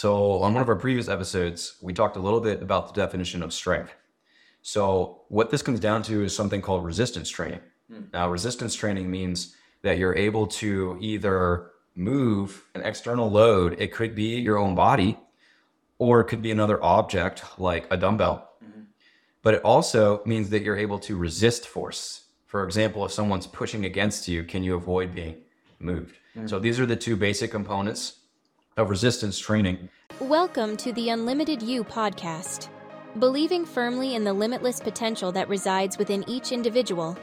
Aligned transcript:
So, 0.00 0.34
on 0.42 0.54
one 0.54 0.62
of 0.62 0.68
our 0.68 0.76
previous 0.76 1.08
episodes, 1.08 1.74
we 1.82 1.92
talked 1.92 2.14
a 2.14 2.20
little 2.20 2.40
bit 2.40 2.62
about 2.62 2.86
the 2.86 3.00
definition 3.00 3.42
of 3.42 3.52
strength. 3.52 3.92
So, 4.62 5.22
what 5.26 5.50
this 5.50 5.60
comes 5.60 5.80
down 5.80 6.04
to 6.04 6.22
is 6.22 6.32
something 6.32 6.62
called 6.62 6.84
resistance 6.84 7.28
training. 7.28 7.58
Hmm. 7.92 8.02
Now, 8.12 8.30
resistance 8.30 8.76
training 8.76 9.10
means 9.10 9.56
that 9.82 9.98
you're 9.98 10.14
able 10.14 10.46
to 10.62 10.96
either 11.00 11.72
move 11.96 12.64
an 12.76 12.82
external 12.82 13.28
load, 13.28 13.74
it 13.80 13.92
could 13.92 14.14
be 14.14 14.38
your 14.38 14.56
own 14.56 14.76
body, 14.76 15.18
or 15.98 16.20
it 16.20 16.26
could 16.26 16.42
be 16.42 16.52
another 16.52 16.80
object 16.80 17.42
like 17.58 17.88
a 17.90 17.96
dumbbell. 17.96 18.52
Mm-hmm. 18.64 18.82
But 19.42 19.54
it 19.54 19.62
also 19.62 20.22
means 20.24 20.48
that 20.50 20.62
you're 20.62 20.78
able 20.78 21.00
to 21.00 21.16
resist 21.16 21.66
force. 21.66 22.26
For 22.46 22.62
example, 22.62 23.04
if 23.04 23.10
someone's 23.10 23.48
pushing 23.48 23.84
against 23.84 24.28
you, 24.28 24.44
can 24.44 24.62
you 24.62 24.76
avoid 24.76 25.12
being 25.12 25.38
moved? 25.80 26.18
Hmm. 26.34 26.46
So, 26.46 26.60
these 26.60 26.78
are 26.78 26.86
the 26.86 26.94
two 26.94 27.16
basic 27.16 27.50
components 27.50 28.18
of 28.78 28.90
resistance 28.90 29.38
training. 29.38 29.88
Welcome 30.20 30.76
to 30.78 30.92
the 30.92 31.10
Unlimited 31.10 31.60
You 31.60 31.82
podcast. 31.82 32.68
Believing 33.18 33.66
firmly 33.66 34.14
in 34.14 34.22
the 34.22 34.32
limitless 34.32 34.78
potential 34.78 35.32
that 35.32 35.48
resides 35.48 35.98
within 35.98 36.24
each 36.28 36.52
individual, 36.52 37.18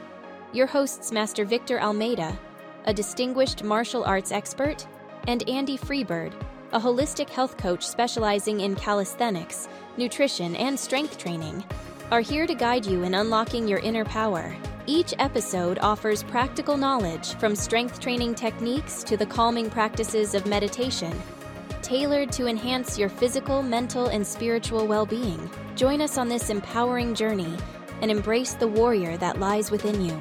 your 0.52 0.66
hosts, 0.66 1.10
Master 1.12 1.46
Victor 1.46 1.80
Almeida, 1.80 2.38
a 2.84 2.92
distinguished 2.92 3.64
martial 3.64 4.04
arts 4.04 4.32
expert, 4.32 4.86
and 5.28 5.48
Andy 5.48 5.78
Freebird, 5.78 6.34
a 6.72 6.78
holistic 6.78 7.30
health 7.30 7.56
coach 7.56 7.86
specializing 7.86 8.60
in 8.60 8.76
calisthenics, 8.76 9.66
nutrition, 9.96 10.54
and 10.56 10.78
strength 10.78 11.16
training, 11.16 11.64
are 12.10 12.20
here 12.20 12.46
to 12.46 12.54
guide 12.54 12.84
you 12.84 13.02
in 13.02 13.14
unlocking 13.14 13.66
your 13.66 13.78
inner 13.78 14.04
power. 14.04 14.54
Each 14.86 15.14
episode 15.18 15.78
offers 15.80 16.22
practical 16.22 16.76
knowledge 16.76 17.34
from 17.36 17.56
strength 17.56 17.98
training 17.98 18.34
techniques 18.34 19.02
to 19.04 19.16
the 19.16 19.26
calming 19.26 19.70
practices 19.70 20.34
of 20.34 20.46
meditation 20.46 21.12
tailored 21.86 22.32
to 22.32 22.48
enhance 22.48 22.98
your 22.98 23.08
physical, 23.08 23.62
mental, 23.62 24.08
and 24.08 24.26
spiritual 24.26 24.88
well 24.88 25.06
being. 25.06 25.48
Join 25.76 26.00
us 26.00 26.18
on 26.18 26.28
this 26.28 26.50
empowering 26.50 27.14
journey 27.14 27.56
and 28.02 28.10
embrace 28.10 28.54
the 28.54 28.66
warrior 28.66 29.16
that 29.18 29.38
lies 29.38 29.70
within 29.70 30.04
you. 30.04 30.20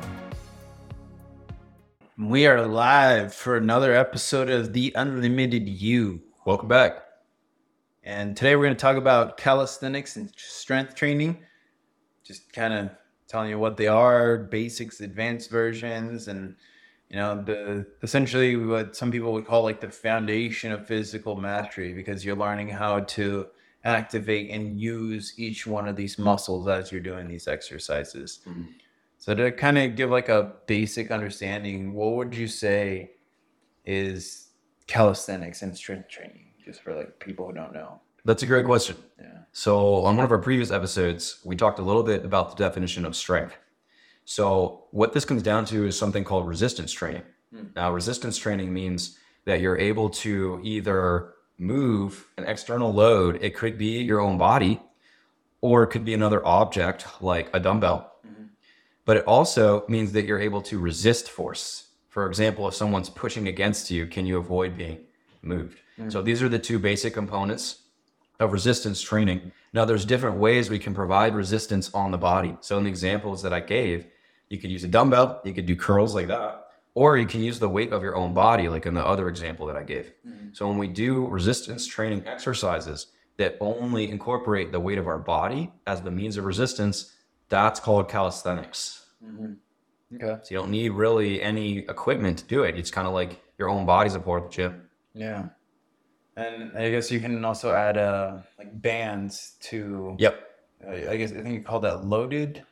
We 2.19 2.45
are 2.45 2.67
live 2.67 3.33
for 3.33 3.57
another 3.57 3.93
episode 3.93 4.47
of 4.51 4.73
The 4.73 4.93
Unlimited 4.95 5.67
You. 5.67 6.21
Welcome 6.45 6.67
back. 6.67 7.03
And 8.03 8.37
today 8.37 8.55
we're 8.55 8.65
going 8.65 8.75
to 8.75 8.79
talk 8.79 8.97
about 8.97 9.37
calisthenics 9.37 10.17
and 10.17 10.31
strength 10.37 10.93
training. 10.93 11.39
Just 12.23 12.53
kind 12.53 12.75
of 12.75 12.91
telling 13.27 13.49
you 13.49 13.57
what 13.57 13.75
they 13.75 13.87
are, 13.87 14.37
basics, 14.37 15.01
advanced 15.01 15.49
versions, 15.49 16.27
and 16.27 16.57
you 17.09 17.17
know, 17.17 17.41
the 17.41 17.85
essentially 18.01 18.55
what 18.55 18.95
some 18.95 19.11
people 19.11 19.31
would 19.33 19.45
call 19.45 19.63
like 19.63 19.79
the 19.79 19.89
foundation 19.89 20.71
of 20.71 20.87
physical 20.87 21.35
mastery 21.35 21.93
because 21.93 22.25
you're 22.25 22.35
learning 22.35 22.69
how 22.69 23.01
to 23.01 23.47
activate 23.83 24.49
and 24.49 24.79
use 24.79 25.33
each 25.37 25.67
one 25.67 25.87
of 25.87 25.95
these 25.95 26.17
muscles 26.17 26.67
as 26.67 26.91
you're 26.91 27.01
doing 27.01 27.27
these 27.27 27.47
exercises. 27.47 28.39
Mm-hmm. 28.47 28.63
So 29.17 29.35
to 29.35 29.51
kind 29.51 29.77
of 29.77 29.95
give 29.95 30.09
like 30.09 30.29
a 30.29 30.53
basic 30.65 31.11
understanding, 31.11 31.93
what 31.93 32.15
would 32.15 32.35
you 32.35 32.47
say 32.47 33.11
is 33.85 34.49
calisthenics 34.87 35.61
and 35.61 35.75
strength 35.75 36.09
training, 36.09 36.47
just 36.63 36.81
for 36.81 36.95
like 36.95 37.19
people 37.19 37.47
who 37.47 37.53
don't 37.53 37.73
know? 37.73 38.01
That's 38.25 38.41
a 38.41 38.47
great 38.47 38.65
question. 38.65 38.97
Yeah. 39.19 39.39
So, 39.51 40.03
on 40.03 40.17
one 40.17 40.25
of 40.25 40.31
our 40.31 40.39
previous 40.39 40.71
episodes, 40.71 41.39
we 41.45 41.55
talked 41.55 41.77
a 41.77 41.83
little 41.83 42.01
bit 42.01 42.25
about 42.25 42.49
the 42.49 42.63
definition 42.63 43.05
of 43.05 43.15
strength. 43.15 43.55
So, 44.25 44.85
what 44.89 45.13
this 45.13 45.23
comes 45.23 45.43
down 45.43 45.65
to 45.65 45.85
is 45.85 45.97
something 45.97 46.23
called 46.23 46.47
resistance 46.47 46.91
training. 46.91 47.21
Hmm. 47.53 47.65
Now, 47.75 47.91
resistance 47.91 48.37
training 48.37 48.73
means 48.73 49.19
that 49.45 49.61
you're 49.61 49.77
able 49.77 50.09
to 50.09 50.59
either 50.63 51.35
move 51.57 52.27
an 52.37 52.43
external 52.45 52.91
load, 52.91 53.39
it 53.41 53.55
could 53.55 53.77
be 53.77 54.01
your 54.01 54.19
own 54.19 54.37
body, 54.37 54.81
or 55.61 55.83
it 55.83 55.87
could 55.87 56.03
be 56.03 56.13
another 56.13 56.45
object 56.45 57.05
like 57.21 57.49
a 57.53 57.59
dumbbell. 57.59 58.11
Mm-hmm. 58.27 58.45
But 59.05 59.17
it 59.17 59.25
also 59.25 59.85
means 59.87 60.11
that 60.13 60.25
you're 60.25 60.39
able 60.39 60.61
to 60.63 60.79
resist 60.79 61.29
force. 61.29 61.89
For 62.09 62.27
example, 62.27 62.67
if 62.67 62.73
someone's 62.73 63.09
pushing 63.09 63.47
against 63.47 63.91
you, 63.91 64.07
can 64.07 64.25
you 64.25 64.37
avoid 64.37 64.75
being 64.75 64.99
moved? 65.43 65.79
Hmm. 65.97 66.09
So, 66.09 66.23
these 66.23 66.41
are 66.41 66.49
the 66.49 66.59
two 66.59 66.79
basic 66.79 67.13
components 67.13 67.83
of 68.39 68.51
resistance 68.51 69.01
training. 69.01 69.51
Now, 69.71 69.85
there's 69.85 70.03
different 70.03 70.37
ways 70.37 70.69
we 70.69 70.79
can 70.79 70.93
provide 70.93 71.35
resistance 71.35 71.93
on 71.93 72.11
the 72.11 72.17
body. 72.17 72.57
So, 72.61 72.77
in 72.77 72.85
the 72.85 72.89
examples 72.89 73.43
that 73.43 73.53
I 73.53 73.59
gave, 73.59 74.07
you 74.55 74.61
could 74.61 74.71
use 74.71 74.83
a 74.83 74.87
dumbbell, 74.97 75.41
you 75.45 75.53
could 75.53 75.65
do 75.65 75.75
curls 75.75 76.15
like 76.15 76.27
that, 76.27 76.67
or 76.93 77.17
you 77.17 77.27
can 77.27 77.41
use 77.49 77.59
the 77.59 77.69
weight 77.77 77.91
of 77.93 78.01
your 78.01 78.15
own 78.15 78.33
body, 78.33 78.69
like 78.69 78.85
in 78.85 78.93
the 78.93 79.05
other 79.05 79.27
example 79.29 79.65
that 79.67 79.75
I 79.75 79.83
gave. 79.83 80.11
So, 80.53 80.67
when 80.67 80.77
we 80.77 80.87
do 80.87 81.27
resistance 81.27 81.85
training 81.85 82.25
exercises 82.25 83.07
that 83.37 83.57
only 83.59 84.09
incorporate 84.09 84.71
the 84.71 84.79
weight 84.79 84.97
of 84.97 85.07
our 85.07 85.19
body 85.19 85.71
as 85.85 86.01
the 86.01 86.11
means 86.11 86.37
of 86.37 86.45
resistance, 86.45 87.13
that's 87.49 87.79
called 87.79 88.07
calisthenics. 88.09 89.05
Okay. 90.15 90.37
So, 90.43 90.49
you 90.51 90.57
don't 90.57 90.71
need 90.71 90.91
really 90.91 91.41
any 91.41 91.79
equipment 91.79 92.37
to 92.39 92.45
do 92.45 92.63
it. 92.63 92.77
It's 92.77 92.91
kind 92.91 93.07
of 93.07 93.13
like 93.13 93.41
your 93.57 93.69
own 93.69 93.85
body's 93.85 94.15
a 94.15 94.19
part 94.19 94.43
of 94.43 94.49
the 94.49 94.55
gym. 94.55 94.89
Yeah. 95.13 95.49
And 96.37 96.77
I 96.77 96.89
guess 96.91 97.11
you 97.11 97.19
can 97.19 97.43
also 97.45 97.73
add 97.73 97.97
uh 97.97 98.37
like 98.59 98.81
bands 98.81 99.55
to 99.61 100.15
Yep. 100.19 100.35
I 100.87 100.95
I 101.11 101.17
guess 101.17 101.31
I 101.31 101.41
think 101.41 101.53
you 101.55 101.61
call 101.61 101.79
that 101.81 102.05
loaded. 102.05 102.63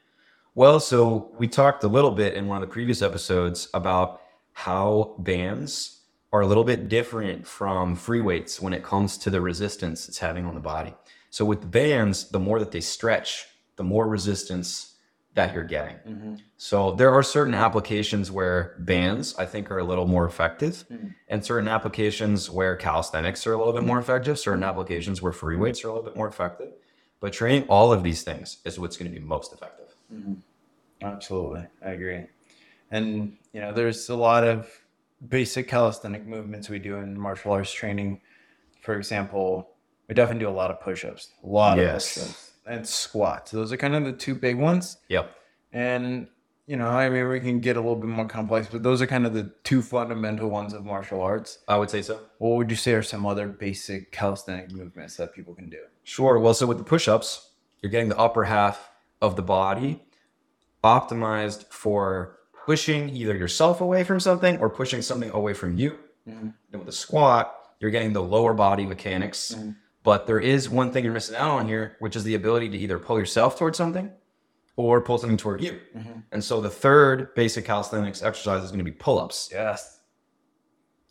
Well, 0.55 0.79
so 0.79 1.31
we 1.39 1.47
talked 1.47 1.83
a 1.83 1.87
little 1.87 2.11
bit 2.11 2.35
in 2.35 2.47
one 2.47 2.61
of 2.61 2.67
the 2.67 2.71
previous 2.71 3.01
episodes 3.01 3.69
about 3.73 4.21
how 4.51 5.15
bands 5.17 6.01
are 6.31 6.41
a 6.41 6.47
little 6.47 6.63
bit 6.63 6.89
different 6.89 7.47
from 7.47 7.95
free 7.95 8.21
weights 8.21 8.61
when 8.61 8.71
it 8.71 8.83
comes 8.83 9.17
to 9.19 9.31
the 9.31 9.41
resistance 9.41 10.07
it's 10.07 10.19
having 10.19 10.45
on 10.45 10.53
the 10.53 10.59
body. 10.59 10.93
So 11.31 11.43
with 11.43 11.61
the 11.61 11.67
bands, 11.67 12.29
the 12.29 12.39
more 12.39 12.59
that 12.59 12.71
they 12.71 12.81
stretch, 12.81 13.47
the 13.77 13.83
more 13.83 14.07
resistance 14.07 14.93
that 15.33 15.55
you're 15.55 15.63
getting. 15.63 15.95
Mm-hmm. 16.07 16.35
So 16.57 16.91
there 16.91 17.11
are 17.11 17.23
certain 17.23 17.55
applications 17.55 18.29
where 18.29 18.75
bands 18.77 19.33
I 19.35 19.47
think 19.47 19.71
are 19.71 19.79
a 19.79 19.83
little 19.83 20.05
more 20.05 20.27
effective, 20.27 20.85
mm-hmm. 20.91 21.07
and 21.29 21.43
certain 21.43 21.67
applications 21.67 22.51
where 22.51 22.75
calisthenics 22.75 23.47
are 23.47 23.53
a 23.53 23.57
little 23.57 23.73
bit 23.73 23.83
more 23.83 23.97
effective, 23.97 24.37
certain 24.37 24.63
applications 24.63 25.19
where 25.19 25.31
free 25.31 25.55
weights 25.55 25.83
are 25.83 25.87
a 25.87 25.93
little 25.93 26.07
bit 26.07 26.15
more 26.15 26.27
effective. 26.27 26.73
But 27.19 27.33
training 27.33 27.63
all 27.63 27.91
of 27.91 28.03
these 28.03 28.21
things 28.21 28.59
is 28.63 28.77
what's 28.77 28.97
going 28.97 29.11
to 29.11 29.19
be 29.19 29.25
most 29.25 29.53
effective. 29.53 29.92
Mm-hmm. 30.13 30.33
Absolutely. 31.01 31.65
I 31.85 31.89
agree. 31.91 32.25
And 32.91 33.37
you 33.53 33.61
know, 33.61 33.73
there's 33.73 34.09
a 34.09 34.15
lot 34.15 34.43
of 34.43 34.69
basic 35.27 35.67
calisthenic 35.67 36.25
movements 36.25 36.69
we 36.69 36.79
do 36.79 36.97
in 36.97 37.19
martial 37.19 37.51
arts 37.51 37.71
training. 37.71 38.21
For 38.81 38.95
example, 38.97 39.69
we 40.07 40.15
definitely 40.15 40.43
do 40.43 40.49
a 40.49 40.51
lot 40.51 40.69
of 40.71 40.79
push-ups. 40.81 41.29
A 41.43 41.47
lot 41.47 41.77
Yes. 41.77 42.17
of 42.17 42.23
push-ups. 42.23 42.49
And 42.65 42.87
squats. 42.87 43.51
Those 43.51 43.73
are 43.73 43.77
kind 43.77 43.93
of 43.95 44.05
the 44.05 44.13
two 44.13 44.35
big 44.35 44.57
ones. 44.57 44.97
Yep. 45.09 45.35
And 45.73 46.27
you 46.65 46.77
know, 46.77 46.87
I 46.87 47.09
mean, 47.09 47.27
we 47.27 47.41
can 47.41 47.59
get 47.59 47.75
a 47.75 47.81
little 47.81 47.97
bit 47.97 48.07
more 48.07 48.25
complex, 48.25 48.67
but 48.71 48.83
those 48.83 49.01
are 49.01 49.07
kind 49.07 49.25
of 49.25 49.33
the 49.33 49.51
two 49.65 49.81
fundamental 49.81 50.49
ones 50.49 50.73
of 50.73 50.85
martial 50.85 51.19
arts. 51.21 51.59
I 51.67 51.75
would 51.77 51.89
say 51.89 52.01
so. 52.01 52.21
What 52.37 52.55
would 52.55 52.69
you 52.69 52.77
say 52.77 52.93
are 52.93 53.03
some 53.03 53.25
other 53.25 53.49
basic 53.49 54.13
calisthenic 54.13 54.71
movements 54.71 55.17
that 55.17 55.33
people 55.33 55.53
can 55.53 55.69
do? 55.69 55.79
Sure. 56.03 56.39
Well, 56.39 56.53
so 56.53 56.65
with 56.65 56.77
the 56.77 56.85
push 56.85 57.09
ups, 57.09 57.49
you're 57.81 57.91
getting 57.91 58.07
the 58.07 58.17
upper 58.17 58.45
half 58.45 58.91
of 59.23 59.35
the 59.37 59.41
body 59.41 60.03
optimized 60.83 61.71
for 61.71 62.39
pushing 62.65 63.09
either 63.09 63.35
yourself 63.35 63.81
away 63.81 64.03
from 64.03 64.19
something 64.19 64.57
or 64.59 64.69
pushing 64.69 65.01
something 65.01 65.31
away 65.31 65.53
from 65.53 65.77
you. 65.77 65.97
Mm-hmm. 66.27 66.49
And 66.71 66.79
with 66.79 66.89
a 66.89 66.91
squat, 66.91 67.55
you're 67.79 67.89
getting 67.89 68.13
the 68.13 68.21
lower 68.21 68.53
body 68.53 68.85
mechanics. 68.85 69.55
Mm-hmm. 69.57 69.71
But 70.03 70.27
there 70.27 70.39
is 70.39 70.69
one 70.69 70.91
thing 70.91 71.05
you're 71.05 71.13
missing 71.13 71.37
out 71.37 71.51
on 71.51 71.67
here, 71.67 71.95
which 71.99 72.17
is 72.17 72.25
the 72.25 72.35
ability 72.35 72.69
to 72.69 72.77
either 72.77 72.99
pull 72.99 73.17
yourself 73.17 73.57
towards 73.57 73.77
something 73.77 74.11
or 74.75 74.99
pull 74.99 75.17
something 75.17 75.37
toward 75.37 75.61
you. 75.61 75.79
Mm-hmm. 75.95 76.19
And 76.33 76.43
so 76.43 76.59
the 76.59 76.69
third 76.69 77.33
basic 77.35 77.63
calisthenics 77.63 78.21
exercise 78.21 78.63
is 78.63 78.71
going 78.71 78.79
to 78.79 78.85
be 78.85 78.91
pull 78.91 79.19
ups. 79.19 79.49
Yes. 79.51 80.01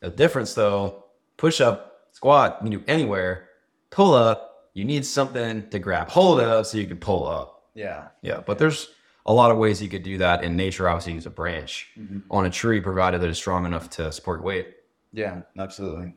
The 0.01 0.11
difference 0.11 0.53
though, 0.53 1.07
push 1.39 1.63
up, 1.63 2.09
squat, 2.13 2.59
you 2.61 2.71
can 2.71 2.79
do 2.81 2.85
anywhere. 2.87 3.49
Pull 3.91 4.15
up, 4.15 4.71
you 4.75 4.85
need 4.85 5.07
something 5.07 5.69
to 5.71 5.79
grab 5.79 6.11
hold 6.11 6.41
of 6.41 6.67
so 6.67 6.77
you 6.77 6.87
can 6.87 6.99
pull 6.99 7.27
up. 7.27 7.62
Yeah. 7.75 8.09
Yeah, 8.23 8.41
but 8.45 8.59
there's 8.59 8.89
a 9.27 9.33
lot 9.33 9.51
of 9.51 9.59
ways 9.59 9.83
you 9.83 9.89
could 9.89 10.03
do 10.03 10.19
that. 10.19 10.45
In 10.45 10.57
nature, 10.57 10.89
obviously, 10.89 11.15
use 11.15 11.27
a 11.27 11.31
branch 11.31 11.91
mm-hmm. 11.99 12.21
on 12.31 12.47
a 12.47 12.51
tree, 12.51 12.81
provided 12.81 13.21
that 13.21 13.29
it's 13.29 13.39
strong 13.39 13.67
enough 13.67 13.91
to 13.91 14.11
support 14.13 14.43
weight. 14.43 14.75
Yeah, 15.13 15.43
absolutely. 15.59 16.15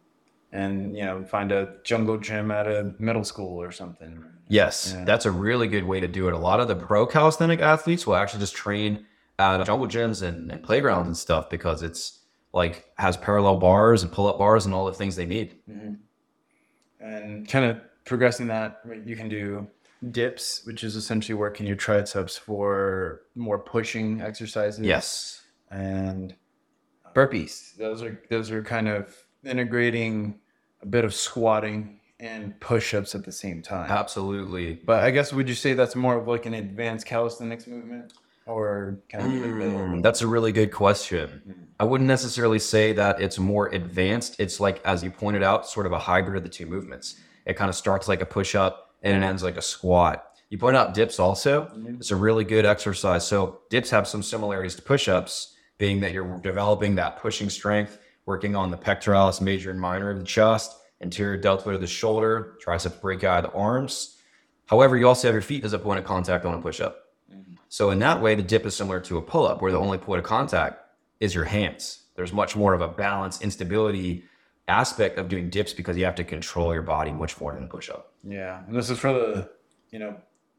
And 0.52 0.96
you 0.96 1.04
know, 1.04 1.24
find 1.24 1.52
a 1.52 1.76
jungle 1.84 2.18
gym 2.18 2.50
at 2.52 2.68
a 2.68 2.94
middle 3.00 3.24
school 3.24 3.62
or 3.62 3.72
something. 3.72 4.24
Yes, 4.48 4.94
Yeah. 4.96 5.06
that's 5.06 5.26
a 5.26 5.32
really 5.32 5.68
good 5.68 5.84
way 5.84 6.00
to 6.00 6.08
do 6.08 6.28
it. 6.28 6.34
A 6.34 6.38
lot 6.38 6.60
of 6.60 6.68
the 6.68 6.76
pro 6.76 7.06
calisthenic 7.06 7.60
athletes 7.60 8.06
will 8.06 8.16
actually 8.16 8.40
just 8.40 8.56
train 8.56 9.06
at 9.40 9.66
jungle 9.66 9.88
gyms 9.88 10.22
and, 10.22 10.52
and 10.52 10.64
playgrounds 10.64 11.08
and 11.08 11.18
stuff 11.18 11.50
because 11.50 11.84
it's 11.84 12.20
like 12.54 12.86
has 12.98 13.18
parallel 13.18 13.58
bars 13.58 14.02
and 14.02 14.12
pull 14.12 14.28
up 14.28 14.38
bars 14.38 14.66
and 14.66 14.74
all 14.74 14.86
the 14.86 14.94
things 14.94 15.16
they 15.16 15.26
need. 15.26 15.56
Mm-hmm. 15.70 15.94
And 17.02 17.48
kind 17.48 17.66
of 17.66 17.82
progressing 18.06 18.48
that, 18.48 18.82
you 19.04 19.16
can 19.16 19.30
do 19.30 19.68
dips, 20.12 20.62
which 20.66 20.84
is 20.84 20.96
essentially 20.96 21.36
working 21.36 21.66
your 21.66 21.76
triceps 21.76 22.38
for 22.38 23.22
more 23.36 23.60
pushing 23.60 24.22
exercises. 24.22 24.86
Yes. 24.86 25.44
And 25.72 26.36
burpees. 27.14 27.76
Those 27.78 28.04
are 28.04 28.22
those 28.30 28.52
are 28.52 28.64
kind 28.64 28.88
of 28.88 29.16
integrating 29.44 30.40
a 30.82 30.86
bit 30.86 31.06
of 31.06 31.14
squatting 31.14 32.00
and 32.20 32.60
push-ups 32.60 33.14
at 33.14 33.26
the 33.26 33.32
same 33.32 33.62
time. 33.62 33.92
Absolutely. 33.92 34.76
But 34.86 35.04
I 35.04 35.12
guess 35.12 35.34
would 35.34 35.50
you 35.50 35.56
say 35.56 35.74
that's 35.74 35.96
more 35.96 36.16
of 36.18 36.28
like 36.28 36.46
an 36.46 36.54
advanced 36.54 37.06
calisthenics 37.06 37.68
movement, 37.68 38.14
or 38.46 39.00
kind 39.10 39.26
of 39.26 39.32
in 39.34 39.42
the 39.42 39.48
middle? 39.48 39.80
Mm, 39.80 40.04
that's 40.04 40.22
a 40.22 40.28
really 40.28 40.52
good 40.52 40.72
question. 40.72 41.68
I 41.80 41.84
wouldn't 41.84 42.08
necessarily 42.08 42.60
say 42.60 42.94
that 42.94 43.22
it's 43.22 43.38
more 43.38 43.68
advanced. 43.68 44.38
It's 44.40 44.60
like, 44.60 44.82
as 44.86 45.04
you 45.04 45.12
pointed 45.12 45.44
out, 45.44 45.68
sort 45.68 45.86
of 45.86 45.92
a 45.92 46.00
hybrid 46.00 46.38
of 46.38 46.44
the 46.44 46.50
two 46.50 46.66
movements. 46.66 47.20
It 47.46 47.56
kind 47.56 47.70
of 47.70 47.76
starts 47.76 48.08
like 48.08 48.22
a 48.22 48.26
push 48.26 48.56
up 48.56 48.85
and 49.02 49.22
it 49.22 49.26
ends 49.26 49.44
like 49.44 49.58
a 49.58 49.62
squat. 49.62 50.26
You 50.50 50.58
point 50.58 50.76
out 50.76 50.94
dips 50.94 51.20
also. 51.20 51.66
Mm-hmm. 51.66 51.96
It's 51.96 52.12
a 52.12 52.16
really 52.16 52.44
good 52.44 52.66
exercise. 52.66 53.28
So, 53.28 53.60
dips 53.70 53.90
have 53.90 54.08
some 54.08 54.24
similarities 54.24 54.76
to 54.76 54.82
push 54.82 55.08
ups, 55.08 55.56
being 55.78 56.00
that 56.02 56.14
you're 56.14 56.38
developing 56.40 56.96
that 56.96 57.20
pushing 57.20 57.50
strength, 57.50 58.00
working 58.26 58.56
on 58.56 58.72
the 58.72 58.78
pectoralis 58.78 59.42
major 59.42 59.72
and 59.72 59.80
minor 59.80 60.10
of 60.10 60.20
the 60.20 60.26
chest, 60.26 60.78
anterior 61.02 61.38
deltoid 61.38 61.76
of 61.76 61.82
the 61.82 61.88
shoulder, 61.88 62.58
tricep 62.64 63.00
brachii 63.02 63.38
of 63.38 63.44
the 63.44 63.52
arms. 63.52 64.18
However, 64.68 64.98
you 64.98 65.08
also 65.08 65.28
have 65.28 65.36
your 65.36 65.42
feet 65.42 65.64
as 65.64 65.74
a 65.74 65.80
point 65.80 66.00
of 66.00 66.06
contact 66.06 66.46
on 66.46 66.54
a 66.54 66.62
push 66.62 66.80
up. 66.80 67.10
Mm-hmm. 67.32 67.56
So 67.70 67.92
in 67.92 68.00
that 68.00 68.22
way, 68.22 68.36
the 68.36 68.44
dip 68.44 68.66
is 68.66 68.76
similar 68.76 69.00
to 69.02 69.18
a 69.18 69.22
pull 69.22 69.48
up, 69.48 69.62
where 69.62 69.72
the 69.72 69.80
only 69.80 69.98
point 69.98 70.20
of 70.20 70.26
contact 70.26 70.82
is 71.20 71.36
your 71.36 71.46
hands. 71.46 72.04
There's 72.16 72.34
much 72.34 72.56
more 72.56 72.74
of 72.74 72.82
a 72.82 72.88
balance, 72.88 73.42
instability 73.42 74.24
aspect 74.68 75.18
of 75.18 75.28
doing 75.28 75.50
dips 75.50 75.74
because 75.74 75.98
you 75.98 76.06
have 76.06 76.16
to 76.16 76.24
control 76.24 76.74
your 76.74 76.82
body 76.82 77.12
much 77.12 77.40
more 77.40 77.54
than 77.54 77.64
a 77.64 77.68
push 77.68 77.90
up. 77.90 78.12
Yeah, 78.24 78.64
and 78.68 78.76
this 78.76 78.90
is 78.90 78.98
for 79.00 79.14
the 79.14 79.50
you 79.92 80.00
know 80.00 80.18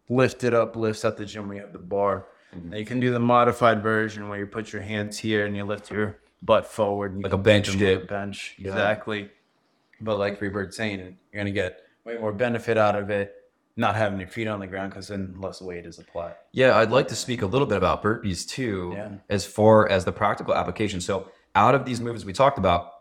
lifted 0.08 0.54
up 0.54 0.76
lifts 0.76 1.04
at 1.04 1.16
the 1.16 1.24
gym. 1.24 1.48
We 1.48 1.58
have 1.58 1.72
the 1.72 1.78
bar. 1.78 2.26
Mm-hmm. 2.54 2.74
You 2.74 2.84
can 2.86 3.00
do 3.00 3.10
the 3.12 3.18
modified 3.18 3.82
version 3.82 4.28
where 4.28 4.38
you 4.38 4.46
put 4.46 4.72
your 4.72 4.82
hands 4.82 5.18
here 5.18 5.46
and 5.46 5.56
you 5.56 5.64
lift 5.64 5.90
your 5.90 6.18
butt 6.42 6.66
forward, 6.66 7.14
and 7.14 7.22
Like 7.24 7.32
a 7.32 7.38
bench 7.38 7.68
lift 7.68 7.78
them 7.80 7.88
with 7.88 7.98
dip. 8.00 8.08
Bench, 8.08 8.54
exactly. 8.58 9.30
But 10.00 10.18
like 10.18 10.38
Freebird's 10.38 10.76
saying, 10.76 10.98
you're 11.00 11.40
gonna 11.40 11.50
get 11.50 11.80
way 12.04 12.16
more 12.18 12.32
benefit 12.32 12.78
out 12.78 12.94
of 12.96 13.10
it 13.10 13.34
not 13.78 13.94
having 13.94 14.18
your 14.18 14.28
feet 14.28 14.46
on 14.46 14.58
the 14.58 14.66
ground 14.66 14.90
because 14.90 15.08
then 15.08 15.34
less 15.38 15.60
weight 15.60 15.84
is 15.84 15.98
applied. 15.98 16.34
Yeah, 16.52 16.78
I'd 16.78 16.90
like 16.90 17.08
to 17.08 17.14
speak 17.16 17.42
a 17.42 17.46
little 17.46 17.66
bit 17.66 17.76
about 17.76 18.02
burpees 18.02 18.48
too, 18.48 18.92
Yeah. 18.94 19.10
as 19.28 19.44
far 19.44 19.86
as 19.88 20.04
the 20.06 20.12
practical 20.12 20.54
application. 20.54 20.98
So 21.02 21.28
out 21.54 21.74
of 21.74 21.84
these 21.84 22.00
moves 22.00 22.24
we 22.24 22.32
talked 22.32 22.56
about, 22.56 22.95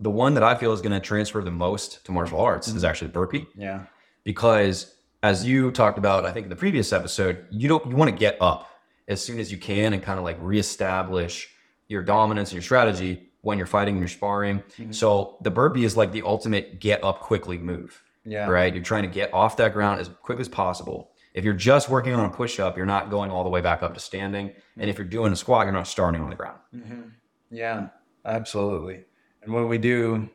the 0.00 0.10
one 0.10 0.34
that 0.34 0.42
I 0.42 0.54
feel 0.54 0.72
is 0.72 0.80
going 0.80 0.92
to 0.92 1.00
transfer 1.00 1.42
the 1.42 1.50
most 1.50 2.04
to 2.06 2.12
martial 2.12 2.40
arts 2.40 2.68
is 2.68 2.74
mm-hmm. 2.74 2.86
actually 2.86 3.08
burpee. 3.08 3.46
Yeah, 3.56 3.84
because 4.24 4.96
as 5.22 5.46
you 5.46 5.70
talked 5.70 5.98
about 5.98 6.26
i 6.26 6.32
think 6.32 6.44
in 6.44 6.50
the 6.50 6.56
previous 6.56 6.92
episode 6.92 7.46
you 7.48 7.68
don't 7.68 7.88
you 7.88 7.94
want 7.94 8.10
to 8.10 8.16
get 8.16 8.36
up 8.40 8.68
as 9.08 9.22
soon 9.22 9.38
as 9.38 9.52
you 9.52 9.58
can 9.58 9.92
and 9.92 10.02
kind 10.02 10.18
of 10.18 10.24
like 10.24 10.36
reestablish 10.40 11.48
your 11.88 12.02
dominance 12.02 12.50
and 12.50 12.54
your 12.54 12.62
strategy 12.62 13.28
when 13.42 13.58
you're 13.58 13.66
fighting 13.66 13.94
and 13.94 14.00
you're 14.00 14.08
sparring. 14.08 14.60
Mm-hmm. 14.60 14.92
So 14.92 15.36
the 15.42 15.50
burpee 15.50 15.84
is 15.84 15.96
like 15.96 16.12
the 16.12 16.22
ultimate 16.22 16.80
get 16.80 17.02
up 17.04 17.20
quickly 17.20 17.58
move 17.58 18.02
yeah, 18.24 18.48
right? 18.48 18.72
You're 18.72 18.84
trying 18.84 19.02
to 19.02 19.08
get 19.08 19.34
off 19.34 19.56
that 19.56 19.72
ground 19.72 20.00
as 20.00 20.08
quick 20.22 20.40
as 20.40 20.48
possible. 20.48 21.10
If 21.34 21.44
you're 21.44 21.54
just 21.54 21.88
working 21.88 22.14
on 22.14 22.24
a 22.24 22.30
push-up 22.30 22.76
you're 22.76 22.86
not 22.86 23.10
going 23.10 23.30
all 23.30 23.44
the 23.44 23.50
way 23.50 23.60
back 23.60 23.82
up 23.82 23.94
to 23.94 24.00
standing. 24.00 24.52
And 24.78 24.88
if 24.88 24.98
you're 24.98 25.06
doing 25.06 25.32
a 25.32 25.36
squat 25.36 25.66
you're 25.66 25.72
not 25.72 25.86
starting 25.86 26.20
on 26.20 26.30
the 26.30 26.36
ground. 26.36 26.58
Mm-hmm. 26.74 27.02
Yeah, 27.50 27.88
absolutely. 28.24 29.04
And 29.42 29.52
when 29.52 29.68
we 29.68 29.78
do 29.78 30.28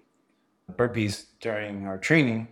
burpees 0.73 1.25
during 1.39 1.87
our 1.87 1.97
training, 1.97 2.49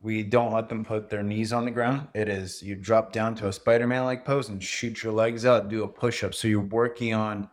we 0.00 0.22
don't 0.22 0.52
let 0.52 0.68
them 0.68 0.84
put 0.84 1.08
their 1.08 1.22
knees 1.22 1.52
on 1.52 1.64
the 1.64 1.70
ground. 1.70 2.08
It 2.14 2.28
is 2.28 2.62
you 2.62 2.74
drop 2.74 3.12
down 3.12 3.34
to 3.36 3.48
a 3.48 3.52
Spider 3.52 3.86
Man 3.86 4.04
like 4.04 4.24
pose 4.24 4.48
and 4.48 4.62
shoot 4.62 5.02
your 5.02 5.12
legs 5.12 5.46
out, 5.46 5.68
do 5.68 5.82
a 5.82 5.88
push 5.88 6.22
up. 6.22 6.34
So 6.34 6.46
you're 6.46 6.60
working 6.60 7.14
on 7.14 7.48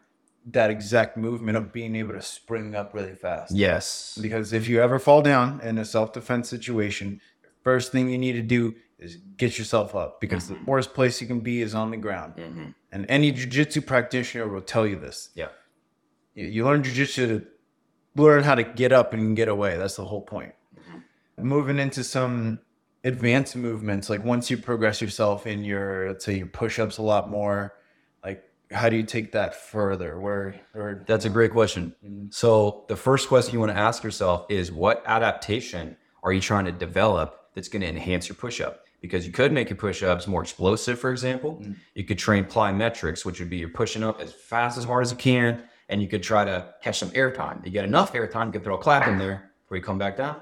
that 0.47 0.69
exact 0.69 1.17
movement 1.17 1.57
of 1.57 1.71
being 1.71 1.95
able 1.95 2.13
to 2.13 2.21
spring 2.21 2.75
up 2.75 2.93
really 2.93 3.15
fast. 3.15 3.53
yes 3.53 4.17
Because 4.21 4.53
if 4.53 4.67
you 4.67 4.81
ever 4.81 4.97
fall 4.97 5.21
down 5.21 5.61
in 5.61 5.77
a 5.77 5.85
self 5.85 6.13
defense 6.13 6.49
situation, 6.49 7.21
first 7.63 7.91
thing 7.91 8.09
you 8.09 8.17
need 8.17 8.33
to 8.33 8.41
do 8.41 8.75
is 8.97 9.17
get 9.37 9.57
yourself 9.57 9.95
up 9.95 10.19
because 10.19 10.47
the 10.47 10.55
mm-hmm. 10.55 10.65
worst 10.65 10.93
place 10.93 11.21
you 11.21 11.27
can 11.27 11.39
be 11.39 11.61
is 11.61 11.73
on 11.73 11.89
the 11.89 11.97
ground. 11.97 12.35
Mm-hmm. 12.35 12.65
And 12.91 13.05
any 13.07 13.31
jujitsu 13.31 13.85
practitioner 13.85 14.47
will 14.47 14.61
tell 14.61 14.85
you 14.85 14.99
this 14.99 15.29
yeah 15.35 15.49
you, 16.35 16.47
you 16.47 16.65
learn 16.65 16.83
jujitsu 16.83 17.27
to 17.27 17.45
learn 18.15 18.43
how 18.43 18.55
to 18.55 18.63
get 18.63 18.91
up 18.91 19.13
and 19.13 19.35
get 19.35 19.47
away. 19.47 19.77
That's 19.77 19.95
the 19.95 20.05
whole 20.05 20.21
point. 20.21 20.53
Moving 21.37 21.79
into 21.79 22.03
some 22.03 22.59
advanced 23.03 23.55
movements, 23.55 24.09
like 24.09 24.23
once 24.23 24.51
you 24.51 24.57
progress 24.57 25.01
yourself 25.01 25.47
in 25.47 25.63
your, 25.63 26.09
let's 26.09 26.25
say, 26.25 26.37
your 26.37 26.47
push-ups 26.47 26.97
a 26.97 27.01
lot 27.01 27.29
more, 27.29 27.73
like 28.23 28.43
how 28.71 28.89
do 28.89 28.95
you 28.95 29.03
take 29.03 29.31
that 29.31 29.55
further? 29.55 30.19
Where, 30.19 30.55
or 30.75 31.03
That's 31.07 31.25
a 31.25 31.29
great 31.29 31.51
question. 31.51 31.95
Mm-hmm. 32.05 32.27
So 32.29 32.85
the 32.89 32.95
first 32.95 33.27
question 33.27 33.53
you 33.53 33.59
want 33.59 33.71
to 33.71 33.77
ask 33.77 34.03
yourself 34.03 34.45
is 34.49 34.71
what 34.71 35.01
adaptation 35.05 35.97
are 36.21 36.31
you 36.31 36.41
trying 36.41 36.65
to 36.65 36.71
develop 36.71 37.49
that's 37.55 37.69
going 37.69 37.81
to 37.81 37.87
enhance 37.87 38.29
your 38.29 38.35
push-up? 38.35 38.85
Because 39.01 39.25
you 39.25 39.33
could 39.33 39.51
make 39.51 39.67
your 39.69 39.77
push-ups 39.77 40.27
more 40.27 40.43
explosive, 40.43 40.99
for 40.99 41.09
example. 41.09 41.55
Mm-hmm. 41.55 41.73
You 41.95 42.03
could 42.03 42.19
train 42.19 42.45
plyometrics, 42.45 43.25
which 43.25 43.39
would 43.39 43.49
be 43.49 43.57
you're 43.57 43.69
pushing 43.69 44.03
up 44.03 44.21
as 44.21 44.31
fast 44.31 44.77
as 44.77 44.83
hard 44.83 45.03
as 45.03 45.11
you 45.11 45.17
can, 45.17 45.63
and 45.91 46.01
you 46.01 46.07
could 46.07 46.23
try 46.23 46.43
to 46.43 46.73
catch 46.81 46.97
some 46.97 47.11
airtime. 47.11 47.63
You 47.63 47.71
get 47.71 47.85
enough 47.85 48.13
airtime, 48.13 48.47
you 48.47 48.53
can 48.53 48.63
throw 48.63 48.75
a 48.75 48.77
clap 48.77 49.07
in 49.07 49.17
there 49.17 49.51
before 49.63 49.77
you 49.77 49.83
come 49.83 49.97
back 49.97 50.17
down. 50.17 50.41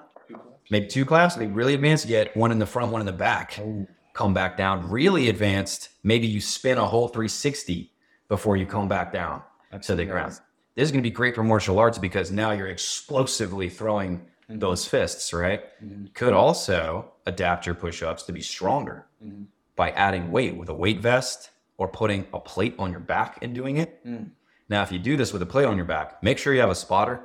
Maybe 0.70 0.86
two 0.86 1.04
claps, 1.04 1.36
maybe 1.36 1.52
really 1.52 1.74
advanced, 1.74 2.06
you 2.06 2.10
get 2.10 2.38
one 2.38 2.52
in 2.52 2.60
the 2.60 2.66
front, 2.66 2.92
one 2.92 3.02
in 3.02 3.08
the 3.08 3.12
back. 3.12 3.60
Oh. 3.60 3.88
Come 4.14 4.34
back 4.34 4.58
down. 4.58 4.90
Really 4.90 5.30
advanced, 5.30 5.90
maybe 6.04 6.28
you 6.28 6.40
spin 6.40 6.78
a 6.78 6.86
whole 6.86 7.08
360 7.08 7.92
before 8.28 8.58
you 8.58 8.66
come 8.66 8.88
back 8.88 9.12
down 9.12 9.42
to 9.82 9.96
the 9.96 10.06
ground. 10.06 10.40
This 10.76 10.86
is 10.86 10.92
going 10.92 11.04
to 11.04 11.10
be 11.10 11.14
great 11.14 11.36
for 11.36 11.44
martial 11.44 11.80
arts 11.80 11.98
because 11.98 12.32
now 12.32 12.52
you're 12.52 12.68
explosively 12.68 13.70
throwing 13.70 14.20
mm-hmm. 14.20 14.60
those 14.60 14.86
fists, 14.86 15.34
right? 15.34 15.64
You 15.82 16.10
could 16.14 16.34
also 16.34 17.12
adapt 17.26 17.66
your 17.66 17.76
push 17.76 18.04
ups 18.04 18.24
to 18.24 18.32
be 18.32 18.42
stronger 18.42 19.08
mm-hmm. 19.24 19.44
by 19.76 19.92
adding 19.92 20.32
weight 20.32 20.56
with 20.56 20.70
a 20.70 20.74
weight 20.74 21.00
vest 21.00 21.50
or 21.78 21.88
putting 21.88 22.28
a 22.34 22.40
plate 22.40 22.76
on 22.78 22.92
your 22.92 23.00
back 23.00 23.40
and 23.42 23.56
doing 23.56 23.78
it. 23.78 24.06
Mm. 24.06 24.32
Now, 24.70 24.84
if 24.84 24.92
you 24.92 25.00
do 25.00 25.18
this 25.18 25.34
with 25.34 25.42
a 25.42 25.46
plate 25.46 25.66
on 25.66 25.76
your 25.76 25.86
back, 25.86 26.22
make 26.22 26.38
sure 26.38 26.54
you 26.54 26.60
have 26.62 26.70
a 26.70 26.76
spotter 26.76 27.20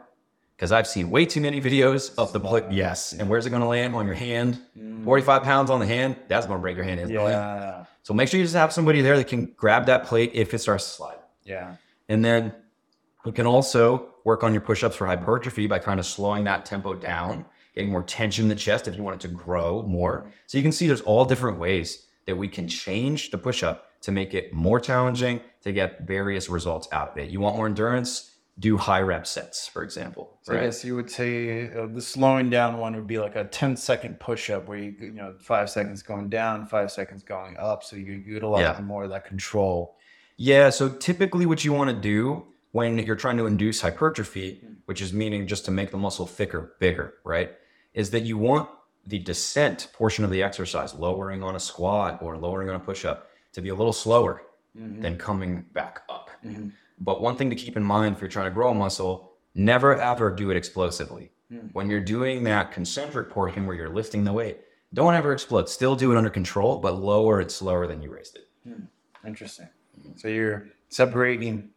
because 0.57 0.73
I've 0.73 0.87
seen 0.87 1.11
way 1.11 1.27
too 1.27 1.41
many 1.41 1.61
videos 1.61 2.15
of 2.17 2.33
the 2.33 2.41
plate. 2.41 2.65
Yes. 2.71 3.13
And 3.13 3.29
where's 3.29 3.45
it 3.45 3.51
going 3.51 3.63
to 3.63 3.69
land? 3.69 3.95
On 3.95 4.07
your 4.07 4.15
hand? 4.15 4.61
Mm. 4.79 5.05
45 5.05 5.43
pounds 5.43 5.71
on 5.71 5.79
the 5.81 5.87
hand? 5.87 6.17
That's 6.29 6.47
going 6.47 6.59
to 6.59 6.63
break 6.63 6.77
your 6.77 6.85
hand. 6.85 7.11
yeah, 7.11 7.85
So 8.03 8.15
make 8.15 8.29
sure 8.29 8.39
you 8.39 8.45
just 8.45 8.57
have 8.57 8.73
somebody 8.73 9.03
there 9.03 9.17
that 9.19 9.29
can 9.29 9.53
grab 9.57 9.87
that 9.87 10.05
plate 10.05 10.31
if 10.33 10.55
it 10.55 10.59
starts 10.59 10.85
to 10.85 10.91
slide. 10.91 11.19
yeah, 11.45 11.77
And 12.09 12.25
then 12.25 12.55
you 13.27 13.33
can 13.33 13.47
also 13.47 14.09
work 14.25 14.43
on 14.43 14.53
your 14.55 14.63
push-ups 14.63 14.97
for 14.97 15.07
hypertrophy 15.07 15.67
by 15.67 15.79
kind 15.79 16.01
of 16.01 16.07
slowing 16.07 16.45
that 16.45 16.65
tempo 16.65 16.95
down, 16.95 17.45
getting 17.75 17.91
more 17.91 18.03
tension 18.03 18.45
in 18.45 18.49
the 18.49 18.55
chest 18.55 18.89
if 18.89 18.97
you 18.97 19.03
want 19.03 19.17
it 19.23 19.29
to 19.29 19.35
grow 19.35 19.83
more. 19.83 20.31
So 20.47 20.57
you 20.57 20.63
can 20.63 20.73
see 20.73 20.87
there's 20.87 21.03
all 21.03 21.27
different 21.27 21.59
ways 21.59 22.07
that 22.27 22.37
we 22.37 22.49
can 22.49 22.69
change 22.69 23.31
the 23.31 23.37
push-up 23.39 23.91
to 24.05 24.13
make 24.13 24.35
it 24.35 24.53
more 24.53 24.79
challenging 24.79 25.41
to 25.63 25.73
get 25.73 26.07
various 26.07 26.51
results 26.51 26.87
out 26.93 27.13
of 27.13 27.17
it. 27.17 27.31
You 27.31 27.41
want 27.41 27.57
more 27.57 27.67
endurance? 27.67 28.33
Do 28.59 28.77
high 28.77 29.01
rep 29.01 29.27
sets, 29.27 29.67
for 29.67 29.83
example. 29.83 30.39
So 30.43 30.55
I 30.55 30.61
guess 30.61 30.85
you 30.85 30.95
would 30.95 31.11
say 31.11 31.73
uh, 31.75 31.87
the 31.87 32.03
slowing 32.03 32.51
down 32.51 32.77
one 32.77 32.95
would 32.95 33.07
be 33.07 33.19
like 33.19 33.35
a 33.35 33.45
10 33.45 33.77
second 33.77 34.21
push 34.21 34.51
up 34.51 34.69
where 34.69 34.77
you, 34.79 34.95
you 35.01 35.11
know, 35.11 35.35
five 35.41 35.71
seconds 35.71 36.03
going 36.03 36.29
down, 36.29 36.67
five 36.67 36.93
seconds 36.93 37.23
going 37.23 37.57
up. 37.57 37.83
So 37.83 37.97
you 37.97 38.13
utilize 38.27 38.61
Yeah. 38.61 38.81
more 38.83 39.05
of 39.05 39.11
that 39.11 39.25
control. 39.25 39.97
Yeah, 40.37 40.69
so 40.71 40.89
typically 40.91 41.47
what 41.47 41.65
you 41.65 41.73
want 41.73 41.91
to 41.91 41.97
do 41.97 42.45
when 42.73 42.99
you're 42.99 43.17
trying 43.17 43.39
to 43.39 43.47
induce 43.47 43.81
hypertrophy, 43.81 44.63
which 44.85 45.01
is 45.01 45.13
meaning 45.15 45.47
just 45.47 45.65
to 45.65 45.71
make 45.71 45.91
the 45.91 45.97
muscle 45.97 46.27
thicker, 46.27 46.75
bigger, 46.79 47.15
right? 47.25 47.53
Is 47.95 48.11
that 48.11 48.25
you 48.25 48.37
want 48.37 48.69
the 49.07 49.19
descent 49.19 49.89
portion 49.95 50.25
of 50.25 50.31
the 50.31 50.43
exercise, 50.43 50.93
lowering 50.95 51.43
on 51.43 51.57
a 51.57 51.61
squat 51.61 52.19
or 52.23 52.37
lowering 52.37 52.69
on 52.69 52.75
a 52.77 52.81
push 52.81 53.05
up, 53.05 53.31
to 53.55 53.63
be 53.63 53.71
a 53.71 53.75
little 53.75 53.93
slower 53.93 54.43
mm-hmm. 54.77 55.01
than 55.01 55.17
coming 55.17 55.65
back 55.73 56.03
up. 56.09 56.31
Mm-hmm. 56.45 56.69
But 57.01 57.21
one 57.21 57.37
thing 57.37 57.51
to 57.51 57.57
keep 57.57 57.77
in 57.77 57.83
mind 57.83 58.17
if 58.17 58.21
you're 58.21 58.31
trying 58.31 58.47
to 58.47 58.55
grow 58.55 58.71
a 58.71 58.75
muscle, 58.75 59.33
never 59.55 59.97
ever 60.01 60.31
do 60.31 60.51
it 60.51 60.57
explosively. 60.57 61.33
Mm. 61.53 61.71
When 61.73 61.91
you're 61.91 62.01
doing 62.01 62.45
that 62.45 62.73
concentric 62.73 63.31
portion 63.31 63.67
where 63.67 63.77
you're 63.77 63.89
lifting 63.89 64.25
the 64.25 64.33
weight, 64.33 64.61
don't 64.93 65.15
ever 65.15 65.33
explode. 65.33 65.69
Still 65.69 65.97
do 65.97 66.13
it 66.13 66.17
under 66.17 66.31
control, 66.31 66.79
but 66.79 67.01
lower 67.01 67.41
it 67.41 67.51
slower 67.51 67.87
than 67.87 68.01
you 68.01 68.13
raised 68.13 68.37
it. 68.37 68.49
Hmm. 68.63 68.85
Interesting. 69.27 69.69
So 70.17 70.29
you're 70.29 70.69
separating 70.89 71.71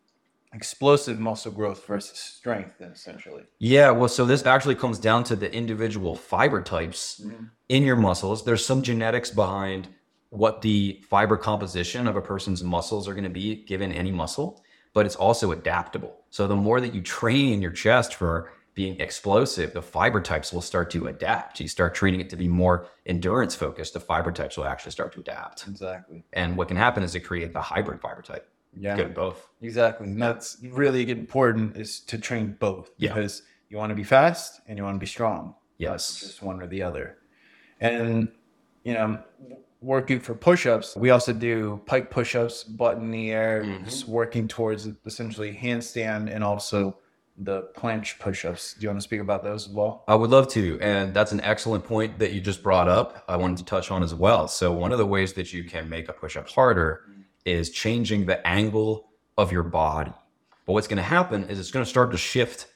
explosive 0.53 1.19
muscle 1.19 1.51
growth 1.51 1.85
versus 1.85 2.17
strength, 2.17 2.75
then 2.79 2.91
essentially. 2.91 3.43
Yeah, 3.59 3.91
well, 3.91 4.09
so 4.09 4.25
this 4.25 4.45
actually 4.45 4.75
comes 4.75 4.99
down 4.99 5.23
to 5.25 5.35
the 5.35 5.51
individual 5.53 6.15
fiber 6.15 6.61
types 6.61 7.21
mm-hmm. 7.23 7.45
in 7.69 7.83
your 7.83 7.95
muscles. 7.95 8.45
There's 8.45 8.65
some 8.65 8.81
genetics 8.81 9.31
behind 9.31 9.87
what 10.29 10.61
the 10.61 11.01
fiber 11.07 11.37
composition 11.37 12.07
of 12.07 12.15
a 12.15 12.21
person's 12.21 12.63
muscles 12.63 13.07
are 13.07 13.13
going 13.13 13.23
to 13.23 13.29
be 13.29 13.63
given 13.65 13.91
any 13.91 14.11
muscle, 14.11 14.63
but 14.93 15.05
it's 15.05 15.15
also 15.15 15.51
adaptable. 15.51 16.25
So 16.29 16.47
the 16.47 16.55
more 16.55 16.81
that 16.81 16.93
you 16.93 17.01
train 17.01 17.61
your 17.61 17.71
chest 17.71 18.15
for 18.15 18.51
being 18.73 18.99
explosive, 18.99 19.73
the 19.73 19.81
fiber 19.81 20.21
types 20.21 20.53
will 20.53 20.61
start 20.61 20.91
to 20.91 21.07
adapt. 21.07 21.59
You 21.59 21.67
start 21.67 21.95
training 21.95 22.19
it 22.19 22.29
to 22.29 22.35
be 22.35 22.47
more 22.47 22.87
endurance 23.05 23.55
focused, 23.55 23.93
the 23.93 23.99
fiber 23.99 24.31
types 24.31 24.57
will 24.57 24.65
actually 24.65 24.91
start 24.91 25.13
to 25.13 25.19
adapt. 25.19 25.67
Exactly. 25.67 26.23
And 26.33 26.55
what 26.57 26.67
can 26.67 26.77
happen 26.77 27.01
is 27.03 27.15
it 27.15 27.21
create 27.21 27.53
the 27.53 27.61
hybrid 27.61 28.01
fiber 28.01 28.21
type. 28.21 28.47
Yeah. 28.79 28.95
Good 28.95 29.15
both. 29.15 29.47
Exactly. 29.61 30.07
And 30.07 30.21
that's 30.21 30.57
really 30.61 31.09
important 31.09 31.75
is 31.77 32.01
to 32.01 32.19
train 32.19 32.55
both 32.59 32.91
Yeah. 32.97 33.13
because 33.13 33.41
you 33.69 33.77
want 33.77 33.89
to 33.89 33.95
be 33.95 34.03
fast 34.03 34.61
and 34.67 34.77
you 34.77 34.83
want 34.83 34.95
to 34.95 34.99
be 34.99 35.07
strong. 35.07 35.55
Yes. 35.77 36.19
Just 36.19 36.43
one 36.43 36.61
or 36.61 36.67
the 36.67 36.83
other. 36.83 37.17
And 37.79 38.29
you 38.83 38.93
know, 38.93 39.19
working 39.81 40.19
for 40.19 40.33
push-ups, 40.33 40.95
we 40.95 41.09
also 41.09 41.33
do 41.33 41.81
pike 41.85 42.09
push-ups, 42.09 42.63
butt 42.63 42.97
in 42.97 43.11
the 43.11 43.31
air, 43.31 43.63
mm-hmm. 43.63 43.85
just 43.85 44.07
working 44.07 44.47
towards 44.47 44.87
essentially 45.05 45.53
handstand 45.53 46.33
and 46.33 46.43
also 46.43 46.97
the 47.37 47.69
planche 47.77 48.17
push-ups. 48.17 48.73
Do 48.73 48.81
you 48.81 48.89
want 48.89 48.99
to 48.99 49.03
speak 49.03 49.21
about 49.21 49.43
those 49.43 49.67
as 49.67 49.73
well? 49.73 50.03
I 50.07 50.15
would 50.15 50.31
love 50.31 50.47
to. 50.49 50.79
And 50.81 51.13
that's 51.13 51.31
an 51.31 51.41
excellent 51.41 51.83
point 51.83 52.17
that 52.19 52.33
you 52.33 52.41
just 52.41 52.63
brought 52.63 52.87
up. 52.87 53.23
I 53.27 53.37
wanted 53.37 53.57
to 53.57 53.65
touch 53.65 53.91
on 53.91 54.01
as 54.01 54.15
well. 54.15 54.47
So, 54.47 54.71
one 54.71 54.91
of 54.91 54.97
the 54.97 55.05
ways 55.05 55.33
that 55.33 55.53
you 55.53 55.63
can 55.63 55.87
make 55.87 56.09
a 56.09 56.13
push 56.13 56.35
up 56.35 56.49
harder 56.49 57.03
is 57.45 57.69
changing 57.69 58.25
the 58.25 58.45
angle 58.45 59.09
of 59.37 59.51
your 59.51 59.63
body. 59.63 60.11
But 60.65 60.73
what's 60.73 60.87
going 60.87 60.97
to 60.97 61.03
happen 61.03 61.47
is 61.49 61.59
it's 61.59 61.71
going 61.71 61.85
to 61.85 61.89
start 61.89 62.11
to 62.11 62.17
shift 62.17 62.67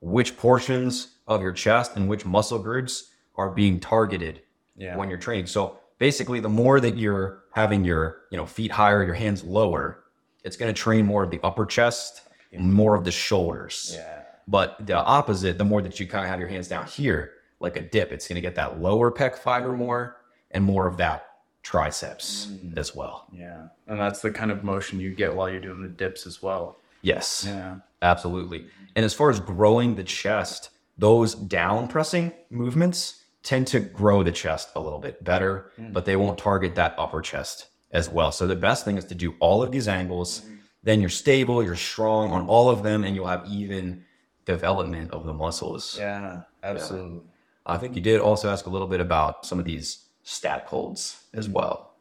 which 0.00 0.36
portions 0.36 1.16
of 1.26 1.40
your 1.42 1.52
chest 1.52 1.96
and 1.96 2.08
which 2.08 2.24
muscle 2.26 2.58
groups 2.58 3.10
are 3.36 3.50
being 3.50 3.80
targeted 3.80 4.42
Yeah. 4.76 4.96
when 4.96 5.08
you're 5.08 5.18
training. 5.18 5.46
So, 5.46 5.79
basically, 6.00 6.40
the 6.40 6.48
more 6.48 6.80
that 6.80 6.96
you're 6.96 7.44
having 7.52 7.84
your 7.84 8.22
you 8.32 8.36
know 8.36 8.46
feet 8.46 8.72
higher, 8.72 9.04
your 9.04 9.14
hands 9.14 9.44
lower, 9.44 10.02
it's 10.42 10.56
going 10.56 10.74
to 10.74 10.82
train 10.82 11.06
more 11.06 11.22
of 11.22 11.30
the 11.30 11.38
upper 11.44 11.64
chest, 11.64 12.22
and 12.50 12.74
more 12.74 12.96
of 12.96 13.04
the 13.04 13.12
shoulders. 13.12 13.92
Yeah. 13.94 14.22
But 14.48 14.84
the 14.84 14.96
opposite, 14.96 15.58
the 15.58 15.64
more 15.64 15.80
that 15.82 16.00
you 16.00 16.08
kind 16.08 16.24
of 16.24 16.30
have 16.30 16.40
your 16.40 16.48
hands 16.48 16.66
down 16.66 16.86
here, 16.86 17.34
like 17.60 17.76
a 17.76 17.82
dip, 17.82 18.10
it's 18.10 18.26
going 18.26 18.34
to 18.34 18.40
get 18.40 18.56
that 18.56 18.80
lower 18.80 19.12
pec 19.12 19.38
fiber 19.38 19.72
more 19.76 20.16
and 20.50 20.64
more 20.64 20.88
of 20.88 20.96
that 20.96 21.26
triceps 21.62 22.48
mm. 22.50 22.76
as 22.76 22.94
well. 22.94 23.28
Yeah. 23.32 23.68
And 23.86 24.00
that's 24.00 24.20
the 24.20 24.32
kind 24.32 24.50
of 24.50 24.64
motion 24.64 24.98
you 24.98 25.14
get 25.14 25.36
while 25.36 25.48
you're 25.48 25.60
doing 25.60 25.82
the 25.82 25.88
dips 25.88 26.26
as 26.26 26.42
well. 26.42 26.78
Yes, 27.02 27.44
Yeah. 27.46 27.76
absolutely. 28.02 28.66
And 28.96 29.04
as 29.04 29.14
far 29.14 29.30
as 29.30 29.38
growing 29.38 29.94
the 29.94 30.04
chest, 30.04 30.70
those 30.98 31.34
down 31.34 31.86
pressing 31.86 32.32
movements 32.50 33.19
tend 33.42 33.66
to 33.68 33.80
grow 33.80 34.22
the 34.22 34.32
chest 34.32 34.70
a 34.74 34.80
little 34.80 34.98
bit 34.98 35.22
better, 35.24 35.72
but 35.92 36.04
they 36.04 36.16
won't 36.16 36.38
target 36.38 36.74
that 36.74 36.94
upper 36.98 37.20
chest 37.20 37.68
as 37.90 38.08
well. 38.08 38.30
So 38.32 38.46
the 38.46 38.56
best 38.56 38.84
thing 38.84 38.98
is 38.98 39.04
to 39.06 39.14
do 39.14 39.34
all 39.40 39.62
of 39.62 39.72
these 39.72 39.88
angles. 39.88 40.42
Then 40.82 41.00
you're 41.00 41.10
stable, 41.10 41.62
you're 41.62 41.76
strong 41.76 42.30
on 42.32 42.46
all 42.46 42.70
of 42.70 42.82
them, 42.82 43.04
and 43.04 43.14
you'll 43.14 43.26
have 43.26 43.46
even 43.48 44.04
development 44.44 45.10
of 45.12 45.24
the 45.26 45.34
muscles. 45.34 45.96
Yeah. 45.98 46.42
Absolutely. 46.62 47.20
I 47.66 47.76
think 47.78 47.94
you 47.94 48.02
did 48.02 48.20
also 48.20 48.50
ask 48.50 48.66
a 48.66 48.70
little 48.70 48.88
bit 48.88 49.00
about 49.00 49.46
some 49.46 49.58
of 49.58 49.64
these 49.64 50.06
static 50.22 50.66
holds 50.66 51.24
as 51.34 51.48
well. 51.48 51.94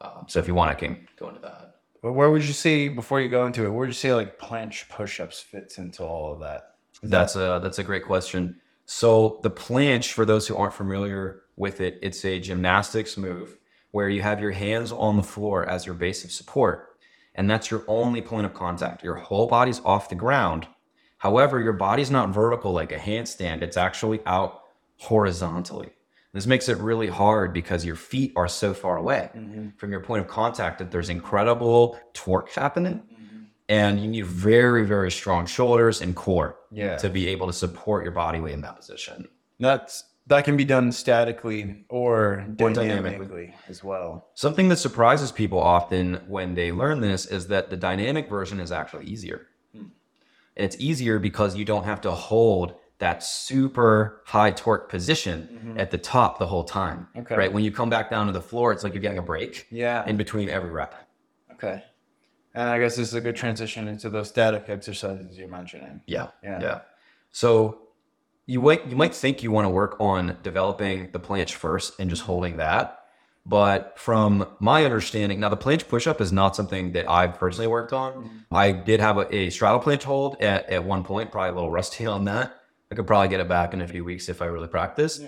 Um, 0.00 0.24
so 0.28 0.38
if 0.38 0.48
you 0.48 0.54
want, 0.54 0.70
I 0.70 0.74
can 0.74 1.06
go 1.18 1.28
into 1.28 1.40
that. 1.40 1.76
But 2.02 2.12
where 2.12 2.30
would 2.30 2.44
you 2.44 2.54
see 2.54 2.88
before 2.88 3.20
you 3.20 3.28
go 3.28 3.46
into 3.46 3.64
it? 3.64 3.68
Where 3.68 3.80
would 3.80 3.88
you 3.88 3.92
say 3.94 4.14
like 4.14 4.38
planche 4.38 4.88
push-ups 4.88 5.40
fits 5.40 5.78
into 5.78 6.02
all 6.02 6.32
of 6.32 6.40
that? 6.40 6.76
That's 7.02 7.36
a 7.36 7.60
that's 7.62 7.78
a 7.78 7.82
great 7.82 8.04
question. 8.04 8.60
So 8.92 9.38
the 9.44 9.52
planche, 9.52 10.10
for 10.10 10.24
those 10.24 10.48
who 10.48 10.56
aren't 10.56 10.74
familiar 10.74 11.42
with 11.54 11.80
it, 11.80 12.00
it's 12.02 12.24
a 12.24 12.40
gymnastics 12.40 13.16
move 13.16 13.56
where 13.92 14.08
you 14.08 14.20
have 14.20 14.40
your 14.40 14.50
hands 14.50 14.90
on 14.90 15.16
the 15.16 15.22
floor 15.22 15.64
as 15.64 15.86
your 15.86 15.94
base 15.94 16.24
of 16.24 16.32
support, 16.32 16.96
and 17.36 17.48
that's 17.48 17.70
your 17.70 17.84
only 17.86 18.20
point 18.20 18.46
of 18.46 18.52
contact. 18.52 19.04
Your 19.04 19.14
whole 19.14 19.46
body's 19.46 19.80
off 19.84 20.08
the 20.08 20.16
ground. 20.16 20.66
However, 21.18 21.60
your 21.60 21.72
body's 21.72 22.10
not 22.10 22.30
vertical 22.30 22.72
like 22.72 22.90
a 22.90 22.98
handstand; 22.98 23.62
it's 23.62 23.76
actually 23.76 24.22
out 24.26 24.62
horizontally. 24.96 25.90
This 26.32 26.46
makes 26.46 26.68
it 26.68 26.78
really 26.78 27.06
hard 27.06 27.52
because 27.52 27.84
your 27.84 27.94
feet 27.94 28.32
are 28.34 28.48
so 28.48 28.74
far 28.74 28.96
away 28.96 29.30
mm-hmm. 29.36 29.68
from 29.76 29.92
your 29.92 30.00
point 30.00 30.22
of 30.22 30.26
contact 30.26 30.80
that 30.80 30.90
there's 30.90 31.10
incredible 31.10 31.96
torque 32.12 32.50
happening. 32.50 33.04
And 33.70 34.00
you 34.02 34.08
need 34.08 34.26
very, 34.26 34.84
very 34.84 35.10
strong 35.12 35.46
shoulders 35.46 36.02
and 36.02 36.14
core 36.16 36.56
Yeah. 36.72 36.96
to 36.98 37.08
be 37.08 37.28
able 37.28 37.46
to 37.46 37.52
support 37.52 38.02
your 38.02 38.12
body 38.12 38.40
weight 38.40 38.52
in 38.54 38.60
that 38.62 38.76
position. 38.76 39.28
That's 39.60 40.04
that 40.26 40.44
can 40.44 40.56
be 40.56 40.64
done 40.64 40.92
statically 40.92 41.84
or 41.88 42.44
dynamically. 42.56 42.86
dynamically 42.86 43.54
as 43.68 43.82
well. 43.82 44.28
Something 44.34 44.68
that 44.68 44.76
surprises 44.76 45.32
people 45.32 45.58
often 45.60 46.20
when 46.28 46.54
they 46.54 46.70
learn 46.72 47.00
this 47.00 47.26
is 47.26 47.46
that 47.48 47.70
the 47.70 47.76
dynamic 47.76 48.28
version 48.28 48.60
is 48.60 48.70
actually 48.70 49.06
easier. 49.06 49.46
Hmm. 49.74 49.86
It's 50.56 50.76
easier 50.78 51.18
because 51.18 51.56
you 51.56 51.64
don't 51.64 51.84
have 51.84 52.00
to 52.02 52.10
hold 52.10 52.74
that 52.98 53.22
super 53.24 54.20
high 54.26 54.50
torque 54.50 54.88
position 54.90 55.74
at 55.78 55.90
the 55.90 55.98
top 55.98 56.38
the 56.38 56.46
whole 56.46 56.64
time. 56.64 56.98
Mm-hmm. 57.10 57.20
Okay. 57.20 57.36
Right? 57.36 57.52
When 57.52 57.64
you 57.64 57.72
come 57.72 57.88
back 57.88 58.10
down 58.10 58.26
to 58.26 58.32
the 58.32 58.42
floor, 58.42 58.72
it's 58.72 58.84
like 58.84 58.92
you're 58.92 59.02
getting 59.02 59.18
a 59.18 59.22
break 59.22 59.66
Yeah. 59.70 60.04
in 60.06 60.16
between 60.16 60.48
every 60.48 60.70
rep. 60.70 60.94
Okay. 61.54 61.82
And 62.54 62.68
I 62.68 62.78
guess 62.78 62.96
this 62.96 63.08
is 63.08 63.14
a 63.14 63.20
good 63.20 63.36
transition 63.36 63.86
into 63.88 64.10
those 64.10 64.28
static 64.28 64.64
exercises 64.68 65.38
you're 65.38 65.48
mentioning. 65.48 66.00
Yeah. 66.06 66.28
Yeah. 66.42 66.60
Yeah. 66.60 66.80
So 67.30 67.78
you 68.46 68.60
might 68.60 68.86
you 68.86 68.96
might 68.96 69.14
think 69.14 69.42
you 69.42 69.50
want 69.52 69.66
to 69.66 69.70
work 69.70 69.96
on 70.00 70.36
developing 70.42 71.10
the 71.12 71.20
planche 71.20 71.52
first 71.52 71.98
and 72.00 72.10
just 72.10 72.22
holding 72.22 72.56
that. 72.56 72.96
But 73.46 73.98
from 73.98 74.46
my 74.58 74.84
understanding, 74.84 75.40
now 75.40 75.48
the 75.48 75.56
planche 75.56 75.88
push-up 75.88 76.20
is 76.20 76.30
not 76.30 76.54
something 76.54 76.92
that 76.92 77.08
I've 77.08 77.38
personally 77.38 77.68
worked 77.68 77.92
on. 77.92 78.12
Mm-hmm. 78.12 78.54
I 78.54 78.72
did 78.72 79.00
have 79.00 79.16
a, 79.16 79.34
a 79.34 79.50
straddle 79.50 79.80
planche 79.80 80.02
hold 80.02 80.40
at, 80.42 80.68
at 80.68 80.84
one 80.84 81.04
point, 81.04 81.32
probably 81.32 81.50
a 81.50 81.54
little 81.54 81.70
rusty 81.70 82.06
on 82.16 82.24
that. 82.26 82.54
I 82.92 82.96
could 82.96 83.06
probably 83.06 83.28
get 83.28 83.40
it 83.40 83.48
back 83.48 83.72
in 83.72 83.80
a 83.80 83.88
few 83.88 84.04
weeks 84.04 84.28
if 84.28 84.42
I 84.42 84.46
really 84.46 84.68
practice. 84.68 85.20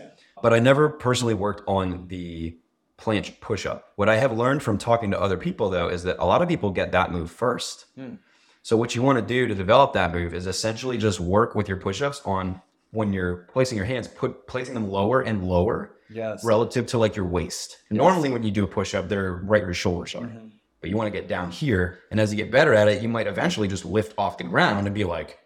But 0.42 0.52
I 0.52 0.58
never 0.58 0.88
personally 0.88 1.34
worked 1.34 1.62
on 1.68 2.08
the 2.08 2.58
planche 3.02 3.38
push-up. 3.40 3.92
What 3.96 4.08
I 4.08 4.16
have 4.16 4.32
learned 4.32 4.62
from 4.62 4.78
talking 4.78 5.10
to 5.10 5.20
other 5.20 5.36
people 5.36 5.70
though 5.70 5.88
is 5.88 6.04
that 6.04 6.16
a 6.18 6.24
lot 6.24 6.42
of 6.42 6.48
people 6.48 6.70
get 6.70 6.92
that 6.92 7.10
move 7.10 7.30
first. 7.30 7.86
Hmm. 7.96 8.14
So 8.62 8.76
what 8.76 8.94
you 8.94 9.02
want 9.02 9.18
to 9.18 9.24
do 9.24 9.48
to 9.48 9.54
develop 9.54 9.92
that 9.94 10.12
move 10.12 10.34
is 10.34 10.46
essentially 10.46 10.96
just 10.96 11.18
work 11.18 11.54
with 11.56 11.68
your 11.68 11.78
push-ups 11.78 12.22
on 12.24 12.62
when 12.92 13.12
you're 13.12 13.48
placing 13.52 13.76
your 13.76 13.86
hands, 13.86 14.06
put 14.06 14.46
placing 14.46 14.74
them 14.74 14.88
lower 14.88 15.20
and 15.22 15.44
lower 15.44 15.96
Yes. 16.14 16.44
relative 16.44 16.86
to 16.88 16.98
like 16.98 17.16
your 17.16 17.24
waist. 17.24 17.78
Normally 17.90 18.30
when 18.30 18.42
you 18.42 18.50
do 18.50 18.64
a 18.64 18.66
push-up, 18.66 19.08
they're 19.08 19.32
right 19.32 19.62
where 19.62 19.68
your 19.68 19.74
shoulders 19.74 20.14
are. 20.14 20.22
Mm-hmm. 20.22 20.48
But 20.80 20.90
you 20.90 20.96
want 20.96 21.12
to 21.12 21.18
get 21.18 21.26
down 21.26 21.50
here. 21.50 22.00
And 22.10 22.20
as 22.20 22.32
you 22.32 22.36
get 22.36 22.50
better 22.50 22.74
at 22.74 22.88
it, 22.88 23.02
you 23.02 23.08
might 23.08 23.26
eventually 23.26 23.66
just 23.66 23.84
lift 23.84 24.14
off 24.18 24.36
the 24.36 24.44
ground 24.44 24.86
and 24.86 24.94
be 24.94 25.04
like, 25.04 25.38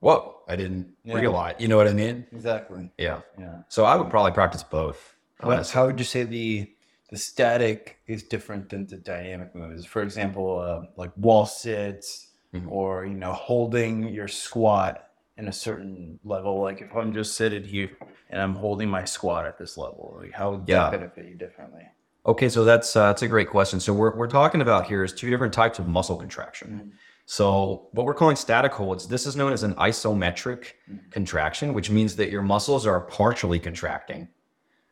whoa, 0.00 0.40
I 0.48 0.56
didn't 0.56 0.94
realize. 1.04 1.54
You 1.58 1.68
know 1.68 1.76
what 1.76 1.86
I 1.86 1.92
mean? 1.92 2.26
Exactly. 2.32 2.90
Yeah. 2.98 3.20
Yeah. 3.38 3.58
So 3.68 3.84
I 3.84 3.94
would 3.96 4.10
probably 4.10 4.32
practice 4.32 4.62
both. 4.62 5.14
What, 5.40 5.70
how 5.70 5.86
would 5.86 6.00
you 6.00 6.04
say 6.04 6.24
the 6.24 6.68
the 7.10 7.16
static 7.16 7.98
is 8.06 8.22
different 8.22 8.68
than 8.68 8.86
the 8.86 8.96
dynamic 8.98 9.54
moves? 9.54 9.84
For 9.86 10.02
example, 10.02 10.58
uh, 10.58 10.82
like 10.96 11.10
wall 11.16 11.46
sits 11.46 12.26
Mhm. 12.54 12.70
or 12.70 13.04
you 13.04 13.14
know 13.14 13.32
holding 13.32 14.08
your 14.08 14.28
squat 14.28 15.04
in 15.36 15.48
a 15.48 15.52
certain 15.52 16.18
level. 16.24 16.60
Like 16.62 16.80
if 16.80 16.94
I'm 16.96 17.12
just 17.12 17.36
sitting 17.36 17.62
here 17.64 17.90
and 18.30 18.40
I'm 18.40 18.54
holding 18.54 18.88
my 18.88 19.04
squat 19.04 19.44
at 19.46 19.58
this 19.58 19.76
level, 19.76 20.18
like 20.20 20.32
how 20.32 20.52
would 20.52 20.68
Yeah. 20.68 20.90
that 20.90 20.92
benefit 20.92 21.26
you 21.26 21.34
differently? 21.34 21.86
Okay, 22.26 22.48
so 22.48 22.64
that's 22.64 22.94
uh, 22.96 23.06
that's 23.08 23.22
a 23.22 23.28
great 23.28 23.48
question. 23.50 23.80
So 23.80 23.92
we're 23.92 24.14
we're 24.16 24.26
talking 24.28 24.60
about 24.60 24.86
here 24.86 25.04
is 25.04 25.12
two 25.12 25.30
different 25.30 25.52
types 25.54 25.78
of 25.78 25.86
muscle 25.88 26.16
contraction. 26.16 26.92
So 27.26 27.88
what 27.92 28.06
we're 28.06 28.14
calling 28.14 28.36
static 28.36 28.72
holds, 28.72 29.06
this 29.06 29.26
is 29.26 29.36
known 29.36 29.52
as 29.52 29.62
an 29.62 29.74
isometric 29.74 30.72
contraction, 31.10 31.74
which 31.74 31.90
means 31.90 32.16
that 32.16 32.30
your 32.30 32.40
muscles 32.40 32.86
are 32.86 33.00
partially 33.02 33.58
contracting, 33.58 34.28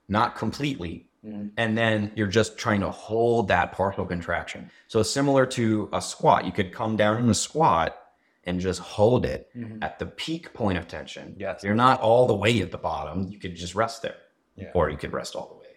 not 0.09 0.37
completely. 0.37 1.06
Mm-hmm. 1.25 1.49
And 1.57 1.77
then 1.77 2.13
you're 2.15 2.27
just 2.27 2.59
trying 2.59 2.81
to 2.81 2.91
hold 2.91 3.49
that 3.49 3.73
partial 3.73 4.05
contraction. 4.05 4.71
So 4.89 5.03
similar 5.03 5.47
to 5.47 5.89
a 5.93 6.01
squat, 6.01 6.45
you 6.45 6.53
could 6.53 6.73
come 6.73 6.97
down 6.97 7.23
in 7.23 7.29
a 7.29 7.35
squat 7.35 7.99
and 8.45 8.61
just 8.61 8.81
hold 8.81 9.27
it 9.27 9.49
mm-hmm. 9.57 9.83
at 9.83 9.99
the 9.99 10.07
peak 10.07 10.53
point 10.53 10.79
of 10.79 10.87
tension. 10.87 11.35
Yes. 11.39 11.63
You're 11.65 11.75
not 11.75 12.01
all 12.01 12.27
the 12.27 12.35
way 12.35 12.61
at 12.61 12.71
the 12.71 12.79
bottom. 12.79 13.29
You 13.29 13.39
could 13.39 13.57
just 13.57 13.75
rest 13.75 14.03
there. 14.03 14.17
Yeah. 14.57 14.71
Or 14.75 14.89
you 14.89 14.97
could 14.97 15.13
rest 15.13 15.35
all 15.35 15.49
the 15.49 15.57
way 15.57 15.75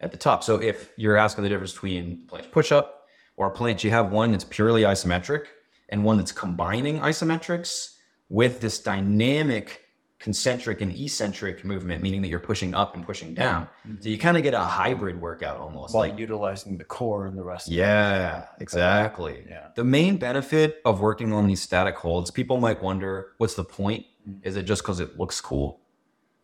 at 0.00 0.10
the 0.12 0.18
top. 0.18 0.42
So 0.42 0.56
if 0.56 0.90
you're 0.96 1.16
asking 1.16 1.44
the 1.44 1.50
difference 1.50 1.72
between 1.72 2.24
planche 2.26 2.50
push-up 2.50 3.06
or 3.36 3.46
a 3.46 3.54
planche, 3.54 3.84
you 3.84 3.90
have 3.90 4.10
one 4.10 4.32
that's 4.32 4.44
purely 4.44 4.82
isometric 4.82 5.46
and 5.88 6.04
one 6.04 6.16
that's 6.16 6.32
combining 6.32 7.00
isometrics 7.00 7.96
with 8.28 8.60
this 8.60 8.78
dynamic 8.78 9.81
concentric 10.22 10.80
and 10.80 10.92
eccentric 10.96 11.64
movement, 11.64 12.00
meaning 12.02 12.22
that 12.22 12.28
you're 12.28 12.38
pushing 12.38 12.74
up 12.74 12.94
and 12.94 13.04
pushing 13.04 13.34
down. 13.34 13.68
So 14.00 14.08
you 14.08 14.16
kind 14.16 14.36
of 14.36 14.44
get 14.44 14.54
a 14.54 14.60
hybrid 14.60 15.20
workout 15.20 15.58
almost. 15.58 15.92
While 15.94 16.08
like 16.08 16.18
utilizing 16.18 16.78
the 16.78 16.84
core 16.84 17.26
and 17.26 17.36
the 17.36 17.42
rest. 17.42 17.68
yeah, 17.68 18.46
exactly. 18.60 19.44
Yeah. 19.48 19.68
The 19.74 19.82
main 19.84 20.16
benefit 20.16 20.80
of 20.84 21.00
working 21.00 21.32
on 21.32 21.46
these 21.48 21.60
static 21.60 21.96
holds, 21.96 22.30
people 22.30 22.58
might 22.58 22.80
wonder, 22.80 23.32
what's 23.38 23.54
the 23.54 23.64
point? 23.64 24.06
Mm. 24.28 24.38
Is 24.44 24.56
it 24.56 24.62
just 24.62 24.82
because 24.82 25.00
it 25.00 25.18
looks 25.18 25.40
cool? 25.40 25.80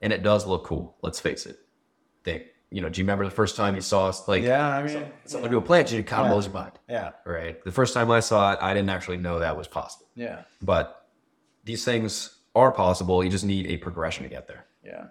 And 0.02 0.12
it 0.12 0.22
does 0.24 0.44
look 0.44 0.64
cool. 0.64 0.96
Let's 1.02 1.20
face 1.20 1.46
it. 1.46 1.60
Think, 2.24 2.42
you 2.70 2.82
know, 2.82 2.88
do 2.88 3.00
you 3.00 3.04
remember 3.04 3.24
the 3.24 3.30
first 3.30 3.54
time 3.54 3.76
you 3.76 3.80
saw 3.80 4.08
us 4.08 4.26
like 4.26 4.42
Yeah, 4.42 4.68
I 4.68 4.82
mean, 4.82 5.06
someone 5.24 5.50
do 5.52 5.58
a 5.58 5.62
planche? 5.62 5.92
It 5.92 6.02
kind 6.04 6.22
of 6.22 6.26
Yeah. 6.26 6.32
blows 6.32 6.44
your 6.46 6.54
mind, 6.54 6.72
yeah, 6.88 7.10
right? 7.24 7.62
The 7.64 7.72
first 7.72 7.94
time 7.94 8.10
I 8.10 8.18
saw 8.20 8.52
it, 8.54 8.58
I 8.60 8.74
didn't 8.74 8.90
actually 8.90 9.18
know 9.18 9.38
that 9.38 9.56
was 9.56 9.68
possible. 9.68 10.06
yeah, 10.16 10.42
But 10.62 11.06
these 11.64 11.84
things 11.84 12.37
are 12.58 12.72
possible. 12.72 13.22
You 13.22 13.30
just 13.30 13.44
need 13.44 13.66
a 13.66 13.76
progression 13.76 14.24
to 14.24 14.28
get 14.28 14.46
there. 14.48 14.66
yeah. 14.84 15.06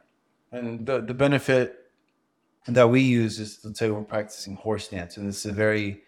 And 0.52 0.86
the 0.86 1.02
the 1.02 1.14
benefit 1.14 1.92
that 2.68 2.90
we 2.90 3.02
use 3.02 3.40
is 3.40 3.60
let's 3.64 3.80
say 3.80 3.90
we're 3.90 4.04
practicing 4.04 4.56
horse 4.56 4.86
stance, 4.86 5.18
and 5.18 5.28
this 5.28 5.46
is 5.46 5.52
a 5.52 5.54
very 5.54 6.04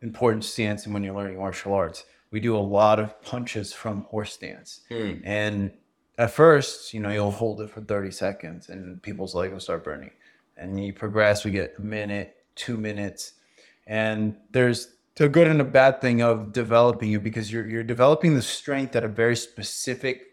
important 0.00 0.44
stance 0.44 0.86
when 0.86 1.02
you're 1.02 1.14
learning 1.14 1.38
martial 1.38 1.74
arts. 1.74 2.04
We 2.30 2.40
do 2.40 2.56
a 2.56 2.58
lot 2.58 2.98
of 2.98 3.20
punches 3.22 3.72
from 3.72 4.02
horse 4.02 4.32
stance, 4.32 4.80
hmm. 4.88 5.16
and 5.24 5.72
at 6.18 6.30
first, 6.30 6.92
you 6.94 7.00
know, 7.00 7.10
you'll 7.10 7.30
hold 7.30 7.60
it 7.60 7.70
for 7.70 7.80
30 7.80 8.10
seconds, 8.10 8.68
and 8.68 9.02
people's 9.02 9.34
legs 9.34 9.52
will 9.52 9.60
start 9.60 9.84
burning. 9.84 10.10
and 10.56 10.82
you 10.84 10.92
progress. 10.92 11.44
We 11.44 11.50
get 11.50 11.74
a 11.78 11.82
minute, 11.82 12.36
two 12.54 12.76
minutes, 12.76 13.34
and 13.86 14.36
there's 14.52 14.94
a 15.20 15.28
good 15.28 15.48
and 15.48 15.60
a 15.60 15.64
bad 15.64 16.00
thing 16.00 16.22
of 16.22 16.52
developing 16.52 17.10
you 17.10 17.20
because 17.20 17.52
you're 17.52 17.68
you're 17.68 17.82
developing 17.82 18.34
the 18.34 18.42
strength 18.42 18.96
at 18.96 19.04
a 19.04 19.08
very 19.08 19.36
specific 19.36 20.31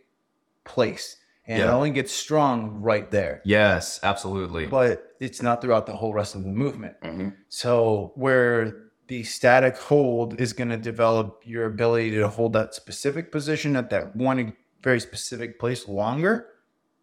place, 0.70 1.18
and 1.46 1.62
it 1.62 1.66
only 1.68 1.90
gets 1.92 2.14
strong 2.14 2.80
right 2.82 3.10
there. 3.12 3.42
Yes, 3.44 4.00
absolutely. 4.04 4.68
But 4.68 5.16
it's 5.20 5.42
not 5.42 5.62
throughout 5.62 5.86
the 5.86 5.96
whole 5.96 6.14
rest 6.14 6.36
of 6.36 6.44
the 6.44 6.50
movement. 6.50 6.96
Mhm. 7.02 7.36
So 7.50 8.14
where 8.16 8.86
the 9.08 9.24
static 9.24 9.76
hold 9.76 10.40
is 10.40 10.54
going 10.54 10.70
to 10.70 10.78
develop 10.78 11.42
your 11.44 11.66
ability 11.66 12.12
to 12.12 12.28
hold 12.30 12.54
that 12.54 12.76
specific 12.76 13.32
position 13.32 13.76
at 13.76 13.90
that 13.90 14.16
one 14.16 14.54
very 14.84 15.00
specific 15.00 15.60
place 15.60 15.88
longer, 15.88 16.46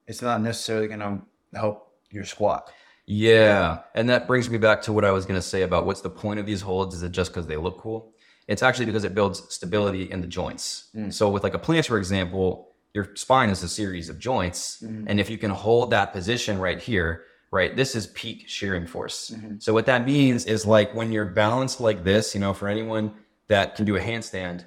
it's 0.06 0.22
not 0.22 0.40
necessarily 0.40 0.86
going 0.86 1.00
to 1.00 1.58
help 1.58 1.92
your 2.10 2.24
squat. 2.24 2.70
Yeah, 3.06 3.80
and 3.94 4.08
that 4.08 4.26
brings 4.26 4.48
me 4.48 4.58
back 4.58 4.82
to 4.82 4.92
what 4.92 5.04
I 5.04 5.10
was 5.10 5.26
going 5.26 5.38
to 5.38 5.46
say 5.46 5.62
about 5.62 5.86
what's 5.86 6.00
the 6.00 6.10
point 6.10 6.40
of 6.40 6.46
these 6.46 6.60
holds? 6.62 6.94
Is 6.94 7.02
it 7.02 7.12
just 7.12 7.32
because 7.32 7.46
they 7.46 7.56
look 7.56 7.78
cool? 7.78 8.12
It's 8.48 8.62
actually 8.62 8.86
because 8.86 9.04
it 9.04 9.14
builds 9.14 9.42
stability 9.52 10.10
in 10.10 10.20
the 10.20 10.26
joints. 10.28 10.90
So 11.10 11.28
with 11.28 11.42
like 11.42 11.54
a 11.54 11.58
planche, 11.58 11.88
for 11.88 11.98
example, 11.98 12.75
your 12.96 13.10
spine 13.14 13.50
is 13.50 13.62
a 13.62 13.68
series 13.68 14.08
of 14.08 14.18
joints, 14.18 14.82
mm-hmm. 14.82 15.06
and 15.06 15.20
if 15.20 15.28
you 15.28 15.36
can 15.36 15.50
hold 15.50 15.90
that 15.90 16.14
position 16.14 16.58
right 16.58 16.80
here, 16.80 17.24
right, 17.50 17.76
this 17.76 17.94
is 17.94 18.06
peak 18.08 18.48
shearing 18.48 18.86
force. 18.86 19.32
Mm-hmm. 19.34 19.56
So 19.58 19.74
what 19.74 19.84
that 19.84 20.06
means 20.06 20.46
is 20.46 20.64
like 20.64 20.94
when 20.94 21.12
you're 21.12 21.26
balanced 21.26 21.78
like 21.78 22.04
this, 22.04 22.34
you 22.34 22.40
know, 22.40 22.54
for 22.54 22.68
anyone 22.68 23.12
that 23.48 23.76
can 23.76 23.84
do 23.84 23.96
a 23.96 24.00
handstand, 24.00 24.64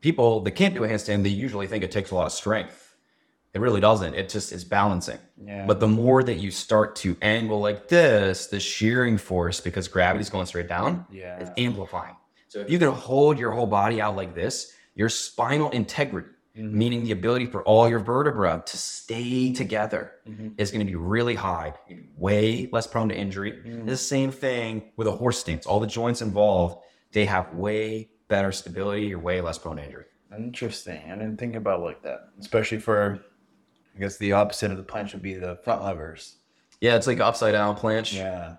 people 0.00 0.40
that 0.40 0.52
can't 0.52 0.74
do 0.74 0.84
a 0.84 0.88
handstand, 0.88 1.22
they 1.22 1.28
usually 1.28 1.66
think 1.66 1.84
it 1.84 1.90
takes 1.90 2.12
a 2.12 2.14
lot 2.14 2.24
of 2.24 2.32
strength. 2.32 2.96
It 3.52 3.60
really 3.60 3.80
doesn't. 3.80 4.14
It 4.14 4.30
just 4.30 4.52
is 4.52 4.64
balancing. 4.64 5.18
Yeah. 5.42 5.66
But 5.66 5.78
the 5.78 5.88
more 5.88 6.22
that 6.22 6.38
you 6.38 6.50
start 6.50 6.96
to 6.96 7.14
angle 7.20 7.60
like 7.60 7.88
this, 7.88 8.46
the 8.46 8.58
shearing 8.58 9.18
force, 9.18 9.60
because 9.60 9.86
gravity's 9.86 10.30
going 10.30 10.46
straight 10.46 10.68
down, 10.68 11.04
Yeah. 11.10 11.40
is 11.40 11.50
amplifying. 11.58 12.16
So 12.48 12.60
if 12.60 12.70
you 12.70 12.78
can 12.78 12.92
hold 12.92 13.38
your 13.38 13.52
whole 13.52 13.66
body 13.66 14.00
out 14.00 14.16
like 14.16 14.34
this, 14.34 14.72
your 14.94 15.10
spinal 15.10 15.70
integrity, 15.70 16.28
Mm-hmm. 16.56 16.78
meaning 16.78 17.04
the 17.04 17.12
ability 17.12 17.44
for 17.44 17.62
all 17.64 17.86
your 17.86 17.98
vertebra 17.98 18.62
to 18.64 18.76
stay 18.78 19.52
together, 19.52 20.12
mm-hmm. 20.26 20.48
is 20.56 20.70
going 20.70 20.80
to 20.80 20.90
be 20.90 20.96
really 20.96 21.34
high, 21.34 21.74
You're 21.86 21.98
gonna 21.98 22.08
be 22.08 22.14
way 22.16 22.68
less 22.72 22.86
prone 22.86 23.10
to 23.10 23.14
injury. 23.14 23.52
Mm-hmm. 23.52 23.84
The 23.84 23.96
same 23.96 24.30
thing 24.30 24.90
with 24.96 25.06
a 25.06 25.12
horse 25.12 25.38
stance. 25.38 25.66
All 25.66 25.80
the 25.80 25.86
joints 25.86 26.22
involved, 26.22 26.78
they 27.12 27.26
have 27.26 27.52
way 27.52 28.08
better 28.28 28.52
stability. 28.52 29.08
You're 29.08 29.18
way 29.18 29.42
less 29.42 29.58
prone 29.58 29.76
to 29.76 29.84
injury. 29.84 30.04
Interesting. 30.34 31.02
I 31.10 31.16
didn't 31.16 31.36
think 31.36 31.56
about 31.56 31.80
it 31.80 31.82
like 31.82 32.02
that, 32.04 32.20
especially 32.40 32.78
for, 32.78 33.20
I 33.94 34.00
guess 34.00 34.16
the 34.16 34.32
opposite 34.32 34.70
of 34.70 34.78
the 34.78 34.82
planche 34.82 35.12
would 35.12 35.22
be 35.22 35.34
the 35.34 35.56
front 35.62 35.82
levers. 35.82 36.36
Yeah, 36.80 36.96
it's 36.96 37.06
like 37.06 37.20
upside 37.20 37.52
down 37.52 37.76
planche. 37.76 38.14
Yeah, 38.14 38.56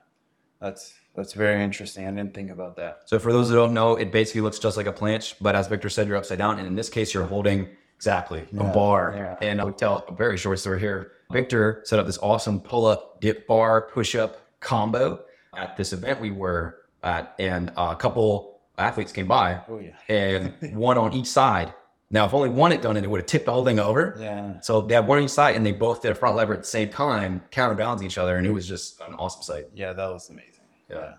that's 0.62 0.94
that's 1.16 1.34
very 1.34 1.63
interesting. 1.63 2.06
I 2.06 2.12
didn't 2.12 2.36
think 2.36 2.51
about 2.51 2.75
that. 2.75 3.01
So 3.06 3.18
for 3.18 3.34
those 3.34 3.50
that 3.50 3.56
don't 3.56 3.74
know, 3.74 3.96
it 3.96 4.12
basically 4.12 4.42
looks 4.42 4.60
just 4.60 4.77
like 4.77 4.86
a 4.86 4.94
planche, 4.94 5.34
but 5.42 5.56
as 5.56 5.68
Victor 5.68 5.89
said, 5.89 6.08
you're 6.08 6.18
upside 6.18 6.38
down, 6.38 6.60
and 6.60 6.68
in 6.68 6.75
this 6.75 6.89
case, 6.89 7.12
you're 7.13 7.25
holding 7.25 7.68
exactly 7.98 8.46
a 8.58 8.63
bar. 8.63 9.13
yeah. 9.16 9.36
And 9.48 9.60
I'll 9.60 9.74
tell 9.74 10.06
a 10.08 10.13
very 10.13 10.38
short 10.38 10.60
story 10.60 10.80
here. 10.80 11.12
Victor 11.32 11.82
set 11.84 12.00
up 12.00 12.06
this 12.06 12.18
awesome 12.20 12.60
pull-up, 12.62 13.20
dip 13.20 13.46
bar, 13.48 13.89
push-up 13.92 14.38
combo 14.62 15.20
at 15.58 15.75
this 15.75 15.92
event 15.92 16.22
we 16.22 16.32
were 16.32 16.77
at, 17.04 17.36
and 17.39 17.72
a 17.75 17.96
couple 17.96 18.62
athletes 18.77 19.12
came 19.12 19.27
by, 19.27 19.60
Oh 19.68 19.80
yeah. 19.80 19.92
and 20.08 20.54
one 20.77 20.98
on 20.98 21.13
each 21.13 21.27
side. 21.27 21.74
Now, 22.10 22.25
if 22.25 22.34
only 22.34 22.48
one 22.50 22.72
had 22.72 22.80
done 22.80 22.96
it, 22.96 23.04
it 23.04 23.10
would 23.10 23.20
have 23.20 23.25
tipped 23.27 23.46
the 23.48 23.51
whole 23.51 23.66
thing 23.66 23.80
over. 23.80 24.16
Yeah. 24.20 24.62
So 24.62 24.80
they 24.82 24.94
had 24.96 25.06
one 25.08 25.18
on 25.18 25.25
each 25.25 25.32
side, 25.32 25.56
and 25.58 25.66
they 25.66 25.74
both 25.74 26.01
did 26.01 26.12
a 26.12 26.16
front 26.16 26.38
lever 26.38 26.54
at 26.54 26.62
the 26.62 26.66
same 26.68 26.89
time, 26.89 27.42
counterbalancing 27.51 28.08
each 28.08 28.18
other, 28.18 28.38
and 28.38 28.48
it 28.48 28.51
was 28.51 28.66
just 28.66 29.01
an 29.01 29.13
awesome 29.16 29.42
sight. 29.42 29.66
Yeah, 29.74 29.92
that 29.92 30.08
was 30.10 30.30
amazing. 30.30 30.63
Yeah. 30.89 31.16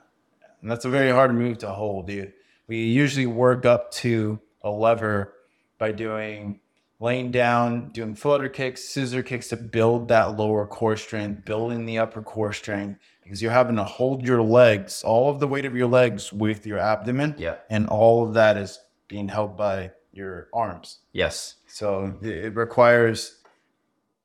And 0.63 0.71
that's 0.71 0.87
a 0.87 0.89
very 0.89 1.11
hard 1.11 1.35
move 1.35 1.59
to 1.59 1.69
hold, 1.69 2.07
dude. 2.07 2.33
We 2.69 2.85
usually 2.85 3.27
work 3.27 3.67
up 3.67 3.91
to 3.93 4.41
a 4.63 4.71
lever 4.71 5.35
by 5.77 5.93
doing 5.93 6.61
laying 7.01 7.31
down, 7.31 7.91
doing 7.91 8.15
flutter 8.15 8.49
kicks, 8.49 8.85
scissor 8.85 9.23
kicks 9.23 9.49
to 9.49 9.57
build 9.57 10.09
that 10.09 10.37
lower 10.37 10.67
core 10.67 10.97
strength, 10.97 11.45
building 11.45 11.87
the 11.87 11.99
upper 11.99 12.23
core 12.23 12.53
strength, 12.53 12.99
because 13.23 13.41
you're 13.41 13.53
having 13.53 13.77
to 13.77 13.85
hold 13.85 14.27
your 14.27 14.43
legs, 14.43 15.03
all 15.05 15.31
of 15.31 15.39
the 15.39 15.47
weight 15.47 15.65
of 15.65 15.77
your 15.77 15.87
legs 15.87 16.33
with 16.33 16.67
your 16.67 16.79
abdomen. 16.79 17.35
Yeah. 17.39 17.57
And 17.71 17.89
all 17.89 18.27
of 18.27 18.35
that 18.35 18.57
is 18.57 18.81
being 19.07 19.29
held 19.29 19.57
by 19.57 19.93
your 20.13 20.49
arms. 20.53 20.99
Yes. 21.13 21.57
So 21.69 22.17
it 22.23 22.55
requires 22.57 23.37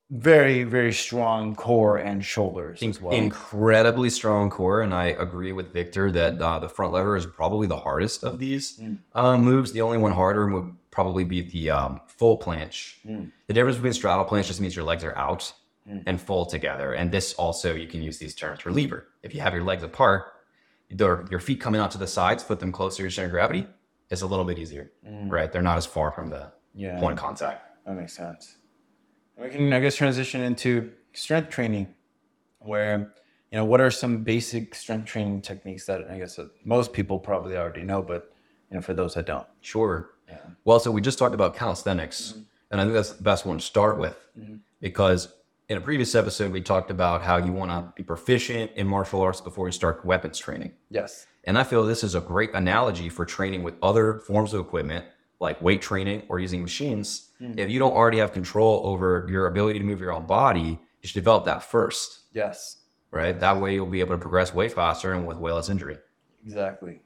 very, 0.09 0.63
very 0.63 0.93
strong 0.93 1.55
core 1.55 1.97
and 1.97 2.23
shoulders 2.23 2.83
as 2.83 3.01
well. 3.01 3.13
incredibly 3.13 4.09
strong 4.09 4.49
core, 4.49 4.81
and 4.81 4.93
I 4.93 5.07
agree 5.07 5.51
with 5.53 5.73
Victor 5.73 6.11
that 6.11 6.39
uh, 6.39 6.59
the 6.59 6.69
front 6.69 6.93
lever 6.93 7.15
is 7.15 7.25
probably 7.25 7.67
the 7.67 7.77
hardest 7.77 8.23
of 8.23 8.37
these 8.37 8.79
uh, 9.15 9.37
moves. 9.37 9.71
The 9.71 9.81
only 9.81 9.97
one 9.97 10.11
harder 10.11 10.47
would 10.47 10.75
probably 10.91 11.23
be 11.23 11.41
the 11.41 11.71
um, 11.71 12.01
full 12.17 12.37
planche. 12.37 12.95
Mm. 13.05 13.31
The 13.47 13.53
difference 13.53 13.77
between 13.77 13.93
straddle 13.93 14.25
planche 14.25 14.47
just 14.47 14.61
means 14.61 14.75
your 14.75 14.85
legs 14.85 15.03
are 15.03 15.17
out 15.17 15.51
mm. 15.89 16.03
and 16.05 16.19
full 16.21 16.45
together, 16.45 16.93
and 16.93 17.11
this 17.11 17.33
also 17.33 17.73
you 17.75 17.87
can 17.87 18.01
use 18.01 18.17
these 18.17 18.35
terms 18.35 18.59
for 18.61 18.71
lever. 18.71 19.07
If 19.23 19.33
you 19.33 19.41
have 19.41 19.53
your 19.53 19.63
legs 19.63 19.83
apart, 19.83 20.23
your 20.89 21.25
your 21.31 21.39
feet 21.39 21.59
coming 21.59 21.81
out 21.81 21.91
to 21.91 21.97
the 21.97 22.07
sides, 22.07 22.43
put 22.43 22.59
them 22.59 22.71
closer 22.71 22.97
to 22.97 23.03
your 23.03 23.11
center 23.11 23.27
of 23.27 23.31
gravity. 23.31 23.67
It's 24.09 24.21
a 24.21 24.27
little 24.27 24.45
bit 24.45 24.59
easier, 24.59 24.91
mm. 25.07 25.31
right? 25.31 25.51
They're 25.51 25.61
not 25.61 25.77
as 25.77 25.85
far 25.85 26.11
from 26.11 26.29
the 26.29 26.51
Yeah. 26.73 26.99
point 26.99 27.13
of 27.13 27.19
contact. 27.19 27.85
That 27.85 27.95
makes 27.95 28.13
sense. 28.13 28.57
We 29.37 29.49
can, 29.49 29.73
I 29.73 29.79
guess, 29.79 29.95
transition 29.95 30.41
into 30.41 30.91
strength 31.13 31.49
training, 31.49 31.93
where 32.59 33.13
you 33.51 33.57
know 33.57 33.65
what 33.65 33.81
are 33.81 33.91
some 33.91 34.23
basic 34.23 34.75
strength 34.75 35.05
training 35.05 35.41
techniques 35.41 35.85
that 35.87 36.09
I 36.09 36.17
guess 36.19 36.39
most 36.63 36.93
people 36.93 37.19
probably 37.19 37.57
already 37.57 37.83
know, 37.83 38.01
but 38.01 38.31
you 38.69 38.75
know 38.75 38.81
for 38.81 38.93
those 38.93 39.15
that 39.15 39.25
don't. 39.25 39.47
Sure. 39.61 40.11
Well, 40.65 40.79
so 40.79 40.91
we 40.91 41.01
just 41.01 41.19
talked 41.19 41.35
about 41.35 41.55
calisthenics, 41.55 42.35
and 42.71 42.79
I 42.79 42.85
think 42.85 42.93
that's 42.93 43.11
the 43.11 43.23
best 43.23 43.45
one 43.45 43.57
to 43.57 43.63
start 43.63 43.99
with 43.99 44.17
mm-hmm. 44.39 44.55
because 44.79 45.33
in 45.69 45.77
a 45.77 45.81
previous 45.81 46.15
episode 46.15 46.51
we 46.51 46.61
talked 46.61 46.89
about 46.89 47.21
how 47.21 47.37
you 47.37 47.51
want 47.51 47.71
to 47.71 47.93
be 47.95 48.03
proficient 48.03 48.71
in 48.75 48.87
martial 48.87 49.21
arts 49.21 49.41
before 49.41 49.67
you 49.67 49.71
start 49.71 50.05
weapons 50.05 50.37
training. 50.39 50.71
Yes. 50.89 51.25
And 51.45 51.57
I 51.57 51.63
feel 51.63 51.83
this 51.83 52.03
is 52.03 52.15
a 52.15 52.21
great 52.21 52.51
analogy 52.53 53.09
for 53.09 53.25
training 53.25 53.63
with 53.63 53.75
other 53.81 54.19
forms 54.19 54.53
of 54.53 54.61
equipment 54.61 55.05
like 55.39 55.61
weight 55.61 55.81
training 55.81 56.23
or 56.29 56.39
using 56.39 56.61
machines. 56.61 57.31
Mm-hmm. 57.41 57.59
If 57.59 57.69
you 57.69 57.77
don't 57.77 57.91
already 57.91 58.19
have 58.19 58.31
control 58.31 58.81
over 58.85 59.27
your 59.29 59.47
ability 59.47 59.79
to 59.79 59.85
move 59.85 59.99
your 59.99 60.13
own 60.13 60.25
body, 60.25 60.79
you 61.01 61.07
should 61.07 61.15
develop 61.15 61.43
that 61.45 61.63
first, 61.63 62.21
Yes. 62.31 62.77
right? 63.11 63.37
That 63.37 63.59
way 63.59 63.73
you'll 63.73 63.85
be 63.85 63.99
able 63.99 64.15
to 64.15 64.21
progress 64.21 64.53
way 64.53 64.69
faster 64.69 65.11
and 65.11 65.27
with 65.27 65.37
way 65.37 65.51
less 65.51 65.69
injury. 65.69 65.97
Exactly. 66.45 67.01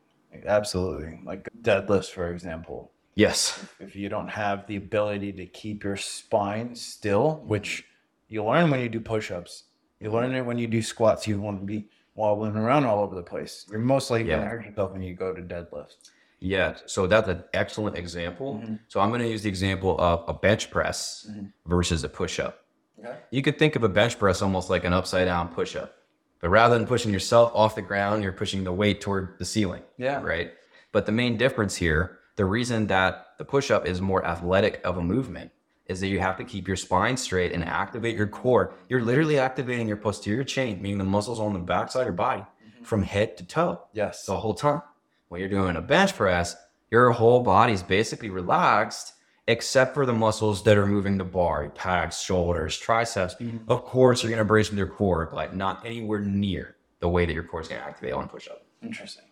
Absolutely. 0.46 1.20
Like 1.24 1.50
deadlifts, 1.62 2.12
for 2.12 2.32
example. 2.32 2.92
Yes. 3.18 3.66
If 3.80 3.96
you 3.96 4.10
don't 4.10 4.28
have 4.28 4.68
the 4.68 4.76
ability 4.76 5.34
to 5.34 5.48
keep 5.48 5.84
your 5.84 5.98
spine 5.98 6.76
still, 6.76 7.42
which 7.48 7.84
you 8.28 8.44
learn 8.44 8.70
when 8.70 8.80
you 8.80 8.90
do 8.90 9.00
push-ups, 9.00 9.64
you 10.00 10.12
learn 10.12 10.36
it 10.36 10.46
when 10.46 10.60
you 10.60 10.68
do 10.68 10.84
squats. 10.84 11.28
You 11.28 11.42
want 11.42 11.60
to 11.60 11.66
be 11.66 11.90
wobbling 12.14 12.56
around 12.56 12.86
all 12.86 13.04
over 13.04 13.16
the 13.16 13.24
place. 13.24 13.66
You're 13.72 13.80
most 13.80 14.12
likely 14.12 14.30
Yeah. 14.30 14.36
going 14.36 14.50
to 14.50 14.56
hurt 14.56 14.66
yourself 14.68 14.92
when 14.92 15.02
you 15.02 15.16
go 15.16 15.34
to 15.34 15.42
deadlift. 15.42 15.96
Yeah, 16.40 16.76
so 16.86 17.08
that's 17.08 17.28
an 17.28 17.44
excellent 17.56 17.98
example. 17.98 18.62
Mm-hmm. 18.62 18.76
So 18.88 19.00
I'm 19.00 19.10
going 19.10 19.22
to 19.22 19.28
use 19.28 19.42
the 19.42 19.50
example 19.50 20.00
of 20.00 20.24
a 20.28 20.34
bench 20.36 20.70
press 20.70 21.28
mm-hmm. 21.28 21.48
versus 21.66 22.04
a 22.04 22.10
push 22.10 22.40
up. 22.40 22.66
Okay. 23.00 23.18
You 23.32 23.42
could 23.42 23.58
think 23.58 23.76
of 23.76 23.84
a 23.84 23.90
bench 23.90 24.20
press 24.20 24.44
almost 24.44 24.70
like 24.70 24.84
an 24.84 24.94
upside 24.94 25.26
down 25.26 25.48
push 25.48 25.76
up, 25.76 25.96
but 26.40 26.50
rather 26.50 26.78
than 26.78 26.86
pushing 26.86 27.12
yourself 27.12 27.52
off 27.56 27.74
the 27.74 27.82
ground, 27.82 28.22
you're 28.22 28.32
pushing 28.32 28.64
the 28.64 28.72
weight 28.72 29.02
toward 29.02 29.40
the 29.40 29.46
ceiling. 29.46 29.82
Yeah. 29.98 30.22
Right. 30.22 30.52
But 30.92 31.08
the 31.08 31.12
main 31.12 31.38
difference 31.38 31.76
here, 31.76 32.17
the 32.38 32.46
reason 32.46 32.88
that 32.88 33.28
the 33.38 33.46
push 33.46 33.70
up 33.70 33.86
is 33.86 34.00
more 34.00 34.26
athletic 34.26 34.80
of 34.84 34.98
a 34.98 35.02
movement 35.02 35.52
is 35.88 36.00
that 36.00 36.08
you 36.08 36.20
have 36.20 36.38
to 36.38 36.44
keep 36.44 36.68
your 36.68 36.78
spine 36.78 37.18
straight 37.18 37.52
and 37.52 37.64
activate 37.64 38.16
your 38.16 38.28
core. 38.28 38.74
You're 38.90 39.02
literally 39.02 39.40
activating 39.40 39.88
your 39.88 39.98
posterior 39.98 40.44
chain, 40.44 40.82
meaning 40.82 40.98
the 41.00 41.04
muscles 41.04 41.40
on 41.40 41.54
the 41.54 41.60
backside 41.60 42.02
of 42.02 42.08
your 42.08 42.14
body 42.14 42.42
mm-hmm. 42.42 42.84
from 42.84 43.04
head 43.04 43.38
to 43.38 43.46
toe 43.46 43.82
Yes. 43.94 44.26
the 44.26 44.38
whole 44.38 44.54
time. 44.54 44.82
When 45.30 45.40
you're 45.40 45.50
doing 45.50 45.76
a 45.76 45.82
bench 45.82 46.16
press, 46.16 46.56
your 46.92 47.12
whole 47.12 47.42
body's 47.42 47.84
basically 47.84 48.30
relaxed 48.30 49.14
except 49.48 49.94
for 49.94 50.06
the 50.06 50.14
muscles 50.14 50.64
that 50.64 50.78
are 50.78 50.86
moving 50.86 51.18
the 51.18 51.24
bar, 51.24 51.64
your 51.64 51.72
pecs, 51.72 52.24
shoulders, 52.24 52.78
triceps. 52.78 53.36
Mm-hmm. 53.36 53.72
Of 53.72 53.86
course, 53.86 54.22
you're 54.22 54.30
going 54.30 54.40
to 54.40 54.46
brace 54.46 54.70
with 54.70 54.78
your 54.78 54.88
core, 54.88 55.30
but 55.32 55.56
not 55.56 55.86
anywhere 55.86 56.20
near 56.20 56.76
the 57.00 57.08
way 57.10 57.26
that 57.26 57.34
your 57.34 57.44
core 57.44 57.62
is 57.62 57.68
going 57.70 57.82
to 57.82 57.88
activate 57.88 58.14
on 58.14 58.28
push 58.28 58.48
up. 58.50 58.66
Interesting. 58.84 59.24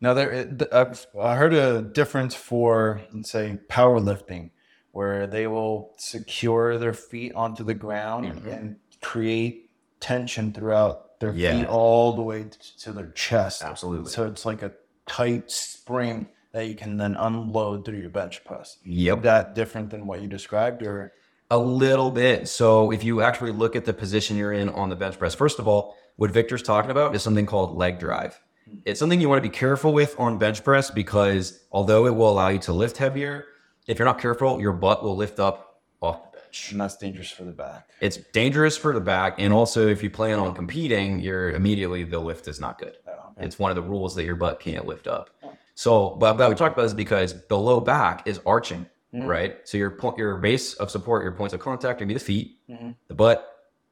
Now 0.00 0.14
there, 0.14 0.48
I've 0.72 1.06
I 1.20 1.36
heard 1.36 1.54
a 1.54 1.82
difference 1.82 2.34
for 2.34 3.00
let's 3.12 3.30
say 3.30 3.58
powerlifting, 3.68 4.50
where 4.92 5.26
they 5.26 5.46
will 5.46 5.94
secure 5.98 6.78
their 6.78 6.94
feet 6.94 7.34
onto 7.34 7.64
the 7.64 7.74
ground 7.74 8.26
mm-hmm. 8.26 8.48
and 8.48 8.76
create 9.00 9.70
tension 10.00 10.52
throughout 10.52 11.18
their 11.20 11.32
Yeah. 11.32 11.58
feet 11.58 11.66
all 11.66 12.12
the 12.12 12.22
way 12.22 12.46
to 12.80 12.92
their 12.92 13.10
chest. 13.10 13.62
Absolutely. 13.62 14.10
So 14.10 14.26
it's 14.26 14.46
like 14.46 14.62
a 14.62 14.72
tight 15.06 15.50
spring 15.50 16.28
that 16.52 16.66
you 16.66 16.74
can 16.74 16.96
then 16.96 17.16
unload 17.16 17.84
through 17.84 17.98
your 17.98 18.10
bench 18.10 18.44
press. 18.44 18.78
Yep. 18.84 19.22
That 19.22 19.54
different 19.54 19.90
than 19.90 20.06
what 20.06 20.22
you 20.22 20.28
described, 20.28 20.82
or 20.82 21.12
A 21.50 21.58
little 21.58 22.10
bit. 22.10 22.46
So 22.48 22.92
if 22.92 23.02
you 23.02 23.22
actually 23.22 23.52
look 23.52 23.74
at 23.74 23.84
the 23.84 23.92
position 23.92 24.36
you're 24.36 24.52
in 24.52 24.68
on 24.68 24.90
the 24.90 24.96
bench 24.96 25.18
press, 25.18 25.34
first 25.34 25.58
of 25.58 25.66
all, 25.66 25.96
what 26.16 26.30
Victor's 26.30 26.62
talking 26.62 26.90
about 26.90 27.14
is 27.14 27.22
something 27.22 27.46
called 27.46 27.76
leg 27.76 27.98
drive. 27.98 28.40
It's 28.84 28.98
something 28.98 29.20
you 29.20 29.28
want 29.28 29.42
to 29.42 29.48
be 29.48 29.54
careful 29.54 29.92
with 29.92 30.18
on 30.18 30.38
bench 30.38 30.64
press 30.64 30.90
because 30.90 31.64
although 31.70 32.06
it 32.06 32.14
will 32.14 32.30
allow 32.30 32.48
you 32.48 32.58
to 32.60 32.72
lift 32.72 32.96
heavier, 32.96 33.46
if 33.86 33.98
you're 33.98 34.06
not 34.06 34.18
careful, 34.18 34.60
your 34.60 34.72
butt 34.72 35.02
will 35.02 35.16
lift 35.16 35.40
up 35.40 35.80
off 36.00 36.32
the 36.32 36.38
bench. 36.38 36.72
And 36.72 36.80
that's 36.80 36.96
dangerous 36.96 37.30
for 37.30 37.44
the 37.44 37.52
back. 37.52 37.88
It's 38.00 38.18
dangerous 38.32 38.76
for 38.76 38.92
the 38.92 39.00
back, 39.00 39.36
and 39.38 39.52
also 39.52 39.88
if 39.88 40.02
you 40.02 40.10
plan 40.10 40.38
on 40.38 40.54
competing, 40.54 41.20
you're 41.20 41.50
immediately 41.50 42.04
the 42.04 42.18
lift 42.18 42.48
is 42.48 42.60
not 42.60 42.78
good. 42.78 42.96
Oh, 43.06 43.10
okay. 43.10 43.46
It's 43.46 43.58
one 43.58 43.70
of 43.70 43.76
the 43.76 43.82
rules 43.82 44.14
that 44.14 44.24
your 44.24 44.36
butt 44.36 44.60
can't 44.60 44.86
lift 44.86 45.06
up. 45.06 45.30
So, 45.74 46.10
but 46.10 46.38
what 46.38 46.48
we 46.48 46.54
talked 46.56 46.76
about 46.76 46.86
is 46.86 46.94
because 46.94 47.46
the 47.46 47.58
low 47.58 47.80
back 47.80 48.26
is 48.26 48.40
arching, 48.44 48.86
mm-hmm. 49.14 49.26
right? 49.26 49.56
So 49.64 49.78
your 49.78 49.92
point, 49.92 50.18
your 50.18 50.36
base 50.36 50.74
of 50.74 50.90
support, 50.90 51.22
your 51.22 51.32
points 51.32 51.54
of 51.54 51.60
contact 51.60 51.96
are 51.96 52.04
gonna 52.04 52.08
be 52.08 52.14
the 52.14 52.20
feet, 52.20 52.56
mm-hmm. 52.68 52.90
the 53.06 53.14
butt, 53.14 53.46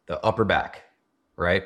the 0.06 0.20
upper 0.24 0.44
back, 0.44 0.82
right? 1.36 1.64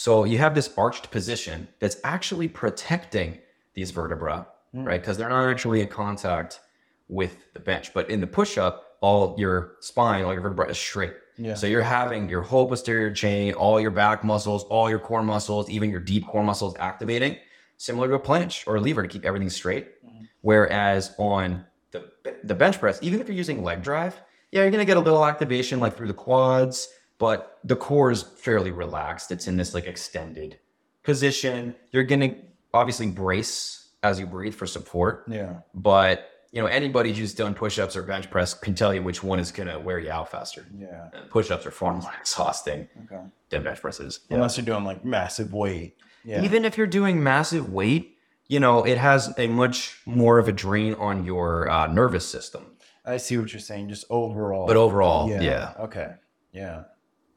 So 0.00 0.24
you 0.24 0.38
have 0.38 0.54
this 0.54 0.72
arched 0.78 1.10
position 1.10 1.68
that's 1.78 1.98
actually 2.04 2.48
protecting 2.48 3.36
these 3.74 3.90
vertebra, 3.90 4.46
hmm. 4.72 4.84
right? 4.84 4.98
Because 4.98 5.18
they're 5.18 5.28
not 5.28 5.50
actually 5.50 5.82
in 5.82 5.88
contact 5.88 6.60
with 7.08 7.52
the 7.52 7.60
bench. 7.60 7.92
But 7.92 8.08
in 8.08 8.18
the 8.18 8.26
push 8.26 8.56
up, 8.56 8.96
all 9.02 9.34
your 9.36 9.72
spine, 9.80 10.24
all 10.24 10.32
your 10.32 10.40
vertebra 10.40 10.70
is 10.70 10.78
straight. 10.78 11.12
Yeah. 11.36 11.52
So 11.52 11.66
you're 11.66 11.82
having 11.82 12.30
your 12.30 12.40
whole 12.40 12.66
posterior 12.66 13.12
chain, 13.12 13.52
all 13.52 13.78
your 13.78 13.90
back 13.90 14.24
muscles, 14.24 14.64
all 14.70 14.88
your 14.88 15.00
core 15.00 15.22
muscles, 15.22 15.68
even 15.68 15.90
your 15.90 16.00
deep 16.00 16.26
core 16.26 16.44
muscles 16.44 16.74
activating, 16.78 17.36
similar 17.76 18.08
to 18.08 18.14
a 18.14 18.20
planche 18.20 18.66
or 18.66 18.76
a 18.76 18.80
lever 18.80 19.02
to 19.02 19.08
keep 19.08 19.26
everything 19.26 19.50
straight. 19.50 19.86
Hmm. 20.02 20.24
Whereas 20.40 21.14
on 21.18 21.66
the 21.90 22.10
the 22.44 22.54
bench 22.54 22.80
press, 22.80 22.98
even 23.02 23.20
if 23.20 23.28
you're 23.28 23.36
using 23.36 23.62
leg 23.62 23.82
drive, 23.82 24.18
yeah, 24.50 24.62
you're 24.62 24.70
gonna 24.70 24.86
get 24.86 24.96
a 24.96 25.00
little 25.00 25.26
activation 25.26 25.78
like 25.78 25.94
through 25.94 26.08
the 26.08 26.14
quads, 26.14 26.88
but 27.20 27.58
the 27.62 27.76
core 27.76 28.10
is 28.10 28.22
fairly 28.24 28.72
relaxed. 28.72 29.30
It's 29.30 29.46
in 29.46 29.56
this 29.56 29.74
like 29.74 29.86
extended 29.86 30.58
position. 31.04 31.76
You're 31.92 32.02
gonna 32.04 32.34
obviously 32.74 33.06
brace 33.06 33.90
as 34.02 34.18
you 34.18 34.26
breathe 34.26 34.54
for 34.54 34.66
support, 34.66 35.24
Yeah. 35.28 35.60
but 35.74 36.26
you 36.52 36.60
know 36.60 36.66
anybody 36.66 37.12
who's 37.12 37.32
done 37.34 37.54
push-ups 37.54 37.94
or 37.96 38.02
bench 38.02 38.28
press 38.30 38.54
can 38.54 38.74
tell 38.74 38.92
you 38.92 39.02
which 39.02 39.22
one 39.22 39.38
is 39.38 39.52
gonna 39.52 39.78
wear 39.78 39.98
you 40.00 40.10
out 40.10 40.30
faster. 40.30 40.66
Yeah. 40.76 41.08
Push-ups 41.30 41.64
are 41.66 41.70
far 41.70 41.92
more 41.94 42.10
exhausting 42.20 42.88
Okay. 43.04 43.22
than 43.50 43.62
bench 43.62 43.80
presses. 43.80 44.20
Unless 44.30 44.56
you're 44.56 44.66
doing 44.66 44.84
like 44.84 45.04
massive 45.04 45.52
weight. 45.52 45.96
Yeah. 46.24 46.42
Even 46.42 46.64
if 46.64 46.76
you're 46.76 46.86
doing 46.86 47.22
massive 47.22 47.72
weight, 47.72 48.16
you 48.48 48.58
know 48.60 48.82
it 48.84 48.98
has 48.98 49.32
a 49.38 49.46
much 49.46 50.00
more 50.06 50.38
of 50.38 50.48
a 50.48 50.52
drain 50.52 50.94
on 50.94 51.24
your 51.24 51.70
uh, 51.70 51.86
nervous 51.86 52.26
system. 52.26 52.64
I 53.04 53.16
see 53.18 53.38
what 53.38 53.52
you're 53.52 53.60
saying. 53.60 53.88
Just 53.88 54.04
overall. 54.10 54.66
But 54.66 54.76
overall, 54.76 55.28
yeah. 55.30 55.40
yeah. 55.40 55.72
Okay. 55.80 56.14
Yeah. 56.52 56.84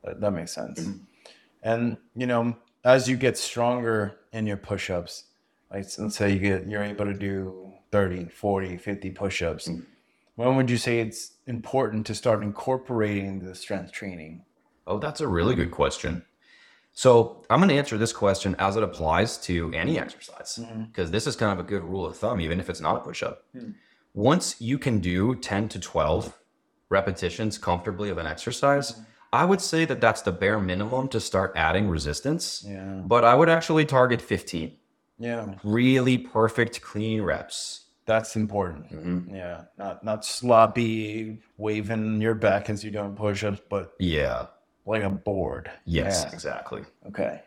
That, 0.04 0.32
makes 0.32 0.54
sense. 0.54 0.80
Mm-hmm. 0.80 0.98
And 1.63 1.98
you 2.16 2.28
know, 2.28 2.56
as 2.84 3.08
you 3.08 3.16
get 3.16 3.38
stronger 3.38 4.20
in 4.32 4.46
your 4.46 4.58
push-ups, 4.58 5.26
like 5.72 5.86
let's 5.98 6.16
say 6.16 6.34
you 6.34 6.39
get 6.39 6.68
you're 6.68 6.84
able 6.84 7.06
to 7.06 7.13
do 7.13 7.74
30, 7.92 8.26
40, 8.26 8.78
50 8.78 9.12
push-ups. 9.12 9.68
Mm-hmm. 9.68 9.82
When 10.36 10.56
would 10.56 10.70
you 10.70 10.78
say 10.78 11.00
it's 11.00 11.34
important 11.46 12.08
to 12.08 12.16
start 12.16 12.42
incorporating 12.42 13.39
the 13.39 13.54
strength 13.54 13.92
training? 13.92 14.46
Oh, 14.88 14.98
that's 14.98 15.22
a 15.22 15.28
really 15.28 15.56
good 15.56 15.72
question. 15.72 16.26
So 16.94 17.44
I'm 17.50 17.60
going 17.60 17.70
to 17.70 17.76
answer 17.76 17.98
this 17.98 18.13
question 18.13 18.56
as 18.60 18.76
it 18.76 18.84
applies 18.84 19.38
to 19.39 19.72
any 19.74 19.98
exercise, 20.00 20.60
mm-hmm. 20.62 20.84
because 20.86 21.12
this 21.12 21.26
is 21.26 21.36
kind 21.36 21.52
of 21.52 21.63
a 21.63 21.68
good 21.68 21.84
rule 21.84 22.06
of 22.06 22.18
thumb, 22.18 22.39
even 22.39 22.60
if 22.60 22.70
it's 22.70 22.82
not 22.82 22.98
a 22.98 23.00
push 23.00 23.24
up. 23.24 23.46
Hmm. 23.52 23.72
Once 24.13 24.62
you 24.62 24.78
can 24.78 25.00
do 25.00 25.36
10 25.36 25.70
to 25.70 25.80
12 25.80 26.38
repetitions 26.89 27.58
comfortably 27.58 28.10
of 28.10 28.20
an 28.20 28.28
exercise, 28.28 29.02
I 29.34 29.43
would 29.46 29.60
say 29.62 29.84
that 29.86 30.00
that's 30.00 30.22
the 30.22 30.32
bare 30.32 30.60
minimum 30.60 31.08
to 31.10 31.19
start 31.19 31.54
adding 31.56 31.89
resistance. 31.89 32.63
Yeah. 32.67 33.02
But 33.04 33.24
I 33.26 33.34
would 33.36 33.50
actually 33.50 33.86
target 33.86 34.22
15 34.22 34.78
Yeah. 35.17 35.56
really 35.63 36.17
perfect, 36.19 36.82
clean 36.82 37.22
reps. 37.24 37.86
That's 38.06 38.36
important. 38.36 38.91
Mm-hmm. 38.91 39.34
Yeah. 39.36 39.62
Not 39.78 40.04
not 40.04 40.24
sloppy 40.26 41.39
waving 41.58 42.22
your 42.22 42.36
back 42.36 42.69
as 42.69 42.84
you're 42.84 42.93
doing 42.93 43.15
push-ups, 43.15 43.62
but 43.69 43.93
Yeah. 44.00 44.48
like 44.86 45.04
a 45.04 45.10
board. 45.10 45.72
Yes, 45.86 46.24
Yeah. 46.26 46.34
exactly. 46.34 46.84
Okay. 47.08 47.41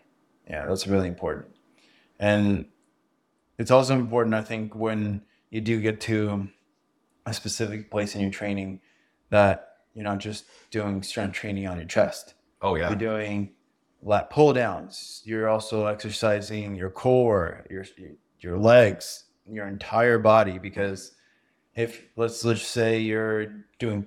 Yeah, 0.50 0.66
that's 0.66 0.86
really 0.86 1.08
important. 1.08 1.46
And 2.18 2.66
it's 3.58 3.70
also 3.70 3.94
important, 3.94 4.34
I 4.34 4.42
think, 4.42 4.74
when 4.74 5.22
you 5.50 5.60
do 5.60 5.80
get 5.80 6.00
to 6.02 6.48
a 7.26 7.32
specific 7.34 7.90
place 7.90 8.14
in 8.14 8.20
your 8.22 8.30
training 8.30 8.80
that 9.30 9.75
you're 9.96 10.04
not 10.04 10.18
just 10.18 10.44
doing 10.70 11.02
strength 11.02 11.32
training 11.32 11.66
on 11.66 11.78
your 11.78 11.86
chest. 11.86 12.34
Oh, 12.60 12.74
yeah. 12.74 12.90
You're 12.90 12.98
doing 12.98 13.54
lat 14.02 14.28
pull 14.28 14.52
downs. 14.52 15.22
You're 15.24 15.48
also 15.48 15.86
exercising 15.86 16.76
your 16.76 16.90
core, 16.90 17.64
your 17.70 17.86
your 18.38 18.58
legs, 18.58 19.24
your 19.50 19.66
entire 19.66 20.18
body. 20.18 20.58
Because 20.58 21.12
if 21.74 22.02
let's 22.14 22.44
let's 22.44 22.62
say 22.62 23.00
you're 23.00 23.64
doing 23.78 24.06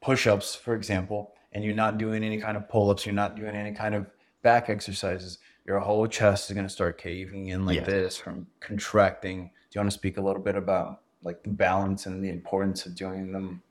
push-ups, 0.00 0.54
for 0.54 0.74
example, 0.74 1.34
and 1.52 1.62
you're 1.62 1.74
not 1.74 1.98
doing 1.98 2.24
any 2.24 2.40
kind 2.40 2.56
of 2.56 2.66
pull-ups, 2.68 3.04
you're 3.04 3.14
not 3.14 3.36
doing 3.36 3.54
any 3.54 3.72
kind 3.72 3.94
of 3.94 4.06
back 4.42 4.70
exercises, 4.70 5.38
your 5.66 5.80
whole 5.80 6.06
chest 6.06 6.48
is 6.48 6.54
going 6.54 6.66
to 6.66 6.72
start 6.72 6.96
caving 6.96 7.48
in 7.48 7.66
like 7.66 7.84
this 7.84 8.16
from 8.16 8.46
contracting. 8.60 9.50
Do 9.70 9.78
you 9.78 9.80
want 9.80 9.90
to 9.90 9.94
speak 9.98 10.16
a 10.16 10.22
little 10.22 10.42
bit 10.42 10.56
about 10.56 11.02
like 11.22 11.42
the 11.42 11.50
balance 11.50 12.06
and 12.06 12.24
the 12.24 12.30
importance 12.30 12.86
of 12.86 12.94
doing 12.94 13.32
them? 13.32 13.62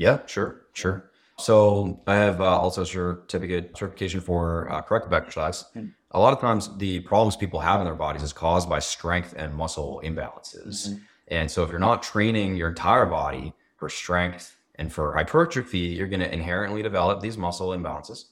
Yeah, 0.00 0.20
sure, 0.24 0.62
sure. 0.72 1.10
So 1.38 2.00
I 2.06 2.14
have 2.14 2.40
uh, 2.40 2.58
also 2.58 2.84
certificate 2.84 3.76
certification 3.76 4.20
for 4.22 4.70
uh, 4.72 4.80
corrective 4.80 5.12
exercise. 5.12 5.64
A 6.12 6.18
lot 6.18 6.32
of 6.32 6.40
times, 6.40 6.74
the 6.78 7.00
problems 7.00 7.36
people 7.36 7.60
have 7.60 7.80
in 7.80 7.84
their 7.84 7.94
bodies 7.94 8.22
is 8.22 8.32
caused 8.32 8.68
by 8.68 8.78
strength 8.78 9.34
and 9.36 9.54
muscle 9.54 10.00
imbalances. 10.02 10.98
And 11.28 11.50
so, 11.50 11.62
if 11.62 11.70
you're 11.70 11.78
not 11.78 12.02
training 12.02 12.56
your 12.56 12.70
entire 12.70 13.04
body 13.04 13.52
for 13.76 13.90
strength 13.90 14.56
and 14.76 14.90
for 14.90 15.14
hypertrophy, 15.14 15.78
you're 15.96 16.08
going 16.08 16.20
to 16.20 16.32
inherently 16.32 16.82
develop 16.82 17.20
these 17.20 17.36
muscle 17.36 17.68
imbalances. 17.68 18.24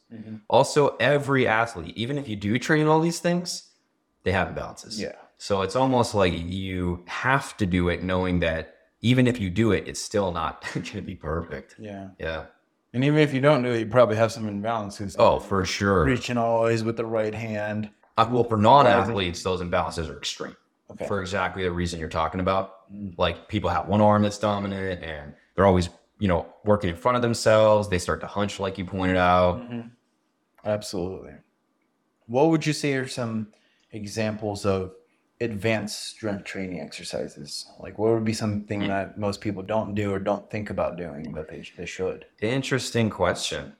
Also, 0.48 0.96
every 0.96 1.46
athlete, 1.46 1.94
even 1.96 2.16
if 2.16 2.28
you 2.28 2.36
do 2.36 2.58
train 2.58 2.86
all 2.86 3.00
these 3.00 3.20
things, 3.20 3.70
they 4.24 4.32
have 4.32 4.48
imbalances. 4.48 4.98
Yeah. 4.98 5.12
So 5.36 5.60
it's 5.62 5.76
almost 5.76 6.14
like 6.14 6.32
you 6.34 7.04
have 7.06 7.56
to 7.58 7.66
do 7.66 7.90
it 7.90 8.02
knowing 8.02 8.40
that 8.40 8.77
even 9.00 9.26
if 9.26 9.40
you 9.40 9.50
do 9.50 9.72
it, 9.72 9.86
it's 9.86 10.00
still 10.00 10.32
not 10.32 10.64
going 10.74 10.84
to 10.84 11.02
be 11.02 11.14
perfect. 11.14 11.76
Yeah. 11.78 12.08
Yeah. 12.18 12.46
And 12.92 13.04
even 13.04 13.20
if 13.20 13.34
you 13.34 13.40
don't 13.40 13.62
do 13.62 13.70
it, 13.72 13.80
you 13.80 13.86
probably 13.86 14.16
have 14.16 14.32
some 14.32 14.44
imbalances. 14.44 15.14
Oh, 15.18 15.38
for 15.38 15.64
sure. 15.64 16.04
reaching 16.04 16.38
always 16.38 16.82
with 16.82 16.96
the 16.96 17.04
right 17.04 17.34
hand. 17.34 17.90
Uh, 18.16 18.28
well, 18.30 18.44
for 18.44 18.56
non-athletes, 18.56 19.42
those 19.42 19.60
imbalances 19.60 20.08
are 20.08 20.16
extreme. 20.16 20.56
Okay. 20.90 21.06
For 21.06 21.20
exactly 21.20 21.64
the 21.64 21.70
reason 21.70 22.00
you're 22.00 22.08
talking 22.08 22.40
about. 22.40 22.76
Like 23.18 23.46
people 23.48 23.68
have 23.68 23.86
one 23.88 24.00
arm 24.00 24.22
that's 24.22 24.38
dominant, 24.38 25.04
and 25.04 25.34
they're 25.54 25.66
always, 25.66 25.90
you 26.18 26.28
know, 26.28 26.46
working 26.64 26.88
in 26.88 26.96
front 26.96 27.16
of 27.16 27.22
themselves. 27.22 27.88
They 27.88 27.98
start 27.98 28.22
to 28.22 28.26
hunch, 28.26 28.58
like 28.58 28.78
you 28.78 28.86
pointed 28.86 29.18
out. 29.18 29.62
Absolutely. 30.64 31.34
What 32.26 32.48
would 32.48 32.66
you 32.66 32.72
say 32.72 32.94
are 32.94 33.06
some 33.06 33.48
examples 33.92 34.64
of 34.64 34.92
advanced 35.40 36.08
strength 36.08 36.44
training 36.44 36.80
exercises? 36.80 37.66
Like, 37.78 37.98
what 37.98 38.12
would 38.12 38.24
be 38.24 38.32
something 38.32 38.82
hmm. 38.82 38.88
that 38.88 39.18
most 39.18 39.40
people 39.40 39.62
don't 39.62 39.94
do 39.94 40.12
or 40.12 40.18
don't 40.18 40.50
think 40.50 40.70
about 40.70 40.96
doing 40.96 41.32
but 41.32 41.48
they, 41.48 41.64
they 41.76 41.86
should? 41.86 42.26
Interesting 42.40 43.10
question. 43.10 43.74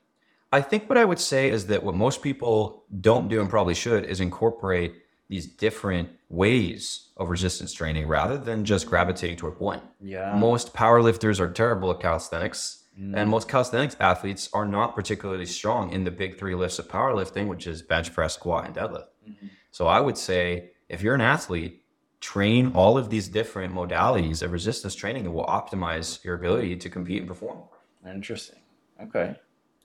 I 0.51 0.63
think 0.63 0.89
what 0.89 0.97
I 0.97 1.05
would 1.05 1.21
say 1.21 1.51
is 1.51 1.67
that 1.67 1.83
what 1.83 1.95
most 1.95 2.23
people 2.23 2.85
don't 3.01 3.29
do 3.29 3.41
and 3.41 3.51
probably 3.51 3.75
should 3.75 4.05
is 4.05 4.21
incorporate 4.21 4.95
these 5.29 5.47
different 5.47 6.09
ways 6.31 7.09
of 7.19 7.29
resistance 7.29 7.73
training 7.75 8.07
rather 8.07 8.39
than 8.39 8.65
just 8.65 8.87
gravitating 8.87 9.37
toward 9.37 9.61
one. 9.61 9.83
Yeah. 10.01 10.35
Most 10.35 10.73
powerlifters 10.73 11.39
are 11.39 11.51
terrible 11.51 11.91
at 11.91 12.01
calisthenics, 12.01 12.85
and 12.97 13.15
mm. 13.15 13.29
most 13.29 13.49
calisthenics 13.49 13.97
athletes 14.01 14.49
are 14.55 14.67
not 14.67 14.95
particularly 14.95 15.45
strong 15.45 15.93
in 15.93 16.05
the 16.05 16.11
big 16.11 16.39
three 16.39 16.55
lifts 16.55 16.79
of 16.79 16.89
powerlifting, 16.89 17.47
which 17.47 17.67
is 17.67 17.83
bench 17.83 18.15
press, 18.15 18.35
squat, 18.35 18.67
and 18.67 18.75
deadlift. 18.75 19.09
Mm-hmm. 19.29 19.47
So 19.71 19.87
I 19.87 20.01
would 20.01 20.17
say 20.17 20.71
if 20.89 21.03
you're 21.03 21.15
an 21.15 21.21
athlete, 21.21 21.83
train 22.21 22.73
all 22.75 22.99
of 22.99 23.11
these 23.11 23.29
different 23.29 23.75
modalities 23.75 24.43
of 24.43 24.53
resistance 24.53 24.95
training 24.95 25.25
that 25.25 25.31
will 25.31 25.47
optimize 25.47 26.25
your 26.25 26.35
ability 26.35 26.77
to 26.77 26.91
compete 26.91 27.19
and 27.19 27.29
perform. 27.29 27.59
Interesting. 28.07 28.59
Okay. 29.01 29.37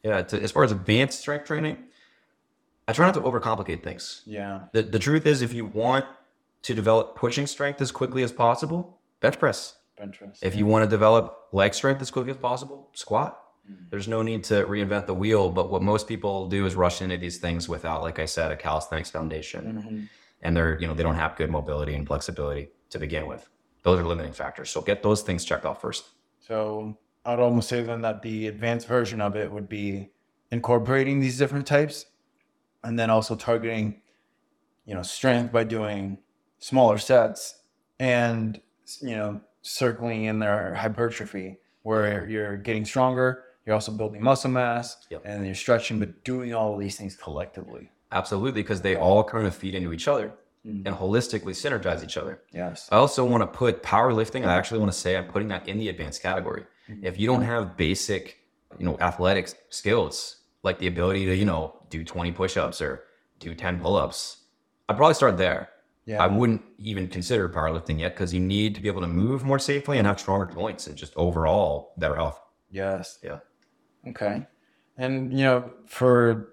Yeah, 0.04 0.22
to, 0.24 0.42
as 0.42 0.52
far 0.52 0.64
as 0.64 0.72
advanced 0.72 1.20
strength 1.20 1.46
training, 1.46 1.78
I 2.88 2.94
try 2.94 3.06
not 3.06 3.14
to 3.14 3.22
overcomplicate 3.22 3.84
things. 3.84 4.24
Yeah. 4.26 4.62
The, 4.74 4.82
the 4.82 5.00
truth 5.00 5.26
is, 5.26 5.42
if 5.42 5.54
you 5.54 5.66
want 5.66 6.06
to 6.64 6.74
develop 6.74 7.16
pushing 7.16 7.48
strength 7.48 7.82
as 7.82 7.92
quickly 7.92 8.24
as 8.24 8.32
possible, 8.32 9.00
bench 9.20 9.40
press. 9.40 9.78
Bench 9.98 10.18
press. 10.18 10.40
If 10.42 10.56
you 10.56 10.66
want 10.66 10.84
to 10.84 10.90
develop 10.90 11.48
leg 11.52 11.74
strength 11.74 12.02
as 12.02 12.12
quickly 12.12 12.32
as 12.32 12.38
possible, 12.38 12.90
squat. 12.94 13.40
Mm. 13.70 13.90
There's 13.90 14.08
no 14.08 14.22
need 14.22 14.44
to 14.46 14.66
reinvent 14.66 15.06
the 15.06 15.14
wheel, 15.14 15.50
but 15.50 15.72
what 15.72 15.82
most 15.82 16.08
people 16.08 16.48
do 16.48 16.66
is 16.66 16.76
rush 16.76 17.02
into 17.02 17.18
these 17.18 17.38
things 17.38 17.70
without, 17.70 18.02
like 18.02 18.20
I 18.20 18.26
said, 18.26 18.52
a 18.52 18.58
calisthenics 18.58 19.10
foundation, 19.10 19.66
mm-hmm. 19.66 20.04
And 20.44 20.56
they're 20.56 20.80
you 20.80 20.88
know 20.88 20.94
they 20.94 21.04
don't 21.04 21.16
have 21.16 21.36
good 21.36 21.50
mobility 21.50 21.96
and 21.96 22.06
flexibility 22.08 22.70
to 22.92 23.00
begin 23.00 23.26
with. 23.28 23.50
Those 23.82 24.00
are 24.00 24.06
limiting 24.06 24.34
factors. 24.34 24.70
So 24.70 24.82
get 24.82 25.04
those 25.04 25.24
things 25.24 25.44
checked 25.44 25.66
off 25.66 25.82
first. 25.82 26.06
So 26.40 26.98
I'd 27.26 27.40
almost 27.40 27.68
say 27.70 27.82
then 27.82 28.02
that 28.02 28.22
the 28.22 28.48
advanced 28.48 28.88
version 28.88 29.20
of 29.20 29.36
it 29.36 29.52
would 29.52 29.68
be 29.68 30.12
incorporating 30.52 31.20
these 31.20 31.38
different 31.38 31.66
types 31.66 32.06
and 32.84 32.98
then 33.00 33.10
also 33.10 33.36
targeting 33.36 34.02
you 34.86 34.94
know, 34.94 35.02
strength 35.02 35.52
by 35.52 35.64
doing 35.64 36.18
smaller 36.60 36.98
sets 36.98 37.62
and, 38.00 38.60
you 39.02 39.16
know, 39.16 39.40
circling 39.62 40.26
in 40.26 40.40
their 40.40 40.74
hypertrophy 40.76 41.58
where 41.84 42.28
you're 42.28 42.58
getting 42.58 42.84
stronger, 42.84 43.46
you're 43.66 43.76
also 43.76 43.92
building 43.92 44.22
muscle 44.22 44.52
mass 44.52 44.98
Yep. 45.10 45.22
and 45.26 45.46
you're 45.46 45.56
stretching, 45.56 46.00
but 46.00 46.24
doing 46.26 46.54
all 46.54 46.74
of 46.74 46.80
these 46.80 46.98
things 46.98 47.16
collectively. 47.16 47.90
Absolutely, 48.14 48.62
because 48.62 48.82
they 48.82 48.96
all 48.96 49.24
kind 49.24 49.48
of 49.48 49.56
feed 49.56 49.76
into 49.76 49.92
each 49.92 50.08
other 50.08 50.34
mm-hmm. 50.66 50.88
and 50.88 50.96
holistically 50.96 51.54
synergize 51.54 52.04
each 52.04 52.16
other. 52.16 52.42
Yes. 52.54 52.88
I 52.92 52.98
also 52.98 53.26
want 53.26 53.42
to 53.42 53.48
put 53.48 53.84
powerlifting. 53.84 54.46
I 54.46 54.54
actually 54.54 54.80
want 54.80 54.92
to 54.92 54.98
say 54.98 55.18
I'm 55.18 55.26
putting 55.26 55.48
that 55.50 55.68
in 55.68 55.78
the 55.80 55.90
advanced 55.90 56.22
category. 56.22 56.66
Mm-hmm. 56.90 57.06
If 57.06 57.20
you 57.20 57.28
don't 57.28 57.42
have 57.42 57.76
basic, 57.76 58.40
you 58.78 58.86
know, 58.86 58.98
athletic 59.00 59.50
skills 59.70 60.38
like 60.62 60.80
the 60.80 60.88
ability 60.88 61.26
to, 61.26 61.36
you 61.36 61.46
know, 61.46 61.82
do 61.90 62.04
20 62.04 62.32
push-ups 62.32 62.82
or 62.82 63.04
do 63.40 63.54
10 63.54 63.80
pull-ups, 63.80 64.44
I'd 64.88 64.98
probably 64.98 65.16
start 65.16 65.38
there. 65.38 65.70
Yeah. 66.06 66.22
I 66.22 66.28
wouldn't 66.28 66.62
even 66.78 67.08
consider 67.08 67.48
powerlifting 67.50 68.00
yet 68.00 68.14
because 68.14 68.34
you 68.34 68.40
need 68.40 68.76
to 68.76 68.82
be 68.82 68.90
able 68.90 69.02
to 69.02 69.08
move 69.08 69.44
more 69.44 69.60
safely 69.60 69.98
and 69.98 70.06
have 70.06 70.20
stronger 70.20 70.46
joints 70.54 70.88
and 70.88 70.98
just 70.98 71.14
overall 71.16 71.94
better 71.98 72.16
health. 72.16 72.42
Yes. 72.72 73.20
Yeah. 73.24 73.40
Okay. 74.10 74.46
And 74.98 75.32
you 75.32 75.46
know, 75.46 75.72
for 75.88 76.53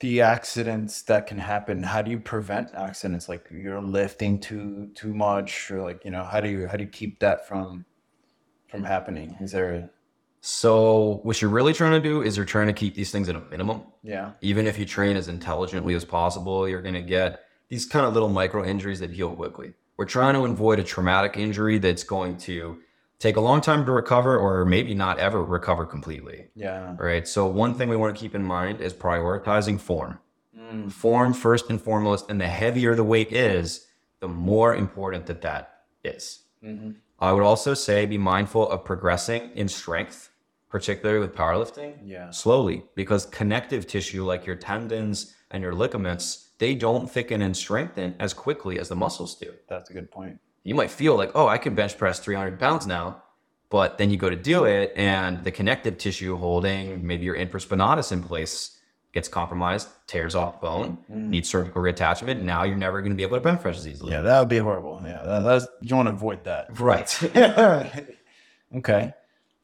the 0.00 0.20
accidents 0.20 1.02
that 1.02 1.26
can 1.26 1.38
happen, 1.38 1.82
how 1.82 2.02
do 2.02 2.10
you 2.10 2.20
prevent 2.20 2.74
accidents? 2.74 3.28
Like 3.28 3.46
you're 3.50 3.80
lifting 3.82 4.38
too 4.40 4.90
too 4.94 5.14
much, 5.14 5.70
or 5.70 5.82
like 5.82 6.04
you 6.04 6.10
know, 6.10 6.24
how 6.24 6.40
do 6.40 6.48
you 6.48 6.66
how 6.68 6.76
do 6.76 6.84
you 6.84 6.90
keep 6.90 7.18
that 7.20 7.46
from 7.48 7.84
from 8.68 8.84
happening? 8.84 9.36
Is 9.40 9.52
there 9.52 9.74
a, 9.74 9.90
So 10.40 11.20
what 11.24 11.42
you're 11.42 11.50
really 11.50 11.72
trying 11.72 11.92
to 11.92 12.00
do 12.00 12.22
is 12.22 12.36
you're 12.36 12.46
trying 12.46 12.68
to 12.68 12.72
keep 12.72 12.94
these 12.94 13.10
things 13.10 13.28
at 13.28 13.34
a 13.36 13.40
minimum. 13.40 13.82
yeah 14.02 14.32
even 14.40 14.66
if 14.66 14.78
you 14.78 14.84
train 14.84 15.16
as 15.16 15.28
intelligently 15.28 15.94
as 15.94 16.04
possible, 16.04 16.68
you're 16.68 16.82
going 16.82 16.94
to 16.94 17.02
get 17.02 17.44
these 17.68 17.84
kind 17.86 18.06
of 18.06 18.14
little 18.14 18.28
micro 18.28 18.64
injuries 18.64 19.00
that 19.00 19.10
heal 19.10 19.34
quickly. 19.34 19.74
We're 19.96 20.04
trying 20.04 20.34
to 20.34 20.44
avoid 20.44 20.78
a 20.78 20.84
traumatic 20.84 21.36
injury 21.36 21.78
that's 21.78 22.04
going 22.04 22.36
to 22.38 22.78
take 23.18 23.36
a 23.36 23.40
long 23.40 23.60
time 23.60 23.84
to 23.84 23.92
recover 23.92 24.38
or 24.38 24.64
maybe 24.64 24.94
not 24.94 25.18
ever 25.18 25.42
recover 25.42 25.84
completely. 25.84 26.46
yeah 26.54 26.94
Right. 26.98 27.26
So, 27.26 27.46
one 27.46 27.74
thing 27.74 27.88
we 27.88 27.96
want 27.96 28.14
to 28.14 28.20
keep 28.20 28.34
in 28.34 28.44
mind 28.44 28.80
is 28.80 28.92
prioritizing 28.92 29.80
form. 29.80 30.18
Mm. 30.56 30.90
Form 30.92 31.32
first 31.32 31.70
and 31.70 31.80
foremost. 31.80 32.30
And 32.30 32.40
the 32.40 32.48
heavier 32.48 32.94
the 32.94 33.04
weight 33.04 33.32
is, 33.32 33.86
the 34.20 34.28
more 34.28 34.74
important 34.74 35.26
that 35.26 35.42
that 35.42 35.84
is. 36.04 36.42
Mm-hmm. 36.64 36.92
I 37.20 37.32
would 37.32 37.42
also 37.42 37.74
say 37.74 38.06
be 38.06 38.18
mindful 38.18 38.68
of 38.68 38.84
progressing 38.84 39.50
in 39.54 39.68
strength, 39.68 40.30
particularly 40.68 41.20
with 41.20 41.34
powerlifting 41.34 41.94
yeah 42.04 42.30
slowly 42.30 42.84
because 42.94 43.26
connective 43.26 43.86
tissue 43.86 44.24
like 44.24 44.46
your 44.46 44.56
tendons 44.56 45.34
and 45.50 45.62
your 45.62 45.74
ligaments 45.74 46.50
they 46.58 46.74
don't 46.74 47.10
thicken 47.10 47.42
and 47.42 47.56
strengthen 47.56 48.14
as 48.18 48.34
quickly 48.34 48.78
as 48.78 48.88
the 48.88 48.96
muscles 48.96 49.36
do 49.36 49.52
that's 49.68 49.90
a 49.90 49.92
good 49.92 50.10
point. 50.10 50.38
You 50.64 50.74
might 50.74 50.90
feel 50.90 51.16
like 51.16 51.30
oh 51.34 51.48
i 51.48 51.58
can 51.58 51.74
bench 51.74 51.96
press 51.98 52.18
300 52.18 52.58
pounds 52.58 52.86
now 52.86 53.22
but 53.70 53.98
then 53.98 54.10
you 54.10 54.16
go 54.16 54.30
to 54.30 54.36
do 54.36 54.64
it 54.64 54.92
and 54.96 55.44
the 55.44 55.50
connective 55.50 55.98
tissue 55.98 56.36
holding 56.36 57.06
maybe 57.06 57.24
your 57.24 57.36
infraspinatus 57.36 58.12
in 58.12 58.22
place 58.22 58.78
gets 59.12 59.28
compromised 59.28 59.88
tears 60.06 60.34
off 60.34 60.60
bone 60.60 60.98
mm-hmm. 61.10 61.30
needs 61.30 61.48
surgical 61.48 61.82
reattachment 61.82 62.42
now 62.42 62.62
you're 62.62 62.76
never 62.76 63.00
going 63.00 63.10
to 63.10 63.16
be 63.16 63.22
able 63.22 63.36
to 63.36 63.40
bench 63.40 63.60
press 63.60 63.78
as 63.78 63.88
easily 63.88 64.12
Yeah, 64.12 64.20
that 64.20 64.38
would 64.38 64.48
be 64.48 64.58
horrible. 64.58 65.00
Yeah, 65.02 65.22
that, 65.24 65.40
that's 65.40 65.66
you 65.80 65.96
want 65.96 66.08
to 66.08 66.14
avoid 66.14 66.44
that. 66.44 66.78
right 66.78 67.10
okay. 68.76 69.12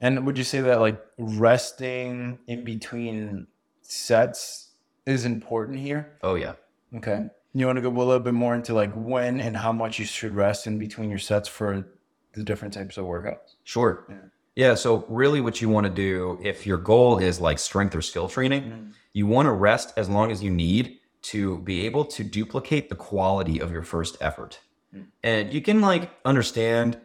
And 0.01 0.27
would 0.27 0.37
you 0.39 0.45
say 0.45 0.61
that 0.63 0.81
like 0.81 1.01
resting 1.19 2.39
in 2.47 2.65
between 2.65 3.47
sets 3.83 4.71
is 5.07 5.25
important 5.25 5.79
here? 5.79 6.17
oh 6.23 6.37
yeah 6.37 6.55
Okay. 6.97 7.27
You 7.57 7.67
want 7.67 7.77
to 7.77 7.83
go 7.83 7.89
a 7.89 7.97
little 7.97 8.19
bit 8.21 8.35
more 8.35 8.55
into 8.55 8.75
like 8.75 8.93
when 8.95 9.41
and 9.41 9.57
how 9.57 9.73
much 9.73 9.99
you 9.99 10.05
should 10.05 10.35
rest 10.35 10.67
in 10.67 10.79
between 10.79 11.09
your 11.09 11.21
sets 11.21 11.49
for 11.49 11.87
the 12.33 12.43
different 12.43 12.75
types 12.75 12.97
of 12.97 13.05
workouts? 13.05 13.55
Sure. 13.63 14.05
Yeah. 14.09 14.17
Yeah. 14.57 14.75
So 14.75 15.05
really 15.09 15.41
what 15.41 15.61
you 15.61 15.69
want 15.69 15.87
to 15.87 15.93
do 15.93 16.39
if 16.43 16.67
your 16.67 16.79
goal 16.79 17.19
is 17.19 17.41
like 17.41 17.59
strength 17.59 17.95
or 17.95 18.03
skill 18.03 18.29
training, 18.29 18.63
mm-hmm. 18.63 18.91
you 19.13 19.27
want 19.27 19.47
to 19.47 19.53
rest 19.53 19.93
as 19.97 20.09
long 20.09 20.33
as 20.33 20.43
you 20.43 20.51
need 20.51 20.99
to 21.23 21.59
be 21.59 21.87
able 21.87 22.05
to 22.05 22.25
duplicate 22.25 22.89
the 22.89 22.95
quality 22.97 23.61
of 23.61 23.71
your 23.73 23.83
first 23.83 24.17
effort. 24.21 24.61
Mm. 24.95 25.07
And 25.23 25.53
you 25.53 25.63
can 25.63 25.81
like 25.81 26.11
understand 26.25 26.99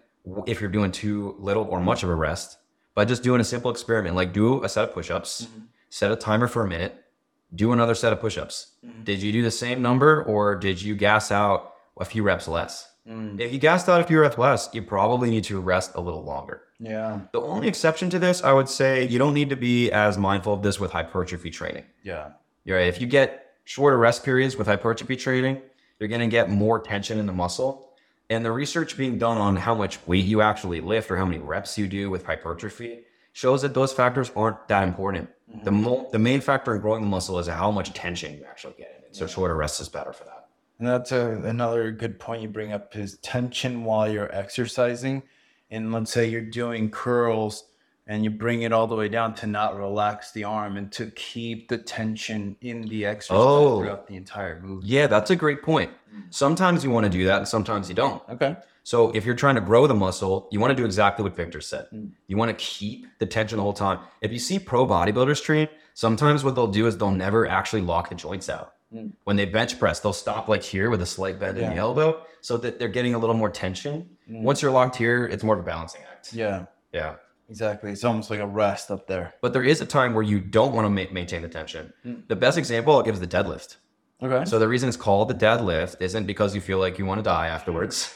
if 0.45 0.59
you're 0.59 0.69
doing 0.69 0.91
too 0.91 1.35
little 1.39 1.63
or 1.63 1.79
much 1.79 2.03
of 2.03 2.09
a 2.09 2.15
rest 2.15 2.57
by 2.95 3.05
just 3.05 3.23
doing 3.23 3.39
a 3.39 3.43
simple 3.43 3.71
experiment, 3.71 4.15
like 4.15 4.33
do 4.33 4.63
a 4.63 4.69
set 4.69 4.83
of 4.83 4.93
push-ups, 4.93 5.45
mm-hmm. 5.45 5.61
set 5.89 6.11
a 6.11 6.15
timer 6.15 6.47
for 6.47 6.65
a 6.65 6.67
minute, 6.67 7.05
do 7.53 7.71
another 7.71 7.95
set 7.95 8.13
of 8.13 8.19
push-ups. 8.19 8.73
Mm-hmm. 8.85 9.03
Did 9.03 9.21
you 9.21 9.31
do 9.31 9.41
the 9.41 9.51
same 9.51 9.81
number 9.81 10.23
or 10.23 10.55
did 10.55 10.81
you 10.81 10.95
gas 10.95 11.31
out 11.31 11.73
a 11.99 12.05
few 12.05 12.23
reps 12.23 12.47
less? 12.47 12.91
Mm. 13.07 13.39
If 13.39 13.51
you 13.51 13.59
gassed 13.59 13.89
out 13.89 14.01
a 14.01 14.03
few 14.03 14.19
reps 14.19 14.37
less, 14.37 14.69
you 14.73 14.81
probably 14.83 15.29
need 15.29 15.43
to 15.45 15.59
rest 15.59 15.91
a 15.95 16.01
little 16.01 16.23
longer. 16.23 16.61
Yeah. 16.79 17.21
The 17.33 17.41
only 17.41 17.67
exception 17.67 18.09
to 18.11 18.19
this, 18.19 18.43
I 18.43 18.53
would 18.53 18.69
say, 18.69 19.07
you 19.07 19.17
don't 19.17 19.33
need 19.33 19.49
to 19.49 19.55
be 19.55 19.91
as 19.91 20.17
mindful 20.17 20.53
of 20.53 20.61
this 20.61 20.79
with 20.79 20.91
hypertrophy 20.91 21.49
training. 21.49 21.85
Yeah. 22.03 22.29
You're 22.63 22.77
right. 22.77 22.87
If 22.87 23.01
you 23.01 23.07
get 23.07 23.53
shorter 23.65 23.97
rest 23.97 24.23
periods 24.23 24.55
with 24.55 24.67
hypertrophy 24.67 25.15
training, 25.15 25.61
you're 25.99 26.09
going 26.09 26.21
to 26.21 26.27
get 26.27 26.49
more 26.49 26.79
tension 26.79 27.19
in 27.19 27.25
the 27.25 27.33
muscle. 27.33 27.89
And 28.29 28.45
the 28.45 28.51
research 28.51 28.95
being 28.95 29.17
done 29.17 29.37
on 29.37 29.55
how 29.55 29.73
much 29.73 29.99
weight 30.07 30.25
you 30.25 30.41
actually 30.41 30.81
lift 30.81 31.09
or 31.09 31.17
how 31.17 31.25
many 31.25 31.39
reps 31.39 31.77
you 31.77 31.87
do 31.87 32.11
with 32.11 32.25
hypertrophy 32.25 32.99
shows 33.33 33.61
that 33.61 33.73
those 33.73 33.93
factors 33.93 34.31
aren't 34.35 34.67
that 34.67 34.83
important. 34.83 35.29
Mm-hmm. 35.49 35.65
The, 35.65 35.71
mo- 35.71 36.09
the 36.11 36.19
main 36.19 36.41
factor 36.41 36.75
in 36.75 36.81
growing 36.81 37.01
the 37.01 37.07
muscle 37.07 37.39
is 37.39 37.47
how 37.47 37.71
much 37.71 37.93
tension 37.93 38.37
you 38.37 38.45
actually 38.45 38.75
get 38.77 38.95
in 38.97 39.05
it. 39.05 39.15
So 39.15 39.27
shorter 39.27 39.55
rest 39.55 39.79
is 39.81 39.89
better 39.89 40.13
for 40.13 40.25
that. 40.25 40.47
And 40.79 40.87
that's 40.87 41.11
a, 41.11 41.41
another 41.43 41.91
good 41.91 42.19
point 42.19 42.41
you 42.41 42.47
bring 42.47 42.71
up 42.71 42.95
is 42.95 43.17
tension 43.17 43.83
while 43.83 44.11
you're 44.11 44.33
exercising. 44.33 45.23
And 45.69 45.91
let's 45.91 46.11
say 46.11 46.29
you're 46.29 46.41
doing 46.41 46.89
curls 46.89 47.65
and 48.09 48.23
you 48.23 48.29
bring 48.31 48.63
it 48.63 48.73
all 48.73 48.87
the 48.87 48.95
way 48.95 49.07
down 49.07 49.35
to 49.35 49.45
not 49.47 49.77
relax 49.77 50.31
the 50.31 50.43
arm 50.43 50.75
and 50.77 50.91
to 50.91 51.11
keep 51.11 51.69
the 51.69 51.77
tension 51.77 52.57
in 52.59 52.81
the 52.87 53.05
exercise 53.05 53.37
Oh. 53.39 53.79
throughout 53.79 54.07
the 54.07 54.15
entire 54.15 54.59
movement. 54.59 54.85
Yeah, 54.85 55.05
that's 55.05 55.29
a 55.29 55.35
great 55.35 55.61
point. 55.61 55.91
Sometimes 56.31 56.83
you 56.83 56.89
want 56.89 57.05
to 57.05 57.09
do 57.09 57.25
that 57.25 57.37
and 57.37 57.47
sometimes 57.47 57.87
you 57.87 57.93
don't. 57.93 58.21
Okay. 58.27 58.57
So 58.83 59.11
if 59.11 59.25
you're 59.25 59.35
trying 59.35 59.53
to 59.55 59.61
grow 59.61 59.85
the 59.85 59.93
muscle, 59.93 60.47
you 60.51 60.59
want 60.59 60.71
to 60.71 60.75
do 60.75 60.83
exactly 60.85 61.21
what 61.21 61.35
Victor 61.35 61.61
said. 61.61 61.85
Mm. 61.93 62.09
You 62.25 62.35
want 62.35 62.49
to 62.49 62.55
keep 62.55 63.05
the 63.19 63.27
tension 63.27 63.57
the 63.57 63.63
whole 63.63 63.73
time. 63.73 63.99
If 64.21 64.31
you 64.31 64.39
see 64.39 64.57
pro 64.57 64.87
bodybuilders 64.87 65.43
train, 65.43 65.67
sometimes 65.93 66.43
what 66.43 66.55
they'll 66.55 66.65
do 66.67 66.87
is 66.87 66.97
they'll 66.97 67.11
never 67.11 67.47
actually 67.47 67.81
lock 67.81 68.09
the 68.09 68.15
joints 68.15 68.49
out. 68.49 68.73
Mm. 68.91 69.11
When 69.25 69.35
they 69.35 69.45
bench 69.45 69.77
press, 69.77 69.99
they'll 69.99 70.13
stop 70.13 70.47
like 70.47 70.63
here 70.63 70.89
with 70.89 71.03
a 71.03 71.05
slight 71.05 71.39
bend 71.39 71.59
in 71.59 71.69
the 71.69 71.75
elbow 71.75 72.23
so 72.41 72.57
that 72.57 72.79
they're 72.79 72.87
getting 72.87 73.13
a 73.13 73.19
little 73.19 73.35
more 73.35 73.51
tension. 73.51 74.09
Mm. 74.27 74.41
Once 74.41 74.63
you're 74.63 74.71
locked 74.71 74.95
here, 74.95 75.27
it's 75.27 75.43
more 75.43 75.53
of 75.53 75.59
a 75.61 75.63
balancing 75.63 76.01
act. 76.11 76.33
Yeah. 76.33 76.65
Yeah. 76.91 77.15
Exactly. 77.49 77.91
It's 77.91 78.03
almost 78.03 78.29
like 78.29 78.39
a 78.39 78.47
rest 78.47 78.91
up 78.91 79.07
there. 79.07 79.33
But 79.41 79.53
there 79.53 79.63
is 79.63 79.81
a 79.81 79.85
time 79.85 80.13
where 80.13 80.23
you 80.23 80.39
don't 80.39 80.73
want 80.73 80.85
to 80.85 80.89
ma- 80.89 81.11
maintain 81.11 81.41
the 81.41 81.49
tension. 81.49 81.93
Hmm. 82.03 82.15
The 82.27 82.35
best 82.35 82.57
example 82.57 82.95
I'll 82.95 83.01
give 83.01 83.15
is 83.15 83.19
the 83.19 83.27
deadlift. 83.27 83.77
Okay. 84.21 84.45
So 84.45 84.59
the 84.59 84.67
reason 84.67 84.89
it's 84.89 84.97
called 84.97 85.29
the 85.29 85.33
deadlift 85.33 86.01
isn't 86.01 86.25
because 86.25 86.53
you 86.53 86.61
feel 86.61 86.77
like 86.77 86.99
you 86.99 87.05
want 87.05 87.19
to 87.19 87.23
die 87.23 87.47
afterwards 87.47 88.13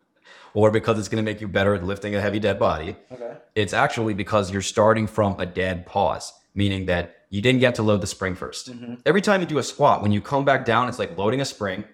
or 0.54 0.70
because 0.70 0.98
it's 0.98 1.08
going 1.08 1.24
to 1.24 1.30
make 1.30 1.40
you 1.40 1.48
better 1.48 1.74
at 1.74 1.84
lifting 1.84 2.14
a 2.14 2.20
heavy 2.20 2.40
dead 2.40 2.58
body. 2.58 2.96
okay. 3.10 3.36
It's 3.54 3.72
actually 3.72 4.14
because 4.14 4.50
you're 4.50 4.62
starting 4.62 5.06
from 5.06 5.38
a 5.38 5.46
dead 5.46 5.86
pause, 5.86 6.32
meaning 6.54 6.86
that 6.86 7.16
you 7.30 7.40
didn't 7.40 7.60
get 7.60 7.74
to 7.76 7.82
load 7.82 8.00
the 8.00 8.06
spring 8.06 8.34
1st 8.34 8.70
mm-hmm. 8.70 8.94
Every 9.06 9.20
time 9.20 9.40
you 9.40 9.46
do 9.46 9.58
a 9.58 9.62
squat, 9.62 10.02
when 10.02 10.12
you 10.12 10.20
come 10.20 10.44
back 10.44 10.64
down, 10.64 10.88
it's 10.88 10.98
like 10.98 11.16
loading 11.16 11.40
a 11.40 11.44
spring 11.44 11.84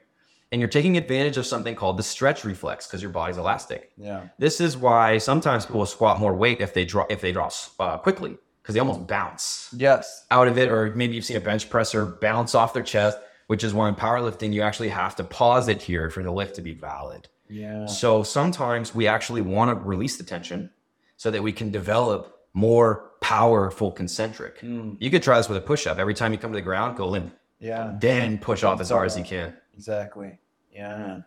and 0.50 0.60
you're 0.60 0.68
taking 0.68 0.96
advantage 0.96 1.36
of 1.36 1.46
something 1.46 1.74
called 1.74 1.96
the 1.98 2.02
stretch 2.02 2.44
reflex 2.44 2.86
because 2.86 3.02
your 3.02 3.10
body's 3.10 3.36
elastic. 3.36 3.92
Yeah. 3.96 4.28
This 4.38 4.60
is 4.60 4.76
why 4.76 5.18
sometimes 5.18 5.66
people 5.66 5.84
squat 5.86 6.18
more 6.20 6.34
weight 6.34 6.60
if 6.60 6.72
they 6.74 6.84
drop 6.84 7.10
if 7.10 7.20
they 7.20 7.32
drop 7.32 7.52
uh, 7.78 7.98
quickly 7.98 8.36
because 8.62 8.74
they 8.74 8.80
almost 8.80 9.06
bounce 9.06 9.74
Yes. 9.76 10.26
out 10.30 10.48
of 10.48 10.58
it, 10.58 10.70
or 10.70 10.94
maybe 10.94 11.14
you've 11.14 11.24
seen 11.24 11.36
a 11.36 11.40
bench 11.40 11.68
presser 11.70 12.04
bounce 12.06 12.54
off 12.54 12.72
their 12.74 12.82
chest, 12.82 13.18
which 13.46 13.64
is 13.64 13.72
why 13.74 13.88
in 13.88 13.94
powerlifting 13.94 14.52
you 14.52 14.62
actually 14.62 14.90
have 14.90 15.16
to 15.16 15.24
pause 15.24 15.68
it 15.68 15.80
here 15.82 16.10
for 16.10 16.22
the 16.22 16.30
lift 16.30 16.54
to 16.56 16.62
be 16.62 16.72
valid. 16.74 17.28
Yeah. 17.48 17.86
So 17.86 18.22
sometimes 18.22 18.94
we 18.94 19.06
actually 19.06 19.40
want 19.40 19.70
to 19.70 19.86
release 19.86 20.18
the 20.18 20.24
tension 20.24 20.70
so 21.16 21.30
that 21.30 21.42
we 21.42 21.52
can 21.52 21.70
develop 21.70 22.34
more 22.54 23.10
powerful 23.20 23.90
concentric. 23.90 24.58
You 24.62 25.10
could 25.10 25.22
try 25.22 25.36
this 25.38 25.48
with 25.48 25.58
a 25.58 25.62
push 25.62 25.86
up. 25.86 25.98
Every 25.98 26.14
time 26.14 26.32
you 26.32 26.38
come 26.38 26.52
to 26.52 26.56
the 26.56 26.62
ground, 26.62 26.96
go 26.96 27.08
limp, 27.08 27.34
Yeah. 27.58 27.96
then 28.00 28.38
push 28.38 28.62
off 28.64 28.80
as 28.80 28.90
hard 28.90 29.06
as 29.06 29.16
you 29.18 29.24
can. 29.24 29.54
Exactly. 29.78 30.38
Yeah. 30.72 31.20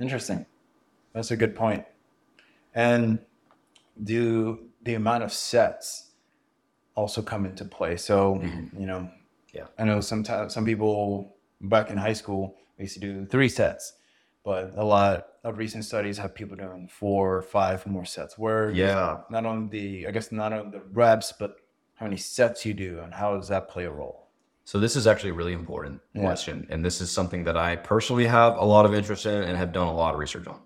Interesting. 0.00 0.44
That's 1.14 1.30
a 1.30 1.36
good 1.36 1.54
point. 1.54 1.84
And 2.74 3.20
do 4.02 4.58
the 4.82 4.94
amount 4.94 5.22
of 5.22 5.32
sets 5.32 6.10
also 6.96 7.22
come 7.22 7.46
into 7.46 7.64
play? 7.64 7.96
So, 7.96 8.40
mm-hmm. 8.42 8.80
you 8.80 8.86
know, 8.86 9.08
Yeah. 9.54 9.66
I 9.78 9.84
know 9.84 10.00
sometimes 10.00 10.52
some 10.52 10.64
people 10.64 11.36
back 11.60 11.90
in 11.90 11.96
high 11.96 12.14
school 12.14 12.56
we 12.76 12.84
used 12.84 12.94
to 12.94 13.00
do 13.00 13.26
three 13.26 13.48
sets, 13.48 13.92
but 14.44 14.72
a 14.76 14.84
lot 14.84 15.28
of 15.44 15.58
recent 15.58 15.84
studies 15.84 16.18
have 16.18 16.34
people 16.34 16.56
doing 16.56 16.88
four 16.88 17.36
or 17.36 17.42
five 17.42 17.86
more 17.86 18.04
sets. 18.04 18.36
Where 18.36 18.70
Yeah. 18.70 19.20
not 19.30 19.46
on 19.46 19.68
the 19.68 20.08
I 20.08 20.10
guess 20.10 20.32
not 20.32 20.52
on 20.52 20.72
the 20.72 20.80
reps, 20.92 21.32
but 21.38 21.56
how 21.94 22.06
many 22.06 22.16
sets 22.16 22.66
you 22.66 22.74
do 22.74 22.98
and 23.00 23.14
how 23.14 23.36
does 23.36 23.48
that 23.48 23.68
play 23.68 23.84
a 23.84 23.92
role? 23.92 24.21
So 24.64 24.78
this 24.78 24.94
is 24.94 25.06
actually 25.06 25.30
a 25.30 25.34
really 25.34 25.52
important 25.52 26.00
question, 26.16 26.66
and 26.70 26.84
this 26.84 27.00
is 27.00 27.10
something 27.10 27.44
that 27.44 27.56
I 27.56 27.76
personally 27.76 28.26
have 28.26 28.56
a 28.56 28.64
lot 28.64 28.86
of 28.86 28.94
interest 28.94 29.26
in 29.26 29.42
and 29.42 29.56
have 29.56 29.72
done 29.72 29.88
a 29.88 29.94
lot 29.94 30.14
of 30.14 30.20
research 30.20 30.46
on. 30.46 30.60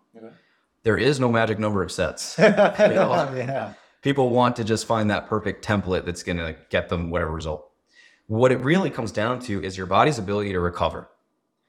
There 0.86 0.96
is 0.96 1.18
no 1.18 1.32
magic 1.32 1.58
number 1.58 1.82
of 1.82 1.90
sets. 1.90 2.36
yeah. 2.38 3.72
People 4.02 4.30
want 4.30 4.54
to 4.54 4.62
just 4.62 4.86
find 4.86 5.10
that 5.10 5.26
perfect 5.26 5.64
template 5.64 6.04
that's 6.04 6.22
going 6.22 6.36
to 6.36 6.54
get 6.70 6.88
them 6.88 7.10
whatever 7.10 7.32
result. 7.32 7.68
What 8.28 8.52
it 8.52 8.58
really 8.58 8.90
comes 8.90 9.10
down 9.10 9.40
to 9.40 9.60
is 9.64 9.76
your 9.76 9.86
body's 9.86 10.18
ability 10.18 10.52
to 10.52 10.60
recover. 10.60 11.08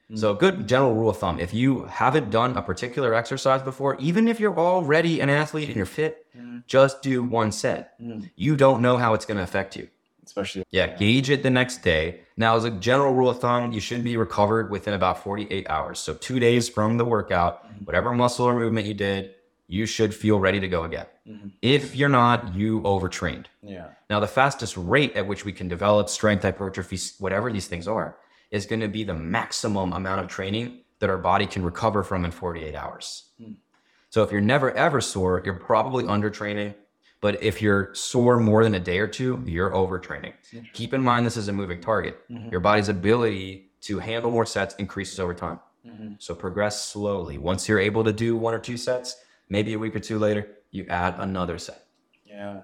Hmm. 0.07 0.17
So, 0.17 0.31
a 0.31 0.35
good 0.35 0.67
general 0.67 0.93
rule 0.93 1.09
of 1.09 1.17
thumb 1.17 1.39
if 1.39 1.51
you 1.51 1.85
haven't 1.85 2.29
done 2.29 2.55
a 2.55 2.61
particular 2.61 3.15
exercise 3.15 3.63
before, 3.63 3.95
even 3.99 4.27
if 4.27 4.39
you're 4.39 4.55
already 4.55 5.19
an 5.19 5.31
athlete 5.31 5.67
and 5.67 5.75
you're 5.75 5.87
fit, 5.87 6.27
hmm. 6.35 6.59
just 6.67 7.01
do 7.01 7.23
one 7.23 7.51
set. 7.51 7.95
Hmm. 7.99 8.19
You 8.35 8.55
don't 8.55 8.83
know 8.83 8.97
how 8.97 9.15
it's 9.15 9.25
going 9.25 9.37
to 9.37 9.43
affect 9.43 9.75
you. 9.75 9.89
Especially 10.27 10.63
Yeah, 10.71 10.95
gauge 10.95 11.29
it 11.29 11.41
the 11.41 11.49
next 11.49 11.83
day. 11.83 12.21
Now, 12.35 12.55
as 12.57 12.65
a 12.65 12.71
general 12.71 13.13
rule 13.13 13.29
of 13.29 13.39
thumb, 13.39 13.71
you 13.71 13.79
should 13.79 14.03
be 14.03 14.17
recovered 14.17 14.69
within 14.69 14.93
about 14.93 15.23
48 15.23 15.69
hours. 15.69 15.99
So, 15.99 16.13
two 16.13 16.39
days 16.39 16.67
from 16.67 16.97
the 16.97 17.05
workout, 17.05 17.65
mm-hmm. 17.65 17.85
whatever 17.85 18.13
muscle 18.13 18.45
or 18.45 18.53
movement 18.53 18.87
you 18.87 18.93
did, 18.93 19.33
you 19.67 19.85
should 19.85 20.13
feel 20.13 20.39
ready 20.39 20.59
to 20.59 20.67
go 20.67 20.83
again. 20.83 21.05
Mm-hmm. 21.27 21.47
If 21.61 21.95
you're 21.95 22.09
not, 22.09 22.53
you 22.53 22.81
overtrained. 22.83 23.49
yeah. 23.61 23.89
Now, 24.09 24.19
the 24.19 24.27
fastest 24.27 24.75
rate 24.77 25.15
at 25.15 25.27
which 25.27 25.45
we 25.45 25.53
can 25.53 25.67
develop 25.67 26.09
strength, 26.09 26.43
hypertrophy, 26.43 26.99
whatever 27.19 27.51
these 27.51 27.67
things 27.67 27.87
are, 27.87 28.17
is 28.51 28.65
going 28.65 28.79
to 28.81 28.87
be 28.87 29.03
the 29.03 29.13
maximum 29.13 29.93
amount 29.93 30.21
of 30.21 30.27
training 30.27 30.81
that 30.99 31.09
our 31.09 31.17
body 31.17 31.45
can 31.45 31.63
recover 31.63 32.03
from 32.03 32.25
in 32.25 32.31
48 32.31 32.75
hours. 32.75 33.29
Hmm. 33.37 33.53
So, 34.09 34.23
if 34.23 34.31
you're 34.31 34.41
never 34.41 34.71
ever 34.71 35.01
sore, 35.01 35.41
you're 35.43 35.55
probably 35.55 36.03
undertraining. 36.03 36.75
But 37.19 37.41
if 37.41 37.61
you're 37.61 37.93
sore 37.95 38.39
more 38.39 38.63
than 38.63 38.75
a 38.75 38.79
day 38.79 38.99
or 38.99 39.07
two, 39.07 39.43
you're 39.45 39.71
overtraining. 39.71 40.33
Keep 40.73 40.93
in 40.93 41.01
mind, 41.01 41.25
this 41.25 41.37
is 41.37 41.47
a 41.47 41.53
moving 41.53 41.81
target. 41.81 42.19
Mm-hmm. 42.29 42.49
Your 42.49 42.59
body's 42.59 42.89
ability 42.89 43.71
to 43.81 43.99
handle 43.99 44.29
more 44.29 44.45
sets 44.45 44.75
increases 44.75 45.19
over 45.19 45.33
time. 45.33 45.59
Mm-hmm. 45.85 46.13
So, 46.19 46.35
progress 46.35 46.83
slowly. 46.83 47.37
Once 47.37 47.67
you're 47.67 47.79
able 47.79 48.03
to 48.03 48.13
do 48.13 48.35
one 48.35 48.53
or 48.53 48.59
two 48.59 48.77
sets, 48.77 49.15
maybe 49.49 49.73
a 49.73 49.79
week 49.79 49.95
or 49.95 49.99
two 49.99 50.19
later, 50.19 50.47
you 50.71 50.85
add 50.89 51.15
another 51.17 51.57
set. 51.57 51.85
Yeah. 52.25 52.61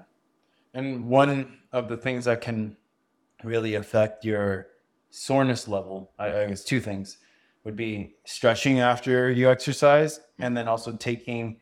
And 0.74 1.08
one 1.08 1.60
of 1.72 1.88
the 1.88 1.98
things 1.98 2.26
that 2.26 2.42
can 2.42 2.78
really 3.44 3.76
affect 3.76 4.26
your 4.26 4.68
soreness 5.10 5.68
level, 5.68 6.12
I, 6.20 6.42
I 6.42 6.48
guess 6.48 6.64
two 6.64 6.80
things 6.80 7.18
would 7.64 7.76
be 7.76 8.16
stretching 8.26 8.80
after 8.80 9.32
you 9.32 9.50
exercise 9.50 10.20
and 10.40 10.56
then 10.56 10.68
also 10.68 10.96
taking 10.96 11.60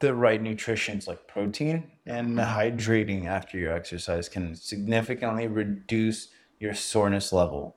the 0.00 0.14
right 0.14 0.42
nutritions 0.42 1.06
like 1.06 1.26
protein 1.28 1.90
and 2.06 2.36
hydrating 2.38 3.26
after 3.26 3.58
your 3.58 3.72
exercise 3.72 4.28
can 4.28 4.54
significantly 4.54 5.46
reduce 5.46 6.28
your 6.58 6.74
soreness 6.74 7.32
level. 7.32 7.76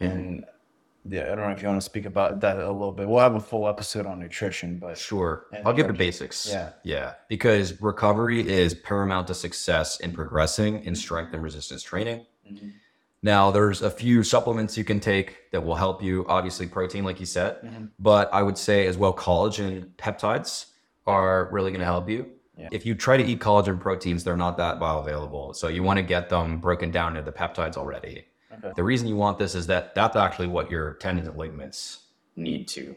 And 0.00 0.44
yeah, 1.08 1.24
I 1.24 1.26
don't 1.28 1.38
know 1.38 1.50
if 1.50 1.62
you 1.62 1.68
want 1.68 1.80
to 1.80 1.84
speak 1.84 2.04
about 2.06 2.40
that 2.40 2.58
a 2.58 2.70
little 2.70 2.92
bit. 2.92 3.08
We'll 3.08 3.20
have 3.20 3.34
a 3.36 3.40
full 3.40 3.68
episode 3.68 4.06
on 4.06 4.18
nutrition, 4.20 4.78
but 4.78 4.96
Sure. 4.98 5.46
I'll 5.64 5.72
give 5.72 5.86
the 5.86 5.92
basics. 5.92 6.48
Yeah. 6.48 6.70
Yeah. 6.82 7.14
Because 7.28 7.80
recovery 7.80 8.46
is 8.48 8.74
paramount 8.74 9.26
to 9.28 9.34
success 9.34 10.00
in 10.00 10.12
progressing 10.12 10.84
in 10.84 10.94
strength 10.94 11.32
and 11.34 11.42
resistance 11.42 11.82
training. 11.82 12.26
Mm-hmm. 12.50 12.68
Now, 13.22 13.50
there's 13.50 13.82
a 13.82 13.90
few 13.90 14.22
supplements 14.22 14.76
you 14.76 14.84
can 14.84 15.00
take 15.00 15.50
that 15.50 15.64
will 15.64 15.74
help 15.74 16.02
you. 16.02 16.24
Obviously, 16.28 16.66
protein, 16.66 17.04
like 17.04 17.18
you 17.18 17.26
said, 17.26 17.60
Mm-hmm. 17.62 17.86
but 17.98 18.32
I 18.32 18.42
would 18.42 18.58
say 18.58 18.86
as 18.86 18.96
well, 18.96 19.12
collagen 19.14 19.88
peptides 19.96 20.66
are 21.06 21.48
really 21.52 21.70
going 21.70 21.80
to 21.80 21.86
help 21.86 22.08
you. 22.08 22.30
Yeah. 22.56 22.68
If 22.72 22.86
you 22.86 22.94
try 22.94 23.16
to 23.16 23.24
eat 23.24 23.38
collagen 23.40 23.78
proteins, 23.78 24.24
they're 24.24 24.36
not 24.36 24.56
that 24.56 24.78
bioavailable. 24.80 25.54
So 25.56 25.68
you 25.68 25.82
want 25.82 25.98
to 25.98 26.02
get 26.02 26.28
them 26.28 26.58
broken 26.58 26.90
down 26.90 27.16
into 27.16 27.30
the 27.30 27.36
peptides 27.36 27.76
already. 27.76 28.24
Okay. 28.52 28.72
The 28.74 28.82
reason 28.82 29.06
you 29.06 29.16
want 29.16 29.38
this 29.38 29.54
is 29.54 29.66
that 29.66 29.94
that's 29.94 30.16
actually 30.16 30.48
what 30.48 30.70
your 30.70 30.94
tendons 30.94 31.28
and 31.28 31.36
ligaments 31.36 32.06
need 32.34 32.66
to 32.68 32.96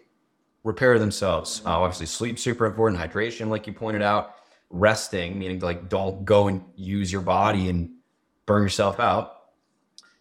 repair 0.64 0.98
themselves. 0.98 1.62
Uh, 1.66 1.80
obviously, 1.80 2.06
sleep 2.06 2.40
super 2.40 2.66
important. 2.66 3.02
Hydration, 3.02 3.50
like 3.50 3.68
you 3.68 3.74
pointed 3.74 4.02
out. 4.02 4.36
Resting, 4.72 5.40
meaning 5.40 5.60
like 5.60 5.90
don't 5.90 6.24
go 6.26 6.48
and 6.48 6.64
use 6.76 7.12
your 7.12 7.24
body 7.24 7.70
and 7.70 7.90
burn 8.46 8.62
yourself 8.62 9.00
out. 9.00 9.36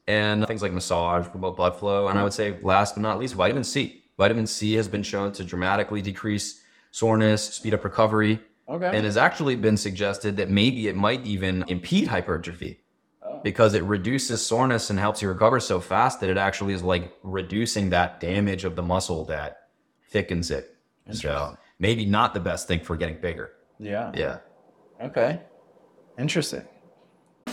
And 0.06 0.46
things 0.46 0.62
like 0.62 0.72
massage, 0.72 1.28
promote 1.28 1.56
blood 1.56 1.76
flow. 1.76 2.08
And 2.08 2.18
I 2.18 2.24
would 2.24 2.32
say, 2.32 2.58
last 2.62 2.94
but 2.94 3.02
not 3.02 3.18
least, 3.18 3.34
vitamin 3.34 3.62
C. 3.62 4.04
Vitamin 4.16 4.46
C 4.46 4.72
has 4.72 4.88
been 4.88 5.02
shown 5.02 5.32
to 5.32 5.44
dramatically 5.44 6.00
decrease 6.00 6.62
soreness, 6.90 7.42
speed 7.42 7.74
up 7.74 7.84
recovery, 7.84 8.40
okay. 8.68 8.90
and 8.92 9.04
has 9.04 9.16
actually 9.16 9.56
been 9.56 9.76
suggested 9.76 10.36
that 10.36 10.50
maybe 10.50 10.88
it 10.88 10.96
might 10.96 11.24
even 11.26 11.64
impede 11.68 12.08
hypertrophy 12.08 12.80
oh. 13.22 13.40
because 13.42 13.74
it 13.74 13.82
reduces 13.84 14.44
soreness 14.44 14.90
and 14.90 14.98
helps 14.98 15.22
you 15.22 15.28
recover 15.28 15.60
so 15.60 15.80
fast 15.80 16.20
that 16.20 16.30
it 16.30 16.36
actually 16.36 16.74
is 16.74 16.82
like 16.82 17.12
reducing 17.22 17.90
that 17.90 18.20
damage 18.20 18.64
of 18.64 18.76
the 18.76 18.82
muscle 18.82 19.24
that 19.26 19.68
thickens 20.10 20.50
it. 20.50 20.74
So 21.10 21.56
maybe 21.78 22.04
not 22.04 22.34
the 22.34 22.40
best 22.40 22.68
thing 22.68 22.80
for 22.80 22.96
getting 22.96 23.20
bigger. 23.20 23.52
yeah. 23.78 24.12
Yeah. 24.14 24.38
Okay. 25.00 25.40
Interesting. 26.18 26.64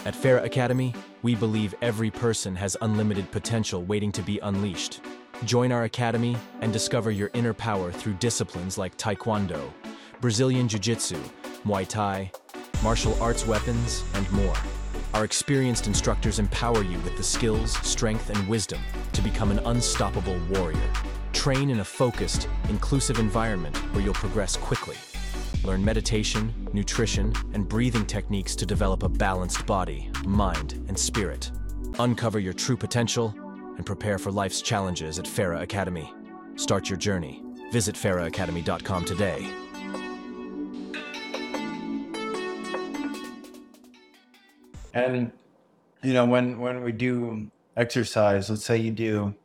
At 0.05 0.13
Farah 0.13 0.43
Academy, 0.43 0.93
we 1.21 1.35
believe 1.35 1.73
every 1.81 2.11
person 2.11 2.55
has 2.55 2.75
unlimited 2.81 3.31
potential 3.31 3.83
waiting 3.83 4.11
to 4.11 4.21
be 4.21 4.39
unleashed. 4.39 5.01
Join 5.43 5.71
our 5.71 5.83
academy 5.83 6.37
and 6.61 6.71
discover 6.71 7.11
your 7.11 7.29
inner 7.33 7.53
power 7.53 7.91
through 7.91 8.13
disciplines 8.13 8.77
like 8.77 8.97
Taekwondo, 8.97 9.71
Brazilian 10.21 10.67
Jiu 10.67 10.79
Jitsu, 10.79 11.19
Muay 11.65 11.87
Thai, 11.87 12.31
martial 12.81 13.21
arts 13.21 13.45
weapons, 13.45 14.03
and 14.13 14.31
more. 14.31 14.55
Our 15.13 15.25
experienced 15.25 15.87
instructors 15.87 16.39
empower 16.39 16.83
you 16.83 16.97
with 16.99 17.17
the 17.17 17.23
skills, 17.23 17.73
strength, 17.85 18.29
and 18.29 18.47
wisdom 18.47 18.79
to 19.11 19.21
become 19.21 19.51
an 19.51 19.59
unstoppable 19.59 20.39
warrior. 20.49 20.89
Train 21.33 21.69
in 21.69 21.81
a 21.81 21.85
focused, 21.85 22.47
inclusive 22.69 23.19
environment 23.19 23.75
where 23.93 24.03
you'll 24.03 24.13
progress 24.13 24.55
quickly. 24.55 24.95
Learn 25.63 25.83
meditation, 25.83 26.69
nutrition, 26.73 27.33
and 27.53 27.67
breathing 27.67 28.05
techniques 28.05 28.55
to 28.55 28.65
develop 28.65 29.03
a 29.03 29.09
balanced 29.09 29.65
body, 29.65 30.09
mind, 30.25 30.73
and 30.87 30.97
spirit. 30.97 31.51
Uncover 31.99 32.39
your 32.39 32.53
true 32.53 32.77
potential 32.77 33.35
and 33.77 33.85
prepare 33.85 34.17
for 34.17 34.31
life's 34.31 34.61
challenges 34.61 35.19
at 35.19 35.25
Farah 35.25 35.61
Academy. 35.61 36.13
Start 36.55 36.89
your 36.89 36.97
journey. 36.97 37.43
Visit 37.71 37.95
farahacademy.com 37.95 39.05
today. 39.05 39.49
And 44.93 45.31
you 46.01 46.13
know, 46.13 46.25
when 46.25 46.59
when 46.59 46.83
we 46.83 46.91
do 46.91 47.51
exercise, 47.75 48.49
let's 48.49 48.63
say 48.63 48.77
you 48.77 48.91
do 48.91 49.35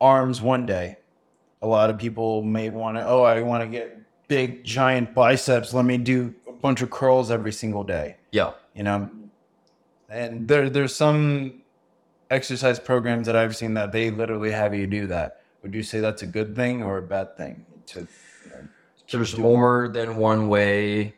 arms 0.00 0.42
one 0.42 0.66
day, 0.66 0.98
a 1.62 1.66
lot 1.66 1.90
of 1.90 1.98
people 1.98 2.42
may 2.42 2.68
want 2.70 2.96
to, 2.96 3.06
oh, 3.06 3.22
I 3.22 3.40
want 3.42 3.62
to 3.62 3.68
get 3.68 3.98
big 4.28 4.64
giant 4.64 5.14
biceps. 5.14 5.72
Let 5.72 5.84
me 5.84 5.96
do 5.98 6.34
a 6.46 6.52
bunch 6.52 6.82
of 6.82 6.90
curls 6.90 7.30
every 7.30 7.52
single 7.52 7.84
day. 7.84 8.16
Yeah. 8.32 8.52
You 8.74 8.82
know, 8.82 9.10
and 10.08 10.46
there 10.46 10.68
there's 10.68 10.94
some 10.94 11.59
exercise 12.30 12.78
programs 12.78 13.26
that 13.26 13.36
I've 13.36 13.56
seen 13.56 13.74
that 13.74 13.92
they 13.92 14.10
literally 14.10 14.52
have 14.52 14.74
you 14.74 14.86
do 14.86 15.06
that. 15.08 15.42
Would 15.62 15.74
you 15.74 15.82
say 15.82 16.00
that's 16.00 16.22
a 16.22 16.26
good 16.26 16.56
thing 16.56 16.82
or 16.82 16.98
a 16.98 17.02
bad 17.02 17.36
thing? 17.36 17.66
To 17.88 18.00
uh, 18.00 18.62
There's 19.10 19.36
more 19.36 19.88
than 19.88 20.16
one 20.16 20.48
way 20.48 21.14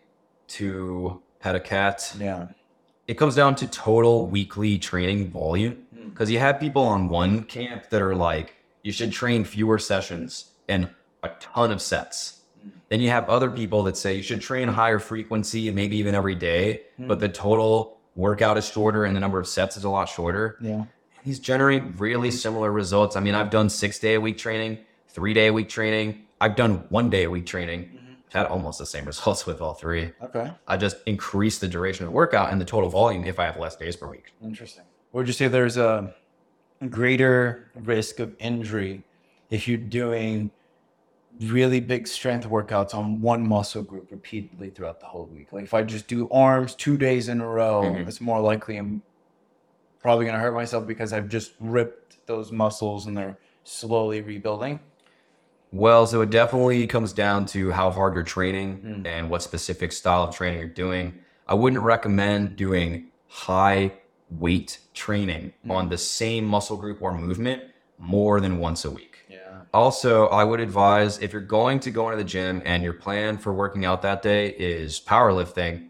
to 0.49 1.23
pet 1.41 1.55
a 1.55 1.61
cat. 1.61 2.15
yeah, 2.19 2.49
It 3.07 3.15
comes 3.15 3.35
down 3.35 3.55
to 3.57 3.67
total 3.67 4.27
weekly 4.27 4.79
training 4.79 5.31
volume 5.31 5.87
hmm. 5.95 6.09
because 6.09 6.31
you 6.31 6.39
have 6.39 6.59
people 6.59 6.83
on 6.83 7.09
one 7.09 7.45
camp 7.45 7.91
that 7.91 8.03
are 8.03 8.15
like, 8.15 8.57
you 8.83 8.91
should 8.93 9.13
train 9.13 9.45
fewer 9.45 9.79
sessions 9.79 10.53
and 10.69 10.89
a 11.23 11.31
ton 11.39 11.71
of 11.71 11.81
sets. 11.81 12.41
Hmm. 12.63 12.71
Then 12.89 13.01
you 13.01 13.11
have 13.11 13.29
other 13.29 13.51
people 13.51 13.83
that 13.85 13.97
say 13.97 14.15
you 14.15 14.23
should 14.23 14.41
train 14.41 14.69
higher 14.69 14.99
frequency 14.99 15.69
and 15.69 15.77
maybe 15.77 15.97
even 15.99 16.15
every 16.15 16.35
day, 16.35 16.83
hmm. 16.97 17.07
but 17.07 17.21
the 17.21 17.29
total 17.29 17.99
workout 18.17 18.59
is 18.59 18.69
shorter 18.69 19.05
and 19.05 19.15
the 19.15 19.21
number 19.21 19.39
of 19.39 19.47
sets 19.47 19.77
is 19.77 19.85
a 19.85 19.89
lot 19.91 20.09
shorter. 20.09 20.59
yeah, 20.61 20.85
These 21.25 21.39
generate 21.39 21.83
really 21.99 22.31
similar 22.31 22.73
results. 22.73 23.17
I 23.17 23.21
mean, 23.21 23.35
I've 23.35 23.51
done 23.51 23.69
six 23.71 23.99
day 23.99 24.15
a 24.15 24.21
week 24.21 24.39
training, 24.39 24.79
three 25.09 25.35
day 25.35 25.47
a 25.49 25.53
week 25.53 25.69
training. 25.69 26.23
I've 26.41 26.57
done 26.57 26.85
one 26.89 27.11
day 27.11 27.25
a 27.25 27.31
week 27.31 27.47
training. 27.47 27.99
I've 28.29 28.33
had 28.33 28.47
almost 28.47 28.79
the 28.79 28.87
same 28.87 29.05
results 29.13 29.47
with 29.47 29.61
all 29.61 29.75
three. 29.75 30.13
okay. 30.23 30.51
I 30.67 30.77
just 30.77 30.97
increase 31.07 31.59
the 31.59 31.69
duration 31.69 32.05
of 32.05 32.11
the 32.11 32.17
workout 32.17 32.51
and 32.51 32.61
the 32.61 32.65
total 32.65 32.89
volume 32.91 33.25
if 33.25 33.39
I 33.39 33.45
have 33.45 33.57
less 33.57 33.77
days 33.77 33.95
per 33.97 34.09
week. 34.09 34.33
Interesting. 34.43 34.85
Would 35.13 35.27
you 35.27 35.33
say 35.33 35.49
there's 35.49 35.77
a 35.77 36.13
greater 36.89 37.71
risk 37.77 38.19
of 38.19 38.35
injury 38.39 39.05
if 39.51 39.69
you're 39.69 39.77
doing 39.79 40.51
really 41.41 41.81
big 41.81 42.07
strength 42.09 42.49
workouts 42.49 42.95
on 42.95 43.21
one 43.21 43.47
muscle 43.47 43.83
group 43.83 44.11
repeatedly 44.11 44.71
throughout 44.71 44.99
the 45.01 45.07
whole 45.07 45.27
week? 45.27 45.53
Like 45.53 45.65
if 45.65 45.75
I 45.75 45.83
just 45.83 46.09
do 46.09 46.29
arms 46.31 46.75
two 46.75 46.97
days 46.97 47.29
in 47.29 47.41
a 47.41 47.47
row, 47.47 47.83
Mhm. 47.83 48.09
it's 48.09 48.21
more 48.21 48.41
likely 48.41 48.77
I'm 48.79 49.03
probably 50.03 50.25
going 50.25 50.35
to 50.35 50.41
hurt 50.41 50.55
myself 50.55 50.87
because 50.87 51.13
I've 51.13 51.29
just 51.29 51.53
ripped 51.61 52.27
those 52.27 52.53
muscles 52.53 53.07
and 53.07 53.17
they're 53.17 53.39
slowly 53.65 54.21
rebuilding. 54.21 54.81
Well, 55.73 56.07
so 56.07 56.21
it 56.21 56.31
definitely 56.31 56.87
comes 56.87 57.15
down 57.15 57.47
to 57.47 57.71
how 57.71 57.91
hard 57.91 58.15
you're 58.15 58.25
training 58.25 58.77
hmm. 58.79 59.07
and 59.07 59.31
what 59.31 59.43
specific 59.43 59.93
style 59.93 60.25
of 60.25 60.35
training 60.37 60.59
you're 60.59 60.69
doing. 60.69 61.15
I 61.47 61.55
wouldn't 61.55 61.83
recommend 61.83 62.57
doing 62.57 63.09
high 63.29 63.93
weight 64.29 64.81
training 64.93 65.55
hmm. 65.63 65.71
on 65.71 65.89
the 65.89 65.99
same 65.99 66.45
muscle 66.45 66.77
group 66.77 67.01
or 67.01 67.17
movement 67.17 67.63
more 67.99 68.41
than 68.41 68.59
once 68.59 68.85
a 68.85 68.91
week. 68.91 69.19
Yeah. 69.29 69.63
Also, 69.73 70.27
I 70.27 70.45
would 70.45 70.61
advise 70.61 71.19
if 71.21 71.33
you're 71.33 71.41
going 71.41 71.81
to 71.81 71.91
go 71.91 72.09
into 72.09 72.19
the 72.19 72.29
gym 72.29 72.61
and 72.65 72.83
your 72.83 72.93
plan 72.93 73.39
for 73.39 73.53
working 73.53 73.85
out 73.85 74.03
that 74.03 74.21
day 74.21 74.49
is 74.49 75.01
powerlifting, 75.01 75.89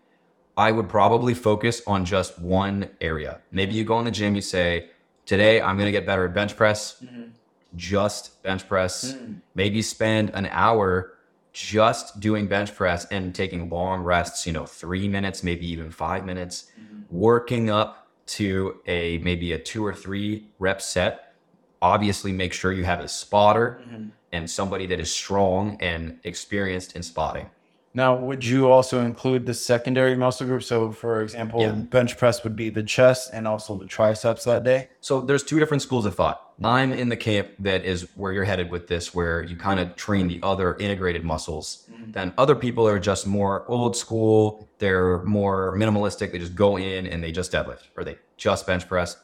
I 0.57 0.70
would 0.72 0.88
probably 0.88 1.34
focus 1.34 1.82
on 1.86 2.05
just 2.05 2.38
one 2.38 2.90
area. 3.00 3.40
Maybe 3.50 3.74
you 3.74 3.84
go 3.84 3.98
in 3.98 4.05
the 4.05 4.11
gym, 4.11 4.34
you 4.34 4.42
say, 4.42 4.90
Today 5.24 5.61
I'm 5.61 5.76
going 5.76 5.86
to 5.86 5.92
get 5.92 6.05
better 6.05 6.24
at 6.26 6.34
bench 6.34 6.57
press, 6.57 6.96
mm-hmm. 7.03 7.30
just 7.76 8.42
bench 8.42 8.68
press. 8.68 9.14
Mm. 9.14 9.40
Maybe 9.55 9.80
spend 9.80 10.30
an 10.30 10.46
hour 10.50 11.14
just 11.53 12.18
doing 12.18 12.48
bench 12.48 12.74
press 12.74 13.05
and 13.07 13.34
taking 13.34 13.68
long 13.68 14.03
rests, 14.03 14.46
you 14.46 14.53
know, 14.53 14.66
three 14.66 15.07
minutes, 15.07 15.42
maybe 15.44 15.70
even 15.70 15.90
five 15.90 16.24
minutes, 16.24 16.70
mm-hmm. 16.78 17.03
working 17.11 17.70
up 17.70 18.09
to 18.26 18.80
a 18.86 19.18
maybe 19.18 19.53
a 19.53 19.59
two 19.59 19.84
or 19.84 19.94
three 19.94 20.48
rep 20.59 20.80
set. 20.80 21.34
Obviously 21.80 22.32
make 22.32 22.53
sure 22.53 22.72
you 22.72 22.84
have 22.84 23.00
a 23.00 23.09
spotter 23.09 23.80
mm-hmm. 23.86 24.09
and 24.32 24.50
somebody 24.50 24.86
that 24.86 24.98
is 24.98 25.12
strong 25.12 25.76
and 25.80 26.18
experienced 26.24 26.96
in 26.96 27.03
spotting. 27.03 27.48
Now, 27.95 28.16
would 28.16 28.45
you 28.45 28.70
also 28.70 29.01
include 29.01 29.45
the 29.45 29.53
secondary 29.53 30.16
muscle 30.16 30.47
group? 30.47 30.62
So, 30.62 30.93
for 30.93 31.20
example, 31.20 31.61
Yeah. 31.61 31.72
bench 31.72 32.16
press 32.16 32.43
would 32.43 32.57
be 32.57 32.70
the 32.70 32.82
chest 32.82 33.30
and 33.34 33.47
also 33.47 33.76
the 33.76 33.84
triceps 33.84 34.45
that 34.45 34.64
day. 34.64 34.88
So 35.01 35.20
there's 35.20 35.43
two 35.43 35.59
different 35.59 35.82
schools 35.82 36.07
of 36.07 36.14
thought. 36.14 36.40
I'm 36.64 36.93
in 36.93 37.09
the 37.09 37.16
camp 37.16 37.49
that 37.59 37.84
is 37.84 38.09
where 38.14 38.32
you're 38.32 38.45
headed 38.45 38.70
with 38.70 38.86
this, 38.86 39.14
where 39.14 39.43
you 39.43 39.57
kind 39.57 39.80
of 39.80 39.97
train 39.97 40.28
the 40.28 40.38
other 40.43 40.76
integrated 40.76 41.24
muscles. 41.24 41.86
Mm-hmm. 41.93 42.12
Then 42.12 42.32
other 42.38 42.55
people 42.55 42.86
are 42.86 42.99
just 42.99 43.26
more 43.26 43.64
old 43.68 43.97
school. 43.97 44.68
They're 44.78 45.22
more 45.24 45.76
minimalistic. 45.76 46.32
They 46.32 46.38
just 46.38 46.55
go 46.55 46.78
in 46.78 47.07
and 47.07 47.22
they 47.22 47.32
just 47.32 47.53
deadlift 47.53 47.88
or 47.97 48.05
they 48.05 48.16
just 48.36 48.66
bench 48.66 48.88
press. 48.88 49.16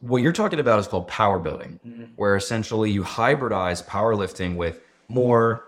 What 0.00 0.18
you're 0.18 0.32
talking 0.32 0.60
about 0.60 0.78
is 0.80 0.86
called 0.86 1.08
power 1.08 1.38
building, 1.38 1.80
mm-hmm. 1.86 2.04
where 2.16 2.36
essentially 2.36 2.90
you 2.90 3.02
hybridize 3.02 3.82
powerlifting 3.86 4.56
with 4.56 4.80
more 5.08 5.64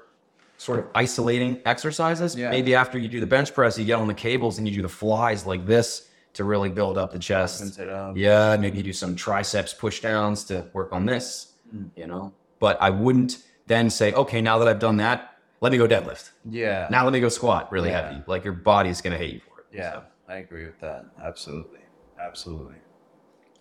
sort 0.58 0.80
of 0.80 0.86
isolating 0.94 1.62
exercises. 1.64 2.36
Yeah. 2.36 2.50
Maybe 2.50 2.74
after 2.74 2.98
you 2.98 3.08
do 3.08 3.20
the 3.20 3.26
bench 3.26 3.54
press, 3.54 3.78
you 3.78 3.84
get 3.86 3.98
on 3.98 4.08
the 4.08 4.14
cables 4.14 4.58
and 4.58 4.68
you 4.68 4.74
do 4.74 4.82
the 4.82 4.88
flies 4.88 5.46
like 5.46 5.64
this 5.64 6.10
to 6.34 6.44
really 6.44 6.68
build 6.68 6.98
up 6.98 7.12
the 7.12 7.18
chest. 7.18 7.80
Up. 7.80 8.16
Yeah, 8.16 8.56
maybe 8.58 8.76
you 8.76 8.82
do 8.82 8.92
some 8.92 9.16
triceps 9.16 9.72
push 9.72 10.00
downs 10.00 10.44
to 10.44 10.66
work 10.72 10.92
on 10.92 11.06
this, 11.06 11.54
hmm. 11.70 11.84
you 11.96 12.06
know. 12.06 12.34
But 12.58 12.76
I 12.82 12.90
wouldn't 12.90 13.38
then 13.66 13.88
say, 13.88 14.12
okay, 14.12 14.40
now 14.40 14.58
that 14.58 14.68
I've 14.68 14.80
done 14.80 14.98
that, 14.98 15.36
let 15.60 15.72
me 15.72 15.78
go 15.78 15.86
deadlift. 15.86 16.30
Yeah. 16.48 16.88
Now 16.90 17.04
let 17.04 17.12
me 17.12 17.20
go 17.20 17.28
squat 17.28 17.70
really 17.72 17.90
Yeah. 17.90 18.08
heavy. 18.08 18.22
Like 18.26 18.44
your 18.44 18.52
body's 18.52 19.00
gonna 19.00 19.16
hate 19.16 19.34
you 19.34 19.40
for 19.40 19.60
it. 19.60 19.66
Yeah, 19.72 20.00
I 20.28 20.36
agree 20.36 20.66
with 20.66 20.80
that. 20.80 21.06
Absolutely. 21.22 21.80
Absolutely. 22.20 22.74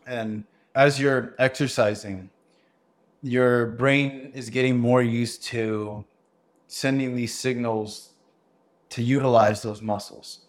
And 0.07 0.45
as 0.73 0.99
you're 0.99 1.35
exercising, 1.37 2.29
your 3.21 3.67
brain 3.67 4.31
is 4.33 4.49
getting 4.49 4.77
more 4.77 5.01
used 5.01 5.43
to 5.45 6.05
sending 6.67 7.15
these 7.15 7.33
signals 7.33 8.11
to 8.89 9.01
utilize 9.01 9.61
those 9.61 9.81
muscles. 9.81 10.39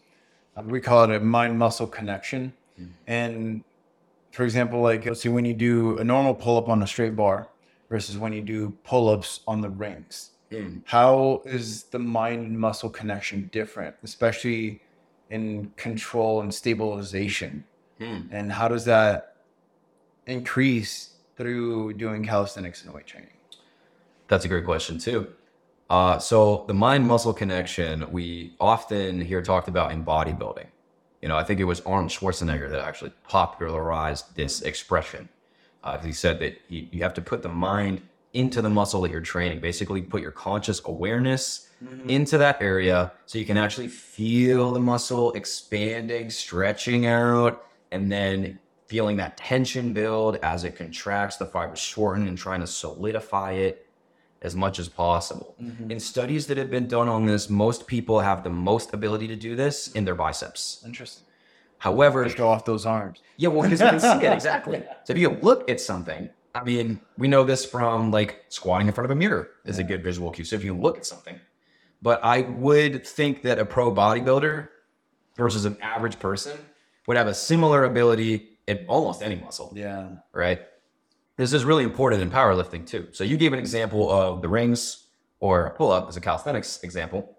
Uh, 0.57 0.63
We 0.65 0.81
call 0.81 1.05
it 1.05 1.17
a 1.17 1.21
mind 1.21 1.59
muscle 1.59 1.87
connection. 1.87 2.53
And 3.09 3.65
for 4.31 4.45
example, 4.45 4.81
like 4.81 5.05
let's 5.05 5.21
see 5.21 5.29
when 5.29 5.45
you 5.45 5.55
do 5.55 5.99
a 5.99 6.05
normal 6.05 6.35
pull 6.35 6.57
up 6.59 6.69
on 6.69 6.83
a 6.83 6.87
straight 6.87 7.17
bar 7.17 7.49
versus 7.91 8.17
when 8.17 8.33
you 8.33 8.43
do 8.43 8.71
pull 8.85 9.09
ups 9.09 9.41
on 9.49 9.61
the 9.61 9.69
rings. 9.69 10.31
Mm. 10.53 10.83
How 10.85 11.43
is 11.45 11.85
the 11.85 11.99
mind 11.99 12.59
muscle 12.59 12.89
connection 12.89 13.49
different, 13.53 13.97
especially 14.05 14.81
in 15.31 15.73
control 15.77 16.41
and 16.41 16.55
stabilization? 16.55 17.65
Hmm. 17.99 18.21
And 18.31 18.53
how 18.53 18.69
does 18.69 18.85
that 18.85 19.37
increase 20.27 21.17
through 21.37 21.95
doing 21.95 22.25
calisthenics 22.25 22.85
and 22.85 22.95
weight 22.95 23.07
training? 23.07 23.31
That's 24.29 24.45
a 24.45 24.49
great 24.49 24.65
question 24.65 24.99
too. 24.99 25.27
Uh, 25.91 26.19
so 26.19 26.65
the 26.67 26.75
mind 26.75 27.07
muscle 27.07 27.33
connection 27.33 28.11
we 28.13 28.55
often 28.61 29.21
hear 29.21 29.41
talked 29.43 29.69
about 29.69 29.91
in 29.93 30.05
bodybuilding. 30.05 30.67
You 31.23 31.29
know, 31.29 31.37
I 31.37 31.45
think 31.45 31.61
it 31.61 31.65
was 31.65 31.81
Arnold 31.81 32.11
Schwarzenegger 32.11 32.71
that 32.71 32.81
actually 32.81 33.13
popularized 33.27 34.37
this 34.37 34.63
expression. 34.63 35.29
Uh, 35.83 35.99
he 35.99 36.13
said 36.13 36.39
that 36.41 36.61
you, 36.69 36.87
you 36.91 37.03
have 37.03 37.15
to 37.15 37.23
put 37.23 37.43
the 37.43 37.49
mind 37.49 38.03
into 38.35 38.61
the 38.61 38.69
muscle 38.69 39.01
that 39.01 39.11
you're 39.11 39.21
training. 39.21 39.61
Basically, 39.61 40.03
put 40.03 40.21
your 40.21 40.31
conscious 40.31 40.83
awareness 40.85 41.71
into 42.09 42.37
that 42.39 42.61
area 42.61 43.13
so 43.27 43.39
you 43.39 43.45
can 43.45 43.57
actually 43.57 43.89
feel 43.89 44.73
the 44.73 44.81
muscle 44.81 45.33
expanding, 45.33 46.29
stretching 46.29 47.07
out, 47.07 47.65
and 47.93 48.11
then 48.11 48.59
feeling 48.87 49.17
that 49.17 49.37
tension 49.37 49.93
build 49.93 50.37
as 50.43 50.65
it 50.65 50.77
contracts, 50.77 51.37
the 51.37 51.47
fibers 51.47 51.79
shorten, 51.79 52.27
and 52.27 52.37
trying 52.37 52.61
to 52.61 52.67
solidify 52.67 53.53
it 53.53 53.88
as 54.43 54.55
much 54.55 54.79
as 54.79 54.89
possible. 54.89 55.55
Mm-hmm. 55.61 55.91
In 55.91 56.01
studies 56.01 56.47
that 56.47 56.57
have 56.59 56.71
been 56.71 56.87
done 56.87 57.09
on 57.09 57.27
this, 57.27 57.51
most 57.51 57.87
people 57.87 58.21
have 58.21 58.45
the 58.45 58.51
most 58.51 58.95
ability 58.95 59.27
to 59.29 59.37
do 59.37 59.57
this 59.57 59.89
in 59.93 60.05
their 60.05 60.15
biceps. 60.15 60.83
Interesting. 60.87 61.25
However, 61.79 62.29
Show 62.29 62.49
off 62.49 62.65
those 62.65 62.87
arms. 62.87 63.21
yeah, 63.37 63.49
well, 63.49 63.63
because 63.63 63.81
you 63.81 63.87
can 63.89 64.01
see 64.01 64.27
it 64.27 64.33
exactly. 64.41 64.83
So 65.05 65.13
if 65.13 65.19
you 65.19 65.31
look 65.43 65.69
at 65.71 65.81
something, 65.81 66.29
I 66.55 66.65
mean, 66.65 67.01
we 67.17 67.29
know 67.29 67.45
this 67.45 67.65
from 67.65 68.11
like 68.11 68.45
squatting 68.49 68.87
in 68.89 68.93
front 68.93 69.05
of 69.05 69.11
a 69.11 69.15
mirror 69.15 69.51
is 69.65 69.79
a 69.79 69.85
good 69.85 70.03
visual 70.03 70.31
cue. 70.31 70.45
So 70.45 70.57
if 70.57 70.65
you 70.65 70.75
look 70.75 70.97
at 70.97 71.07
something, 71.07 71.39
but 72.03 72.21
I 72.25 72.41
would 72.43 73.07
think 73.07 73.43
that 73.43 73.59
a 73.59 73.65
pro 73.65 73.93
bodybuilder 73.93 74.69
versus 75.37 75.65
an 75.67 75.77
average 75.81 76.19
person 76.19 76.59
would 77.07 77.17
have 77.17 77.27
a 77.29 77.35
similar 77.35 77.85
ability 77.85 78.59
in 78.67 78.85
almost 78.89 79.23
any 79.23 79.37
muscle 79.37 79.73
Yeah. 79.75 80.09
right? 80.33 80.61
This 81.39 81.53
is 81.53 81.65
really 81.65 81.85
important 81.85 82.21
in 82.21 82.31
powerlifting 82.31 82.87
too. 82.87 83.09
So 83.13 83.25
you 83.25 83.37
gave 83.37 83.53
an 83.53 83.59
example 83.59 84.11
of 84.11 84.43
the 84.43 84.49
rings 84.49 85.07
or 85.41 85.67
a 85.67 85.71
pull 85.71 85.93
up 85.93 86.09
as 86.09 86.17
a 86.17 86.21
calisthenics 86.21 86.83
example. 86.83 87.39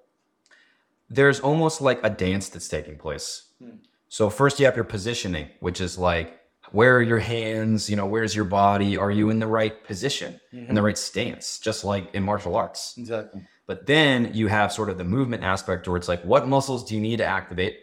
There's 1.09 1.41
almost 1.41 1.81
like 1.81 1.99
a 2.01 2.09
dance 2.09 2.49
that's 2.49 2.69
taking 2.69 2.97
place. 2.97 3.49
Hmm. 3.61 3.77
So 4.07 4.29
first 4.29 4.59
you 4.59 4.65
have 4.65 4.75
your 4.75 4.85
positioning, 4.85 5.49
which 5.59 5.81
is 5.81 5.97
like 5.97 6.39
where 6.71 6.95
are 6.95 7.01
your 7.01 7.19
hands, 7.19 7.89
you 7.89 7.95
know, 7.95 8.05
where's 8.05 8.35
your 8.35 8.45
body? 8.45 8.95
Are 8.95 9.11
you 9.11 9.29
in 9.29 9.39
the 9.39 9.47
right 9.47 9.83
position, 9.83 10.39
in 10.51 10.59
the 10.59 10.73
mm-hmm. 10.73 10.85
right 10.85 10.97
stance, 10.97 11.59
just 11.59 11.83
like 11.83 12.13
in 12.13 12.23
martial 12.23 12.55
arts? 12.55 12.95
Exactly. 12.97 13.41
But 13.65 13.85
then 13.85 14.31
you 14.33 14.47
have 14.47 14.71
sort 14.71 14.89
of 14.89 14.97
the 14.97 15.03
movement 15.03 15.43
aspect 15.43 15.87
where 15.87 15.97
it's 15.97 16.07
like, 16.07 16.23
what 16.23 16.47
muscles 16.47 16.85
do 16.85 16.95
you 16.95 17.01
need 17.01 17.17
to 17.17 17.25
activate? 17.25 17.79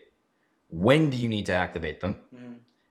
When 0.69 1.11
do 1.11 1.17
you 1.17 1.29
need 1.29 1.47
to 1.47 1.53
activate 1.53 2.01
them? 2.01 2.17
Hmm. 2.35 2.46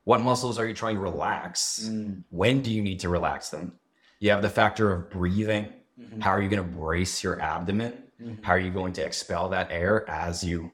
What 0.06 0.22
muscles 0.22 0.58
are 0.58 0.68
you 0.68 0.74
trying 0.74 0.96
to 0.96 1.02
relax? 1.02 1.90
Mm. 1.92 2.24
When 2.30 2.62
do 2.62 2.72
you 2.72 2.82
need 2.82 3.00
to 3.02 3.10
relax 3.10 3.50
them? 3.50 3.74
You 4.20 4.30
have 4.32 4.42
the 4.42 4.50
factor 4.50 4.94
of 4.94 5.10
breathing. 5.10 5.68
Mm-hmm. 6.00 6.22
How 6.22 6.32
are 6.32 6.42
you 6.42 6.50
going 6.50 6.64
to 6.64 6.78
brace 6.78 7.24
your 7.24 7.42
abdomen? 7.42 7.92
Mm-hmm. 8.22 8.44
How 8.44 8.54
are 8.54 8.60
you 8.60 8.72
going 8.72 8.94
to 8.94 9.06
expel 9.06 9.50
that 9.50 9.72
air 9.72 10.10
as 10.10 10.44
you 10.44 10.72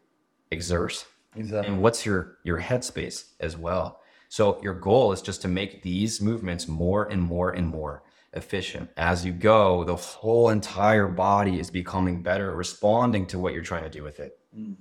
exert? 0.51 1.05
Exactly. 1.35 1.73
And 1.73 1.81
what's 1.81 2.05
your 2.05 2.37
your 2.43 2.59
headspace 2.59 3.31
as 3.39 3.57
well? 3.57 4.01
So 4.27 4.61
your 4.61 4.73
goal 4.73 5.11
is 5.11 5.21
just 5.21 5.41
to 5.43 5.47
make 5.47 5.81
these 5.81 6.21
movements 6.21 6.67
more 6.67 7.05
and 7.05 7.21
more 7.21 7.51
and 7.51 7.67
more 7.67 8.03
efficient. 8.33 8.89
As 8.97 9.25
you 9.25 9.31
go, 9.31 9.83
the 9.83 9.95
whole 9.95 10.49
entire 10.49 11.07
body 11.07 11.59
is 11.59 11.69
becoming 11.69 12.21
better 12.21 12.55
responding 12.55 13.25
to 13.27 13.39
what 13.39 13.53
you're 13.53 13.63
trying 13.63 13.83
to 13.83 13.89
do 13.89 14.03
with 14.03 14.19
it. 14.19 14.39
Mm. 14.57 14.75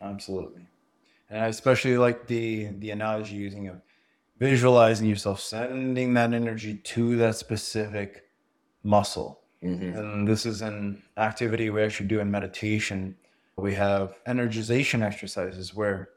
Absolutely. 0.00 0.66
And 1.32 1.42
I 1.42 1.48
especially 1.48 1.96
like 1.96 2.26
the 2.26 2.68
the 2.78 2.90
analogy 2.90 3.36
using 3.36 3.66
of 3.68 3.80
visualizing 4.38 5.08
yourself 5.08 5.40
sending 5.40 6.12
that 6.12 6.34
energy 6.34 6.74
to 6.74 7.16
that 7.16 7.36
specific 7.36 8.28
muscle. 8.82 9.40
And 9.62 10.28
this 10.28 10.44
is 10.44 10.60
an 10.60 11.02
activity 11.16 11.70
we 11.70 11.82
actually 11.82 12.08
do 12.08 12.20
in 12.20 12.30
meditation. 12.30 13.16
We 13.56 13.74
have 13.74 14.16
energization 14.26 15.02
exercises 15.02 15.72
where 15.74 16.10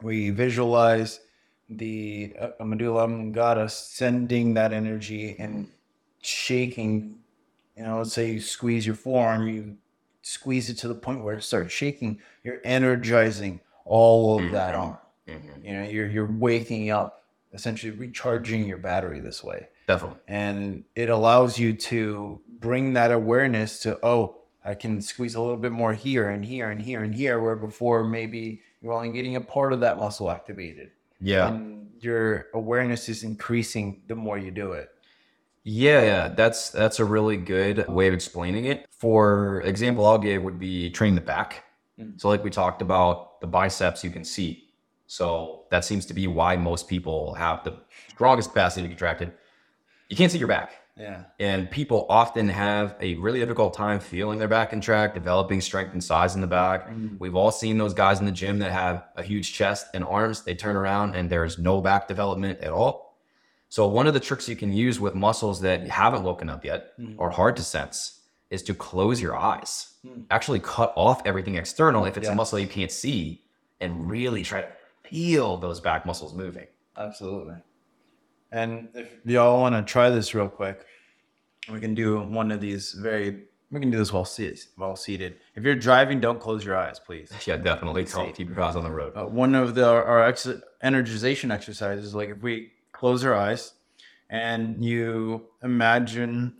we 0.00 0.30
visualize 0.30 1.20
the 1.68 2.34
uh, 2.40 2.64
medulla 2.64 3.02
oblongata 3.04 3.68
sending 3.68 4.54
that 4.54 4.72
energy 4.72 5.36
and 5.38 5.68
shaking. 6.22 7.18
You 7.76 7.82
know, 7.82 7.98
let's 7.98 8.12
say 8.12 8.30
you 8.30 8.40
squeeze 8.40 8.86
your 8.86 8.94
forearm, 8.94 9.48
you 9.48 9.76
squeeze 10.22 10.70
it 10.70 10.78
to 10.78 10.88
the 10.88 10.94
point 10.94 11.24
where 11.24 11.34
it 11.34 11.42
starts 11.42 11.74
shaking. 11.74 12.20
You're 12.44 12.60
energizing 12.64 13.60
all 13.86 14.36
of 14.36 14.44
mm-hmm. 14.44 14.54
that 14.54 14.74
arm. 14.74 14.98
Mm-hmm. 15.26 15.64
You 15.64 15.72
know, 15.72 15.82
you're 15.84 16.08
you're 16.08 16.30
waking 16.30 16.90
up, 16.90 17.24
essentially 17.52 17.92
recharging 17.92 18.66
your 18.66 18.78
battery 18.78 19.18
this 19.18 19.42
way 19.42 19.68
Definitely. 19.88 20.18
and 20.28 20.84
it 20.94 21.08
allows 21.08 21.58
you 21.58 21.72
to 21.72 22.40
bring 22.60 22.92
that 22.92 23.10
awareness 23.12 23.78
to 23.80 23.98
oh 24.04 24.36
i 24.64 24.74
can 24.74 25.00
squeeze 25.00 25.36
a 25.36 25.40
little 25.40 25.56
bit 25.56 25.72
more 25.72 25.94
here 25.94 26.28
and 26.28 26.44
here 26.44 26.70
and 26.70 26.82
here 26.82 27.02
and 27.02 27.14
here 27.14 27.40
where 27.40 27.56
before 27.56 28.04
maybe 28.04 28.60
you're 28.82 28.92
only 28.92 29.10
getting 29.10 29.36
a 29.36 29.40
part 29.40 29.72
of 29.72 29.80
that 29.80 29.96
muscle 29.96 30.30
activated 30.30 30.90
Yeah. 31.20 31.48
and 31.48 31.88
your 32.00 32.48
awareness 32.52 33.08
is 33.08 33.22
increasing 33.22 34.02
the 34.06 34.16
more 34.16 34.38
you 34.38 34.50
do 34.50 34.72
it 34.72 34.90
Yeah, 35.64 36.02
yeah, 36.02 36.28
that's 36.28 36.70
that's 36.70 37.00
a 37.00 37.04
really 37.04 37.36
good 37.36 37.88
way 37.88 38.06
of 38.06 38.14
explaining 38.14 38.66
it. 38.66 38.86
For 38.90 39.62
example, 39.62 40.06
I'll 40.06 40.18
give 40.18 40.42
would 40.44 40.60
be 40.60 40.90
training 40.90 41.16
the 41.16 41.26
back. 41.26 41.64
Mm. 42.00 42.20
So, 42.20 42.28
like 42.28 42.44
we 42.44 42.50
talked 42.50 42.82
about, 42.82 43.40
the 43.40 43.46
biceps 43.46 44.02
you 44.02 44.10
can 44.10 44.24
see, 44.24 44.64
So 45.06 45.64
that 45.70 45.84
seems 45.84 46.06
to 46.06 46.14
be 46.14 46.26
why 46.26 46.56
most 46.56 46.88
people 46.88 47.34
have 47.34 47.62
the 47.64 47.78
strongest 48.08 48.50
capacity 48.50 48.82
to 48.82 48.88
contract 48.88 49.22
it. 49.22 49.36
You 50.08 50.16
can't 50.16 50.32
see 50.32 50.38
your 50.38 50.48
back. 50.48 50.72
Yeah. 50.96 51.24
And 51.38 51.70
people 51.70 52.06
often 52.08 52.48
have 52.48 52.96
a 53.00 53.14
really 53.16 53.40
difficult 53.40 53.74
time 53.74 54.00
feeling 54.00 54.38
their 54.38 54.48
back 54.48 54.70
contract, 54.70 55.14
developing 55.14 55.60
strength 55.60 55.92
and 55.92 56.02
size 56.02 56.34
in 56.34 56.40
the 56.40 56.46
back. 56.46 56.88
Mm. 56.88 57.18
We've 57.20 57.36
all 57.36 57.50
seen 57.50 57.76
those 57.76 57.92
guys 57.92 58.18
in 58.18 58.26
the 58.26 58.32
gym 58.32 58.58
that 58.60 58.72
have 58.72 59.04
a 59.14 59.22
huge 59.22 59.52
chest 59.52 59.88
and 59.92 60.02
arms. 60.02 60.42
They 60.42 60.54
turn 60.54 60.74
around 60.74 61.14
and 61.14 61.28
there's 61.28 61.58
no 61.58 61.82
back 61.82 62.08
development 62.08 62.60
at 62.60 62.72
all. 62.72 63.18
So, 63.68 63.86
one 63.88 64.06
of 64.06 64.14
the 64.14 64.20
tricks 64.20 64.48
you 64.48 64.56
can 64.56 64.72
use 64.72 64.98
with 64.98 65.14
muscles 65.14 65.60
that 65.60 65.86
haven't 65.86 66.22
woken 66.22 66.48
up 66.48 66.64
yet 66.64 66.98
mm. 66.98 67.14
or 67.18 67.30
hard 67.30 67.56
to 67.56 67.62
sense 67.62 68.15
is 68.50 68.62
to 68.64 68.74
close 68.74 69.20
your 69.20 69.36
eyes. 69.36 69.94
Actually, 70.30 70.60
cut 70.60 70.92
off 70.96 71.20
everything 71.26 71.56
external 71.56 72.04
if 72.04 72.16
it's 72.16 72.28
a 72.28 72.34
muscle 72.34 72.58
you 72.58 72.68
can't 72.68 72.92
see 72.92 73.42
and 73.80 74.08
really 74.08 74.42
try 74.42 74.60
to 74.62 74.68
feel 75.08 75.56
those 75.56 75.80
back 75.80 76.06
muscles 76.06 76.32
moving. 76.34 76.66
Absolutely. 76.96 77.56
And 78.52 78.88
if 78.94 79.08
y'all 79.24 79.60
want 79.60 79.74
to 79.74 79.82
try 79.82 80.10
this 80.10 80.34
real 80.34 80.48
quick, 80.48 80.84
we 81.70 81.80
can 81.80 81.94
do 81.94 82.20
one 82.20 82.52
of 82.52 82.60
these 82.60 82.92
very. 82.92 83.44
We 83.72 83.80
can 83.80 83.90
do 83.90 83.98
this 83.98 84.12
while 84.12 84.24
seated. 84.24 84.60
While 84.76 84.94
seated. 84.94 85.38
If 85.56 85.64
you're 85.64 85.74
driving, 85.74 86.20
don't 86.20 86.38
close 86.38 86.64
your 86.64 86.76
eyes, 86.76 87.00
please. 87.00 87.30
Yeah, 87.46 87.56
definitely. 87.56 88.04
Keep 88.04 88.50
your 88.50 88.60
eyes 88.62 88.76
on 88.76 88.84
the 88.84 88.92
road. 88.92 89.12
Uh, 89.16 89.24
one 89.26 89.56
of 89.56 89.74
the 89.74 89.86
our 89.88 90.22
ex- 90.22 90.46
energization 90.84 91.50
exercises, 91.50 92.14
like 92.14 92.28
if 92.28 92.40
we 92.42 92.70
close 92.92 93.24
our 93.24 93.34
eyes 93.34 93.72
and 94.30 94.84
you 94.84 95.46
imagine, 95.64 96.54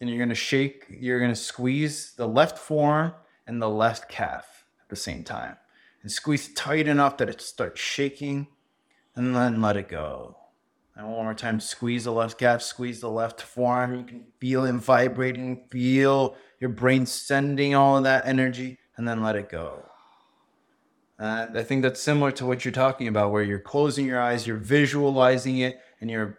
and 0.00 0.10
you're 0.10 0.18
gonna 0.18 0.34
shake, 0.34 0.86
you're 0.88 1.20
gonna 1.20 1.34
squeeze 1.34 2.12
the 2.14 2.28
left 2.28 2.58
forearm 2.58 3.12
and 3.46 3.60
the 3.60 3.68
left 3.68 4.08
calf 4.08 4.64
at 4.82 4.88
the 4.88 4.96
same 4.96 5.24
time, 5.24 5.56
and 6.02 6.10
squeeze 6.10 6.52
tight 6.54 6.88
enough 6.88 7.16
that 7.18 7.28
it 7.28 7.40
starts 7.40 7.80
shaking, 7.80 8.48
and 9.14 9.34
then 9.34 9.62
let 9.62 9.76
it 9.76 9.88
go. 9.88 10.36
And 10.94 11.06
one 11.12 11.24
more 11.24 11.34
time, 11.34 11.60
squeeze 11.60 12.04
the 12.04 12.12
left 12.12 12.38
calf, 12.38 12.62
squeeze 12.62 13.00
the 13.00 13.10
left 13.10 13.42
forearm. 13.42 13.98
You 13.98 14.04
can 14.04 14.24
feel 14.40 14.64
it 14.64 14.72
vibrating, 14.76 15.66
feel 15.70 16.36
your 16.58 16.70
brain 16.70 17.04
sending 17.04 17.74
all 17.74 17.98
of 17.98 18.04
that 18.04 18.26
energy, 18.26 18.78
and 18.96 19.06
then 19.06 19.22
let 19.22 19.36
it 19.36 19.50
go. 19.50 19.84
Uh, 21.18 21.46
I 21.54 21.62
think 21.62 21.82
that's 21.82 22.00
similar 22.00 22.30
to 22.32 22.46
what 22.46 22.64
you're 22.64 22.72
talking 22.72 23.08
about, 23.08 23.30
where 23.30 23.42
you're 23.42 23.58
closing 23.58 24.06
your 24.06 24.20
eyes, 24.20 24.46
you're 24.46 24.56
visualizing 24.56 25.58
it, 25.58 25.80
and 26.00 26.10
you're 26.10 26.38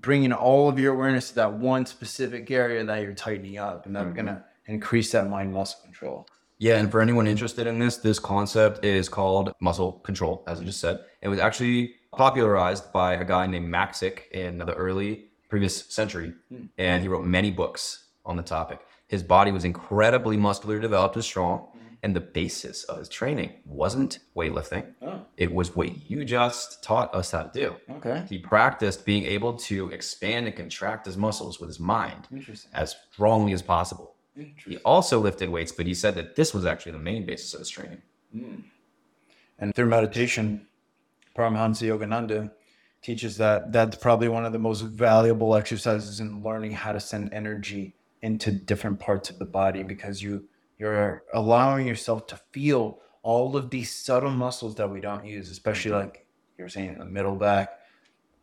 bringing 0.00 0.32
all 0.32 0.68
of 0.68 0.78
your 0.78 0.94
awareness 0.94 1.30
to 1.30 1.34
that 1.36 1.52
one 1.52 1.86
specific 1.86 2.50
area 2.50 2.84
that 2.84 3.02
you're 3.02 3.14
tightening 3.14 3.58
up, 3.58 3.86
and 3.86 3.94
that's 3.94 4.06
mm-hmm. 4.06 4.16
gonna 4.16 4.44
increase 4.66 5.12
that 5.12 5.28
mind 5.28 5.52
muscle 5.52 5.80
control. 5.82 6.26
Yeah, 6.58 6.76
and 6.76 6.90
for 6.90 7.00
anyone 7.00 7.26
interested 7.26 7.66
in 7.66 7.78
this, 7.78 7.96
this 7.96 8.18
concept 8.18 8.84
is 8.84 9.08
called 9.08 9.52
muscle 9.60 9.92
control, 10.04 10.44
as 10.46 10.60
I 10.60 10.64
just 10.64 10.80
said. 10.80 11.00
It 11.20 11.28
was 11.28 11.40
actually 11.40 11.96
popularized 12.12 12.92
by 12.92 13.14
a 13.14 13.24
guy 13.24 13.46
named 13.46 13.68
Maxick 13.68 14.30
in 14.30 14.58
the 14.58 14.74
early 14.74 15.24
previous 15.48 15.84
century, 15.86 16.32
hmm. 16.48 16.66
and 16.78 17.02
he 17.02 17.08
wrote 17.08 17.24
many 17.24 17.50
books 17.50 18.04
on 18.24 18.36
the 18.36 18.42
topic. 18.42 18.80
His 19.08 19.22
body 19.22 19.52
was 19.52 19.64
incredibly 19.64 20.36
muscular, 20.36 20.78
developed, 20.78 21.16
and 21.16 21.24
strong, 21.24 21.68
and 22.02 22.16
the 22.16 22.20
basis 22.20 22.84
of 22.84 22.98
his 22.98 23.08
training 23.08 23.52
wasn't 23.64 24.18
weightlifting. 24.36 24.92
Oh. 25.02 25.20
It 25.36 25.52
was 25.52 25.76
what 25.76 26.10
you 26.10 26.24
just 26.24 26.82
taught 26.82 27.14
us 27.14 27.30
how 27.30 27.44
to 27.44 27.50
do. 27.58 27.76
Okay. 27.96 28.24
He 28.28 28.38
practiced 28.38 29.06
being 29.06 29.24
able 29.24 29.54
to 29.54 29.88
expand 29.90 30.46
and 30.46 30.56
contract 30.56 31.06
his 31.06 31.16
muscles 31.16 31.60
with 31.60 31.68
his 31.68 31.78
mind 31.78 32.26
as 32.74 32.96
strongly 33.12 33.52
as 33.52 33.62
possible. 33.62 34.16
He 34.34 34.78
also 34.78 35.20
lifted 35.20 35.50
weights, 35.50 35.72
but 35.72 35.86
he 35.86 35.94
said 35.94 36.14
that 36.14 36.36
this 36.36 36.54
was 36.54 36.64
actually 36.64 36.92
the 36.92 36.98
main 36.98 37.26
basis 37.26 37.54
of 37.54 37.60
his 37.60 37.68
training. 37.68 38.02
Hmm. 38.32 38.54
And 39.58 39.74
through 39.74 39.86
meditation, 39.86 40.66
Paramahansa 41.36 41.86
Yogananda 41.86 42.50
teaches 43.02 43.36
that 43.36 43.72
that's 43.72 43.96
probably 43.96 44.28
one 44.28 44.44
of 44.44 44.52
the 44.52 44.58
most 44.58 44.82
valuable 44.82 45.54
exercises 45.54 46.20
in 46.20 46.42
learning 46.42 46.72
how 46.72 46.92
to 46.92 47.00
send 47.00 47.32
energy 47.32 47.94
into 48.22 48.50
different 48.52 48.98
parts 48.98 49.28
of 49.28 49.38
the 49.38 49.44
body 49.44 49.82
because 49.82 50.22
you 50.22 50.44
you're 50.82 51.22
allowing 51.32 51.86
yourself 51.86 52.26
to 52.28 52.36
feel 52.50 52.98
all 53.22 53.56
of 53.56 53.70
these 53.70 53.90
subtle 53.94 54.30
muscles 54.30 54.74
that 54.76 54.90
we 54.90 55.00
don't 55.00 55.24
use, 55.24 55.48
especially 55.50 55.92
like 55.92 56.26
you're 56.58 56.68
saying 56.68 56.98
the 56.98 57.04
middle 57.04 57.36
back. 57.36 57.70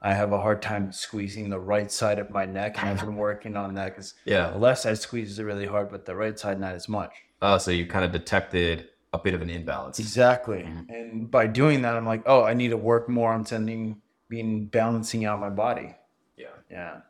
I 0.02 0.14
have 0.14 0.32
a 0.32 0.40
hard 0.40 0.62
time 0.62 0.94
squeezing 0.94 1.50
the 1.50 1.60
right 1.60 1.92
side 1.92 2.20
of 2.20 2.30
my 2.30 2.46
neck, 2.46 2.78
and 2.82 2.90
I've 2.90 3.02
been 3.06 3.18
working 3.28 3.58
on 3.58 3.74
that 3.76 3.90
because 3.94 4.14
Yeah. 4.24 4.52
the 4.52 4.58
left 4.58 4.82
side 4.82 4.98
squeezes 4.98 5.38
it 5.40 5.44
really 5.44 5.66
hard, 5.66 5.90
but 5.92 6.06
the 6.06 6.16
right 6.16 6.40
side 6.40 6.60
not 6.62 6.74
as 6.76 6.88
much. 6.88 7.12
Oh, 7.42 7.58
so 7.58 7.72
you 7.72 7.86
kind 7.86 8.06
of 8.06 8.14
detected 8.14 8.88
a 9.12 9.18
bit 9.20 9.34
of 9.34 9.42
an 9.42 9.50
imbalance. 9.50 10.00
Exactly. 10.00 10.60
Mm-hmm. 10.60 10.94
And 10.94 11.30
by 11.32 11.48
doing 11.48 11.82
that, 11.82 11.96
I'm 11.98 12.06
like, 12.06 12.24
oh, 12.26 12.44
I 12.44 12.54
need 12.54 12.70
to 12.70 12.78
work 12.78 13.10
more 13.10 13.34
on 13.34 13.46
sending, 13.46 14.02
being 14.30 14.68
balancing 14.68 15.26
out 15.26 15.42
my 15.42 15.50
body. 15.50 15.96
Yeah. 16.38 16.48
Yeah. 16.72 17.02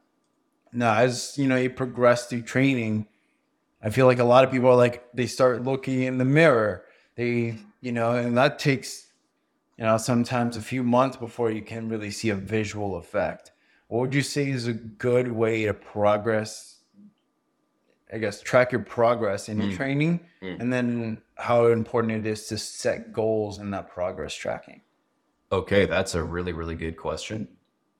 Now, 0.73 0.95
as 0.95 1.37
you 1.37 1.45
know, 1.47 1.57
you 1.57 1.69
progress 1.69 2.25
through 2.25 2.43
training, 2.43 3.07
I 3.81 3.89
feel 3.89 4.05
like 4.05 4.19
a 4.19 4.23
lot 4.23 4.43
of 4.43 4.51
people 4.51 4.69
are 4.69 4.75
like, 4.75 5.07
they 5.13 5.27
start 5.27 5.63
looking 5.63 6.03
in 6.03 6.17
the 6.17 6.25
mirror. 6.25 6.85
They, 7.15 7.57
you 7.81 7.91
know, 7.91 8.11
and 8.11 8.37
that 8.37 8.59
takes, 8.59 9.07
you 9.77 9.85
know, 9.85 9.97
sometimes 9.97 10.57
a 10.57 10.61
few 10.61 10.83
months 10.83 11.17
before 11.17 11.49
you 11.51 11.61
can 11.61 11.87
really 11.87 12.11
see 12.11 12.29
a 12.29 12.35
visual 12.35 12.97
effect. 12.97 13.51
What 13.87 14.01
would 14.01 14.15
you 14.15 14.21
say 14.21 14.49
is 14.49 14.67
a 14.67 14.73
good 14.73 15.31
way 15.31 15.65
to 15.65 15.73
progress? 15.73 16.77
I 18.11 18.17
guess 18.17 18.41
track 18.41 18.71
your 18.71 18.81
progress 18.81 19.49
in 19.49 19.61
your 19.61 19.71
training, 19.71 20.21
hmm. 20.41 20.55
and 20.59 20.73
then 20.73 21.21
how 21.35 21.67
important 21.67 22.25
it 22.25 22.29
is 22.29 22.47
to 22.47 22.57
set 22.57 23.13
goals 23.13 23.59
in 23.59 23.69
that 23.71 23.89
progress 23.89 24.33
tracking. 24.33 24.81
Okay, 25.51 25.85
that's 25.85 26.15
a 26.15 26.23
really, 26.23 26.51
really 26.51 26.75
good 26.75 26.97
question. 26.97 27.47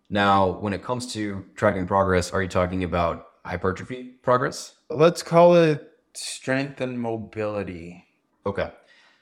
Now, 0.09 0.59
when 0.59 0.73
it 0.73 0.83
comes 0.83 1.13
to 1.13 1.45
tracking 1.55 1.85
progress, 1.85 2.31
are 2.31 2.41
you 2.41 2.47
talking 2.47 2.83
about 2.83 3.27
hypertrophy 3.45 4.15
progress? 4.23 4.75
Let's 4.89 5.21
call 5.21 5.55
it 5.55 5.91
strength 6.13 6.81
and 6.81 6.99
mobility. 6.99 8.05
Okay. 8.45 8.71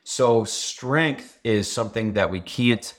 So, 0.04 0.46
strength 0.46 1.40
is 1.44 1.70
something 1.70 2.14
that 2.14 2.32
we 2.32 2.40
can't 2.40 2.94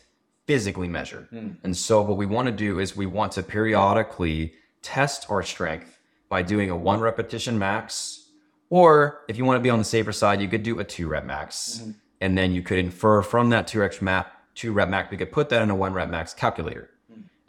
physically 0.46 0.88
measure. 0.88 1.26
Hmm. 1.30 1.52
And 1.64 1.74
so, 1.74 2.02
what 2.02 2.18
we 2.18 2.26
want 2.26 2.46
to 2.46 2.52
do 2.52 2.78
is 2.80 2.96
we 2.96 3.06
want 3.06 3.32
to 3.32 3.42
periodically 3.42 4.52
test 4.82 5.30
our 5.30 5.42
strength 5.42 5.98
by 6.28 6.42
doing 6.42 6.70
a 6.70 6.76
one 6.76 7.00
repetition 7.00 7.58
max. 7.58 8.26
Or 8.70 9.24
if 9.28 9.38
you 9.38 9.46
want 9.46 9.56
to 9.56 9.62
be 9.62 9.70
on 9.70 9.78
the 9.78 9.84
safer 9.84 10.12
side, 10.12 10.42
you 10.42 10.48
could 10.48 10.62
do 10.62 10.78
a 10.80 10.84
two 10.84 11.08
rep 11.08 11.24
max. 11.24 11.80
Mm-hmm. 11.80 11.90
And 12.20 12.36
then 12.36 12.52
you 12.52 12.62
could 12.62 12.78
infer 12.78 13.22
from 13.22 13.48
that 13.50 13.66
two 13.66 13.80
rep 13.80 14.02
map, 14.02 14.32
two 14.54 14.72
rep 14.72 14.88
max, 14.88 15.10
we 15.10 15.16
could 15.16 15.32
put 15.32 15.48
that 15.48 15.62
in 15.62 15.70
a 15.70 15.74
one 15.74 15.94
rep 15.94 16.10
max 16.10 16.34
calculator. 16.34 16.90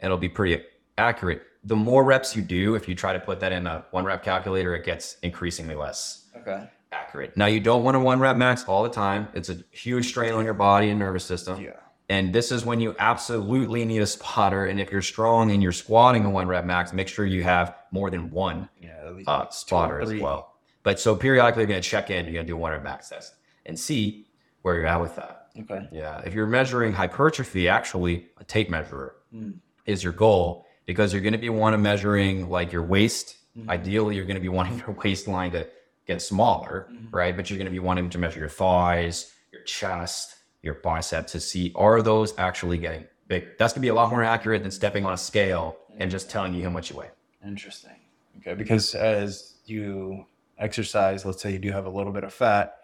And 0.00 0.06
it'll 0.08 0.16
be 0.16 0.30
pretty 0.30 0.64
accurate. 0.96 1.42
The 1.64 1.76
more 1.76 2.04
reps 2.04 2.34
you 2.34 2.42
do, 2.42 2.74
if 2.74 2.88
you 2.88 2.94
try 2.94 3.12
to 3.12 3.20
put 3.20 3.40
that 3.40 3.52
in 3.52 3.66
a 3.66 3.84
one 3.90 4.04
rep 4.04 4.22
calculator, 4.24 4.74
it 4.74 4.84
gets 4.84 5.16
increasingly 5.22 5.74
less 5.74 6.26
Okay. 6.36 6.68
accurate. 6.92 7.36
Now 7.36 7.46
you 7.46 7.60
don't 7.60 7.84
want 7.84 7.96
to 7.96 8.00
one 8.00 8.18
rep 8.18 8.36
max 8.36 8.64
all 8.64 8.82
the 8.82 8.88
time. 8.88 9.28
It's 9.34 9.50
a 9.50 9.58
huge 9.70 10.08
strain 10.08 10.32
on 10.32 10.44
your 10.44 10.54
body 10.54 10.88
and 10.88 10.98
nervous 10.98 11.24
system. 11.24 11.60
Yeah. 11.60 11.72
And 12.08 12.32
this 12.32 12.50
is 12.50 12.64
when 12.64 12.80
you 12.80 12.96
absolutely 12.98 13.84
need 13.84 14.00
a 14.02 14.06
spotter. 14.06 14.64
And 14.64 14.80
if 14.80 14.90
you're 14.90 15.02
strong 15.02 15.50
and 15.52 15.62
you're 15.62 15.70
squatting 15.70 16.24
a 16.24 16.30
one 16.30 16.48
rep 16.48 16.64
max, 16.64 16.92
make 16.92 17.08
sure 17.08 17.24
you 17.26 17.42
have 17.44 17.76
more 17.92 18.10
than 18.10 18.30
one 18.30 18.68
Yeah. 18.80 18.96
Uh, 19.26 19.48
spotter 19.50 20.00
as 20.00 20.14
well. 20.14 20.54
But 20.82 20.98
so 20.98 21.14
periodically 21.14 21.62
you're 21.62 21.68
going 21.68 21.82
to 21.82 21.88
check 21.88 22.08
in, 22.10 22.24
you're 22.24 22.32
going 22.34 22.46
to 22.46 22.50
do 22.50 22.56
a 22.56 22.58
one 22.58 22.72
rep 22.72 22.82
max 22.82 23.10
test 23.10 23.34
and 23.66 23.78
see 23.78 24.26
where 24.62 24.76
you're 24.76 24.86
at 24.86 25.00
with 25.00 25.14
that. 25.16 25.48
Okay. 25.60 25.86
Yeah. 25.92 26.20
If 26.24 26.32
you're 26.32 26.46
measuring 26.46 26.92
hypertrophy, 26.94 27.68
actually, 27.68 28.28
a 28.38 28.44
tape 28.44 28.70
measure 28.70 29.16
Hmm. 29.30 29.50
is 29.86 30.02
your 30.02 30.12
goal 30.14 30.66
because 30.90 31.12
you're 31.12 31.22
going 31.22 31.34
to 31.34 31.38
be 31.38 31.48
want 31.48 31.72
to 31.72 31.78
measuring 31.78 32.50
like 32.50 32.72
your 32.72 32.82
waist. 32.82 33.36
Hmm. 33.54 33.70
Ideally, 33.70 34.16
you're 34.16 34.24
going 34.24 34.34
to 34.34 34.40
be 34.40 34.48
wanting 34.48 34.76
your 34.78 34.90
waistline 35.04 35.52
to 35.52 35.68
get 36.04 36.20
smaller, 36.20 36.88
Hmm. 36.90 37.14
right? 37.14 37.36
But 37.36 37.48
you're 37.48 37.58
going 37.58 37.66
to 37.68 37.70
be 37.70 37.78
wanting 37.78 38.10
to 38.10 38.18
measure 38.18 38.40
your 38.40 38.48
thighs, 38.48 39.32
your 39.52 39.62
chest, 39.62 40.34
your 40.62 40.74
biceps 40.74 41.30
to 41.30 41.38
see 41.38 41.70
are 41.76 42.02
those 42.02 42.34
actually 42.38 42.76
getting 42.76 43.04
big. 43.28 43.56
That's 43.56 43.72
going 43.72 43.82
to 43.82 43.86
be 43.86 43.88
a 43.90 43.94
lot 43.94 44.10
more 44.10 44.24
accurate 44.24 44.62
than 44.62 44.72
stepping 44.72 45.06
on 45.06 45.12
a 45.12 45.16
scale 45.16 45.76
and 45.98 46.10
just 46.10 46.28
telling 46.28 46.54
you 46.54 46.64
how 46.64 46.70
much 46.70 46.90
you 46.90 46.96
weigh. 46.96 47.10
Interesting. 47.46 47.94
Okay. 48.38 48.54
Because 48.54 48.96
as 48.96 49.54
you 49.66 50.26
exercise, 50.58 51.24
let's 51.24 51.40
say 51.40 51.52
you 51.52 51.60
do 51.60 51.70
have 51.70 51.86
a 51.86 51.90
little 51.90 52.12
bit 52.12 52.24
of 52.24 52.34
fat, 52.34 52.78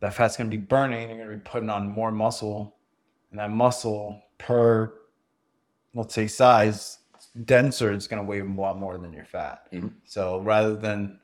that 0.00 0.14
fat's 0.14 0.38
going 0.38 0.50
to 0.50 0.56
be 0.56 0.62
burning. 0.62 1.10
You're 1.10 1.18
going 1.18 1.30
to 1.30 1.36
be 1.36 1.50
putting 1.50 1.68
on 1.68 1.88
more 1.90 2.10
muscle, 2.10 2.74
and 3.30 3.38
that 3.38 3.50
muscle 3.50 4.22
per, 4.38 4.94
let's 5.94 6.14
say, 6.14 6.26
size 6.26 6.98
denser, 7.44 7.92
it's 7.92 8.06
going 8.06 8.22
to 8.22 8.28
weigh 8.28 8.40
a 8.40 8.44
lot 8.44 8.78
more 8.78 8.98
than 8.98 9.12
your 9.12 9.24
fat. 9.24 9.66
Mhm. 9.72 9.92
So 10.04 10.40
rather 10.40 10.76
than 10.76 11.18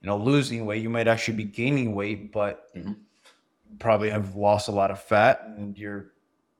you 0.00 0.06
know 0.06 0.16
losing 0.16 0.64
weight, 0.66 0.82
you 0.82 0.90
might 0.90 1.08
actually 1.08 1.36
be 1.36 1.44
gaining 1.44 1.94
weight, 1.94 2.32
but 2.32 2.74
Mhm. 2.74 2.96
probably 3.78 4.10
have 4.10 4.34
lost 4.34 4.68
a 4.68 4.72
lot 4.72 4.90
of 4.90 5.00
fat, 5.00 5.42
and 5.56 5.76
you're 5.78 6.12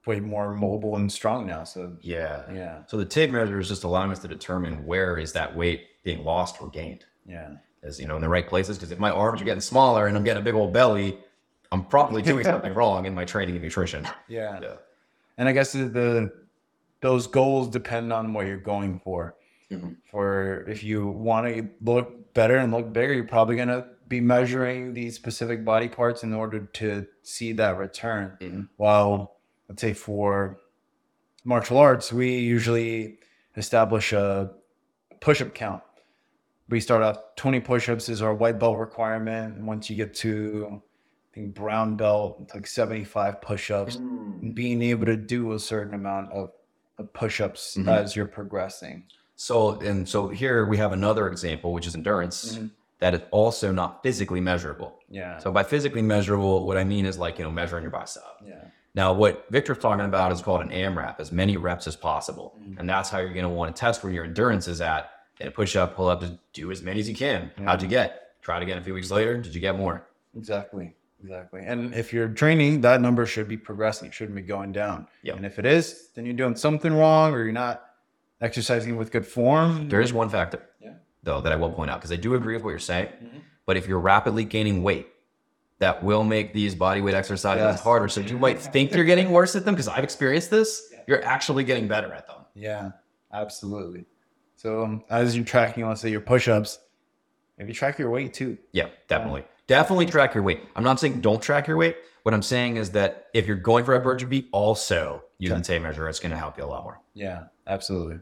way 0.06 0.20
more 0.20 0.54
mobile 0.54 0.96
and 0.96 1.10
strong 1.12 1.46
now. 1.46 1.62
So 1.64 1.96
Yeah. 2.00 2.42
yeah, 2.52 2.82
So 2.86 2.96
the 2.96 3.04
tape 3.04 3.30
measure 3.30 3.58
is 3.58 3.68
just 3.68 3.84
allowing 3.84 4.10
us 4.10 4.18
to 4.20 4.28
determine 4.28 4.84
where 4.86 5.16
is 5.18 5.32
that 5.34 5.54
weight 5.54 5.86
being 6.04 6.24
lost 6.24 6.60
or 6.60 6.68
gained. 6.68 7.04
yeah. 7.26 7.56
Is 7.82 7.98
you 7.98 8.06
know 8.06 8.16
in 8.16 8.20
the 8.22 8.28
right 8.28 8.46
places 8.46 8.76
because 8.76 8.90
if 8.92 8.98
my 8.98 9.10
arms 9.10 9.40
are 9.40 9.44
getting 9.44 9.60
smaller 9.62 10.06
and 10.06 10.16
I'm 10.16 10.24
getting 10.24 10.40
a 10.42 10.44
big 10.44 10.54
old 10.54 10.72
belly, 10.72 11.18
I'm 11.72 11.84
probably 11.84 12.20
doing 12.22 12.44
something 12.44 12.74
wrong 12.74 13.06
in 13.06 13.14
my 13.14 13.24
training 13.24 13.54
and 13.54 13.64
nutrition. 13.64 14.06
Yeah. 14.28 14.58
Yeah. 14.60 14.74
and 15.38 15.48
I 15.48 15.52
guess 15.52 15.72
the, 15.72 15.84
the 15.84 16.32
those 17.00 17.26
goals 17.26 17.68
depend 17.68 18.12
on 18.12 18.32
what 18.32 18.46
you're 18.46 18.56
going 18.56 19.00
for. 19.00 19.36
Mhm. 19.70 19.96
For 20.10 20.64
if 20.68 20.82
you 20.82 21.06
want 21.08 21.46
to 21.46 21.68
look 21.80 22.34
better 22.34 22.56
and 22.56 22.72
look 22.72 22.92
bigger, 22.92 23.14
you're 23.14 23.24
probably 23.24 23.56
gonna 23.56 23.88
be 24.08 24.20
measuring 24.20 24.92
these 24.92 25.14
specific 25.14 25.64
body 25.64 25.88
parts 25.88 26.22
in 26.24 26.32
order 26.32 26.60
to 26.66 27.06
see 27.22 27.52
that 27.52 27.78
return. 27.78 28.36
Mhm. 28.40 28.68
While 28.76 29.36
let's 29.68 29.80
say 29.80 29.92
for 29.92 30.58
martial 31.44 31.78
arts, 31.78 32.12
we 32.12 32.38
usually 32.38 33.18
establish 33.56 34.12
a 34.12 34.52
push-up 35.20 35.54
count. 35.54 35.82
We 36.68 36.80
start 36.80 37.02
off 37.02 37.18
20 37.36 37.60
push-ups 37.60 38.08
is 38.08 38.20
our 38.22 38.34
white 38.34 38.58
belt 38.58 38.78
requirement. 38.78 39.56
And 39.56 39.66
once 39.66 39.88
you 39.88 39.96
get 39.96 40.14
to 40.14 40.82
I 41.32 41.34
think 41.34 41.54
brown 41.54 41.96
belt, 41.96 42.40
it's 42.42 42.54
like 42.54 42.66
75 42.66 43.40
push-ups. 43.40 43.96
And 43.96 44.52
being 44.52 44.82
able 44.82 45.06
to 45.06 45.16
do 45.16 45.52
a 45.52 45.60
certain 45.60 45.94
amount 45.94 46.32
of 46.32 46.50
push-ups 47.04 47.76
Mhm. 47.78 47.88
as 47.88 48.14
you're 48.16 48.26
progressing. 48.26 49.04
So 49.36 49.80
and 49.80 50.08
so 50.08 50.28
here 50.28 50.66
we 50.66 50.76
have 50.76 50.92
another 50.92 51.28
example, 51.28 51.72
which 51.72 51.86
is 51.86 51.94
endurance, 51.94 52.56
Mhm. 52.58 52.70
that 52.98 53.14
is 53.14 53.20
also 53.30 53.72
not 53.72 54.02
physically 54.02 54.40
measurable. 54.40 54.98
Yeah. 55.08 55.38
So 55.38 55.50
by 55.50 55.62
physically 55.62 56.02
measurable, 56.02 56.66
what 56.66 56.76
I 56.76 56.84
mean 56.84 57.06
is 57.06 57.18
like 57.18 57.38
you 57.38 57.44
know 57.44 57.50
measuring 57.50 57.82
your 57.82 57.90
bicep. 57.90 58.22
yeah. 58.44 58.64
Now, 58.92 59.12
what 59.12 59.46
Victor's 59.50 59.78
talking 59.78 60.04
about 60.04 60.32
is 60.32 60.42
called 60.42 60.62
an 60.62 60.70
AMRAP, 60.72 61.20
as 61.20 61.30
many 61.30 61.56
reps 61.56 61.86
as 61.86 61.94
possible. 61.94 62.56
Mm-hmm. 62.60 62.80
And 62.80 62.88
that's 62.90 63.08
how 63.08 63.18
you're 63.18 63.32
going 63.32 63.44
to 63.44 63.48
want 63.48 63.74
to 63.74 63.78
test 63.80 64.02
where 64.02 64.12
your 64.12 64.24
endurance 64.24 64.66
is 64.66 64.80
at. 64.80 65.08
And 65.40 65.54
push 65.54 65.76
up, 65.76 65.94
pull 65.94 66.08
up, 66.08 66.24
do 66.52 66.70
as 66.72 66.82
many 66.82 66.98
as 66.98 67.08
you 67.08 67.14
can. 67.14 67.52
How'd 67.64 67.82
you 67.82 67.88
get? 67.88 68.32
Try 68.42 68.56
it 68.56 68.64
again 68.64 68.78
a 68.78 68.82
few 68.82 68.92
weeks 68.92 69.12
later. 69.12 69.38
Did 69.40 69.54
you 69.54 69.60
get 69.60 69.76
more? 69.78 70.06
Exactly. 70.36 70.96
Exactly. 71.22 71.60
And 71.64 71.94
if 71.94 72.12
you're 72.12 72.28
training, 72.28 72.80
that 72.82 73.00
number 73.00 73.26
should 73.26 73.48
be 73.48 73.56
progressing. 73.56 74.08
It 74.08 74.14
shouldn't 74.14 74.36
be 74.36 74.42
going 74.42 74.72
down. 74.72 75.06
Yep. 75.22 75.36
And 75.36 75.46
if 75.46 75.58
it 75.58 75.66
is, 75.66 76.08
then 76.14 76.24
you're 76.24 76.34
doing 76.34 76.56
something 76.56 76.92
wrong 76.92 77.32
or 77.34 77.42
you're 77.42 77.52
not 77.52 77.84
exercising 78.40 78.96
with 78.96 79.10
good 79.10 79.26
form. 79.26 79.88
There 79.88 80.00
is 80.00 80.12
one 80.12 80.30
factor, 80.30 80.62
Yeah. 80.80 80.94
though, 81.22 81.40
that 81.42 81.52
I 81.52 81.56
will 81.56 81.70
point 81.72 81.90
out 81.90 81.98
because 82.00 82.12
I 82.12 82.16
do 82.16 82.34
agree 82.34 82.54
with 82.54 82.64
what 82.64 82.70
you're 82.70 82.78
saying. 82.78 83.08
Mhm. 83.22 83.40
But 83.66 83.76
if 83.76 83.86
you're 83.86 84.00
rapidly 84.00 84.44
gaining 84.44 84.82
weight, 84.82 85.08
that 85.78 86.02
will 86.02 86.24
make 86.24 86.52
these 86.52 86.74
body 86.74 87.00
weight 87.00 87.14
exercises 87.14 87.62
Yes. 87.62 87.80
harder. 87.82 88.08
So 88.08 88.20
you 88.20 88.38
might 88.38 88.58
think 88.60 88.92
you're 88.94 89.04
getting 89.04 89.30
worse 89.30 89.56
at 89.56 89.64
them 89.64 89.74
because 89.74 89.88
I've 89.88 90.04
experienced 90.04 90.50
this. 90.50 90.92
You're 91.06 91.24
actually 91.24 91.64
getting 91.64 91.86
better 91.88 92.12
at 92.12 92.26
them. 92.26 92.36
Yeah, 92.54 92.90
absolutely. 93.32 94.04
So 94.56 94.82
um, 94.84 95.04
as 95.08 95.34
you're 95.36 95.44
tracking, 95.44 95.86
let's 95.86 96.00
say 96.02 96.10
your 96.10 96.20
push-ups, 96.20 96.78
maybe 97.58 97.72
track 97.72 97.98
your 97.98 98.10
weight 98.10 98.34
too. 98.34 98.58
Yeah, 98.72 98.88
definitely. 99.08 99.44
Definitely 99.70 100.06
track 100.06 100.34
your 100.34 100.42
weight. 100.42 100.62
I'm 100.74 100.82
not 100.82 100.98
saying 100.98 101.20
don't 101.20 101.40
track 101.40 101.68
your 101.68 101.76
weight. 101.76 101.96
What 102.24 102.34
I'm 102.34 102.42
saying 102.42 102.76
is 102.76 102.90
that 102.90 103.28
if 103.32 103.46
you're 103.46 103.54
going 103.54 103.84
for 103.84 103.94
a 103.94 103.98
hypertrophy, 103.98 104.48
also 104.50 105.22
use 105.38 105.52
the 105.52 105.60
tape 105.60 105.82
measure. 105.82 106.08
It's 106.08 106.18
going 106.18 106.32
to 106.32 106.36
help 106.36 106.58
you 106.58 106.64
a 106.64 106.66
lot 106.66 106.82
more. 106.82 107.00
Yeah, 107.14 107.44
absolutely. 107.68 108.18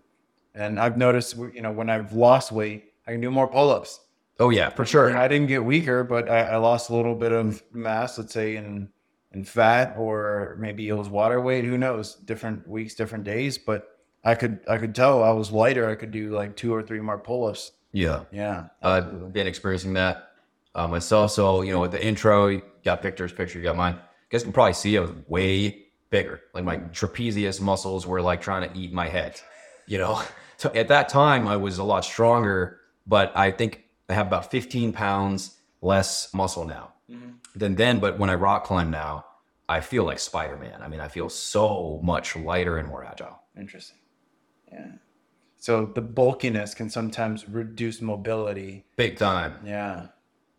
And 0.54 0.78
I've 0.78 0.98
noticed, 0.98 1.38
you 1.38 1.62
know, 1.62 1.72
when 1.72 1.88
I've 1.88 2.12
lost 2.12 2.52
weight, 2.52 2.92
I 3.06 3.12
can 3.12 3.22
do 3.22 3.30
more 3.30 3.48
pull-ups. 3.48 3.98
Oh 4.38 4.50
yeah, 4.50 4.68
for 4.68 4.84
sure. 4.84 5.16
I 5.16 5.26
didn't 5.26 5.46
get 5.46 5.64
weaker, 5.64 6.04
but 6.04 6.28
I, 6.28 6.40
I 6.40 6.56
lost 6.58 6.90
a 6.90 6.94
little 6.94 7.14
bit 7.14 7.32
of 7.32 7.62
mass, 7.72 8.18
let's 8.18 8.34
say 8.34 8.56
in 8.56 8.90
in 9.32 9.42
fat, 9.42 9.94
or 9.96 10.54
maybe 10.60 10.86
it 10.86 10.92
was 10.92 11.08
water 11.08 11.40
weight. 11.40 11.64
Who 11.64 11.78
knows? 11.78 12.14
Different 12.16 12.68
weeks, 12.68 12.94
different 12.94 13.24
days. 13.24 13.56
But 13.56 13.88
I 14.22 14.34
could 14.34 14.60
I 14.68 14.76
could 14.76 14.94
tell 14.94 15.24
I 15.24 15.30
was 15.30 15.50
lighter. 15.50 15.88
I 15.88 15.94
could 15.94 16.10
do 16.10 16.28
like 16.34 16.56
two 16.56 16.74
or 16.74 16.82
three 16.82 17.00
more 17.00 17.18
pull-ups. 17.18 17.72
Yeah, 17.90 18.24
Yeah, 18.30 18.66
I've 18.82 19.32
been 19.32 19.46
experiencing 19.46 19.94
that 19.94 20.27
uh, 20.78 20.88
myself. 20.88 21.32
So 21.32 21.62
you 21.62 21.72
know, 21.72 21.80
with 21.80 21.92
the 21.92 22.04
intro, 22.04 22.46
you 22.46 22.62
got 22.84 23.02
Victor's 23.02 23.32
picture, 23.32 23.58
you 23.58 23.64
got 23.64 23.76
mine. 23.76 23.94
You 23.94 24.30
guys 24.30 24.42
can 24.44 24.52
probably 24.52 24.74
see 24.74 24.96
I 24.96 25.00
was 25.00 25.10
way 25.26 25.86
bigger. 26.10 26.40
Like 26.54 26.64
my 26.64 26.78
trapezius 26.78 27.60
muscles 27.60 28.06
were 28.06 28.22
like 28.22 28.40
trying 28.40 28.70
to 28.70 28.78
eat 28.78 28.92
my 28.92 29.08
head. 29.08 29.40
You 29.86 29.98
know, 29.98 30.22
so 30.56 30.72
at 30.74 30.88
that 30.88 31.08
time 31.08 31.48
I 31.48 31.56
was 31.56 31.78
a 31.78 31.84
lot 31.84 32.04
stronger, 32.04 32.80
but 33.06 33.36
I 33.36 33.50
think 33.50 33.84
I 34.08 34.14
have 34.14 34.28
about 34.28 34.50
15 34.50 34.92
pounds 34.92 35.56
less 35.82 36.32
muscle 36.32 36.64
now 36.64 36.92
than 37.54 37.74
then. 37.74 37.98
But 37.98 38.18
when 38.18 38.30
I 38.30 38.34
rock 38.34 38.64
climb 38.64 38.90
now, 38.90 39.24
I 39.68 39.80
feel 39.80 40.04
like 40.04 40.18
Spider 40.18 40.56
Man. 40.56 40.80
I 40.80 40.88
mean, 40.88 41.00
I 41.00 41.08
feel 41.08 41.28
so 41.28 42.00
much 42.02 42.36
lighter 42.36 42.78
and 42.78 42.88
more 42.88 43.04
agile. 43.04 43.40
interesting. 43.58 43.98
Yeah. 44.70 44.92
So 45.60 45.86
the 45.86 46.02
bulkiness 46.02 46.72
can 46.72 46.88
sometimes 46.88 47.48
reduce 47.48 48.00
mobility. 48.00 48.86
Big 48.96 49.18
time. 49.18 49.56
Yeah. 49.64 50.06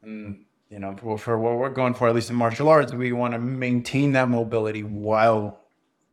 And, 0.01 0.45
you 0.69 0.79
know, 0.79 0.95
for, 0.95 1.17
for 1.17 1.39
what 1.39 1.57
we're 1.57 1.69
going 1.69 1.93
for, 1.93 2.07
at 2.07 2.15
least 2.15 2.29
in 2.29 2.35
martial 2.35 2.69
arts, 2.69 2.93
we 2.93 3.11
want 3.11 3.33
to 3.33 3.39
maintain 3.39 4.13
that 4.13 4.29
mobility 4.29 4.83
while 4.83 5.61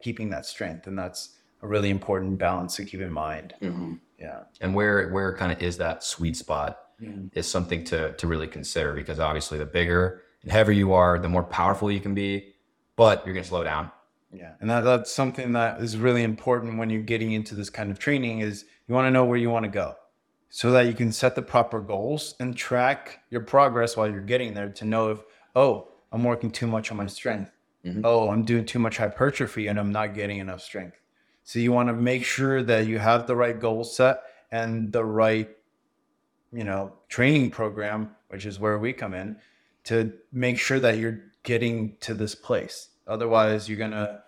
keeping 0.02 0.30
that 0.30 0.46
strength. 0.46 0.86
And 0.86 0.98
that's 0.98 1.36
a 1.62 1.66
really 1.66 1.90
important 1.90 2.38
balance 2.38 2.76
to 2.76 2.84
keep 2.84 3.00
in 3.00 3.12
mind. 3.12 3.54
Mm-hmm. 3.60 3.94
Yeah. 4.18 4.44
and 4.62 4.74
where 4.74 5.10
where 5.10 5.36
kind 5.36 5.52
of 5.52 5.62
is 5.62 5.76
that 5.76 6.02
sweet 6.02 6.36
spot 6.36 6.78
mm-hmm. 7.02 7.26
is 7.38 7.46
something 7.46 7.84
to 7.84 8.12
to 8.12 8.26
really 8.26 8.46
consider 8.46 8.94
because 8.94 9.20
obviously 9.20 9.58
the 9.58 9.66
bigger 9.66 10.22
and 10.42 10.50
heavier 10.50 10.72
you 10.72 10.94
are 10.94 11.18
the 11.18 11.28
more 11.28 11.42
powerful 11.42 11.92
you 11.92 12.00
can 12.00 12.14
be 12.14 12.54
but 12.96 13.24
you're 13.26 13.34
going 13.34 13.44
to 13.44 13.48
slow 13.48 13.62
down 13.62 13.90
Yeah. 14.32 14.52
And 14.60 14.70
that, 14.70 14.84
that's 14.84 15.12
something 15.12 15.52
that 15.52 15.82
is 15.82 15.98
really 15.98 16.22
important 16.22 16.78
when 16.78 16.88
you're 16.88 17.02
getting 17.02 17.32
into 17.32 17.54
this 17.54 17.68
kind 17.68 17.90
of 17.90 17.98
training 17.98 18.40
is 18.40 18.64
you 18.88 18.94
want 18.94 19.06
to 19.06 19.10
know 19.10 19.26
where 19.26 19.38
you 19.38 19.50
want 19.50 19.64
to 19.64 19.70
go 19.70 19.96
so 20.48 20.70
that 20.70 20.86
you 20.86 20.94
can 20.94 21.12
set 21.12 21.34
the 21.34 21.42
proper 21.42 21.80
goals 21.80 22.34
and 22.40 22.56
track 22.56 23.20
your 23.30 23.40
progress 23.40 23.96
while 23.96 24.10
you're 24.10 24.20
getting 24.20 24.54
there 24.54 24.70
to 24.70 24.84
know 24.84 25.10
if, 25.10 25.18
oh, 25.54 25.88
I'm 26.12 26.24
working 26.24 26.50
too 26.50 26.66
much 26.66 26.90
on 26.90 26.96
my 26.96 27.06
strength. 27.06 27.50
Mm-hmm. 27.84 28.02
Oh, 28.04 28.30
I'm 28.30 28.44
doing 28.44 28.64
too 28.64 28.78
much 28.78 28.96
hypertrophy 28.96 29.66
and 29.66 29.78
I'm 29.78 29.92
not 29.92 30.14
getting 30.14 30.38
enough 30.38 30.62
strength. 30.62 30.98
So 31.44 31.58
you 31.58 31.72
want 31.72 31.88
to 31.88 31.92
make 31.92 32.24
sure 32.24 32.62
that 32.62 32.86
you 32.86 32.98
have 32.98 33.26
the 33.26 33.36
right 33.36 33.58
goal 33.58 33.84
set 33.84 34.22
and 34.50 34.92
the 34.92 35.04
right, 35.04 35.48
you 36.52 36.64
know, 36.64 36.94
training 37.08 37.50
program, 37.50 38.16
which 38.28 38.46
is 38.46 38.58
where 38.58 38.78
we 38.78 38.92
come 38.92 39.14
in, 39.14 39.36
to 39.84 40.12
make 40.32 40.58
sure 40.58 40.80
that 40.80 40.98
you're 40.98 41.20
getting 41.44 41.96
to 42.00 42.14
this 42.14 42.34
place. 42.34 42.88
Otherwise, 43.06 43.68
you're 43.68 43.78
gonna 43.78 44.22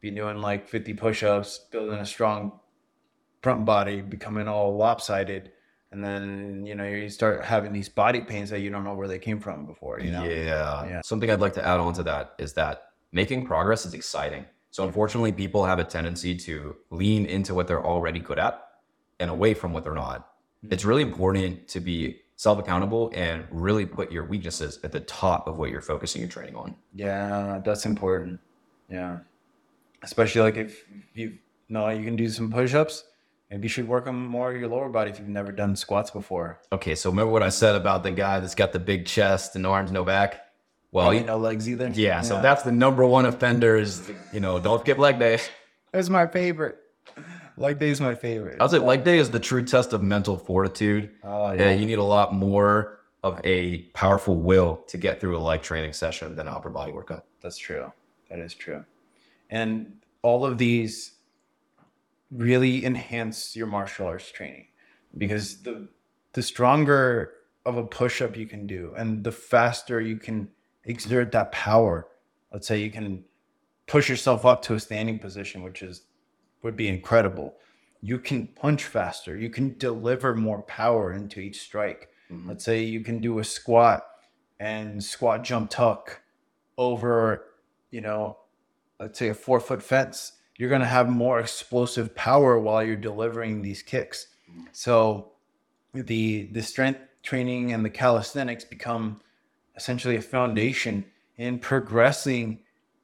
be 0.00 0.10
doing 0.10 0.38
like 0.38 0.68
50 0.68 0.94
push-ups, 0.94 1.66
building 1.70 1.98
a 1.98 2.06
strong 2.06 2.60
front 3.42 3.64
body, 3.64 4.00
becoming 4.00 4.48
all 4.48 4.76
lopsided, 4.76 5.52
and 5.90 6.02
then 6.02 6.64
you 6.64 6.74
know 6.74 6.86
you 6.86 7.08
start 7.08 7.44
having 7.44 7.72
these 7.72 7.88
body 7.88 8.20
pains 8.20 8.50
that 8.50 8.60
you 8.60 8.70
don't 8.70 8.84
know 8.84 8.94
where 8.94 9.08
they 9.08 9.18
came 9.18 9.40
from 9.40 9.66
before. 9.66 10.00
You 10.00 10.10
know. 10.10 10.24
yeah. 10.24 10.86
Yeah. 10.86 11.00
something 11.02 11.30
i'd 11.30 11.40
like 11.40 11.52
to 11.54 11.66
add 11.66 11.80
on 11.80 11.92
to 11.94 12.02
that 12.04 12.34
is 12.38 12.54
that 12.54 12.92
making 13.12 13.46
progress 13.46 13.84
is 13.84 13.94
exciting 13.94 14.44
so 14.70 14.84
unfortunately 14.86 15.32
people 15.32 15.64
have 15.64 15.78
a 15.78 15.84
tendency 15.84 16.34
to 16.34 16.76
lean 16.90 17.26
into 17.26 17.54
what 17.54 17.66
they're 17.68 17.84
already 17.84 18.20
good 18.20 18.38
at 18.38 18.66
and 19.20 19.30
away 19.30 19.52
from 19.52 19.72
what 19.72 19.84
they're 19.84 19.94
not 19.94 20.20
mm-hmm. 20.64 20.72
it's 20.72 20.84
really 20.84 21.02
important 21.02 21.68
to 21.68 21.80
be 21.80 22.22
self-accountable 22.42 23.12
and 23.14 23.44
really 23.52 23.86
put 23.86 24.10
your 24.10 24.24
weaknesses 24.24 24.80
at 24.82 24.90
the 24.90 24.98
top 25.00 25.46
of 25.46 25.58
what 25.58 25.70
you're 25.70 25.80
focusing 25.80 26.20
your 26.20 26.28
training 26.28 26.56
on 26.56 26.74
Yeah, 26.92 27.60
that's 27.64 27.86
important. 27.86 28.40
Yeah. 28.88 29.18
Especially 30.02 30.40
like 30.40 30.56
if 30.56 30.84
you 31.14 31.38
know 31.68 31.88
you 31.88 32.04
can 32.04 32.16
do 32.16 32.28
some 32.28 32.50
push-ups, 32.50 33.04
maybe 33.52 33.66
you 33.66 33.68
should 33.68 33.86
work 33.86 34.06
on 34.06 34.16
more 34.16 34.50
of 34.50 34.58
your 34.58 34.68
lower 34.68 34.88
body 34.88 35.10
if 35.10 35.18
you've 35.18 35.28
never 35.28 35.52
done 35.52 35.76
squats 35.76 36.10
before. 36.10 36.58
Okay, 36.72 36.94
so 36.94 37.10
remember 37.10 37.30
what 37.30 37.42
I 37.42 37.50
said 37.50 37.76
about 37.76 38.02
the 38.02 38.10
guy 38.10 38.40
that's 38.40 38.54
got 38.54 38.72
the 38.72 38.78
big 38.78 39.04
chest 39.04 39.54
and 39.54 39.62
no 39.62 39.72
arms, 39.72 39.92
no 39.92 40.04
back? 40.04 40.46
Well, 40.90 41.08
oh, 41.08 41.10
you 41.10 41.20
you 41.20 41.26
no 41.26 41.36
legs 41.36 41.68
either. 41.68 41.88
yeah, 41.88 42.22
so 42.22 42.40
that's 42.40 42.62
the 42.62 42.72
number 42.72 43.04
one 43.04 43.26
offender 43.26 43.76
is, 43.76 44.10
you 44.32 44.40
know, 44.40 44.58
don't 44.58 44.80
skip 44.80 44.98
leg 44.98 45.18
day. 45.18 45.38
that's 45.92 46.08
my 46.08 46.26
favorite. 46.26 46.78
Leg 47.58 47.78
day 47.78 47.90
is 47.90 48.00
my 48.00 48.14
favorite. 48.14 48.58
I 48.58 48.64
would 48.64 48.70
say 48.70 48.78
leg 48.78 49.04
day 49.04 49.18
is 49.18 49.30
the 49.30 49.40
true 49.40 49.64
test 49.64 49.92
of 49.92 50.02
mental 50.02 50.38
fortitude. 50.38 51.10
Oh, 51.22 51.52
yeah. 51.52 51.64
yeah. 51.64 51.72
you 51.72 51.84
need 51.84 51.98
a 51.98 52.04
lot 52.04 52.34
more 52.34 53.00
of 53.22 53.40
a 53.44 53.82
powerful 53.94 54.36
will 54.36 54.76
to 54.88 54.96
get 54.96 55.20
through 55.20 55.36
a 55.36 55.40
leg 55.40 55.62
training 55.62 55.92
session 55.92 56.34
than 56.36 56.48
an 56.48 56.54
upper 56.54 56.70
body 56.70 56.92
workout. 56.92 57.26
That's 57.42 57.58
true. 57.58 57.92
That 58.30 58.38
is 58.38 58.54
true. 58.54 58.84
And 59.50 59.98
all 60.22 60.46
of 60.46 60.56
these 60.56 61.12
really 62.32 62.84
enhance 62.84 63.54
your 63.54 63.66
martial 63.66 64.06
arts 64.06 64.30
training 64.30 64.66
because 65.18 65.62
the 65.62 65.88
the 66.32 66.42
stronger 66.42 67.34
of 67.66 67.76
a 67.76 67.84
push-up 67.84 68.36
you 68.36 68.46
can 68.46 68.66
do 68.66 68.94
and 68.96 69.22
the 69.22 69.30
faster 69.30 70.00
you 70.00 70.16
can 70.16 70.48
exert 70.84 71.30
that 71.32 71.52
power. 71.52 72.08
Let's 72.52 72.66
say 72.66 72.80
you 72.80 72.90
can 72.90 73.24
push 73.86 74.08
yourself 74.08 74.46
up 74.46 74.62
to 74.62 74.74
a 74.74 74.80
standing 74.80 75.18
position, 75.18 75.62
which 75.62 75.82
is 75.82 76.06
would 76.62 76.76
be 76.76 76.88
incredible. 76.88 77.54
You 78.00 78.18
can 78.18 78.46
punch 78.48 78.84
faster. 78.84 79.36
You 79.36 79.50
can 79.50 79.76
deliver 79.78 80.34
more 80.34 80.62
power 80.62 81.12
into 81.12 81.40
each 81.40 81.60
strike. 81.60 82.08
Mm-hmm. 82.30 82.48
Let's 82.48 82.64
say 82.64 82.82
you 82.82 83.00
can 83.00 83.20
do 83.20 83.38
a 83.38 83.44
squat 83.44 84.04
and 84.58 85.02
squat 85.02 85.44
jump 85.44 85.70
tuck 85.70 86.22
over, 86.78 87.46
you 87.90 88.00
know, 88.00 88.38
let's 88.98 89.18
say 89.18 89.28
a 89.28 89.34
four 89.34 89.60
foot 89.60 89.82
fence. 89.82 90.32
You're 90.62 90.68
going 90.70 90.80
to 90.80 90.86
have 90.86 91.08
more 91.08 91.40
explosive 91.40 92.14
power 92.14 92.56
while 92.56 92.84
you're 92.84 92.94
delivering 92.94 93.62
these 93.62 93.82
kicks. 93.82 94.28
So 94.70 95.32
the 95.92 96.44
the 96.52 96.62
strength 96.62 97.00
training 97.24 97.72
and 97.72 97.84
the 97.84 97.90
calisthenics 97.90 98.64
become 98.64 99.20
essentially 99.74 100.14
a 100.14 100.22
foundation 100.22 101.04
in 101.36 101.58
progressing 101.58 102.60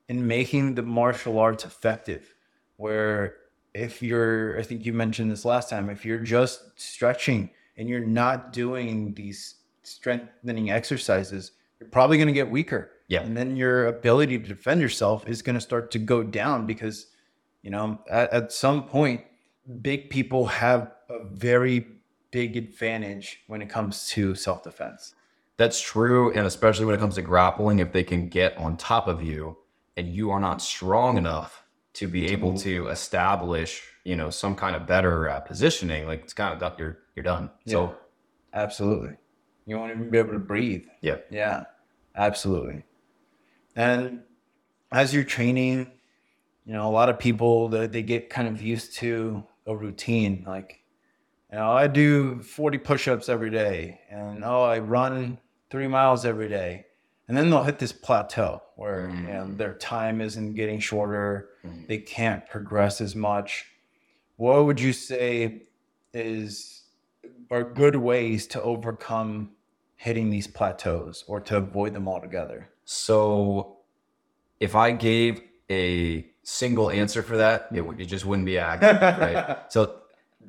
in 0.09 0.25
making 0.25 0.77
the 0.77 0.83
martial 0.83 1.41
arts 1.41 1.65
effective. 1.65 2.37
where 2.79 3.35
if 3.75 4.03
you're, 4.03 4.59
I 4.59 4.63
think 4.63 4.87
you 4.87 4.93
mentioned 4.95 5.31
this 5.31 5.45
last 5.45 5.69
time, 5.69 5.91
if 5.91 6.05
you're 6.05 6.19
just 6.19 6.81
stretching 6.81 7.51
and 7.77 7.89
you're 7.89 8.01
not 8.01 8.53
doing 8.53 9.13
these 9.15 9.57
strengthening 9.83 10.71
exercises, 10.71 11.53
you're 11.79 11.91
probably 11.91 12.17
going 12.17 12.29
to 12.29 12.33
get 12.33 12.51
weaker. 12.51 12.91
Yeah. 13.09 13.23
And 13.23 13.37
then 13.37 13.57
your 13.57 13.87
ability 13.87 14.39
to 14.39 14.49
defend 14.49 14.81
yourself 14.81 15.29
is 15.29 15.43
going 15.43 15.55
to 15.55 15.61
start 15.61 15.91
to 15.93 15.99
go 15.99 16.23
down 16.23 16.67
because, 16.67 17.07
you 17.63 17.71
know, 17.71 18.01
at, 18.11 18.33
at 18.33 18.53
some 18.53 18.85
point, 18.85 19.23
big 19.83 20.11
people 20.11 20.47
have 20.47 20.93
a 21.09 21.25
very 21.25 21.87
big 22.31 22.57
advantage 22.57 23.41
when 23.47 23.63
it 23.63 23.69
comes 23.69 24.09
to 24.09 24.35
self 24.35 24.63
defense. 24.63 25.15
That's 25.57 25.81
true. 25.81 26.33
And 26.33 26.47
especially 26.47 26.85
when 26.87 26.95
it 26.95 26.99
comes 26.99 27.17
to 27.17 27.23
grappling, 27.23 27.81
if 27.81 27.93
they 27.93 28.05
can 28.05 28.29
get 28.29 28.57
on 28.57 28.77
top 28.77 29.09
of 29.09 29.23
you 29.23 29.57
and 29.97 30.09
you 30.09 30.31
are 30.31 30.39
not 30.39 30.63
strong 30.63 31.19
enough 31.19 31.65
to 31.95 32.07
be 32.07 32.27
able 32.29 32.57
to 32.59 32.87
establish, 32.89 33.83
you 34.05 34.15
know, 34.15 34.31
some 34.31 34.55
kind 34.55 34.77
of 34.77 34.87
better 34.87 35.29
uh, 35.29 35.41
positioning, 35.41 36.07
like 36.07 36.23
it's 36.23 36.33
kind 36.33 36.55
of 36.55 36.61
done, 36.61 36.73
you're, 36.79 36.99
you're 37.17 37.25
done. 37.25 37.51
So, 37.67 37.97
Absolutely. 38.55 39.17
You 39.67 39.79
won't 39.79 39.91
even 39.91 40.09
be 40.09 40.19
able 40.19 40.33
to 40.33 40.39
breathe. 40.39 40.87
yeah. 41.03 41.17
Yeah, 41.31 41.65
absolutely. 42.15 42.85
And 43.77 44.21
as 44.93 45.13
you're 45.13 45.25
training, 45.25 45.91
you 46.69 46.75
know, 46.75 46.87
a 46.87 46.93
lot 46.93 47.09
of 47.09 47.19
people 47.19 47.71
that 47.71 47.93
they 47.93 48.03
get 48.03 48.29
kind 48.29 48.47
of 48.47 48.61
used 48.61 48.95
to 48.97 49.43
a 49.67 49.75
routine. 49.75 50.45
Like, 50.47 50.83
you 51.51 51.57
know, 51.57 51.73
I 51.73 51.87
do 51.87 52.43
40 52.43 52.77
push-ups 52.77 53.31
every 53.31 53.49
day, 53.49 54.01
and 54.11 54.45
oh, 54.45 54.65
I 54.65 54.79
run 54.81 55.39
three 55.71 55.89
miles 55.89 56.27
every 56.27 56.51
day, 56.51 56.85
and 57.27 57.35
then 57.35 57.49
they'll 57.49 57.63
hit 57.63 57.79
this 57.79 57.93
plateau 57.93 58.63
where 58.77 59.09
mm. 59.09 59.23
you 59.23 59.33
know, 59.33 59.49
their 59.55 59.73
time 59.75 60.21
isn't 60.21 60.53
getting 60.55 60.79
shorter. 60.79 61.49
Mm. 61.65 61.89
They 61.89 61.99
can't 61.99 62.47
progress 62.51 63.01
as 63.01 63.17
much. 63.17 63.65
What 64.37 64.67
would 64.67 64.79
you 64.79 64.93
say 64.93 65.63
is 66.13 66.83
are 67.51 67.65
good 67.65 67.97
ways 67.97 68.47
to 68.49 68.61
overcome 68.61 69.53
hitting 69.97 70.29
these 70.29 70.47
plateaus 70.47 71.25
or 71.27 71.41
to 71.41 71.57
avoid 71.57 71.95
them 71.95 72.07
altogether? 72.07 72.69
So 72.85 73.79
if 74.61 74.77
I 74.77 74.91
gave 74.91 75.41
a 75.71 76.27
single 76.43 76.91
answer 76.91 77.23
for 77.23 77.37
that, 77.39 77.69
it, 77.73 77.83
it 77.99 78.07
just 78.07 78.25
wouldn't 78.25 78.47
be 78.47 78.59
accurate, 78.59 79.01
right? 79.21 79.59
So 79.69 79.97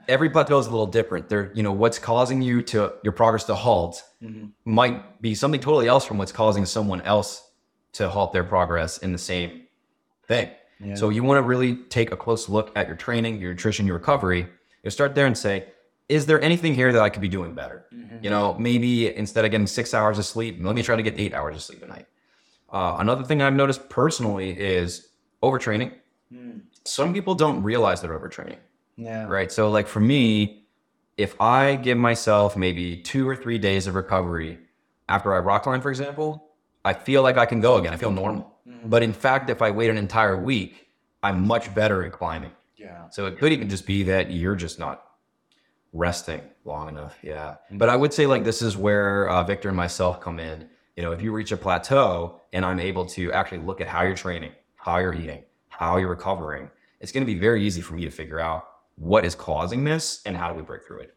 every 0.08 0.30
plateau 0.30 0.58
is 0.60 0.68
a 0.68 0.72
little 0.72 0.88
different. 0.88 1.30
There, 1.30 1.52
you 1.54 1.64
know, 1.64 1.72
what's 1.74 2.00
causing 2.00 2.42
you 2.42 2.62
to 2.64 2.94
your 3.04 3.14
progress 3.14 3.44
to 3.46 3.56
halt 3.56 4.04
might 4.66 5.22
be 5.22 5.36
something 5.36 5.60
totally 5.62 5.88
else 5.88 6.06
from 6.06 6.18
what's 6.18 6.32
causing 6.32 6.66
someone 6.66 7.02
else 7.02 7.46
to 7.94 8.10
halt 8.10 8.34
their 8.34 8.44
progress 8.44 8.98
in 9.00 9.12
the 9.12 9.18
same 9.18 9.64
thing. 10.28 10.50
So 10.96 11.10
you 11.10 11.24
want 11.24 11.40
to 11.40 11.42
really 11.42 11.76
take 11.76 12.12
a 12.14 12.16
close 12.18 12.48
look 12.48 12.72
at 12.78 12.88
your 12.88 12.96
training, 12.96 13.42
your 13.42 13.52
nutrition, 13.52 13.86
your 13.86 13.98
recovery. 13.98 14.48
You 14.84 14.90
start 14.92 15.14
there 15.16 15.26
and 15.26 15.38
say, 15.38 15.66
is 16.08 16.26
there 16.26 16.42
anything 16.42 16.74
here 16.74 16.94
that 16.94 17.02
I 17.02 17.10
could 17.10 17.22
be 17.22 17.28
doing 17.28 17.54
better? 17.54 17.86
You 18.24 18.30
know, 18.30 18.56
maybe 18.58 19.14
instead 19.14 19.44
of 19.44 19.52
getting 19.52 19.68
six 19.68 19.94
hours 19.94 20.18
of 20.18 20.26
sleep, 20.26 20.58
let 20.62 20.76
me 20.76 20.82
try 20.82 20.96
to 20.96 21.04
get 21.04 21.20
eight 21.20 21.34
hours 21.34 21.56
of 21.56 21.62
sleep 21.62 21.84
a 21.84 21.88
night. 21.88 22.06
Uh, 22.72 22.96
another 23.00 23.24
thing 23.26 23.42
I've 23.42 23.54
noticed 23.54 23.90
personally 23.90 24.58
is 24.58 25.09
overtraining. 25.44 25.94
Hmm. 26.34 26.60
Some 26.86 27.14
people 27.14 27.36
don't 27.36 27.64
realize 27.64 28.02
they're 28.02 28.18
overtraining, 28.18 28.58
Yeah. 28.98 29.26
right? 29.28 29.52
So, 29.52 29.70
like 29.70 29.88
for 29.88 30.00
me, 30.00 30.66
if 31.18 31.40
I 31.42 31.76
give 31.76 31.98
myself 31.98 32.56
maybe 32.56 32.98
two 32.98 33.28
or 33.28 33.36
three 33.36 33.58
days 33.58 33.88
of 33.88 33.96
recovery 33.96 34.60
after 35.08 35.34
I 35.34 35.40
rock 35.40 35.64
climb, 35.64 35.82
for 35.82 35.90
example, 35.90 36.46
I 36.86 36.94
feel 36.94 37.22
like 37.24 37.38
I 37.38 37.46
can 37.46 37.60
go 37.60 37.76
again. 37.78 37.94
I 37.94 37.98
feel 37.98 38.12
normal. 38.12 38.56
Hmm. 38.66 38.90
But 38.90 39.04
in 39.04 39.14
fact, 39.14 39.50
if 39.50 39.62
I 39.62 39.72
wait 39.72 39.90
an 39.90 39.98
entire 39.98 40.38
week, 40.38 40.88
I'm 41.22 41.46
much 41.46 41.74
better 41.76 42.04
at 42.06 42.12
climbing. 42.14 42.52
Yeah. 42.78 43.10
So 43.10 43.26
it 43.26 43.38
could 43.38 43.52
even 43.52 43.68
just 43.70 43.86
be 43.86 44.04
that 44.04 44.32
you're 44.32 44.56
just 44.56 44.80
not 44.80 45.04
resting 45.92 46.42
long 46.66 46.88
enough. 46.90 47.18
Yeah. 47.22 47.56
Hmm. 47.70 47.78
But 47.78 47.90
I 47.90 47.96
would 47.96 48.14
say 48.14 48.26
like 48.26 48.44
this 48.44 48.62
is 48.62 48.78
where 48.78 49.28
uh, 49.30 49.44
Victor 49.44 49.68
and 49.70 49.78
myself 49.78 50.22
come 50.22 50.40
in. 50.40 50.70
You 50.96 51.04
know, 51.04 51.12
if 51.12 51.22
you 51.22 51.32
reach 51.32 51.52
a 51.52 51.58
plateau 51.58 52.42
and 52.54 52.66
I'm 52.66 52.80
able 52.80 53.06
to 53.08 53.32
actually 53.32 53.60
look 53.60 53.82
at 53.82 53.88
how 53.88 54.04
you're 54.04 54.16
training, 54.16 54.52
how 54.80 54.98
you're 54.98 55.14
eating, 55.14 55.44
how 55.68 55.98
you're 55.98 56.10
recovering, 56.10 56.70
it's 57.00 57.12
going 57.12 57.26
to 57.26 57.32
be 57.32 57.40
very 57.40 57.64
easy 57.64 57.82
for 57.82 57.94
me 57.94 58.04
to 58.06 58.12
figure 58.12 58.40
out 58.40 58.66
what 58.96 59.26
is 59.26 59.36
causing 59.36 59.84
this 59.84 60.22
and 60.26 60.36
how 60.36 60.50
do 60.50 60.56
we 60.56 60.62
break 60.62 60.86
through 60.86 61.00
it. 61.00 61.16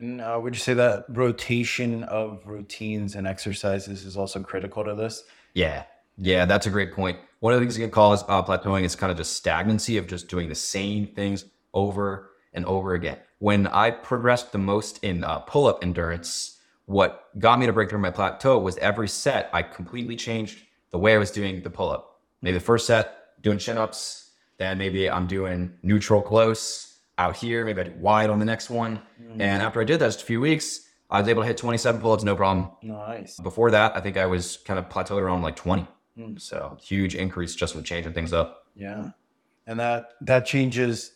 And 0.00 0.20
uh, 0.20 0.38
would 0.42 0.54
you 0.54 0.60
say 0.60 0.74
that 0.74 1.06
rotation 1.08 2.04
of 2.04 2.42
routines 2.46 3.14
and 3.14 3.26
exercises 3.26 4.04
is 4.04 4.16
also 4.16 4.42
critical 4.42 4.84
to 4.84 4.94
this? 4.94 5.24
Yeah. 5.54 5.84
Yeah, 6.16 6.44
that's 6.44 6.66
a 6.66 6.70
great 6.70 6.92
point. 6.92 7.18
One 7.40 7.52
of 7.52 7.58
the 7.58 7.64
things 7.64 7.74
that 7.74 7.82
can 7.82 7.90
cause 7.90 8.22
uh, 8.28 8.42
plateauing 8.42 8.84
is 8.84 8.94
kind 8.94 9.10
of 9.10 9.16
just 9.16 9.32
stagnancy 9.34 9.96
of 9.96 10.06
just 10.06 10.28
doing 10.28 10.48
the 10.48 10.54
same 10.54 11.06
things 11.08 11.46
over 11.72 12.30
and 12.52 12.64
over 12.66 12.94
again. 12.94 13.18
When 13.38 13.66
I 13.66 13.90
progressed 13.90 14.52
the 14.52 14.58
most 14.58 15.02
in 15.02 15.24
uh, 15.24 15.40
pull 15.40 15.66
up 15.66 15.82
endurance, 15.82 16.60
what 16.86 17.28
got 17.38 17.58
me 17.58 17.66
to 17.66 17.72
break 17.72 17.90
through 17.90 17.98
my 17.98 18.10
plateau 18.10 18.58
was 18.58 18.76
every 18.78 19.08
set, 19.08 19.50
I 19.52 19.62
completely 19.62 20.16
changed 20.16 20.62
the 20.90 20.98
way 20.98 21.14
I 21.14 21.18
was 21.18 21.30
doing 21.30 21.62
the 21.62 21.70
pull 21.70 21.90
up. 21.90 22.13
Maybe 22.44 22.58
the 22.58 22.64
first 22.64 22.86
set, 22.86 23.40
doing 23.40 23.56
chin 23.56 23.78
ups, 23.78 24.32
then 24.58 24.76
maybe 24.76 25.08
I'm 25.08 25.26
doing 25.26 25.72
neutral 25.82 26.20
close 26.20 26.98
out 27.16 27.36
here, 27.36 27.64
maybe 27.64 27.80
I 27.80 27.84
do 27.84 27.94
wide 27.98 28.28
on 28.28 28.38
the 28.38 28.44
next 28.44 28.68
one. 28.68 29.00
Mm-hmm. 29.20 29.40
And 29.40 29.62
after 29.62 29.80
I 29.80 29.84
did 29.84 29.98
that, 30.00 30.08
just 30.08 30.22
a 30.22 30.26
few 30.26 30.42
weeks, 30.42 30.88
I 31.10 31.20
was 31.20 31.28
able 31.28 31.42
to 31.42 31.46
hit 31.46 31.56
27 31.56 32.02
pull 32.02 32.12
ups, 32.12 32.22
no 32.22 32.36
problem. 32.36 32.70
Nice. 32.82 33.40
Before 33.40 33.70
that, 33.70 33.96
I 33.96 34.00
think 34.00 34.18
I 34.18 34.26
was 34.26 34.58
kind 34.58 34.78
of 34.78 34.90
plateaued 34.90 35.22
around 35.22 35.40
like 35.40 35.56
20. 35.56 35.86
Hmm. 36.16 36.36
So 36.36 36.76
huge 36.82 37.14
increase 37.14 37.54
just 37.54 37.74
with 37.74 37.86
changing 37.86 38.12
things 38.12 38.34
up. 38.34 38.66
Yeah. 38.76 39.10
And 39.66 39.80
that 39.80 40.10
that 40.20 40.44
changes 40.44 41.14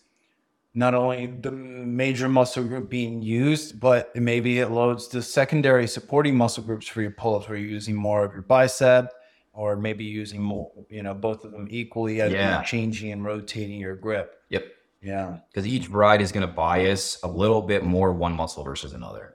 not 0.74 0.94
only 0.94 1.26
the 1.26 1.50
major 1.50 2.28
muscle 2.28 2.64
group 2.64 2.88
being 2.88 3.20
used, 3.20 3.78
but 3.78 4.14
maybe 4.16 4.60
it 4.60 4.70
loads 4.70 5.08
the 5.08 5.20
secondary 5.20 5.86
supporting 5.86 6.36
muscle 6.36 6.62
groups 6.62 6.86
for 6.86 7.02
your 7.02 7.10
pull-ups 7.10 7.48
where 7.48 7.58
you're 7.58 7.68
using 7.68 7.96
more 7.96 8.24
of 8.24 8.32
your 8.32 8.42
bicep 8.42 9.12
or 9.58 9.74
maybe 9.74 10.04
using 10.04 10.40
more, 10.40 10.70
you 10.88 11.02
know, 11.02 11.12
both 11.12 11.44
of 11.44 11.50
them 11.50 11.66
equally 11.68 12.20
as 12.20 12.32
Yeah. 12.32 12.54
you're 12.58 12.64
changing 12.64 13.10
and 13.10 13.24
rotating 13.24 13.80
your 13.80 13.96
grip. 13.96 14.40
Yep. 14.50 14.64
Yeah. 15.02 15.38
Because 15.50 15.66
each 15.66 15.88
variety 15.88 16.22
is 16.22 16.30
going 16.30 16.46
to 16.46 16.52
bias 16.52 17.20
a 17.24 17.28
little 17.28 17.62
bit 17.62 17.82
more 17.82 18.12
one 18.12 18.34
muscle 18.34 18.62
versus 18.62 18.92
another. 18.92 19.34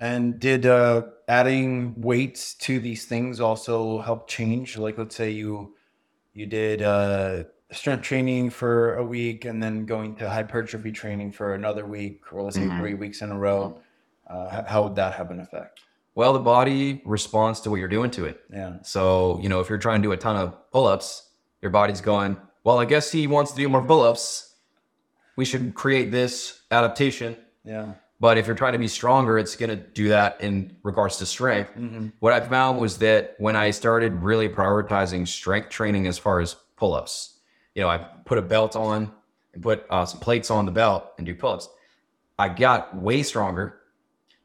And 0.00 0.40
did 0.40 0.66
uh, 0.66 1.02
adding 1.28 1.94
weights 2.00 2.54
to 2.66 2.80
these 2.80 3.06
things 3.06 3.40
also 3.40 4.00
help 4.00 4.28
change? 4.28 4.76
Like, 4.76 4.98
let's 4.98 5.14
say 5.14 5.30
you 5.30 5.76
you 6.32 6.46
did 6.46 6.82
uh, 6.82 7.44
strength 7.70 8.02
training 8.02 8.50
for 8.50 8.96
a 8.96 9.04
week 9.04 9.44
and 9.44 9.62
then 9.62 9.86
going 9.86 10.16
to 10.16 10.28
hypertrophy 10.28 10.90
training 10.90 11.30
for 11.30 11.54
another 11.54 11.86
week, 11.86 12.32
or 12.32 12.42
let's 12.42 12.56
say 12.56 12.66
three 12.78 12.94
weeks 12.94 13.22
in 13.22 13.30
a 13.30 13.38
row. 13.38 13.80
Uh, 14.26 14.64
how 14.66 14.82
would 14.82 14.96
that 14.96 15.14
have 15.14 15.30
an 15.30 15.38
effect? 15.38 15.82
Well, 16.14 16.32
the 16.32 16.38
body 16.38 17.02
responds 17.04 17.60
to 17.62 17.70
what 17.70 17.80
you're 17.80 17.88
doing 17.88 18.10
to 18.12 18.24
it. 18.24 18.40
Yeah. 18.52 18.78
So, 18.82 19.40
you 19.42 19.48
know, 19.48 19.60
if 19.60 19.68
you're 19.68 19.78
trying 19.78 20.00
to 20.00 20.08
do 20.08 20.12
a 20.12 20.16
ton 20.16 20.36
of 20.36 20.70
pull 20.70 20.86
ups, 20.86 21.28
your 21.60 21.70
body's 21.70 22.00
going, 22.00 22.36
well, 22.62 22.78
I 22.78 22.84
guess 22.84 23.10
he 23.10 23.26
wants 23.26 23.52
to 23.52 23.56
do 23.56 23.68
more 23.68 23.82
pull 23.82 24.02
ups. 24.02 24.54
We 25.36 25.44
should 25.44 25.74
create 25.74 26.12
this 26.12 26.60
adaptation. 26.70 27.36
Yeah. 27.64 27.94
But 28.20 28.38
if 28.38 28.46
you're 28.46 28.56
trying 28.56 28.74
to 28.74 28.78
be 28.78 28.88
stronger, 28.88 29.38
it's 29.38 29.56
going 29.56 29.70
to 29.70 29.76
do 29.76 30.08
that 30.08 30.40
in 30.40 30.76
regards 30.82 31.16
to 31.18 31.26
strength. 31.26 31.72
What 32.20 32.32
I 32.32 32.40
found 32.40 32.80
was 32.80 32.98
that 32.98 33.34
when 33.38 33.56
I 33.56 33.70
started 33.70 34.22
really 34.22 34.48
prioritizing 34.48 35.26
strength 35.26 35.68
training 35.68 36.06
as 36.06 36.16
far 36.16 36.40
as 36.40 36.54
pull 36.76 36.94
ups, 36.94 37.40
you 37.74 37.82
know, 37.82 37.88
I 37.88 37.98
put 37.98 38.38
a 38.38 38.42
belt 38.42 38.76
on 38.76 39.10
and 39.52 39.62
put 39.62 39.84
uh, 39.90 40.06
some 40.06 40.20
plates 40.20 40.50
on 40.50 40.64
the 40.64 40.72
belt 40.72 41.12
and 41.18 41.26
do 41.26 41.34
pull 41.34 41.50
ups. 41.50 41.68
I 42.38 42.48
got 42.48 42.96
way 42.96 43.22
stronger 43.24 43.80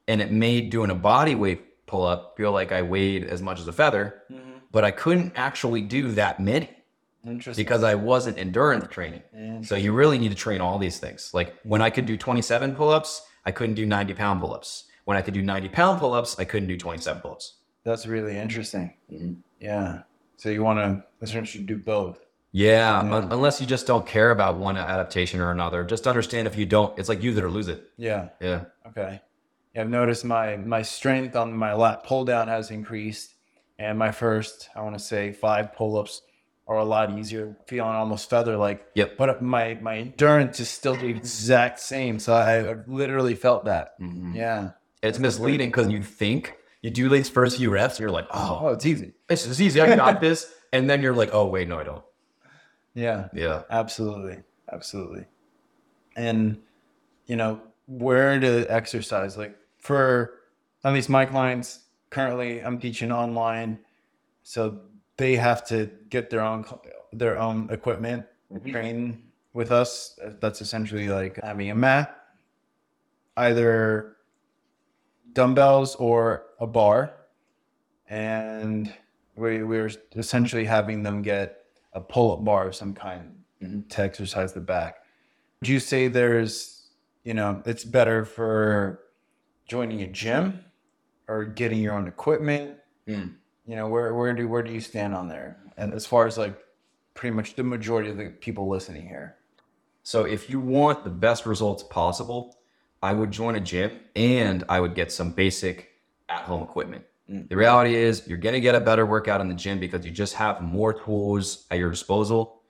and 0.10 0.22
it 0.22 0.32
made 0.32 0.72
doing 0.72 0.90
a 0.90 0.96
body 0.96 1.36
weight 1.36 1.86
pull 1.88 2.04
up 2.04 2.36
feel 2.36 2.52
like 2.52 2.72
I 2.72 2.82
weighed 2.82 3.24
as 3.24 3.42
much 3.42 3.60
as 3.60 3.68
a 3.68 3.72
feather, 3.72 4.24
mm-hmm. 4.30 4.58
but 4.72 4.84
I 4.84 4.92
couldn't 4.92 5.34
actually 5.36 5.82
do 5.82 6.12
that 6.14 6.40
many 6.40 6.70
Interesting. 7.26 7.64
because 7.64 7.84
I 7.84 7.96
wasn't 7.96 8.38
endurance 8.38 8.88
training. 8.90 9.24
So 9.64 9.76
you 9.76 9.94
really 9.94 10.18
need 10.18 10.30
to 10.30 10.36
train 10.36 10.62
all 10.62 10.78
these 10.78 11.00
things. 11.00 11.32
Like 11.34 11.56
when 11.64 11.82
I 11.82 11.90
could 11.90 12.06
do 12.06 12.18
27 12.18 12.76
pull-ups, 12.76 13.24
I 13.46 13.52
couldn't 13.52 13.76
do 13.76 13.86
90 13.86 14.14
pound 14.14 14.42
pull-ups. 14.42 14.86
When 15.06 15.18
I 15.18 15.22
could 15.22 15.34
do 15.34 15.42
90 15.42 15.70
pound 15.70 16.00
pull-ups, 16.00 16.38
I 16.40 16.46
couldn't 16.46 16.68
do 16.68 16.78
27 16.78 17.22
pull-ups. 17.22 17.56
That's 17.84 18.06
really 18.06 18.38
interesting. 18.38 18.94
Mm-hmm. 19.12 19.34
Yeah. 19.60 20.04
So 20.38 20.50
you 20.50 20.64
want 20.64 20.80
to 20.80 21.04
essentially 21.22 21.64
do 21.64 21.78
both. 21.78 22.20
Yeah, 22.52 23.00
un- 23.00 23.32
unless 23.32 23.62
you 23.62 23.68
just 23.68 23.86
don't 23.86 24.08
care 24.08 24.32
about 24.32 24.58
one 24.58 24.76
adaptation 24.76 25.40
or 25.40 25.52
another. 25.52 25.84
Just 25.84 26.08
understand 26.08 26.48
if 26.48 26.58
you 26.58 26.66
don't, 26.66 26.98
it's 26.98 27.10
like 27.10 27.22
use 27.22 27.38
it 27.38 27.44
or 27.44 27.50
lose 27.50 27.68
it. 27.68 27.92
Yeah. 27.98 28.30
Yeah. 28.42 28.66
Okay. 28.88 29.22
I've 29.76 29.90
noticed 29.90 30.26
my 30.26 30.58
my 30.58 30.82
strength 30.82 31.36
on 31.36 31.54
my 31.54 31.74
lat 31.74 32.04
pull 32.04 32.26
down 32.26 32.48
has 32.48 32.72
increased, 32.72 33.36
and 33.78 33.98
my 33.98 34.12
first 34.12 34.70
I 34.76 34.82
want 34.82 34.96
to 34.98 35.00
say 35.04 35.32
five 35.32 35.74
pull 35.74 35.98
ups 35.98 36.22
are 36.68 36.78
a 36.78 36.84
lot 36.84 37.18
easier, 37.18 37.58
feeling 37.68 37.92
almost 37.92 38.30
feather 38.30 38.58
like. 38.58 38.86
Yep. 38.96 39.18
But 39.18 39.42
my 39.42 39.76
my 39.82 39.98
endurance 39.98 40.60
is 40.60 40.70
still 40.70 40.96
the 40.96 41.08
exact 41.08 41.80
same, 41.80 42.20
so 42.20 42.34
I, 42.34 42.76
literally 42.88 43.36
felt 43.36 43.66
that. 43.66 44.00
Mm-hmm. 44.00 44.36
Yeah. 44.36 44.72
It's 45.02 45.18
misleading 45.20 45.70
because 45.70 45.90
you 45.90 46.04
think 46.04 46.56
you 46.82 46.90
do 46.92 47.08
these 47.10 47.30
first 47.30 47.58
few 47.58 47.70
reps, 47.70 47.96
and 47.96 48.02
you're 48.02 48.12
like, 48.12 48.28
oh, 48.32 48.60
Oh, 48.64 48.68
it's 48.70 48.86
easy. 48.86 49.14
this 49.28 49.46
is 49.46 49.62
easy. 49.62 49.80
I 49.82 49.96
got 49.96 50.22
this. 50.22 50.52
And 50.72 50.88
then 50.88 51.02
you're 51.02 51.16
like, 51.16 51.32
oh, 51.34 51.48
wait, 51.48 51.68
no, 51.68 51.80
I 51.80 51.84
don't. 51.84 52.04
Yeah. 52.94 53.30
Yeah. 53.34 53.64
Absolutely. 53.72 54.44
Absolutely. 54.72 55.26
And, 56.16 56.60
you 57.26 57.36
know, 57.36 57.60
where 57.90 58.40
to 58.40 58.66
exercise, 58.72 59.36
like 59.36 59.58
for 59.80 60.36
at 60.84 60.94
least 60.94 61.10
my 61.10 61.26
clients, 61.26 61.80
currently 62.12 62.64
I'm 62.64 62.80
teaching 62.80 63.12
online. 63.12 63.80
So 64.44 64.82
they 65.18 65.36
have 65.36 65.66
to 65.68 65.90
get 66.10 66.30
their 66.30 66.42
own 66.42 66.66
their 67.12 67.40
own 67.40 67.68
equipment, 67.72 68.26
mm-hmm. 68.54 68.72
train 68.72 69.24
with 69.54 69.72
us. 69.72 70.18
That's 70.40 70.62
essentially 70.62 71.10
like 71.10 71.40
having 71.44 71.72
a 71.72 71.76
mat, 71.76 72.16
either 73.36 74.18
dumbbells 75.34 75.96
or 75.96 76.46
a 76.60 76.68
bar. 76.68 77.16
And 78.08 78.94
we, 79.36 79.64
we're 79.64 79.90
essentially 80.16 80.66
having 80.66 81.02
them 81.04 81.22
get 81.22 81.66
a 81.94 82.02
pull-up 82.02 82.44
bar 82.44 82.68
of 82.68 82.76
some 82.76 82.94
kind 82.94 83.36
mm-hmm. 83.62 83.88
to 83.88 84.02
exercise 84.02 84.54
the 84.54 84.62
back. 84.62 84.98
Would 85.62 85.70
you 85.70 85.80
say 85.80 86.08
there's, 86.08 86.79
you 87.24 87.34
know, 87.34 87.62
it's 87.66 87.84
better 87.84 88.26
for 88.26 89.02
joining 89.68 90.02
a 90.02 90.08
gym 90.08 90.64
or 91.28 91.46
getting 91.46 91.80
your 91.80 91.94
own 91.94 92.08
equipment? 92.08 92.78
Mm. 93.08 93.36
You 93.66 93.76
know, 93.76 93.88
where 93.88 94.14
where 94.14 94.34
do 94.34 94.48
where 94.48 94.64
do 94.64 94.72
you 94.72 94.82
stand 94.82 95.14
on 95.14 95.28
there? 95.28 95.58
And 95.78 95.94
as 95.94 96.06
far 96.06 96.28
as 96.28 96.38
like 96.38 96.58
pretty 97.14 97.36
much 97.36 97.56
the 97.56 97.64
majority 97.64 98.10
of 98.10 98.18
the 98.18 98.30
people 98.30 98.68
listening 98.70 99.08
here. 99.08 99.36
So 100.04 100.24
if 100.24 100.50
you 100.50 100.60
want 100.60 101.04
the 101.04 101.10
best 101.10 101.46
results 101.46 101.84
possible, 101.84 102.58
I 103.04 103.14
would 103.14 103.32
join 103.32 103.56
a 103.56 103.60
gym 103.60 104.00
and 104.16 104.64
I 104.70 104.80
would 104.80 104.96
get 104.96 105.12
some 105.12 105.32
basic 105.32 105.90
at-home 106.30 106.64
equipment. 106.64 107.04
The 107.28 107.56
reality 107.56 107.94
is 107.94 108.28
you're 108.28 108.40
going 108.40 108.54
to 108.54 108.60
get 108.60 108.74
a 108.74 108.80
better 108.80 109.06
workout 109.06 109.40
in 109.40 109.50
the 109.50 109.54
gym 109.54 109.80
because 109.80 110.04
you 110.04 110.12
just 110.12 110.34
have 110.34 110.62
more 110.62 110.94
tools 110.94 111.68
at 111.70 111.78
your 111.78 111.92
disposal. 111.92 112.62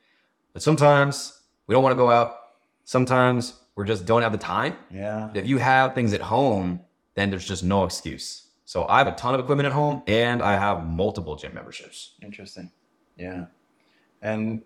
But 0.52 0.62
sometimes 0.62 1.42
we 1.66 1.74
don't 1.74 1.84
want 1.84 1.94
to 1.94 1.98
go 1.98 2.12
out. 2.12 2.36
Sometimes 2.84 3.54
we 3.80 3.86
just 3.86 4.06
don't 4.06 4.22
have 4.22 4.34
the 4.34 4.38
time. 4.38 4.76
Yeah. 4.92 5.30
If 5.34 5.48
you 5.48 5.58
have 5.58 5.96
things 5.96 6.12
at 6.12 6.20
home, 6.20 6.82
then 7.16 7.30
there's 7.30 7.48
just 7.48 7.64
no 7.64 7.86
excuse. 7.86 8.48
So 8.66 8.86
I 8.90 8.98
have 8.98 9.08
a 9.08 9.14
ton 9.14 9.34
of 9.34 9.40
equipment 9.40 9.68
at 9.68 9.72
home 9.72 10.04
and 10.06 10.42
I 10.42 10.58
have 10.58 10.86
multiple 10.86 11.38
gym 11.38 11.54
memberships. 11.54 12.16
Interesting. 12.22 12.72
Yeah. 13.16 13.46
And 14.22 14.64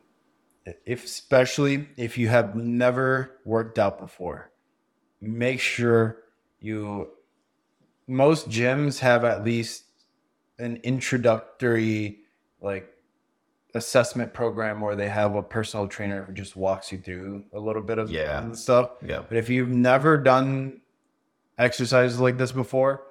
if 0.86 1.06
especially 1.06 1.90
if 1.96 2.18
you 2.18 2.28
have 2.30 2.56
never 2.56 3.40
worked 3.46 3.78
out 3.78 4.00
before, 4.00 4.52
make 5.22 5.60
sure 5.60 6.18
you 6.60 7.10
most 8.08 8.50
gyms 8.50 8.98
have 9.00 9.24
at 9.24 9.44
least 9.46 9.84
an 10.58 10.78
introductory 10.78 12.18
like 12.62 12.92
assessment 13.76 14.34
program 14.34 14.82
where 14.82 14.96
they 14.96 15.10
have 15.10 15.36
a 15.36 15.42
personal 15.42 15.88
trainer 15.88 16.24
who 16.24 16.34
just 16.34 16.56
walks 16.56 16.92
you 16.92 16.98
through 17.00 17.44
a 17.54 17.60
little 17.60 17.82
bit 17.82 17.98
of 17.98 18.10
Yeah. 18.12 18.52
stuff. 18.52 18.92
Yeah. 19.06 19.24
But 19.28 19.38
if 19.38 19.50
you've 19.50 19.70
never 19.70 20.18
done 20.18 20.82
exercises 21.58 22.20
like 22.20 22.38
this 22.38 22.52
before, 22.52 23.04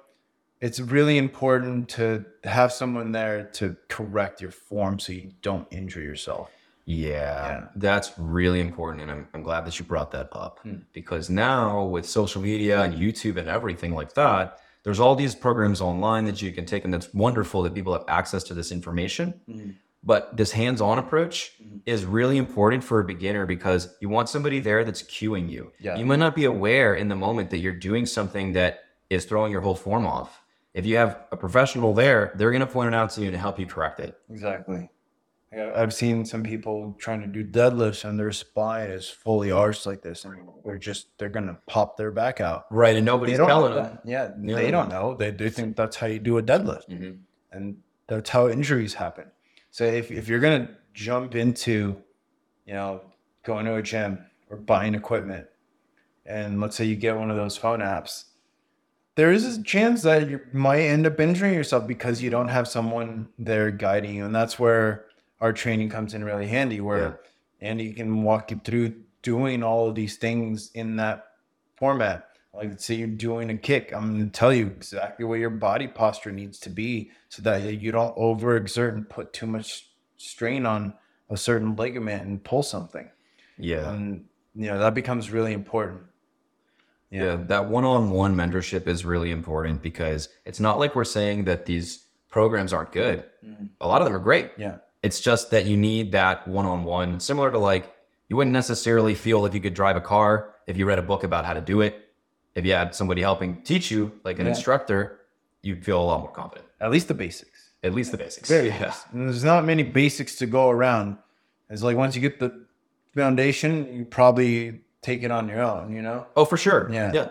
it's 0.61 0.79
really 0.79 1.17
important 1.17 1.89
to 1.89 2.23
have 2.45 2.71
someone 2.71 3.11
there 3.11 3.43
to 3.53 3.75
correct 3.89 4.41
your 4.41 4.51
form 4.51 4.99
so 4.99 5.11
you 5.11 5.31
don't 5.41 5.67
injure 5.71 6.01
yourself. 6.01 6.49
Yeah, 6.85 7.09
Yeah. 7.47 7.67
that's 7.75 8.13
really 8.17 8.61
important. 8.61 9.01
And 9.01 9.11
I'm, 9.11 9.27
I'm 9.33 9.43
glad 9.43 9.65
that 9.65 9.77
you 9.79 9.85
brought 9.85 10.11
that 10.11 10.29
up 10.31 10.59
hmm. 10.63 10.75
because 10.93 11.29
now 11.29 11.83
with 11.83 12.05
social 12.05 12.41
media 12.41 12.81
and 12.81 12.93
YouTube 12.93 13.37
and 13.37 13.49
everything 13.49 13.93
like 13.93 14.13
that, 14.13 14.59
there's 14.83 14.99
all 14.99 15.15
these 15.15 15.33
programs 15.33 15.79
online 15.79 16.25
that 16.25 16.41
you 16.41 16.51
can 16.51 16.65
take. 16.65 16.83
And 16.83 16.93
that's 16.93 17.13
wonderful 17.13 17.61
that 17.63 17.73
people 17.73 17.93
have 17.93 18.03
access 18.07 18.43
to 18.43 18.53
this 18.53 18.71
information. 18.71 19.33
Hmm. 19.45 19.69
But 20.05 20.35
this 20.35 20.51
hands 20.51 20.81
on 20.81 20.99
approach 20.99 21.53
is 21.85 22.03
really 22.03 22.37
important 22.37 22.83
for 22.83 22.99
a 22.99 23.05
beginner 23.05 23.45
because 23.45 23.95
you 24.01 24.09
want 24.09 24.27
somebody 24.27 24.59
there 24.59 24.83
that's 24.83 25.01
cueing 25.01 25.49
you. 25.49 25.71
Yeah. 25.79 25.95
You 25.95 26.05
might 26.05 26.19
not 26.19 26.35
be 26.35 26.43
aware 26.45 26.95
in 26.95 27.07
the 27.07 27.15
moment 27.15 27.49
that 27.51 27.59
you're 27.59 27.71
doing 27.73 28.05
something 28.05 28.51
that 28.53 28.81
is 29.09 29.23
throwing 29.25 29.51
your 29.51 29.61
whole 29.61 29.75
form 29.75 30.05
off. 30.05 30.41
If 30.73 30.85
you 30.85 30.97
have 30.97 31.19
a 31.31 31.37
professional 31.37 31.93
there, 31.93 32.33
they're 32.35 32.51
going 32.51 32.59
to 32.61 32.67
point 32.67 32.89
it 32.89 32.93
out 32.95 33.11
to 33.11 33.21
you 33.21 33.31
to 33.31 33.37
help 33.37 33.59
you 33.59 33.65
correct 33.65 33.99
it. 34.01 34.17
Exactly. 34.29 34.89
I've 35.55 35.93
seen 35.93 36.25
some 36.25 36.41
people 36.41 36.95
trying 36.97 37.21
to 37.21 37.27
do 37.27 37.45
deadlifts 37.45 38.03
and 38.09 38.19
their 38.19 38.31
spine 38.31 38.89
is 38.89 39.07
fully 39.07 39.51
arched 39.51 39.85
like 39.85 40.01
this, 40.01 40.25
and 40.25 40.35
they're 40.65 40.79
just 40.79 41.15
they're 41.19 41.29
gonna 41.29 41.59
pop 41.67 41.95
their 41.95 42.09
back 42.09 42.41
out. 42.41 42.65
Right. 42.71 42.95
And 42.95 43.05
nobody's 43.05 43.37
telling 43.37 43.75
them. 43.75 43.99
Yeah, 44.03 44.31
Yeah. 44.41 44.55
they 44.55 44.71
don't 44.71 44.89
know. 44.89 45.13
They 45.13 45.29
they 45.29 45.51
think 45.51 45.75
that's 45.75 45.95
how 45.95 46.07
you 46.07 46.17
do 46.17 46.39
a 46.39 46.41
deadlift, 46.43 46.89
Mhm. 46.89 47.19
and 47.51 47.77
that's 48.07 48.31
how 48.31 48.49
injuries 48.49 48.95
happen. 48.95 49.25
So 49.73 49.85
if 49.85 50.11
if 50.11 50.27
you're 50.27 50.39
gonna 50.39 50.69
jump 50.93 51.33
into, 51.33 51.97
you 52.67 52.75
know, 52.75 53.01
going 53.41 53.65
to 53.65 53.73
a 53.73 53.81
gym 53.81 54.23
or 54.51 54.55
buying 54.55 54.93
equipment, 54.93 55.47
and 56.27 56.61
let's 56.61 56.75
say 56.75 56.85
you 56.85 56.95
get 56.95 57.17
one 57.17 57.31
of 57.31 57.37
those 57.37 57.57
phone 57.57 57.79
apps, 57.79 58.25
there 59.15 59.31
is 59.31 59.57
a 59.57 59.63
chance 59.63 60.03
that 60.03 60.29
you 60.29 60.41
might 60.53 60.81
end 60.81 61.07
up 61.07 61.19
injuring 61.19 61.55
yourself 61.55 61.87
because 61.87 62.21
you 62.21 62.29
don't 62.29 62.49
have 62.49 62.67
someone 62.67 63.29
there 63.39 63.71
guiding 63.71 64.13
you, 64.13 64.25
and 64.25 64.35
that's 64.35 64.59
where 64.59 65.05
our 65.41 65.51
training 65.51 65.89
comes 65.89 66.13
in 66.13 66.23
really 66.23 66.45
handy. 66.45 66.79
Where 66.79 67.21
Andy 67.59 67.93
can 67.93 68.21
walk 68.21 68.51
you 68.51 68.61
through 68.63 68.93
doing 69.23 69.63
all 69.63 69.89
of 69.89 69.95
these 69.95 70.17
things 70.17 70.69
in 70.75 70.97
that 70.97 71.29
format. 71.77 72.27
Like, 72.53 72.79
say 72.79 72.95
you're 72.95 73.07
doing 73.07 73.49
a 73.49 73.57
kick, 73.57 73.91
I'm 73.93 74.13
going 74.13 74.25
to 74.25 74.31
tell 74.31 74.53
you 74.53 74.67
exactly 74.67 75.25
what 75.25 75.39
your 75.39 75.49
body 75.49 75.87
posture 75.87 76.31
needs 76.31 76.59
to 76.59 76.69
be 76.69 77.09
so 77.29 77.41
that 77.41 77.81
you 77.81 77.91
don't 77.91 78.15
overexert 78.15 78.93
and 78.93 79.09
put 79.09 79.33
too 79.33 79.47
much 79.47 79.87
strain 80.17 80.65
on 80.65 80.93
a 81.29 81.37
certain 81.37 81.75
ligament 81.75 82.25
and 82.25 82.43
pull 82.43 82.61
something. 82.61 83.09
Yeah. 83.57 83.91
And, 83.91 84.25
you 84.53 84.67
know, 84.67 84.77
that 84.77 84.93
becomes 84.93 85.31
really 85.31 85.53
important. 85.53 86.01
Yeah, 87.09 87.37
that 87.47 87.69
one-on-one 87.69 88.35
mentorship 88.35 88.87
is 88.87 89.05
really 89.05 89.29
important 89.29 89.83
because 89.83 90.29
it's 90.45 90.59
not 90.59 90.79
like 90.79 90.95
we're 90.95 91.03
saying 91.03 91.43
that 91.45 91.67
these 91.67 92.05
programs 92.29 92.73
aren't 92.73 92.91
good. 92.91 93.23
Mm-hmm. 93.45 93.65
A 93.81 93.87
lot 93.87 94.01
of 94.01 94.05
them 94.05 94.15
are 94.15 94.19
great. 94.19 94.51
Yeah. 94.57 94.77
It's 95.03 95.19
just 95.19 95.51
that 95.51 95.65
you 95.65 95.77
need 95.77 96.11
that 96.13 96.47
one-on-one, 96.47 97.19
similar 97.19 97.51
to 97.51 97.59
like 97.59 97.93
you 98.29 98.35
wouldn't 98.35 98.53
necessarily 98.53 99.13
feel 99.13 99.41
like 99.41 99.53
you 99.53 99.59
could 99.59 99.75
drive 99.75 99.95
a 99.95 100.01
car 100.01 100.55
if 100.65 100.75
you 100.75 100.87
read 100.87 100.97
a 100.97 101.03
book 101.03 101.23
about 101.23 101.45
how 101.45 101.53
to 101.53 101.61
do 101.61 101.81
it. 101.81 101.99
If 102.55 102.65
you 102.65 102.73
had 102.73 102.93
somebody 102.93 103.21
helping 103.21 103.61
teach 103.63 103.89
you, 103.91 104.11
like 104.23 104.39
an 104.39 104.45
Yeah. 104.45 104.51
instructor, 104.51 105.19
you'd 105.61 105.83
feel 105.83 106.01
a 106.01 106.03
lot 106.03 106.19
more 106.21 106.31
confident. 106.31 106.67
At 106.79 106.91
least 106.91 107.07
the 107.07 107.13
basics. 107.13 107.71
At 107.83 107.93
least 107.93 108.11
the 108.11 108.17
basics. 108.17 108.47
Very 108.49 108.69
yeah. 108.69 108.93
there's 109.13 109.43
not 109.43 109.65
many 109.65 109.83
basics 109.83 110.35
to 110.37 110.45
go 110.45 110.69
around. 110.69 111.17
It's 111.69 111.83
like 111.83 111.97
once 111.97 112.15
you 112.15 112.21
get 112.21 112.39
the 112.39 112.65
foundation, 113.15 113.93
you 113.93 114.05
probably 114.05 114.81
take 115.01 115.23
it 115.23 115.31
on 115.31 115.49
your 115.49 115.61
own, 115.61 115.93
you 115.93 116.01
know? 116.01 116.27
Oh, 116.35 116.45
for 116.45 116.57
sure. 116.57 116.89
Yeah. 116.91 117.11
Yeah. 117.13 117.29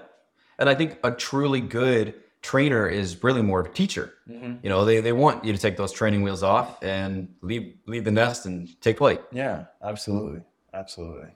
And 0.58 0.68
I 0.68 0.74
think 0.74 0.98
a 1.04 1.10
truly 1.10 1.60
good 1.60 2.14
trainer 2.42 2.86
is 2.88 3.22
really 3.22 3.40
more 3.42 3.60
of 3.60 3.66
a 3.66 3.70
teacher. 3.70 4.12
Mm-hmm. 4.28 4.56
You 4.62 4.68
know, 4.68 4.84
they, 4.84 5.00
they 5.00 5.12
want 5.12 5.44
you 5.44 5.52
to 5.52 5.58
take 5.58 5.76
those 5.76 5.92
training 5.92 6.22
wheels 6.22 6.42
off 6.42 6.82
and 6.82 7.28
leave 7.40 7.74
leave 7.86 8.04
the 8.04 8.10
nest 8.10 8.46
and 8.46 8.68
take 8.80 8.98
flight. 8.98 9.22
Yeah, 9.32 9.64
absolutely. 9.82 10.42
Absolutely. 10.74 11.28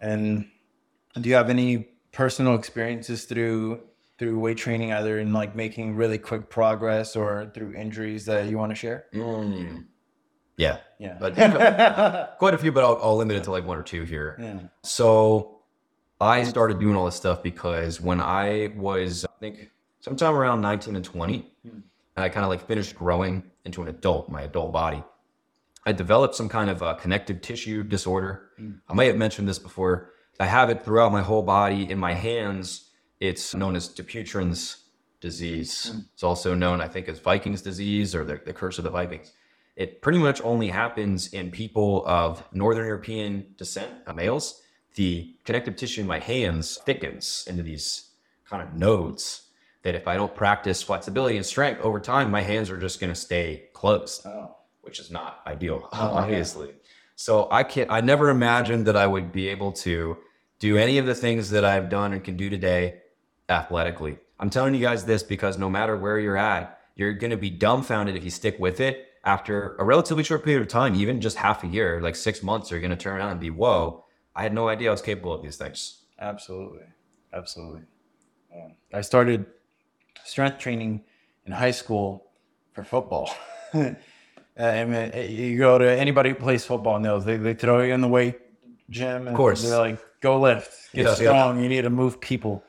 And 0.00 0.46
do 1.20 1.28
you 1.28 1.34
have 1.34 1.50
any 1.50 1.88
personal 2.14 2.54
experiences 2.54 3.24
through 3.24 3.80
through 4.18 4.38
weight 4.38 4.56
training, 4.56 4.92
either 4.92 5.18
in 5.18 5.32
like 5.32 5.56
making 5.56 5.96
really 5.96 6.18
quick 6.18 6.48
progress 6.48 7.16
or 7.16 7.50
through 7.52 7.74
injuries 7.74 8.24
that 8.26 8.48
you 8.48 8.56
want 8.56 8.70
to 8.70 8.76
share? 8.76 9.06
Mm. 9.12 9.86
Yeah. 10.56 10.78
Yeah. 11.00 11.16
But 11.18 11.34
quite 12.38 12.54
a 12.54 12.58
few, 12.58 12.70
but 12.70 12.84
I'll, 12.84 12.98
I'll 13.02 13.16
limit 13.16 13.36
it 13.36 13.44
to 13.44 13.50
like 13.50 13.66
one 13.66 13.76
or 13.76 13.82
two 13.82 14.04
here. 14.04 14.36
yeah. 14.40 14.60
So 14.84 15.62
I 16.20 16.44
started 16.44 16.78
doing 16.78 16.94
all 16.94 17.06
this 17.06 17.16
stuff 17.16 17.42
because 17.42 18.00
when 18.00 18.20
I 18.20 18.72
was, 18.76 19.24
I 19.24 19.32
think, 19.40 19.70
sometime 20.00 20.36
around 20.36 20.60
19 20.60 20.94
and 20.94 21.04
20, 21.04 21.52
and 21.64 21.82
I 22.16 22.28
kind 22.28 22.44
of 22.44 22.50
like 22.50 22.64
finished 22.68 22.94
growing 22.94 23.42
into 23.64 23.82
an 23.82 23.88
adult, 23.88 24.28
my 24.30 24.42
adult 24.42 24.72
body, 24.72 25.02
I 25.84 25.92
developed 25.92 26.36
some 26.36 26.48
kind 26.48 26.70
of 26.70 26.82
uh, 26.84 26.94
connective 26.94 27.40
tissue 27.40 27.82
disorder. 27.82 28.50
I 28.88 28.94
may 28.94 29.06
have 29.08 29.16
mentioned 29.16 29.48
this 29.48 29.58
before. 29.58 30.12
I 30.40 30.46
have 30.46 30.70
it 30.70 30.84
throughout 30.84 31.12
my 31.12 31.22
whole 31.22 31.42
body. 31.42 31.90
In 31.90 31.98
my 31.98 32.14
hands, 32.14 32.90
it's 33.20 33.54
known 33.54 33.76
as 33.76 33.88
Dupuytren's 33.88 34.84
disease. 35.20 35.92
It's 36.12 36.22
also 36.22 36.54
known, 36.54 36.80
I 36.80 36.88
think, 36.88 37.08
as 37.08 37.18
Vikings 37.20 37.62
disease 37.62 38.14
or 38.14 38.24
the, 38.24 38.40
the 38.44 38.52
curse 38.52 38.78
of 38.78 38.84
the 38.84 38.90
Vikings. 38.90 39.32
It 39.76 40.02
pretty 40.02 40.18
much 40.18 40.40
only 40.42 40.68
happens 40.68 41.32
in 41.32 41.50
people 41.50 42.04
of 42.06 42.44
Northern 42.52 42.86
European 42.86 43.54
descent, 43.56 43.90
uh, 44.06 44.12
males. 44.12 44.60
The 44.94 45.34
connective 45.44 45.76
tissue 45.76 46.02
in 46.02 46.06
my 46.06 46.20
hands 46.20 46.78
thickens 46.84 47.44
into 47.48 47.62
these 47.62 48.10
kind 48.48 48.62
of 48.62 48.74
nodes 48.74 49.48
that 49.82 49.94
if 49.94 50.06
I 50.06 50.14
don't 50.16 50.34
practice 50.34 50.82
flexibility 50.82 51.36
and 51.36 51.44
strength 51.44 51.80
over 51.80 51.98
time, 52.00 52.30
my 52.30 52.42
hands 52.42 52.70
are 52.70 52.78
just 52.78 53.00
going 53.00 53.12
to 53.12 53.18
stay 53.18 53.68
closed 53.72 54.22
Oh. 54.26 54.54
which 54.82 55.00
is 55.00 55.10
not 55.10 55.40
ideal, 55.46 55.88
obviously. 55.92 56.74
So 57.16 57.48
I 57.50 57.62
can't. 57.62 57.90
I 57.90 58.00
never 58.00 58.28
imagined 58.28 58.86
that 58.86 58.96
I 58.96 59.06
would 59.06 59.32
be 59.32 59.48
able 59.48 59.72
to 59.72 60.16
do 60.58 60.76
any 60.76 60.98
of 60.98 61.06
the 61.06 61.14
things 61.14 61.50
that 61.50 61.64
I've 61.64 61.88
done 61.88 62.12
and 62.12 62.22
can 62.22 62.36
do 62.36 62.50
today 62.50 63.02
athletically. 63.48 64.18
I'm 64.40 64.50
telling 64.50 64.74
you 64.74 64.80
guys 64.80 65.04
this 65.04 65.22
because 65.22 65.58
no 65.58 65.70
matter 65.70 65.96
where 65.96 66.18
you're 66.18 66.36
at, 66.36 66.78
you're 66.96 67.12
going 67.12 67.30
to 67.30 67.36
be 67.36 67.50
dumbfounded 67.50 68.16
if 68.16 68.24
you 68.24 68.30
stick 68.30 68.58
with 68.58 68.80
it 68.80 69.08
after 69.24 69.74
a 69.78 69.84
relatively 69.84 70.22
short 70.22 70.44
period 70.44 70.62
of 70.62 70.68
time, 70.68 70.94
even 70.94 71.20
just 71.20 71.36
half 71.36 71.64
a 71.64 71.66
year, 71.66 72.00
like 72.00 72.16
six 72.16 72.42
months, 72.42 72.70
you're 72.70 72.80
going 72.80 72.90
to 72.90 72.96
turn 72.96 73.16
around 73.16 73.30
and 73.32 73.40
be, 73.40 73.50
whoa, 73.50 74.04
I 74.36 74.42
had 74.42 74.52
no 74.52 74.68
idea 74.68 74.88
I 74.88 74.92
was 74.92 75.02
capable 75.02 75.32
of 75.32 75.42
these 75.42 75.56
things. 75.56 76.02
Absolutely. 76.18 76.82
Absolutely. 77.32 77.82
Yeah. 78.54 78.68
I 78.92 79.00
started 79.00 79.46
strength 80.24 80.58
training 80.58 81.04
in 81.46 81.52
high 81.52 81.70
school 81.70 82.30
for 82.72 82.84
football. 82.84 83.34
I 84.58 84.84
mean, 84.84 85.12
you 85.30 85.58
go 85.58 85.78
to 85.78 85.90
anybody 85.90 86.30
who 86.30 86.36
plays 86.36 86.64
football 86.64 87.00
knows 87.00 87.24
they, 87.24 87.36
they 87.36 87.54
throw 87.54 87.82
you 87.82 87.92
in 87.92 88.00
the 88.00 88.08
weight 88.08 88.38
gym. 88.90 89.26
Of 89.28 89.34
course. 89.34 89.62
They're 89.62 89.78
like, 89.78 89.98
go 90.20 90.40
lift, 90.40 90.92
get 90.92 91.02
Yeah, 91.02 91.08
yeah. 91.10 91.14
strong. 91.14 91.62
You 91.62 91.68
need 91.68 91.82
to 91.82 91.90
move 91.90 92.20
people. 92.20 92.62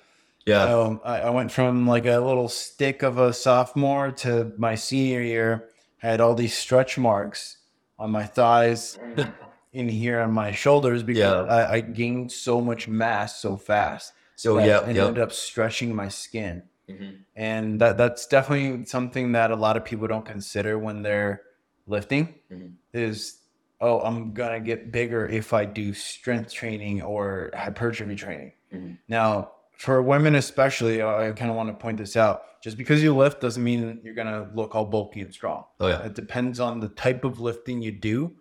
Yeah. 0.46 0.66
So 0.66 1.02
I, 1.04 1.22
I 1.22 1.30
went 1.30 1.52
from 1.52 1.88
like 1.88 2.06
a 2.06 2.18
little 2.20 2.50
stick 2.50 3.04
of 3.04 3.18
a 3.18 3.34
sophomore 3.34 4.12
to 4.12 4.52
my 4.58 4.76
senior 4.76 5.22
year. 5.22 5.70
I 6.02 6.08
had 6.08 6.22
all 6.22 6.34
these 6.36 6.56
stretch 6.56 6.98
marks 6.98 7.58
on 7.98 8.12
my 8.12 8.26
thighs, 8.26 8.98
in 9.74 9.90
here 9.90 10.22
on 10.22 10.32
my 10.32 10.52
shoulders 10.52 11.04
because 11.04 11.20
Yeah. 11.20 11.54
I, 11.54 11.74
I 11.74 11.80
gained 11.82 12.32
so 12.32 12.62
much 12.62 12.88
mass 12.88 13.40
so 13.42 13.58
fast. 13.58 14.14
So, 14.38 14.58
yeah, 14.60 14.66
yeah. 14.90 15.06
ended 15.08 15.20
up 15.20 15.32
stretching 15.32 15.96
my 15.96 16.10
skin, 16.10 16.64
Mhm. 16.90 17.20
and 17.36 17.80
that 17.82 17.98
that's 17.98 18.28
definitely 18.28 18.86
something 18.86 19.32
that 19.32 19.50
a 19.52 19.56
lot 19.56 19.78
of 19.78 19.86
people 19.86 20.08
don't 20.08 20.26
consider 20.26 20.78
when 20.78 21.02
they're 21.04 21.42
lifting. 21.88 22.36
Mhm. 22.52 22.74
Is 22.94 23.40
oh, 23.82 24.00
I'm 24.02 24.34
gonna 24.34 24.60
get 24.60 24.92
bigger 24.92 25.28
if 25.28 25.54
I 25.54 25.66
do 25.66 25.94
strength 25.94 26.52
training 26.54 27.02
or 27.02 27.52
hypertrophy 27.54 28.16
training. 28.16 28.54
Mhm. 28.74 28.98
Now, 29.08 29.52
for 29.78 30.02
women 30.02 30.36
especially, 30.36 31.04
I 31.04 31.32
kind 31.34 31.52
of 31.52 31.58
want 31.58 31.70
to 31.70 31.74
point 31.76 31.98
this 31.98 32.16
out. 32.16 32.44
Just 32.62 32.78
because 32.78 33.04
you 33.04 33.16
lift 33.16 33.42
doesn't 33.42 33.64
mean 33.64 34.00
you're 34.04 34.16
gonna 34.16 34.50
look 34.56 34.74
all 34.74 34.86
bulky 34.86 35.22
and 35.22 35.32
strong. 35.34 35.66
Oh, 35.80 35.88
yeah. 35.88 36.04
It 36.06 36.16
depends 36.16 36.60
on 36.60 36.80
the 36.80 36.88
type 36.90 37.24
of 37.24 37.40
lifting 37.40 37.82
you 37.82 37.92
do, 37.92 38.36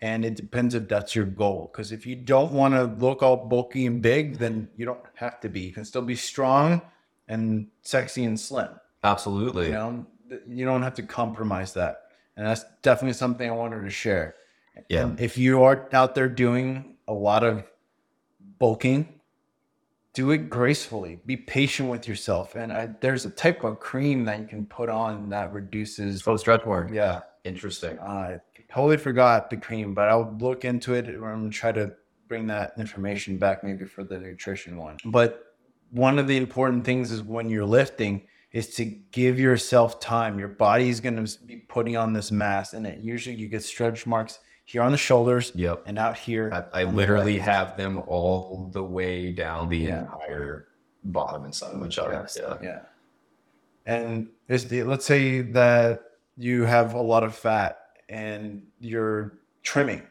and 0.00 0.24
it 0.24 0.36
depends 0.36 0.74
if 0.74 0.86
that's 0.86 1.16
your 1.16 1.24
goal. 1.24 1.70
Because 1.72 1.90
if 1.90 2.06
you 2.06 2.14
don't 2.14 2.52
want 2.52 2.74
to 2.74 2.84
look 2.84 3.22
all 3.22 3.36
bulky 3.48 3.86
and 3.86 4.00
big, 4.02 4.36
then 4.38 4.68
you 4.76 4.84
don't 4.84 5.00
have 5.14 5.40
to 5.40 5.48
be. 5.48 5.60
You 5.60 5.72
can 5.72 5.84
still 5.84 6.02
be 6.02 6.14
strong 6.14 6.82
and 7.26 7.68
sexy 7.82 8.24
and 8.24 8.38
slim. 8.38 8.68
Absolutely. 9.02 9.66
You 9.66 9.72
know, 9.72 10.06
you 10.46 10.64
don't 10.66 10.82
have 10.82 10.94
to 10.94 11.02
compromise 11.02 11.72
that, 11.74 12.03
and 12.36 12.46
that's 12.46 12.64
definitely 12.82 13.14
something 13.14 13.48
I 13.48 13.52
wanted 13.52 13.82
to 13.82 13.90
share. 13.90 14.34
Yeah. 14.88 15.02
And 15.02 15.20
if 15.20 15.38
you 15.38 15.62
are 15.62 15.88
out 15.92 16.14
there 16.14 16.28
doing 16.28 16.96
a 17.06 17.12
lot 17.12 17.44
of 17.44 17.64
bulking, 18.58 19.20
do 20.14 20.30
it 20.30 20.50
gracefully. 20.50 21.20
Be 21.26 21.36
patient 21.36 21.90
with 21.90 22.08
yourself. 22.08 22.54
And 22.54 22.72
I, 22.72 22.90
there's 23.00 23.24
a 23.24 23.30
type 23.30 23.64
of 23.64 23.80
cream 23.80 24.24
that 24.24 24.40
you 24.40 24.46
can 24.46 24.66
put 24.66 24.88
on 24.88 25.28
that 25.30 25.52
reduces. 25.52 26.26
Oh, 26.26 26.36
stretch 26.36 26.64
mark. 26.64 26.90
Yeah, 26.92 27.22
Interesting. 27.44 27.98
I 28.00 28.40
totally 28.72 28.96
forgot 28.96 29.50
the 29.50 29.58
cream, 29.58 29.92
but 29.92 30.08
I'll 30.08 30.34
look 30.40 30.64
into 30.64 30.94
it. 30.94 31.08
Or 31.10 31.30
I'm 31.30 31.40
gonna 31.40 31.50
try 31.50 31.72
to 31.72 31.92
bring 32.26 32.46
that 32.46 32.72
information 32.78 33.36
back 33.36 33.62
maybe 33.62 33.84
for 33.84 34.02
the 34.02 34.18
nutrition 34.18 34.78
one. 34.78 34.96
But 35.04 35.54
one 35.90 36.18
of 36.18 36.26
the 36.26 36.38
important 36.38 36.84
things 36.84 37.12
is 37.12 37.22
when 37.22 37.50
you're 37.50 37.66
lifting 37.66 38.26
is 38.54 38.72
to 38.76 38.84
give 38.84 39.38
yourself 39.38 39.98
time. 39.98 40.38
Your 40.38 40.48
body 40.48 40.88
is 40.88 41.00
gonna 41.00 41.26
be 41.44 41.56
putting 41.56 41.96
on 41.96 42.12
this 42.12 42.30
mass, 42.30 42.72
and 42.72 42.86
it 42.86 43.00
usually 43.00 43.34
you 43.34 43.48
get 43.48 43.64
stretch 43.64 44.06
marks 44.06 44.38
here 44.64 44.80
on 44.80 44.92
the 44.92 44.96
shoulders. 44.96 45.50
Yep. 45.56 45.82
And 45.86 45.98
out 45.98 46.16
here. 46.16 46.50
I, 46.72 46.82
I 46.82 46.84
on 46.84 46.92
the 46.92 46.96
literally 46.96 47.38
have 47.38 47.76
them 47.76 48.02
all 48.06 48.70
the 48.72 48.82
way 48.82 49.32
down 49.32 49.68
the 49.68 49.78
Yeah. 49.78 50.02
entire 50.02 50.68
bottom 51.02 51.44
and 51.44 51.54
side 51.54 51.74
of 51.74 51.84
each 51.84 51.98
other. 51.98 52.26
Yeah. 52.36 52.54
Yeah. 52.62 52.80
And 53.86 54.28
the 54.46 54.84
let's 54.84 55.04
say 55.04 55.42
that 55.42 56.02
you 56.36 56.62
have 56.62 56.94
a 56.94 57.02
lot 57.02 57.24
of 57.24 57.34
fat 57.34 57.78
and 58.08 58.62
you're 58.78 59.38
trimming. 59.64 60.02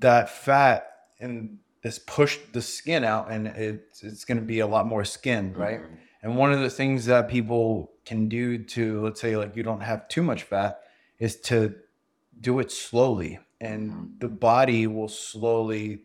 That 0.00 0.28
fat 0.28 0.90
and 1.20 1.58
this 1.82 1.98
pushed 2.00 2.52
the 2.52 2.60
skin 2.60 3.04
out 3.04 3.30
and 3.30 3.46
it's 3.46 4.02
it's 4.02 4.24
gonna 4.24 4.40
be 4.40 4.58
a 4.58 4.66
lot 4.66 4.86
more 4.86 5.04
skin, 5.04 5.54
right? 5.54 5.80
Mm-hmm. 5.80 5.94
And 6.24 6.36
one 6.36 6.54
of 6.54 6.60
the 6.60 6.70
things 6.70 7.04
that 7.04 7.28
people 7.28 7.92
can 8.06 8.30
do 8.30 8.56
to 8.56 9.04
let's 9.04 9.20
say 9.20 9.36
like 9.36 9.54
you 9.54 9.62
don't 9.62 9.82
have 9.82 10.08
too 10.08 10.22
much 10.22 10.42
fat 10.42 10.80
is 11.18 11.36
to 11.42 11.74
do 12.40 12.58
it 12.60 12.72
slowly. 12.72 13.38
And 13.60 13.90
mm-hmm. 13.90 14.04
the 14.20 14.28
body 14.28 14.86
will 14.86 15.08
slowly 15.08 16.00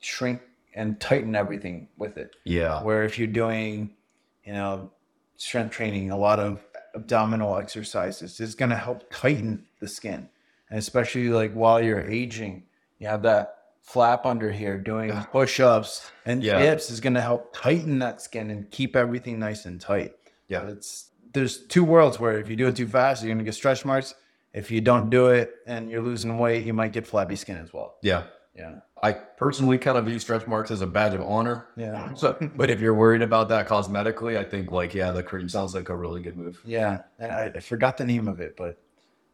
shrink 0.00 0.42
and 0.74 1.00
tighten 1.00 1.34
everything 1.34 1.88
with 1.96 2.18
it. 2.18 2.36
Yeah. 2.44 2.82
where 2.82 3.02
if 3.02 3.18
you're 3.18 3.26
doing 3.26 3.96
you 4.44 4.52
know 4.52 4.92
strength 5.36 5.72
training 5.72 6.10
a 6.10 6.18
lot 6.18 6.38
of 6.38 6.62
abdominal 6.94 7.56
exercises 7.56 8.40
is 8.40 8.54
going 8.54 8.70
to 8.70 8.76
help 8.76 9.10
tighten 9.10 9.64
the 9.80 9.88
skin. 9.88 10.28
And 10.68 10.78
especially 10.78 11.30
like 11.30 11.54
while 11.54 11.82
you're 11.82 12.08
aging 12.08 12.64
you 12.98 13.08
have 13.08 13.22
that 13.22 13.59
flap 13.92 14.24
under 14.26 14.50
here 14.52 14.78
doing 14.78 15.10
push-ups 15.32 16.10
and 16.24 16.42
Yeah. 16.42 16.58
dips 16.60 16.90
is 16.90 17.00
going 17.00 17.14
to 17.14 17.20
help 17.20 17.52
tighten 17.54 17.98
that 18.00 18.20
skin 18.20 18.50
and 18.50 18.70
keep 18.70 18.94
everything 18.96 19.38
nice 19.38 19.64
and 19.64 19.80
tight 19.80 20.12
Yeah. 20.48 20.68
it's 20.68 21.10
there's 21.32 21.66
two 21.66 21.84
worlds 21.84 22.18
where 22.20 22.38
if 22.38 22.48
you 22.48 22.56
do 22.56 22.66
it 22.68 22.76
too 22.76 22.86
fast 22.86 23.22
you're 23.22 23.28
going 23.28 23.38
to 23.38 23.44
get 23.44 23.54
stretch 23.54 23.84
marks 23.84 24.14
if 24.52 24.70
you 24.70 24.80
don't 24.80 25.10
do 25.10 25.28
it 25.28 25.54
and 25.66 25.90
you're 25.90 26.02
losing 26.02 26.38
weight 26.38 26.64
you 26.64 26.72
might 26.72 26.92
get 26.92 27.06
flabby 27.06 27.36
skin 27.36 27.56
as 27.56 27.72
well 27.72 27.96
Yeah. 28.02 28.24
yeah 28.54 28.76
I 29.02 29.12
personally 29.12 29.78
kind 29.78 29.96
of 29.96 30.04
view 30.04 30.18
stretch 30.18 30.46
marks 30.46 30.70
as 30.70 30.82
a 30.82 30.86
badge 30.86 31.14
of 31.14 31.22
honor. 31.22 31.68
yeah 31.76 32.12
So, 32.14 32.36
but 32.56 32.68
if 32.68 32.80
you're 32.80 32.94
worried 32.94 33.22
about 33.22 33.48
that 33.48 33.66
cosmetically, 33.66 34.36
I 34.36 34.44
think 34.44 34.70
like 34.70 34.92
yeah, 34.94 35.10
the 35.10 35.22
cream 35.22 35.48
sounds 35.48 35.74
like 35.74 35.88
a 35.88 35.96
really 35.96 36.20
good 36.20 36.36
move. 36.36 36.60
Yeah, 36.66 37.02
and 37.18 37.32
I, 37.32 37.44
I 37.56 37.60
forgot 37.60 37.96
the 37.96 38.04
name 38.04 38.28
of 38.28 38.40
it, 38.40 38.56
but 38.58 38.78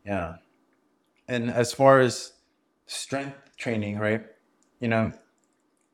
yeah. 0.04 0.36
And 1.26 1.50
as 1.50 1.72
far 1.72 1.98
as 1.98 2.32
strength 2.86 3.56
training, 3.56 3.98
right? 3.98 4.24
You 4.80 4.88
know, 4.88 5.12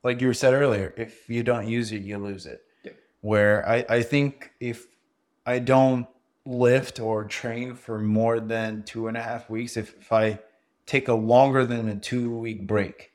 like 0.03 0.21
you 0.21 0.33
said 0.33 0.53
earlier, 0.53 0.93
if 0.97 1.29
you 1.29 1.43
don't 1.43 1.67
use 1.67 1.91
it, 1.91 2.01
you 2.01 2.17
lose 2.17 2.45
it. 2.45 2.61
Yeah. 2.83 2.91
Where 3.21 3.67
I, 3.67 3.85
I 3.89 4.01
think 4.03 4.51
if 4.59 4.87
I 5.45 5.59
don't 5.59 6.07
lift 6.45 6.99
or 6.99 7.23
train 7.23 7.75
for 7.75 7.99
more 7.99 8.39
than 8.39 8.83
two 8.83 9.07
and 9.07 9.15
a 9.15 9.21
half 9.21 9.49
weeks, 9.49 9.77
if, 9.77 9.95
if 9.99 10.11
I 10.11 10.39
take 10.85 11.07
a 11.07 11.13
longer 11.13 11.65
than 11.65 11.87
a 11.87 11.95
two 11.95 12.35
week 12.37 12.67
break, 12.67 13.11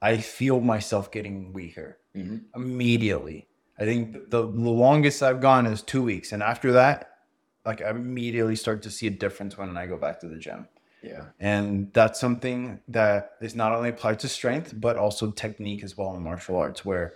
I 0.00 0.18
feel 0.18 0.60
myself 0.60 1.10
getting 1.10 1.52
weaker 1.52 1.98
Mhm. 2.16 2.42
immediately. 2.56 3.46
I 3.78 3.84
think 3.84 4.30
the, 4.30 4.42
the 4.42 4.48
longest 4.48 5.22
I've 5.22 5.40
gone 5.40 5.66
is 5.66 5.80
two 5.82 6.02
weeks, 6.02 6.32
and 6.32 6.42
after 6.42 6.72
that, 6.72 7.10
like 7.64 7.80
I 7.82 7.90
immediately 7.90 8.56
start 8.56 8.82
to 8.82 8.90
see 8.90 9.06
a 9.06 9.10
difference 9.10 9.56
when 9.56 9.76
I 9.76 9.86
go 9.86 9.96
back 9.96 10.20
to 10.20 10.28
the 10.28 10.36
gym. 10.38 10.66
Yeah. 11.02 11.26
And 11.38 11.92
that's 11.92 12.20
something 12.20 12.80
that 12.88 13.32
is 13.40 13.54
not 13.54 13.72
only 13.72 13.88
applied 13.88 14.18
to 14.20 14.28
strength, 14.28 14.74
but 14.76 14.96
also 14.96 15.30
technique 15.30 15.82
as 15.82 15.96
well 15.96 16.14
in 16.14 16.22
martial 16.22 16.56
arts, 16.56 16.84
where 16.84 17.14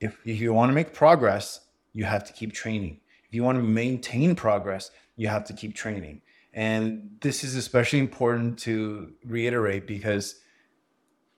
if, 0.00 0.18
if 0.24 0.40
you 0.40 0.52
want 0.52 0.70
to 0.70 0.74
make 0.74 0.92
progress, 0.92 1.60
you 1.92 2.04
have 2.04 2.24
to 2.24 2.32
keep 2.32 2.52
training. 2.52 3.00
If 3.28 3.34
you 3.34 3.42
want 3.42 3.58
to 3.58 3.62
maintain 3.62 4.34
progress, 4.34 4.90
you 5.16 5.28
have 5.28 5.44
to 5.46 5.52
keep 5.52 5.74
training. 5.74 6.22
And 6.52 7.16
this 7.20 7.44
is 7.44 7.54
especially 7.54 8.00
important 8.00 8.58
to 8.60 9.12
reiterate 9.24 9.86
because, 9.86 10.36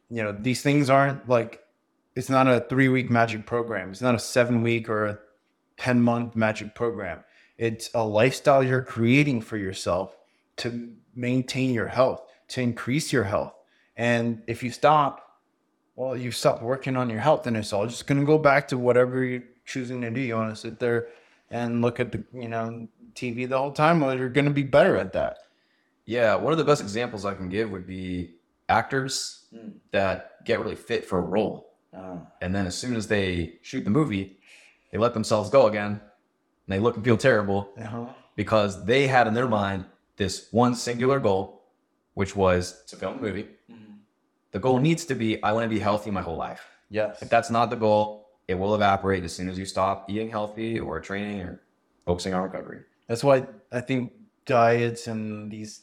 you 0.08 0.22
know, 0.22 0.32
these 0.32 0.62
things 0.62 0.88
aren't 0.88 1.28
like, 1.28 1.60
it's 2.14 2.30
not 2.30 2.46
a 2.48 2.60
three 2.60 2.88
week 2.88 3.10
magic 3.10 3.46
program. 3.46 3.90
It's 3.90 4.00
not 4.00 4.14
a 4.14 4.18
seven 4.18 4.62
week 4.62 4.88
or 4.88 5.06
a 5.06 5.18
10 5.78 6.02
month 6.02 6.36
magic 6.36 6.74
program. 6.74 7.24
It's 7.58 7.90
a 7.94 8.04
lifestyle 8.04 8.62
you're 8.62 8.82
creating 8.82 9.42
for 9.42 9.56
yourself 9.56 10.16
to 10.58 10.94
maintain 11.14 11.72
your 11.74 11.88
health, 11.88 12.22
to 12.48 12.60
increase 12.60 13.12
your 13.12 13.24
health. 13.24 13.54
And 13.96 14.42
if 14.46 14.62
you 14.62 14.70
stop, 14.70 15.38
well, 15.96 16.16
you 16.16 16.30
stop 16.30 16.62
working 16.62 16.96
on 16.96 17.10
your 17.10 17.20
health 17.20 17.46
and 17.46 17.56
it's 17.56 17.72
all 17.72 17.86
just 17.86 18.06
going 18.06 18.20
to 18.20 18.26
go 18.26 18.38
back 18.38 18.68
to 18.68 18.78
whatever 18.78 19.22
you're 19.24 19.42
choosing 19.66 20.00
to 20.02 20.10
do. 20.10 20.20
You 20.20 20.34
want 20.36 20.50
to 20.50 20.56
sit 20.56 20.78
there 20.80 21.08
and 21.50 21.82
look 21.82 22.00
at 22.00 22.12
the, 22.12 22.24
you 22.32 22.48
know, 22.48 22.88
TV 23.14 23.48
the 23.48 23.58
whole 23.58 23.72
time. 23.72 24.00
Well, 24.00 24.16
you're 24.16 24.30
going 24.30 24.46
to 24.46 24.50
be 24.50 24.62
better 24.62 24.96
at 24.96 25.12
that. 25.12 25.38
Yeah, 26.06 26.34
one 26.34 26.52
of 26.52 26.58
the 26.58 26.64
best 26.64 26.80
examples 26.80 27.24
I 27.24 27.34
can 27.34 27.48
give 27.48 27.70
would 27.70 27.86
be 27.86 28.34
actors 28.68 29.44
that 29.92 30.44
get 30.44 30.58
really 30.60 30.74
fit 30.74 31.04
for 31.04 31.18
a 31.18 31.22
role. 31.22 31.68
And 32.40 32.54
then 32.54 32.66
as 32.66 32.76
soon 32.76 32.96
as 32.96 33.06
they 33.06 33.58
shoot 33.62 33.84
the 33.84 33.90
movie, 33.90 34.38
they 34.90 34.98
let 34.98 35.12
themselves 35.14 35.50
go 35.50 35.66
again 35.66 35.92
and 35.92 36.00
they 36.68 36.78
look 36.78 36.96
and 36.96 37.04
feel 37.04 37.18
terrible 37.18 37.70
Uh-huh. 37.78 38.06
because 38.34 38.84
they 38.86 39.06
had 39.06 39.26
in 39.26 39.34
their 39.34 39.46
mind 39.48 39.84
this 40.22 40.48
one 40.50 40.74
singular 40.74 41.18
goal, 41.20 41.62
which 42.14 42.36
was 42.36 42.84
to 42.88 42.96
film 42.96 43.18
a 43.18 43.20
movie. 43.20 43.48
Mm-hmm. 43.70 43.94
The 44.52 44.58
goal 44.58 44.78
needs 44.78 45.04
to 45.06 45.14
be 45.14 45.42
I 45.42 45.52
want 45.52 45.64
to 45.64 45.68
be 45.68 45.80
healthy 45.80 46.10
my 46.10 46.22
whole 46.22 46.36
life. 46.36 46.62
Yes. 46.90 47.22
If 47.22 47.28
that's 47.28 47.50
not 47.50 47.70
the 47.70 47.76
goal, 47.76 48.28
it 48.48 48.54
will 48.54 48.74
evaporate 48.74 49.24
as 49.24 49.32
soon 49.32 49.48
as 49.48 49.58
you 49.58 49.64
stop 49.64 50.10
eating 50.10 50.30
healthy 50.30 50.78
or 50.78 51.00
training 51.00 51.40
or 51.40 51.62
focusing 52.06 52.34
on 52.34 52.42
recovery. 52.42 52.80
That's 53.08 53.24
why 53.24 53.46
I 53.70 53.80
think 53.80 54.12
diets 54.46 55.06
and 55.06 55.50
these, 55.50 55.82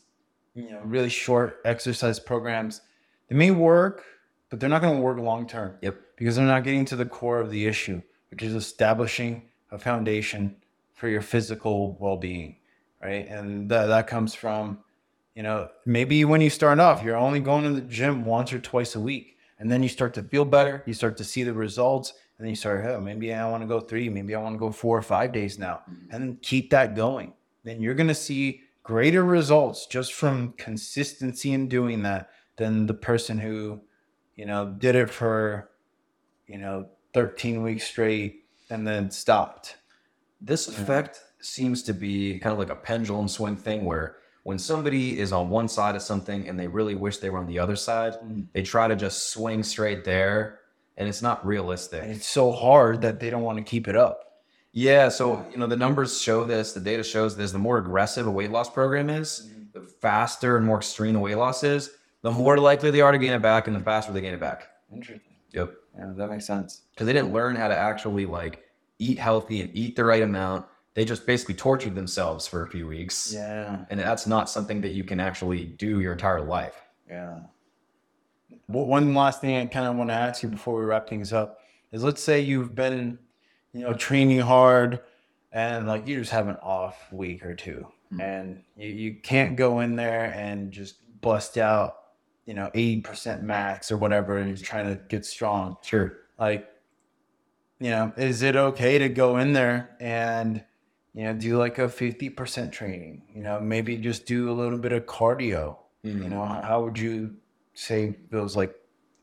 you 0.53 0.69
know, 0.69 0.81
really 0.83 1.09
short 1.09 1.59
exercise 1.65 2.19
programs, 2.19 2.81
they 3.27 3.35
may 3.35 3.51
work, 3.51 4.03
but 4.49 4.59
they're 4.59 4.69
not 4.69 4.81
going 4.81 4.97
to 4.97 5.01
work 5.01 5.17
long 5.17 5.47
term. 5.47 5.75
Yep. 5.81 5.95
Because 6.17 6.35
they're 6.35 6.45
not 6.45 6.63
getting 6.63 6.85
to 6.85 6.95
the 6.95 7.05
core 7.05 7.39
of 7.39 7.49
the 7.49 7.65
issue, 7.65 8.01
which 8.29 8.43
is 8.43 8.53
establishing 8.53 9.43
a 9.71 9.79
foundation 9.79 10.55
for 10.93 11.07
your 11.07 11.21
physical 11.21 11.97
well 11.99 12.17
being, 12.17 12.57
right? 13.01 13.27
And 13.27 13.69
that, 13.69 13.87
that 13.87 14.07
comes 14.07 14.33
from, 14.33 14.79
you 15.35 15.43
know, 15.43 15.69
maybe 15.85 16.25
when 16.25 16.41
you 16.41 16.49
start 16.49 16.79
off, 16.79 17.03
you're 17.03 17.15
only 17.15 17.39
going 17.39 17.63
to 17.63 17.71
the 17.71 17.81
gym 17.81 18.25
once 18.25 18.51
or 18.51 18.59
twice 18.59 18.95
a 18.95 18.99
week. 18.99 19.37
And 19.59 19.69
then 19.69 19.83
you 19.83 19.89
start 19.89 20.13
to 20.15 20.23
feel 20.23 20.45
better. 20.45 20.83
You 20.85 20.93
start 20.93 21.17
to 21.17 21.23
see 21.23 21.43
the 21.43 21.53
results. 21.53 22.13
And 22.37 22.45
then 22.45 22.49
you 22.49 22.55
start, 22.55 22.85
oh, 22.85 23.01
maybe 23.01 23.33
I 23.33 23.49
want 23.49 23.61
to 23.63 23.67
go 23.67 23.79
three. 23.79 24.09
Maybe 24.09 24.33
I 24.33 24.41
want 24.41 24.55
to 24.55 24.59
go 24.59 24.71
four 24.71 24.97
or 24.97 25.01
five 25.01 25.33
days 25.33 25.59
now. 25.59 25.81
Mm-hmm. 25.89 26.11
And 26.11 26.23
then 26.23 26.37
keep 26.41 26.69
that 26.69 26.95
going. 26.95 27.33
Then 27.63 27.81
you're 27.81 27.93
going 27.93 28.07
to 28.07 28.15
see 28.15 28.61
greater 28.83 29.23
results 29.23 29.85
just 29.85 30.13
from 30.13 30.53
consistency 30.53 31.51
in 31.51 31.67
doing 31.67 32.03
that 32.03 32.29
than 32.57 32.87
the 32.87 32.93
person 32.93 33.37
who, 33.37 33.81
you 34.35 34.45
know, 34.45 34.73
did 34.77 34.95
it 34.95 35.09
for, 35.09 35.69
you 36.47 36.57
know, 36.57 36.87
13 37.13 37.61
weeks 37.61 37.83
straight 37.83 38.45
and 38.69 38.87
then 38.87 39.11
stopped. 39.11 39.75
This 40.41 40.67
effect 40.67 41.19
seems 41.41 41.83
to 41.83 41.93
be 41.93 42.39
kind 42.39 42.53
of 42.53 42.59
like 42.59 42.69
a 42.69 42.75
pendulum 42.75 43.27
swing 43.27 43.55
thing 43.55 43.85
where 43.85 44.17
when 44.43 44.57
somebody 44.57 45.19
is 45.19 45.31
on 45.31 45.49
one 45.49 45.67
side 45.67 45.95
of 45.95 46.01
something 46.01 46.47
and 46.47 46.59
they 46.59 46.67
really 46.67 46.95
wish 46.95 47.17
they 47.17 47.29
were 47.29 47.39
on 47.39 47.47
the 47.47 47.59
other 47.59 47.75
side, 47.75 48.13
mm. 48.23 48.45
they 48.53 48.63
try 48.63 48.87
to 48.87 48.95
just 48.95 49.29
swing 49.29 49.63
straight 49.63 50.03
there 50.03 50.59
and 50.97 51.07
it's 51.07 51.21
not 51.21 51.45
realistic. 51.45 52.03
And 52.03 52.11
it's 52.11 52.27
so 52.27 52.51
hard 52.51 53.01
that 53.01 53.19
they 53.19 53.29
don't 53.29 53.43
want 53.43 53.57
to 53.57 53.63
keep 53.63 53.87
it 53.87 53.95
up. 53.95 54.43
Yeah, 54.71 55.09
so 55.09 55.45
you 55.51 55.57
know 55.57 55.65
the 55.65 55.75
numbers 55.75 56.21
show 56.21 56.43
this, 56.43 56.73
the 56.73 56.79
data 56.79 57.03
shows 57.03 57.35
this. 57.35 57.51
The 57.51 57.57
more 57.57 57.79
aggressive 57.79 58.27
a 58.27 58.31
weight 58.31 58.51
loss 58.51 58.69
program 58.69 59.09
is, 59.09 59.47
mm-hmm. 59.47 59.63
the 59.73 59.87
faster 59.87 60.57
and 60.57 60.65
more 60.65 60.77
extreme 60.77 61.13
the 61.13 61.19
weight 61.19 61.35
loss 61.35 61.63
is, 61.63 61.89
the 62.21 62.31
more 62.31 62.57
likely 62.57 62.91
they 62.91 63.01
are 63.01 63.11
to 63.11 63.17
gain 63.17 63.33
it 63.33 63.41
back 63.41 63.67
and 63.67 63.75
the 63.75 63.79
faster 63.79 64.11
they 64.11 64.21
gain 64.21 64.33
it 64.33 64.39
back. 64.39 64.67
Interesting. 64.93 65.21
Yep. 65.53 65.73
Yeah, 65.97 66.13
that 66.15 66.29
makes 66.29 66.45
sense. 66.45 66.83
Because 66.91 67.07
they 67.07 67.13
didn't 67.13 67.33
learn 67.33 67.55
how 67.55 67.67
to 67.67 67.75
actually 67.75 68.25
like 68.25 68.63
eat 68.99 69.17
healthy 69.17 69.61
and 69.61 69.75
eat 69.75 69.95
the 69.95 70.05
right 70.05 70.21
amount. 70.21 70.65
They 70.95 71.05
just 71.05 71.25
basically 71.25 71.55
tortured 71.55 71.95
themselves 71.95 72.47
for 72.47 72.63
a 72.63 72.67
few 72.67 72.87
weeks. 72.87 73.31
Yeah. 73.33 73.85
And 73.89 73.99
that's 73.99 74.27
not 74.27 74.49
something 74.49 74.81
that 74.81 74.91
you 74.91 75.03
can 75.03 75.19
actually 75.19 75.65
do 75.65 75.99
your 75.99 76.13
entire 76.13 76.41
life. 76.41 76.75
Yeah. 77.07 77.39
Well, 78.67 78.85
one 78.85 79.13
last 79.13 79.41
thing 79.41 79.55
I 79.55 79.65
kind 79.65 79.87
of 79.87 79.95
want 79.95 80.09
to 80.09 80.15
ask 80.15 80.43
you 80.43 80.49
before 80.49 80.79
we 80.79 80.85
wrap 80.85 81.07
things 81.07 81.33
up 81.33 81.59
is 81.91 82.03
let's 82.03 82.21
say 82.21 82.39
you've 82.39 82.75
been, 82.75 83.17
you 83.73 83.81
know, 83.81 83.93
training 83.93 84.39
hard 84.39 85.01
and 85.51 85.87
like 85.87 86.07
you 86.07 86.19
just 86.19 86.31
have 86.31 86.47
an 86.47 86.57
off 86.61 87.11
week 87.11 87.43
or 87.45 87.55
2 87.55 87.85
hmm. 88.11 88.21
and 88.21 88.61
you, 88.75 88.89
you 88.89 89.15
can't 89.15 89.55
go 89.55 89.79
in 89.79 89.95
there 89.95 90.25
and 90.35 90.71
just 90.71 90.97
bust 91.21 91.57
out, 91.57 91.97
you 92.45 92.53
know, 92.53 92.69
80% 92.75 93.41
max 93.41 93.91
or 93.91 93.97
whatever 93.97 94.37
and 94.37 94.49
you're 94.49 94.65
trying 94.65 94.87
to 94.87 95.01
get 95.07 95.25
strong. 95.25 95.77
Sure. 95.81 96.17
Like, 96.39 96.67
you 97.79 97.89
know, 97.89 98.11
is 98.17 98.41
it 98.41 98.55
okay 98.55 98.97
to 98.97 99.09
go 99.09 99.37
in 99.37 99.53
there 99.53 99.95
and, 99.99 100.63
you 101.13 101.23
know, 101.23 101.33
do 101.33 101.57
like 101.57 101.77
a 101.79 101.87
50% 101.87 102.71
training? 102.71 103.23
You 103.33 103.43
know, 103.43 103.59
maybe 103.59 103.97
just 103.97 104.25
do 104.25 104.49
a 104.51 104.53
little 104.53 104.77
bit 104.77 104.91
of 104.91 105.05
cardio. 105.05 105.77
You 106.03 106.29
know, 106.29 106.45
how 106.45 106.61
how 106.61 106.83
would 106.83 106.97
you 106.97 107.35
say 107.73 108.15
those 108.31 108.55
like 108.55 108.73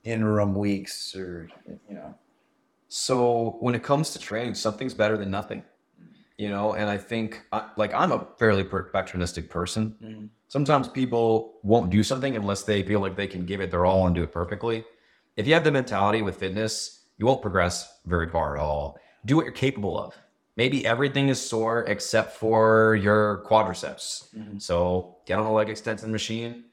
interim 0.05 0.55
weeks 0.55 1.15
or, 1.17 1.49
you 1.89 1.95
know? 1.95 2.15
So 2.89 3.57
when 3.61 3.75
it 3.75 3.83
comes 3.83 4.11
to 4.11 4.19
training, 4.19 4.55
something's 4.55 4.95
better 4.95 5.17
than 5.17 5.31
nothing, 5.31 5.63
you 6.39 6.49
know. 6.49 6.75
And 6.75 6.89
I 6.89 6.99
think, 6.99 7.43
I- 7.53 7.71
like, 7.77 7.93
I'm 7.95 8.13
a 8.13 8.27
fairly 8.39 8.63
perfectionistic 8.65 9.49
person. 9.49 9.97
Mm-hmm. 10.03 10.27
Sometimes 10.49 10.89
people 10.89 11.59
won't 11.63 11.91
do 11.91 12.03
something 12.03 12.37
unless 12.37 12.63
they 12.63 12.83
feel 12.83 13.01
like 13.01 13.17
they 13.17 13.27
can 13.27 13.45
give 13.45 13.61
it 13.61 13.71
their 13.71 13.85
all 13.85 14.07
and 14.07 14.15
do 14.15 14.23
it 14.23 14.33
perfectly. 14.33 14.85
If 15.37 15.47
you 15.47 15.55
have 15.55 15.65
the 15.65 15.73
mentality 15.73 16.23
with 16.23 16.37
fitness, 16.37 17.05
you 17.19 17.27
won't 17.27 17.43
progress 17.43 18.01
very 18.07 18.29
far 18.29 18.57
at 18.57 18.63
all. 18.63 18.99
Do 19.25 19.37
what 19.37 19.45
you're 19.45 19.53
capable 19.53 19.99
of. 19.99 20.15
Maybe 20.57 20.87
everything 20.87 21.29
is 21.29 21.41
sore 21.41 21.85
except 21.85 22.37
for 22.37 22.95
your 22.97 23.45
quadriceps. 23.47 24.35
Mm-hmm. 24.35 24.59
So 24.59 25.17
get 25.27 25.39
on 25.39 25.45
a 25.47 25.53
leg 25.53 25.69
extension 25.69 26.11
machine, 26.11 26.65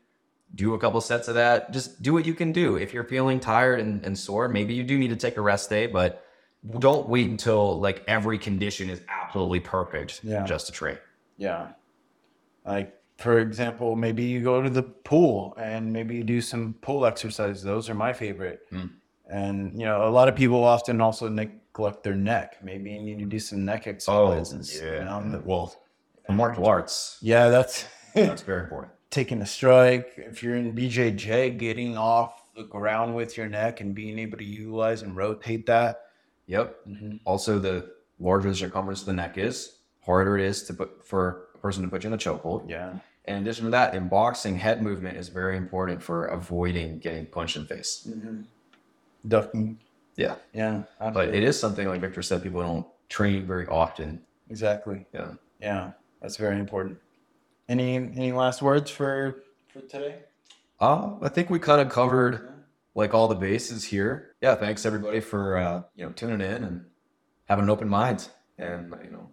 do 0.55 0.73
a 0.73 0.79
couple 0.79 1.01
sets 1.01 1.27
of 1.27 1.35
that. 1.35 1.71
Just 1.71 2.01
do 2.01 2.13
what 2.13 2.25
you 2.25 2.33
can 2.33 2.51
do. 2.53 2.77
If 2.77 2.93
you're 2.93 3.03
feeling 3.03 3.39
tired 3.41 3.79
and, 3.81 4.03
and 4.05 4.17
sore, 4.17 4.47
maybe 4.47 4.73
you 4.73 4.83
do 4.83 4.97
need 4.97 5.09
to 5.09 5.15
take 5.17 5.35
a 5.35 5.41
rest 5.41 5.69
day, 5.69 5.87
but 5.87 6.23
don't 6.79 7.09
wait 7.09 7.29
until 7.29 7.77
like 7.79 8.03
every 8.07 8.37
condition 8.37 8.89
is 8.89 9.01
absolutely 9.09 9.59
perfect 9.59 10.21
Yeah. 10.23 10.45
just 10.45 10.67
to 10.67 10.71
train. 10.71 10.97
Yeah. 11.37 11.69
Like, 12.65 12.97
for 13.17 13.39
example, 13.39 13.97
maybe 13.97 14.23
you 14.23 14.41
go 14.41 14.61
to 14.61 14.69
the 14.69 14.83
pool 14.83 15.55
and 15.57 15.91
maybe 15.91 16.15
you 16.15 16.23
do 16.23 16.39
some 16.39 16.75
pool 16.81 17.05
exercises. 17.05 17.63
Those 17.63 17.89
are 17.89 17.93
my 17.93 18.13
favorite. 18.13 18.61
Hmm. 18.69 18.85
And, 19.33 19.73
you 19.79 19.85
know, 19.85 20.07
a 20.07 20.11
lot 20.11 20.27
of 20.27 20.35
people 20.35 20.63
often 20.63 21.01
also 21.01 21.27
neglect 21.27 22.03
their 22.03 22.15
neck. 22.15 22.57
Maybe 22.63 22.91
you 22.91 23.01
need 23.01 23.19
to 23.19 23.25
do 23.25 23.39
some 23.39 23.65
neck 23.65 23.87
exercises. 23.87 24.79
Oh, 24.81 24.85
you 24.85 24.99
know? 25.03 25.41
Well, 25.43 25.75
martial 26.29 26.67
arts, 26.67 27.17
Yeah, 27.21 27.49
that's 27.49 27.85
that's 28.15 28.43
very 28.43 28.63
important. 28.63 28.93
taking 29.09 29.41
a 29.41 29.45
strike. 29.45 30.13
If 30.17 30.43
you're 30.43 30.55
in 30.55 30.73
BJJ, 30.75 31.57
getting 31.57 31.97
off 31.97 32.41
the 32.55 32.63
ground 32.63 33.15
with 33.15 33.35
your 33.35 33.49
neck 33.49 33.81
and 33.81 33.95
being 33.95 34.19
able 34.19 34.37
to 34.37 34.43
utilize 34.43 35.01
and 35.01 35.15
rotate 35.15 35.65
that. 35.65 36.01
Yep. 36.45 36.75
Mm-hmm. 36.87 37.15
Also, 37.25 37.57
the 37.57 37.91
larger 38.19 38.49
the 38.49 38.55
circumference 38.55 38.99
of 39.01 39.07
the 39.07 39.13
neck 39.13 39.37
is, 39.39 39.77
harder 40.05 40.37
it 40.37 40.45
is 40.45 40.61
to 40.63 40.73
put 40.75 41.05
for 41.07 41.47
a 41.55 41.57
person 41.57 41.81
to 41.83 41.89
put 41.89 42.03
you 42.03 42.09
in 42.09 42.13
a 42.13 42.17
chokehold. 42.17 42.69
Yeah. 42.69 42.93
In 43.25 43.37
addition 43.37 43.65
to 43.65 43.71
that, 43.71 43.95
in 43.95 44.09
boxing, 44.09 44.57
head 44.57 44.83
movement 44.83 45.17
is 45.17 45.29
very 45.29 45.57
important 45.57 46.03
for 46.03 46.25
avoiding 46.25 46.99
getting 46.99 47.25
punched 47.25 47.55
in 47.55 47.63
the 47.63 47.69
face. 47.69 48.05
Mm-hmm. 48.07 48.41
Ducking. 49.27 49.79
Yeah. 50.15 50.35
Yeah. 50.53 50.83
But 50.99 51.29
it 51.33 51.43
is 51.43 51.59
something, 51.59 51.87
like 51.87 52.01
Victor 52.01 52.21
said, 52.21 52.43
people 52.43 52.61
don't 52.61 52.85
train 53.09 53.45
very 53.47 53.67
often. 53.67 54.21
exactly. 54.49 55.05
Yeah. 55.13 55.33
Yeah. 55.59 55.91
That's 56.21 56.37
very 56.37 56.59
important. 56.59 56.97
Any 57.69 57.95
any 57.95 58.31
last 58.31 58.61
words 58.61 58.91
for 58.91 59.43
for 59.71 59.81
today? 59.81 60.19
Uh, 60.79 61.15
I 61.21 61.29
think 61.29 61.49
we 61.49 61.59
kind 61.59 61.81
of 61.81 61.89
covered 61.89 62.49
like 62.95 63.13
all 63.13 63.27
the 63.27 63.35
bases 63.35 63.83
here. 63.85 64.35
Yeah, 64.41 64.55
thanks 64.55 64.85
everybody 64.85 65.19
for 65.19 65.57
uh, 65.57 65.83
you 65.95 66.05
know 66.05 66.11
tuning 66.11 66.41
in 66.41 66.63
and 66.63 66.85
having 67.45 67.63
an 67.63 67.69
open 67.69 67.87
mind, 67.89 68.27
and 68.57 68.93
you 69.03 69.11
know, 69.11 69.29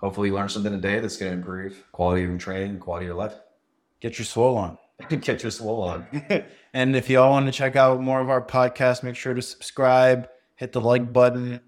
hopefully 0.00 0.28
you 0.28 0.34
learn 0.34 0.48
something 0.48 0.72
today 0.72 1.00
that's 1.00 1.16
going 1.16 1.32
to 1.32 1.38
improve 1.38 1.84
quality 1.92 2.22
of 2.24 2.30
your 2.30 2.38
training, 2.38 2.70
and 2.70 2.80
quality 2.80 3.06
of 3.06 3.08
your 3.08 3.16
life. 3.16 3.34
Get 4.00 4.18
your 4.18 4.26
swole 4.26 4.56
on. 4.56 4.78
Get 5.08 5.42
your 5.42 5.50
swole 5.50 5.82
on. 5.82 6.06
and 6.72 6.96
if 6.96 7.10
y'all 7.10 7.30
want 7.30 7.46
to 7.46 7.52
check 7.52 7.76
out 7.76 8.00
more 8.00 8.20
of 8.20 8.30
our 8.30 8.42
podcast, 8.42 9.02
make 9.02 9.16
sure 9.16 9.34
to 9.34 9.42
subscribe, 9.42 10.28
hit 10.54 10.72
the 10.72 10.80
like 10.80 11.12
button, 11.12 11.60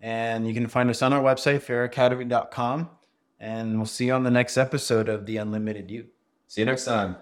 and 0.00 0.48
you 0.48 0.54
can 0.54 0.66
find 0.66 0.90
us 0.90 1.00
on 1.00 1.12
our 1.12 1.22
website, 1.22 1.60
fairacademy.com. 1.60 2.90
And 3.38 3.76
we'll 3.76 3.86
see 3.86 4.06
you 4.06 4.12
on 4.12 4.24
the 4.24 4.30
next 4.30 4.56
episode 4.56 5.08
of 5.08 5.26
The 5.26 5.36
Unlimited 5.36 5.90
You. 5.90 6.06
See 6.48 6.60
you 6.60 6.64
next 6.64 6.84
time. 6.84 7.16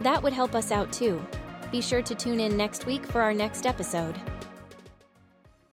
that 0.00 0.22
would 0.22 0.32
help 0.32 0.54
us 0.54 0.70
out 0.70 0.92
too. 0.92 1.24
Be 1.70 1.80
sure 1.80 2.02
to 2.02 2.14
tune 2.14 2.40
in 2.40 2.56
next 2.56 2.86
week 2.86 3.06
for 3.06 3.20
our 3.20 3.32
next 3.32 3.66
episode. 3.66 4.14